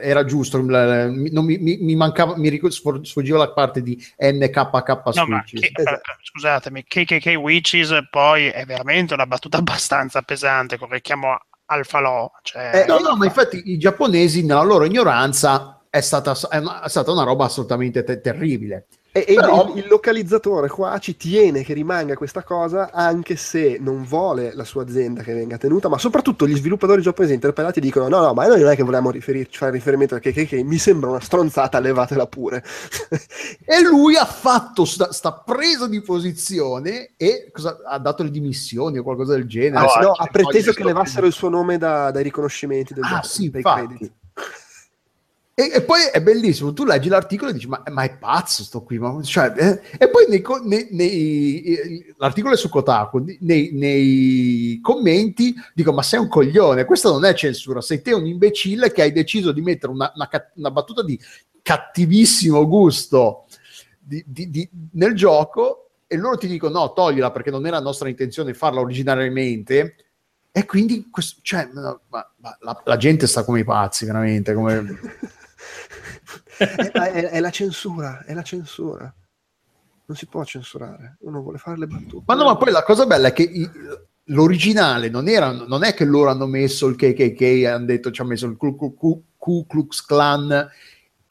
era 0.00 0.24
giusto, 0.24 0.60
non 0.60 1.44
mi, 1.44 1.58
mi, 1.58 1.78
mi 1.78 1.94
mancava, 1.94 2.36
mi 2.36 2.60
sfuggiva 2.70 3.38
la 3.38 3.52
parte 3.52 3.82
di 3.82 3.96
NKK 4.18 5.12
no, 5.14 5.26
ma 5.26 5.42
che, 5.44 5.70
esatto. 5.74 6.16
Scusatemi, 6.22 6.84
KKK 6.84 7.36
Witches 7.36 8.06
poi 8.10 8.48
è 8.48 8.64
veramente 8.64 9.14
una 9.14 9.26
battuta 9.26 9.58
abbastanza 9.58 10.22
pesante 10.22 10.78
con 10.78 10.88
richiamo 10.90 11.38
al 11.66 11.84
falò. 11.84 12.30
Cioè... 12.42 12.82
Eh, 12.82 12.86
no, 12.86 12.98
no, 12.98 13.16
ma 13.16 13.24
infatti 13.24 13.62
i 13.66 13.78
giapponesi 13.78 14.44
nella 14.44 14.62
loro 14.62 14.84
ignoranza 14.84 15.82
è 15.88 16.00
stata, 16.00 16.36
è 16.48 16.58
una, 16.58 16.82
è 16.82 16.88
stata 16.88 17.10
una 17.10 17.24
roba 17.24 17.46
assolutamente 17.46 18.04
te- 18.04 18.20
terribile. 18.20 18.86
E, 19.12 19.24
Però... 19.34 19.72
il, 19.74 19.78
il, 19.78 19.88
localizzatore 19.88 20.68
qua 20.68 20.96
ci 20.98 21.16
tiene 21.16 21.64
che 21.64 21.74
rimanga 21.74 22.14
questa 22.14 22.44
cosa 22.44 22.92
anche 22.92 23.34
se 23.34 23.76
non 23.80 24.04
vuole 24.04 24.54
la 24.54 24.62
sua 24.62 24.84
azienda 24.84 25.22
che 25.22 25.34
venga 25.34 25.58
tenuta, 25.58 25.88
ma 25.88 25.98
soprattutto 25.98 26.46
gli 26.46 26.54
sviluppatori 26.54 27.02
giapponesi 27.02 27.34
interpellati 27.34 27.80
dicono 27.80 28.06
no 28.06 28.20
no 28.20 28.34
ma 28.34 28.46
noi 28.46 28.60
non 28.60 28.70
è 28.70 28.76
che 28.76 28.84
volevamo 28.84 29.10
riferirci, 29.10 29.58
fare 29.58 29.72
riferimento 29.72 30.14
a 30.14 30.20
che, 30.20 30.62
mi 30.64 30.78
sembra 30.78 31.10
una 31.10 31.18
stronzata, 31.18 31.80
levatela 31.80 32.28
pure. 32.28 32.62
e 33.64 33.82
lui 33.82 34.14
ha 34.14 34.24
fatto 34.24 34.84
sta, 34.84 35.12
sta 35.12 35.32
presa 35.32 35.88
di 35.88 36.00
posizione 36.02 37.14
e 37.16 37.50
cosa, 37.50 37.78
ha 37.84 37.98
dato 37.98 38.22
le 38.22 38.30
dimissioni 38.30 38.98
o 38.98 39.02
qualcosa 39.02 39.32
del 39.34 39.48
genere. 39.48 39.86
Ah, 39.86 40.00
no, 40.02 40.12
ha 40.12 40.26
preteso 40.26 40.72
che 40.72 40.84
levassero 40.84 41.26
il 41.26 41.32
suo 41.32 41.48
nome 41.48 41.78
da, 41.78 42.12
dai 42.12 42.22
riconoscimenti 42.22 42.94
del 42.94 43.02
ah, 43.02 43.08
gioco, 43.08 43.26
sì, 43.26 43.50
dai 43.50 43.62
crediti. 43.62 44.12
E, 45.60 45.70
e, 45.74 45.82
poi 45.82 46.04
è 46.10 46.22
bellissimo, 46.22 46.72
tu 46.72 46.86
leggi 46.86 47.10
l'articolo 47.10 47.50
e 47.50 47.52
dici 47.52 47.68
ma, 47.68 47.82
ma 47.90 48.02
è 48.02 48.16
pazzo 48.16 48.62
sto 48.62 48.82
qui, 48.82 48.98
ma, 48.98 49.22
cioè, 49.22 49.52
eh? 49.54 49.80
e 49.98 50.08
poi 50.08 50.24
nei, 50.26 50.42
nei, 50.64 50.88
nei, 50.90 52.14
l'articolo 52.16 52.54
è 52.54 52.56
su 52.56 52.70
Kotaku, 52.70 53.36
nei, 53.40 54.80
commenti 54.80 55.54
dico 55.74 55.92
ma 55.92 56.02
sei 56.02 56.18
un 56.18 56.28
coglione, 56.28 56.86
questa 56.86 57.10
non 57.10 57.26
è 57.26 57.34
censura, 57.34 57.82
sei 57.82 58.00
te 58.00 58.14
un 58.14 58.24
imbecille 58.24 58.90
che 58.90 59.02
hai 59.02 59.12
deciso 59.12 59.52
di 59.52 59.60
mettere 59.60 59.92
una, 59.92 60.10
una, 60.14 60.30
una 60.54 60.70
battuta 60.70 61.02
di 61.02 61.20
cattivissimo 61.60 62.66
gusto 62.66 63.44
di, 63.98 64.24
di, 64.26 64.48
di, 64.48 64.66
nel 64.92 65.14
gioco 65.14 65.90
e 66.06 66.16
loro 66.16 66.38
ti 66.38 66.46
dicono 66.46 66.78
no, 66.78 66.92
toglila 66.94 67.30
perché 67.32 67.50
non 67.50 67.66
era 67.66 67.80
nostra 67.80 68.08
intenzione 68.08 68.54
farla 68.54 68.80
originariamente 68.80 69.96
e 70.52 70.64
quindi 70.64 71.10
questo, 71.10 71.40
cioè, 71.42 71.68
ma, 71.74 72.00
ma 72.08 72.56
la, 72.60 72.82
la, 72.82 72.96
gente 72.96 73.26
sta 73.26 73.44
come 73.44 73.60
i 73.60 73.64
pazzi 73.64 74.06
veramente 74.06 74.54
come 74.54 74.98
è, 76.60 76.90
è, 76.90 77.28
è, 77.30 77.40
la 77.40 77.50
censura, 77.50 78.24
è 78.24 78.34
la 78.34 78.42
censura. 78.42 79.12
Non 80.06 80.16
si 80.16 80.26
può 80.26 80.44
censurare, 80.44 81.16
uno 81.20 81.40
vuole 81.40 81.58
fare 81.58 81.78
le 81.78 81.86
battute. 81.86 82.24
Ma 82.26 82.34
no, 82.34 82.44
ma 82.44 82.56
poi 82.56 82.72
la 82.72 82.82
cosa 82.82 83.06
bella 83.06 83.28
è 83.28 83.32
che 83.32 83.42
i, 83.42 83.70
l'originale 84.24 85.08
non, 85.08 85.28
era, 85.28 85.52
non 85.52 85.84
è 85.84 85.94
che 85.94 86.04
loro 86.04 86.30
hanno 86.30 86.46
messo 86.46 86.86
il 86.86 86.96
KKK 86.96 87.66
hanno 87.66 87.86
detto 87.86 88.10
ci 88.10 88.20
ha 88.20 88.24
messo 88.24 88.46
il 88.46 88.56
Ku, 88.56 89.66
Klux 89.66 90.04
Klan 90.04 90.68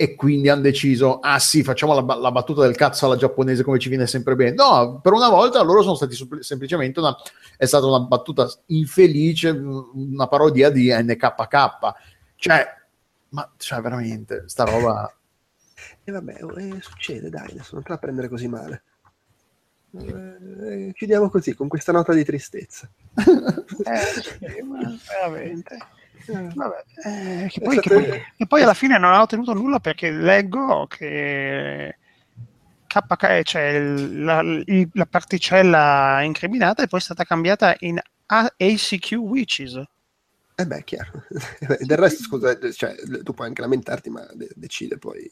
e 0.02 0.16
quindi 0.16 0.48
hanno 0.48 0.62
deciso, 0.62 1.20
ah 1.20 1.40
sì, 1.40 1.62
facciamo 1.62 1.94
la, 1.94 2.16
la, 2.16 2.32
battuta 2.32 2.62
del 2.62 2.78
cazzo 2.78 3.06
alla 3.06 3.18
giapponese 3.18 3.64
come 3.64 3.80
ci 3.80 3.90
viene 3.90 4.08
sempre 4.08 4.34
bene. 4.34 4.54
No, 4.54 5.02
per 5.04 5.12
una 5.12 5.28
volta 5.28 5.62
loro 5.62 5.82
sono 5.82 5.96
stati 5.96 6.16
suppl- 6.16 6.40
semplicemente 6.40 7.02
una, 7.02 7.14
è 7.58 7.66
stata 7.66 7.86
una 7.86 8.00
battuta 8.00 8.50
infelice, 8.68 9.50
una 9.50 10.28
parodia 10.28 10.70
di 10.70 10.90
NKK. 10.90 11.48
Cioè, 12.38 12.66
ma 13.32 13.52
cioè, 13.58 13.82
veramente, 13.82 14.46
sta 14.48 14.64
roba. 14.64 15.14
E 16.10 16.12
vabbè, 16.12 16.40
eh, 16.58 16.82
succede, 16.82 17.30
dai, 17.30 17.52
adesso 17.52 17.76
non 17.76 17.84
te 17.84 17.92
la 17.92 18.00
prendere 18.00 18.28
così 18.28 18.48
male. 18.48 18.82
Eh, 19.92 20.92
chiudiamo 20.96 21.30
così, 21.30 21.54
con 21.54 21.68
questa 21.68 21.92
nota 21.92 22.14
di 22.14 22.24
tristezza. 22.24 22.90
eh, 23.16 24.64
ma 24.66 24.98
veramente. 25.08 25.78
Eh. 26.26 26.50
Vabbè, 26.56 26.84
eh, 27.06 27.48
che, 27.48 27.62
poi, 27.62 27.80
che, 27.80 27.90
poi, 27.90 28.24
che, 28.38 28.48
poi, 28.48 28.62
alla 28.64 28.74
fine 28.74 28.98
non 28.98 29.14
ha 29.14 29.22
ottenuto 29.22 29.54
nulla 29.54 29.80
perché 29.80 30.10
leggo 30.10 30.88
che 30.88 31.96
KK, 32.88 33.42
cioè 33.44 33.80
la, 33.80 34.42
la 34.42 35.06
particella 35.06 36.22
incriminata 36.24 36.82
è 36.82 36.88
poi 36.88 37.02
stata 37.02 37.24
cambiata 37.24 37.76
in 37.80 38.00
ACQ 38.26 39.14
Witches. 39.14 39.84
Eh 40.56 40.66
beh, 40.66 40.84
chiaro. 40.84 41.24
Del 41.86 41.98
resto, 41.98 42.24
scusa, 42.24 42.58
cioè, 42.74 42.96
tu 43.24 43.34
puoi 43.34 43.48
anche 43.48 43.62
lamentarti, 43.62 44.10
ma 44.10 44.28
de- 44.34 44.52
decide 44.56 44.98
poi 44.98 45.32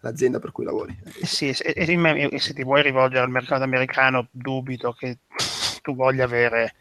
l'azienda 0.00 0.38
per 0.38 0.52
cui 0.52 0.64
lavori. 0.64 0.96
Eh 1.20 1.26
sì, 1.26 1.48
e, 1.48 1.74
e, 1.74 2.28
e, 2.32 2.38
se 2.38 2.54
ti 2.54 2.62
vuoi 2.62 2.82
rivolgere 2.82 3.24
al 3.24 3.30
mercato 3.30 3.62
americano, 3.62 4.28
dubito 4.30 4.92
che 4.92 5.18
tu 5.82 5.94
voglia 5.94 6.24
avere 6.24 6.74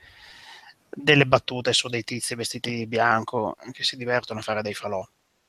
delle 0.90 1.26
battute 1.26 1.73
su 1.73 1.90
dei 1.90 2.03
tizi 2.03 2.36
vestiti 2.36 2.73
di 2.73 2.88
bianco 2.88 3.57
che 3.72 3.84
si 3.84 3.98
divertono 3.98 4.40
a 4.40 4.44
fare 4.44 4.61
dei 4.61 4.73
falò. 4.73 5.06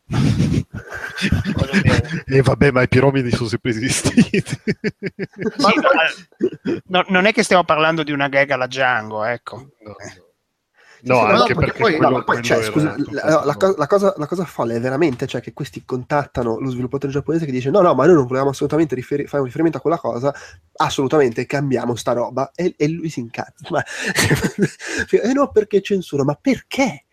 e 2.26 2.42
vabbè, 2.42 2.70
ma 2.70 2.82
i 2.82 2.88
piromidi 2.88 3.30
sono 3.30 3.48
sempre 3.48 3.70
esistiti. 3.70 4.42
sì, 5.56 6.80
no, 6.86 7.04
non 7.08 7.26
è 7.26 7.32
che 7.32 7.42
stiamo 7.42 7.64
parlando 7.64 8.02
di 8.02 8.12
una 8.12 8.28
gag 8.28 8.50
alla 8.50 8.66
Django, 8.66 9.24
ecco. 9.24 9.70
No, 9.80 9.90
no. 9.90 10.25
No, 11.02 11.20
anche 11.20 11.54
no, 11.54 11.60
perché, 11.60 11.78
poi, 11.78 11.98
no, 11.98 12.24
poi 12.24 12.42
cioè, 12.42 12.62
scusa, 12.62 12.94
la, 13.10 13.44
la, 13.44 13.74
la, 13.76 13.86
cosa, 13.86 14.14
la, 14.16 14.26
cosa, 14.26 14.44
folle 14.44 14.76
è 14.76 14.80
veramente 14.80 15.26
cioè, 15.26 15.40
che 15.40 15.52
questi 15.52 15.84
contattano 15.84 16.58
lo 16.58 16.70
sviluppatore 16.70 17.12
giapponese 17.12 17.44
che 17.44 17.52
dice 17.52 17.70
no, 17.70 17.80
no, 17.80 17.94
ma 17.94 18.06
noi 18.06 18.14
non 18.14 18.26
volevamo 18.26 18.50
assolutamente 18.50 18.94
riferi- 18.94 19.26
fare 19.26 19.38
un 19.38 19.44
riferimento 19.44 19.78
a 19.78 19.80
quella 19.80 19.98
cosa, 19.98 20.34
assolutamente 20.76 21.46
cambiamo 21.46 21.94
sta 21.94 22.12
roba 22.12 22.50
e, 22.54 22.74
e 22.76 22.88
lui 22.88 23.08
si 23.08 23.20
incazza. 23.20 23.66
Ma, 23.70 23.82
eh 25.10 25.32
no, 25.32 25.50
perché 25.50 25.80
censura? 25.80 26.24
Ma 26.24 26.38
perché? 26.40 27.05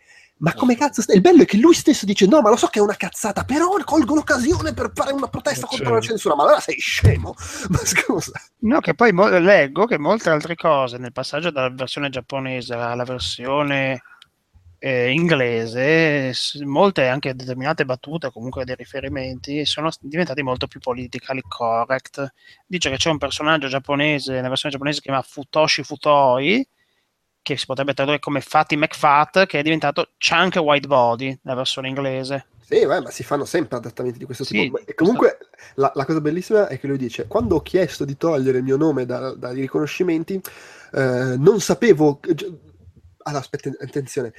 Ma 0.43 0.53
come 0.53 0.75
cazzo 0.75 1.01
stai? 1.01 1.15
Il 1.15 1.21
bello 1.21 1.43
è 1.43 1.45
che 1.45 1.55
lui 1.55 1.73
stesso 1.73 2.05
dice: 2.05 2.27
No, 2.27 2.41
ma 2.41 2.49
lo 2.49 2.57
so 2.57 2.67
che 2.67 2.79
è 2.79 2.81
una 2.81 2.97
cazzata, 2.97 3.45
però 3.45 3.69
colgo 3.85 4.13
l'occasione 4.13 4.73
per 4.73 4.91
fare 4.93 5.13
una 5.13 5.27
protesta 5.27 5.65
contro 5.65 5.85
la 5.85 6.01
certo. 6.01 6.07
censura. 6.07 6.35
Ma 6.35 6.43
allora 6.43 6.59
sei 6.59 6.77
scemo. 6.77 7.33
Ma 7.69 7.77
scusa. 7.77 8.33
No, 8.59 8.81
che 8.81 8.93
poi 8.93 9.13
mo- 9.13 9.29
leggo 9.29 9.85
che 9.85 9.97
molte 9.97 10.29
altre 10.29 10.55
cose 10.55 10.97
nel 10.97 11.13
passaggio 11.13 11.49
dalla 11.49 11.69
versione 11.69 12.09
giapponese 12.09 12.73
alla 12.73 13.05
versione 13.05 14.01
eh, 14.79 15.11
inglese, 15.11 16.33
molte 16.65 17.07
anche 17.07 17.35
determinate 17.35 17.85
battute, 17.85 18.29
comunque 18.29 18.65
dei 18.65 18.75
riferimenti, 18.75 19.63
sono 19.63 19.89
diventati 20.01 20.43
molto 20.43 20.67
più 20.67 20.81
politically 20.81 21.41
correct. 21.47 22.33
Dice 22.67 22.89
che 22.89 22.97
c'è 22.97 23.09
un 23.09 23.17
personaggio 23.17 23.69
giapponese, 23.69 24.33
nella 24.33 24.49
versione 24.49 24.73
giapponese 24.73 24.99
che 24.99 25.05
si 25.05 25.09
chiama 25.09 25.25
Futoshi 25.25 25.83
Futoi 25.83 26.67
che 27.43 27.57
si 27.57 27.65
potrebbe 27.65 27.93
tradurre 27.93 28.19
come 28.19 28.41
Fatty 28.41 28.75
McFat, 28.75 29.45
che 29.45 29.59
è 29.59 29.61
diventato 29.61 30.11
Chunk 30.17 30.55
White 30.55 30.87
Body 30.87 31.37
nella 31.43 31.57
versione 31.57 31.89
inglese. 31.89 32.47
Sì, 32.65 32.87
beh, 32.87 33.01
ma 33.01 33.11
si 33.11 33.23
fanno 33.23 33.45
sempre 33.45 33.77
adattamenti 33.77 34.17
di 34.17 34.25
questo 34.25 34.45
sì, 34.45 34.61
tipo. 34.61 34.79
E 34.83 34.95
comunque 34.95 35.37
la, 35.75 35.91
la, 35.93 36.05
cosa 36.05 36.21
bellissima 36.21 36.67
è 36.67 36.79
che 36.79 36.87
lui 36.87 36.97
dice: 36.97 37.27
Quando 37.27 37.57
ho 37.57 37.61
chiesto 37.61 38.05
di 38.05 38.17
togliere 38.17 38.59
il 38.59 38.63
mio 38.63 38.77
nome 38.77 39.05
da, 39.05 39.35
dai 39.35 39.59
riconoscimenti, 39.59 40.41
eh, 40.93 41.35
non 41.37 41.59
sapevo. 41.59 42.19
Allora, 43.25 43.41
aspetta, 43.41 43.69
attenzione. 43.79 44.33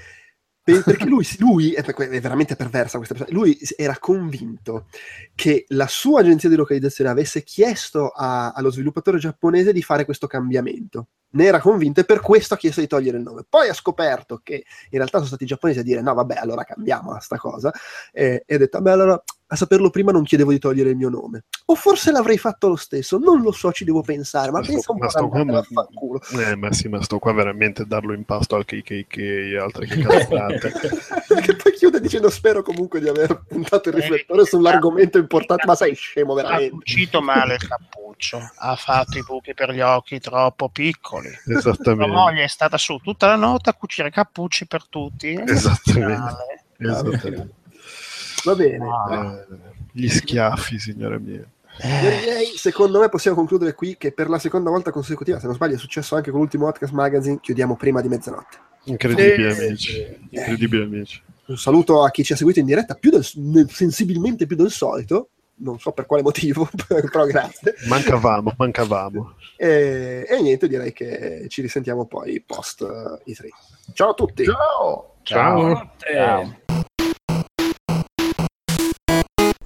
Perché 0.65 1.05
lui, 1.05 1.27
lui 1.41 1.75
è, 1.75 1.85
è, 1.85 2.21
veramente 2.23 2.57
perversa 2.57 2.97
questa 2.97 3.15
persona. 3.15 3.37
Lui 3.37 3.59
era 3.77 3.99
convinto 3.99 4.87
che 5.35 5.67
la 5.69 5.87
sua 5.87 6.21
agenzia 6.21 6.49
di 6.49 6.57
localizzazione 6.57 7.11
avesse 7.11 7.43
chiesto 7.43 8.09
a, 8.09 8.53
allo 8.53 8.71
sviluppatore 8.71 9.19
giapponese 9.19 9.75
di 9.75 9.83
fare 9.83 10.07
questo 10.07 10.27
cambiamento 10.27 11.09
ne 11.35 11.45
era 11.45 11.61
convinto 11.61 12.01
e 12.01 12.05
per 12.05 12.21
questo 12.21 12.55
ha 12.55 12.57
chiesto 12.57 12.81
di 12.81 12.87
togliere 12.87 13.19
il 13.19 13.23
nome. 13.23 13.45
Poi 13.49 13.69
ha 13.69 13.75
scoperto 13.75 14.41
che 14.43 14.65
in 14.91 14.99
realtà 14.99 15.19
sono 15.19 15.29
stati 15.29 15.45
i 15.45 15.47
giapponesi 15.47 15.79
a 15.81 15.83
dire 15.83 16.01
no 16.01 16.15
vabbè 16.15 16.37
allora 16.37 16.65
cambiamo 16.65 17.13
a 17.13 17.21
sta 17.21 17.37
cosa 17.37 17.73
e, 18.13 18.43
e 18.47 18.55
ha 18.55 18.59
detto 18.59 18.81
beh 18.81 18.91
allora 18.91 19.23
a 19.47 19.57
saperlo 19.57 19.91
prima 19.91 20.11
non 20.11 20.25
chiedevo 20.25 20.51
di 20.51 20.59
togliere 20.59 20.91
il 20.91 20.97
mio 20.97 21.09
nome. 21.09 21.45
O 21.67 21.75
forse 21.75 22.11
l'avrei 22.11 22.39
fatto 22.39 22.69
lo 22.69 22.77
stesso, 22.77 23.19
non 23.19 23.41
lo 23.41 23.53
so, 23.53 23.73
ci 23.73 23.85
devo 23.85 24.03
pensare, 24.03 24.51
ma, 24.51 24.59
Ma 24.61 24.67
pensa 24.67 24.93
un 24.93 24.99
ma 24.99 25.07
po' 25.07 25.29
qua, 25.29 25.45
ma- 25.45 25.63
fanculo. 25.63 26.21
Eh, 26.39 26.57
ma 26.57 26.73
sì, 26.73 26.89
ma 26.89 27.01
sto 27.03 27.19
qua 27.19 27.33
veramente 27.33 27.83
a 27.83 27.85
darlo 27.85 28.15
in 28.15 28.25
pasto 28.25 28.57
al 28.57 28.65
KKK 28.65 29.17
e 29.17 29.59
altre 29.59 29.87
che 29.87 30.01
cazzate. 30.01 30.73
chiude 31.95 32.01
dicendo 32.01 32.31
spero 32.31 32.63
comunque 32.63 33.01
di 33.01 33.09
aver 33.09 33.43
puntato 33.47 33.89
il 33.89 33.95
riflettore 33.97 34.45
sull'argomento 34.45 35.19
importante, 35.19 35.67
ma 35.67 35.75
sei 35.75 35.95
scemo 35.95 36.33
Ha 36.33 36.37
veramente. 36.37 36.71
cucito 36.71 37.21
male 37.21 37.55
il 37.55 37.67
cappuccio, 37.67 38.41
ha 38.57 38.77
fatto 38.77 39.19
i 39.19 39.23
buchi 39.23 39.55
per 39.55 39.71
gli 39.73 39.81
occhi 39.81 40.19
troppo 40.21 40.69
piccoli. 40.69 41.31
La 41.45 41.59
Esattamente. 41.59 42.13
moglie 42.13 42.45
è 42.45 42.49
stata 42.49 42.77
su 42.77 42.99
tutta 43.03 43.27
la 43.29 43.37
notte 43.37 43.71
a 43.71 43.75
cucire 43.75 44.11
cappucci 44.11 44.67
per 44.67 44.87
tutti. 44.89 45.33
Esattamente. 45.47 46.67
Esattamente. 46.79 47.51
Va 48.45 48.55
bene. 48.55 48.87
Ah. 48.89 49.33
Eh, 49.51 49.57
gli 49.93 50.09
schiaffi, 50.09 50.79
signore 50.79 51.19
mie. 51.19 51.49
Direi, 51.81 52.53
secondo 52.57 53.01
me 53.01 53.09
possiamo 53.09 53.37
concludere 53.37 53.75
qui 53.75 53.97
che 53.97 54.13
per 54.13 54.29
la 54.29 54.39
seconda 54.39 54.71
volta 54.71 54.93
consecutiva, 54.93 55.41
se 55.41 55.47
non 55.47 55.57
sbaglio 55.57 55.75
è 55.75 55.79
successo 55.79 56.15
anche 56.15 56.31
con 56.31 56.39
l'ultimo 56.41 56.67
Podcast 56.67 56.93
Magazine, 56.93 57.41
chiudiamo 57.41 57.77
prima 57.77 58.01
di 58.01 58.09
mezzanotte. 58.09 58.59
Incredibile, 58.85 59.53
Sì, 59.55 59.65
amici. 59.65 59.93
sì. 59.93 60.17
Incredibile, 60.31 60.85
amici. 60.85 61.23
Un 61.47 61.59
saluto 61.59 62.03
a 62.03 62.11
chi 62.11 62.25
ci 62.25 62.33
ha 62.33 62.37
seguito 62.37 62.61
in 62.61 62.67
diretta 62.67 62.95
più 62.95 63.11
del, 63.11 63.25
sensibilmente 63.69 64.47
più 64.47 64.57
del 64.57 64.71
solito, 64.71 65.29
non 65.57 65.79
so 65.79 65.93
per 65.93 66.07
quale 66.07 66.23
motivo, 66.23 66.69
però 66.89 67.27
grazie. 67.27 67.75
Mancavamo, 67.87 68.55
mancavamo. 68.57 69.35
E, 69.57 70.27
e 70.27 70.41
niente, 70.41 70.69
direi 70.69 70.93
che 70.93 71.47
ci 71.49 71.61
risentiamo 71.61 72.07
poi 72.07 72.43
post 72.45 72.81
eh, 72.83 73.31
i 73.31 73.35
3 73.35 73.49
Ciao 73.93 74.11
a 74.11 74.15
tutti! 74.15 74.45
Ciao! 74.45 75.17
Ciao. 75.23 75.91
Ciao. 75.99 76.63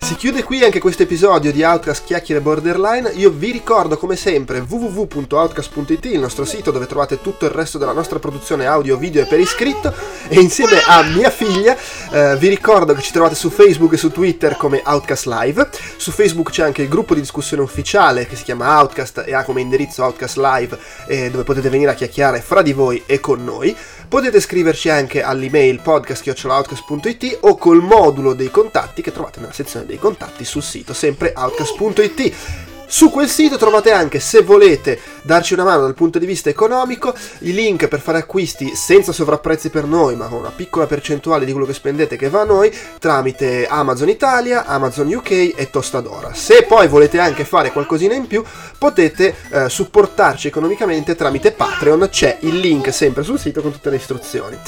Si 0.09 0.15
chiude 0.15 0.43
qui 0.43 0.65
anche 0.65 0.81
questo 0.81 1.03
episodio 1.03 1.53
di 1.53 1.63
Outcast 1.63 2.07
Chiacchiere 2.07 2.41
Borderline. 2.41 3.11
Io 3.11 3.31
vi 3.31 3.51
ricordo 3.51 3.99
come 3.99 4.17
sempre 4.17 4.61
www.outcast.it, 4.61 6.05
il 6.07 6.19
nostro 6.19 6.47
sito 6.47 6.71
dove 6.71 6.87
trovate 6.87 7.21
tutto 7.21 7.45
il 7.45 7.51
resto 7.51 7.77
della 7.77 7.93
nostra 7.93 8.19
produzione 8.19 8.67
audio, 8.67 8.97
video 8.97 9.23
e 9.23 9.27
per 9.27 9.39
iscritto. 9.39 9.93
E 10.31 10.41
insieme 10.41 10.83
a 10.87 11.03
mia 11.05 11.31
figlia 11.31 11.75
eh, 12.11 12.37
vi 12.37 12.49
ricordo 12.49 12.93
che 12.93 13.01
ci 13.01 13.13
trovate 13.13 13.35
su 13.35 13.49
Facebook 13.49 13.95
e 13.95 13.97
su 13.97 14.11
Twitter 14.11 14.59
come 14.59 14.83
Outcast 14.85 15.25
Live. 15.25 15.71
Su 15.97 16.11
Facebook 16.11 16.51
c'è 16.51 16.63
anche 16.63 16.83
il 16.83 16.89
gruppo 16.89 17.15
di 17.15 17.21
discussione 17.21 17.63
ufficiale 17.63 18.27
che 18.27 18.37
si 18.37 18.45
chiama 18.45 18.79
Outcast 18.79 19.25
e 19.27 19.33
ha 19.33 19.43
come 19.43 19.63
indirizzo 19.63 20.03
Outcast 20.03 20.37
Live, 20.37 20.79
eh, 21.07 21.31
dove 21.31 21.45
potete 21.45 21.71
venire 21.71 21.93
a 21.93 21.95
chiacchierare 21.95 22.43
fra 22.43 22.61
di 22.61 22.75
voi 22.75 23.03
e 23.07 23.21
con 23.21 23.43
noi. 23.43 23.75
Potete 24.07 24.39
scriverci 24.41 24.91
anche 24.91 25.23
all'email 25.23 25.81
podcast.outcast.it 25.81 27.39
o 27.41 27.57
col 27.57 27.83
modulo 27.83 28.35
dei 28.35 28.51
contatti 28.51 29.01
che 29.01 29.13
trovate 29.13 29.41
nella 29.41 29.53
sezione 29.53 29.87
dei 29.87 29.99
contatti 29.99 30.45
sul 30.45 30.63
sito 30.63 30.93
sempre 30.93 31.33
outcast.it. 31.35 32.68
Su 32.91 33.11
quel 33.11 33.29
sito 33.29 33.59
trovate 33.59 33.93
anche, 33.93 34.19
se 34.19 34.41
volete 34.41 34.99
darci 35.21 35.53
una 35.53 35.63
mano 35.63 35.83
dal 35.83 35.93
punto 35.93 36.19
di 36.19 36.25
vista 36.25 36.49
economico, 36.49 37.15
i 37.41 37.53
link 37.53 37.87
per 37.87 38.01
fare 38.01 38.17
acquisti 38.17 38.75
senza 38.75 39.13
sovrapprezzi 39.13 39.69
per 39.69 39.85
noi, 39.85 40.17
ma 40.17 40.27
con 40.27 40.39
una 40.39 40.51
piccola 40.51 40.87
percentuale 40.87 41.45
di 41.45 41.53
quello 41.53 41.67
che 41.67 41.75
spendete 41.75 42.17
che 42.17 42.31
va 42.31 42.41
a 42.41 42.45
noi, 42.45 42.75
tramite 42.99 43.67
Amazon 43.67 44.09
Italia, 44.09 44.65
Amazon 44.65 45.13
UK 45.13 45.53
e 45.55 45.69
Tostadora. 45.71 46.33
Se 46.33 46.63
poi 46.63 46.89
volete 46.89 47.19
anche 47.19 47.45
fare 47.45 47.73
qualcosina 47.73 48.15
in 48.15 48.27
più, 48.27 48.43
potete 48.79 49.35
eh, 49.51 49.69
supportarci 49.69 50.49
economicamente 50.49 51.15
tramite 51.15 51.53
Patreon, 51.53 52.09
c'è 52.11 52.39
il 52.41 52.57
link 52.57 52.91
sempre 52.91 53.23
sul 53.23 53.39
sito 53.39 53.61
con 53.61 53.71
tutte 53.71 53.91
le 53.91 53.97
istruzioni. 53.97 54.59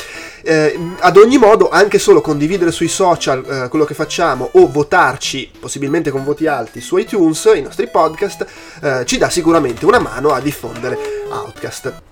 Eh, 0.42 0.78
ad 0.98 1.16
ogni 1.16 1.38
modo, 1.38 1.68
anche 1.68 1.98
solo 1.98 2.20
condividere 2.20 2.72
sui 2.72 2.88
social 2.88 3.44
eh, 3.44 3.68
quello 3.68 3.84
che 3.84 3.94
facciamo 3.94 4.50
o 4.52 4.70
votarci, 4.70 5.50
possibilmente 5.58 6.10
con 6.10 6.24
voti 6.24 6.46
alti, 6.46 6.80
su 6.80 6.96
iTunes, 6.96 7.50
i 7.54 7.62
nostri 7.62 7.88
podcast, 7.88 8.46
eh, 8.82 9.04
ci 9.04 9.18
dà 9.18 9.28
sicuramente 9.28 9.84
una 9.84 9.98
mano 9.98 10.30
a 10.30 10.40
diffondere 10.40 10.98
Outcast. 11.30 12.09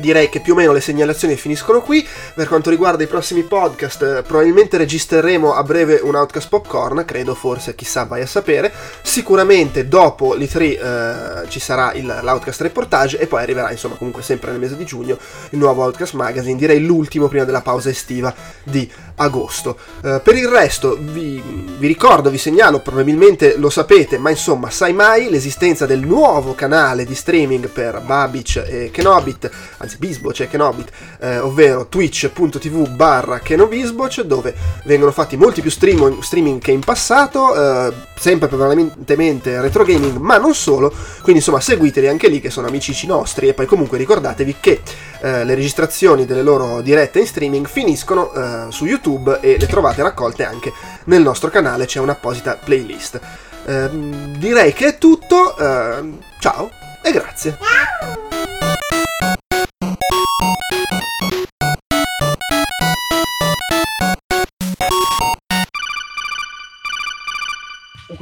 Direi 0.00 0.28
che 0.28 0.40
più 0.40 0.54
o 0.54 0.56
meno 0.56 0.72
le 0.72 0.80
segnalazioni 0.80 1.36
finiscono 1.36 1.80
qui. 1.80 2.06
Per 2.34 2.48
quanto 2.48 2.70
riguarda 2.70 3.02
i 3.02 3.06
prossimi 3.06 3.42
podcast, 3.42 4.02
eh, 4.02 4.22
probabilmente 4.22 4.76
registreremo 4.76 5.54
a 5.54 5.62
breve 5.62 6.00
un 6.02 6.14
Outcast 6.14 6.48
Popcorn, 6.48 7.04
credo 7.06 7.34
forse, 7.34 7.74
chissà, 7.74 8.04
vai 8.04 8.22
a 8.22 8.26
sapere. 8.26 8.72
Sicuramente 9.02 9.86
dopo 9.88 10.34
l'E3 10.34 10.60
eh, 10.62 11.48
ci 11.48 11.60
sarà 11.60 11.92
il, 11.92 12.06
l'Outcast 12.22 12.60
Reportage 12.62 13.18
e 13.18 13.26
poi 13.26 13.42
arriverà, 13.42 13.70
insomma, 13.70 13.96
comunque 13.96 14.22
sempre 14.22 14.50
nel 14.50 14.60
mese 14.60 14.76
di 14.76 14.84
giugno, 14.84 15.18
il 15.50 15.58
nuovo 15.58 15.82
Outcast 15.82 16.14
Magazine, 16.14 16.56
direi 16.56 16.84
l'ultimo 16.84 17.28
prima 17.28 17.44
della 17.44 17.60
pausa 17.60 17.90
estiva 17.90 18.34
di 18.62 18.90
agosto. 19.16 19.78
Eh, 20.02 20.20
per 20.22 20.36
il 20.36 20.48
resto 20.48 20.96
vi, 21.00 21.42
vi 21.78 21.86
ricordo, 21.86 22.30
vi 22.30 22.38
segnalo, 22.38 22.80
probabilmente 22.80 23.56
lo 23.56 23.70
sapete, 23.70 24.18
ma 24.18 24.30
insomma, 24.30 24.70
sai 24.70 24.92
mai 24.92 25.28
l'esistenza 25.28 25.86
del 25.86 26.00
nuovo 26.00 26.54
canale 26.54 27.04
di 27.04 27.14
streaming 27.14 27.68
per 27.68 28.00
Babic 28.00 28.64
e 28.66 28.90
Kenobit, 28.92 29.50
anzi 29.90 29.96
Bisboc 29.98 30.40
e 30.40 30.48
Kenobit, 30.48 30.90
eh, 31.20 31.38
ovvero 31.38 31.86
twitch.tv 31.86 32.88
barra 32.90 33.40
Kenobisboc, 33.40 34.20
dove 34.22 34.54
vengono 34.84 35.10
fatti 35.10 35.36
molti 35.36 35.60
più 35.60 35.70
stream- 35.70 36.20
streaming 36.20 36.60
che 36.60 36.70
in 36.70 36.80
passato, 36.80 37.54
eh, 37.54 37.92
sempre 38.16 38.48
prevalentemente 38.48 39.60
retro 39.60 39.84
gaming, 39.84 40.18
ma 40.18 40.36
non 40.36 40.54
solo, 40.54 40.90
quindi 41.22 41.40
insomma 41.40 41.60
seguiteli 41.60 42.06
anche 42.06 42.28
lì 42.28 42.40
che 42.40 42.50
sono 42.50 42.68
amicici 42.68 43.06
nostri. 43.06 43.48
E 43.48 43.54
poi 43.54 43.66
comunque 43.66 43.98
ricordatevi 43.98 44.56
che 44.60 44.80
eh, 45.20 45.44
le 45.44 45.54
registrazioni 45.54 46.24
delle 46.24 46.42
loro 46.42 46.80
dirette 46.80 47.20
in 47.20 47.26
streaming 47.26 47.66
finiscono 47.66 48.32
eh, 48.32 48.66
su 48.70 48.84
YouTube 48.84 49.40
e 49.40 49.56
le 49.58 49.66
trovate 49.66 50.02
raccolte 50.02 50.44
anche 50.44 50.72
nel 51.04 51.22
nostro 51.22 51.50
canale, 51.50 51.86
c'è 51.86 51.98
un'apposita 51.98 52.58
playlist. 52.62 53.20
Ehm, 53.66 54.36
direi 54.36 54.72
che 54.72 54.86
è 54.86 54.98
tutto, 54.98 55.56
ehm, 55.56 56.18
ciao 56.38 56.70
e 57.02 57.12
grazie. 57.12 58.29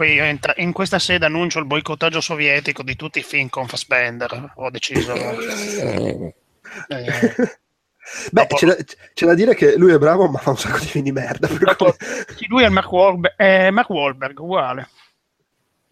Entra- 0.05 0.55
in 0.57 0.73
questa 0.73 0.99
sede 0.99 1.27
annuncio 1.27 1.59
il 1.59 1.65
boicottaggio 1.67 2.21
sovietico 2.21 2.83
di 2.83 2.97
tutti 2.97 3.19
i 3.19 3.23
film 3.23 3.49
con 3.49 3.67
Fassbender. 3.69 4.53
Ho 4.57 4.71
deciso. 4.71 5.15
Eh, 5.15 6.35
Beh, 8.33 8.47
Dopo- 8.47 8.57
c'è 8.57 8.67
da, 8.67 8.77
c'è 9.13 9.27
da 9.27 9.35
dire 9.35 9.55
che 9.55 9.77
lui 9.77 9.93
è 9.93 9.99
bravo, 9.99 10.29
ma 10.29 10.39
fa 10.39 10.51
un 10.51 10.57
sacco 10.57 10.79
di 10.79 10.87
film 10.87 11.05
di 11.05 11.13
merda. 11.13 11.47
dopo- 11.47 11.95
sì, 12.37 12.47
lui 12.49 12.63
è 12.65 12.69
Mark 12.71 12.91
Wahlberg, 12.91 13.35
è 13.37 13.71
Mark 13.71 13.91
Wahlberg 13.91 14.39
uguale. 14.41 14.89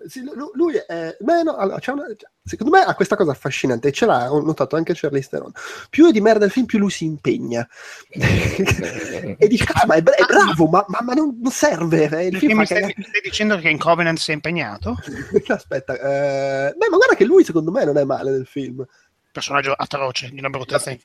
Sì, 0.09 0.23
lu- 0.23 0.51
lui 0.55 0.75
è. 0.77 1.17
beh, 1.19 1.43
no, 1.43 1.57
allora, 1.57 1.79
c'è 1.79 1.93
una- 1.93 2.05
secondo 2.45 2.77
me 2.77 2.83
ha 2.85 2.95
questa 2.95 3.17
cosa 3.17 3.33
affascinante, 3.33 3.89
e 3.89 3.93
ce 3.93 4.07
l'ha, 4.07 4.33
ho 4.33 4.41
notato 4.41 4.77
anche 4.77 4.93
Charlize 4.95 5.29
Theron. 5.31 5.53
Più 5.91 6.07
è 6.09 6.13
di 6.13 6.21
merda 6.21 6.45
il 6.45 6.51
film, 6.51 6.67
più 6.67 6.79
lui 6.79 6.91
si 6.91 7.05
impegna. 7.05 7.67
e 9.39 9.47
dici, 9.49 9.65
cazzo, 9.65 9.87
ma 9.87 9.95
è, 9.95 10.03
bra- 10.03 10.15
è 10.15 10.25
bravo, 10.25 10.67
ma, 10.67 10.85
ma- 10.89 11.01
ma 11.03 11.13
non, 11.15 11.39
serve. 11.51 12.05
eh, 12.05 12.31
mi 12.31 12.39
stai, 12.39 12.67
cagare. 12.67 12.95
mi 12.97 13.05
stai 13.05 13.21
dicendo 13.23 13.59
che 13.59 13.69
in 13.69 13.79
Covenant 13.79 14.19
si 14.19 14.31
è 14.31 14.35
impegnato? 14.35 14.97
Aspetta, 15.49 15.95
eh, 15.95 16.75
beh, 16.77 16.89
ma 16.89 16.97
guarda 16.97 17.15
che 17.15 17.25
lui 17.25 17.45
secondo 17.45 17.71
me 17.71 17.85
non 17.85 17.97
è 17.99 18.05
male 18.05 18.31
nel 18.31 18.47
film. 18.47 18.85
Personaggio 19.33 19.73
atroce, 19.73 20.31
di 20.31 20.39
una 20.39 20.49
bruttezza. 20.51 20.91
in- 20.91 20.99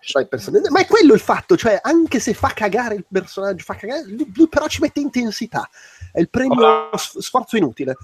Sai, 0.00 0.26
person- 0.26 0.60
Ma 0.70 0.80
è 0.80 0.86
quello 0.86 1.14
il 1.14 1.20
fatto, 1.20 1.56
cioè, 1.56 1.78
anche 1.80 2.18
se 2.18 2.34
fa 2.34 2.48
cagare 2.52 2.96
il 2.96 3.06
personaggio, 3.08 3.62
fa 3.62 3.76
cagare, 3.76 4.02
lui, 4.08 4.48
però 4.50 4.66
ci 4.66 4.80
mette 4.80 4.98
intensità. 4.98 5.70
È 6.10 6.18
il 6.18 6.28
premio 6.28 6.90
s- 6.96 7.18
sforzo 7.18 7.56
inutile. 7.56 7.96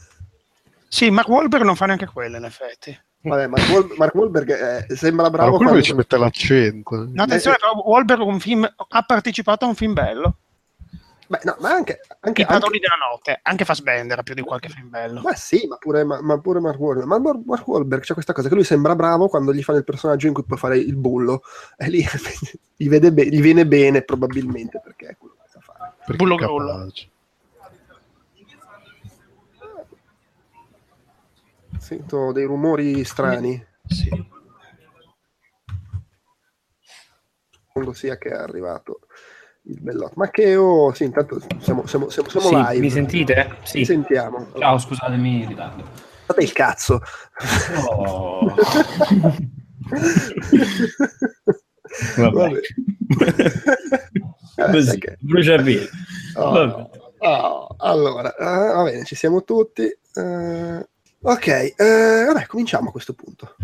Sì, 0.92 1.08
Mark 1.08 1.26
Wahlberg 1.26 1.64
non 1.64 1.74
fa 1.74 1.86
neanche 1.86 2.04
quello, 2.04 2.36
in 2.36 2.44
effetti. 2.44 2.94
Vabbè, 3.22 3.46
Mark, 3.46 3.66
Wahl- 3.70 3.94
Mark 3.96 4.14
Wahlberg 4.14 4.86
eh, 4.90 4.94
sembra 4.94 5.24
Ma 5.24 5.30
bravo 5.30 5.56
quello 5.56 5.70
quando... 5.70 5.86
ci 5.86 5.94
mette 5.94 6.18
l'accento. 6.18 7.08
No, 7.10 7.22
attenzione, 7.22 7.56
però 7.58 7.72
Wahlberg 7.82 8.20
un 8.20 8.38
film, 8.38 8.70
ha 8.76 9.02
partecipato 9.02 9.64
a 9.64 9.68
un 9.68 9.74
film 9.74 9.94
bello. 9.94 10.36
Beh, 11.28 11.40
no, 11.44 11.56
ma 11.60 11.70
anche... 11.70 12.00
anche, 12.20 12.42
I 12.42 12.44
padroni 12.44 12.74
anche... 12.74 12.78
della 12.80 13.10
notte, 13.10 13.40
anche 13.42 13.64
Fassbender 13.64 14.18
ha 14.18 14.22
più 14.22 14.34
di 14.34 14.42
qualche 14.42 14.68
film 14.68 14.90
bello. 14.90 15.22
Ma 15.22 15.34
sì, 15.34 15.66
ma 15.66 15.76
pure, 15.76 16.04
ma, 16.04 16.20
ma 16.20 16.38
pure 16.38 16.60
Mark 16.60 16.78
Wahlberg. 16.78 17.06
Ma 17.06 17.18
Mar- 17.18 17.40
Mark 17.42 17.66
Wahlberg 17.66 18.02
c'è 18.02 18.12
questa 18.12 18.34
cosa 18.34 18.50
che 18.50 18.54
lui 18.54 18.64
sembra 18.64 18.94
bravo 18.94 19.28
quando 19.28 19.54
gli 19.54 19.62
fanno 19.62 19.78
il 19.78 19.84
personaggio 19.84 20.26
in 20.26 20.34
cui 20.34 20.44
può 20.44 20.58
fare 20.58 20.76
il 20.76 20.96
bullo. 20.96 21.40
E 21.78 21.88
lì 21.88 22.04
gli, 22.76 22.88
vede 22.90 23.10
be- 23.14 23.28
gli 23.28 23.40
viene 23.40 23.66
bene 23.66 24.02
probabilmente 24.02 24.78
perché 24.84 25.06
è 25.06 25.16
quello 25.16 25.36
che 25.40 25.48
sa 25.48 25.60
fare. 25.60 25.94
Perché 26.04 26.16
Bullo 26.22 26.36
grullo. 26.36 26.66
capace. 26.66 27.08
Sento 31.92 32.32
dei 32.32 32.44
rumori 32.44 33.04
strani. 33.04 33.62
Sì. 33.86 34.08
Quando 37.70 37.92
sia 37.92 38.16
che 38.16 38.30
è 38.30 38.34
arrivato 38.34 39.00
il 39.64 39.78
bellotto. 39.80 40.14
Ma 40.16 40.30
che 40.30 40.56
oh, 40.56 40.92
sì, 40.94 41.04
intanto 41.04 41.38
siamo, 41.58 41.86
siamo, 41.86 42.08
siamo, 42.08 42.28
siamo 42.30 42.46
Sì, 42.48 42.54
live. 42.54 42.78
mi 42.78 42.90
sentite? 42.90 43.56
Sì. 43.64 43.84
sentiamo. 43.84 44.48
Ciao, 44.58 44.78
scusatemi 44.78 45.42
in 45.42 45.48
ritardo. 45.48 45.84
Fate 46.24 46.42
il 46.42 46.52
cazzo. 46.52 47.00
Oh. 47.88 48.54
Vabbè. 52.16 52.60
Eh, 54.54 54.70
Così, 54.70 54.82
sai 54.86 54.98
che- 54.98 55.16
bruciapelo. 55.18 55.86
Oh, 56.36 56.50
Vabbè. 56.50 56.90
oh, 57.20 57.74
allora, 57.78 58.34
eh, 58.36 58.44
va 58.74 58.82
bene, 58.84 59.04
ci 59.04 59.14
siamo 59.14 59.44
tutti. 59.44 59.84
Eh, 59.84 60.88
ok, 61.22 61.46
eh, 61.46 62.24
vabbè, 62.26 62.46
cominciamo 62.46 62.88
a 62.88 62.92
questo 62.92 63.14
punto. 63.14 63.56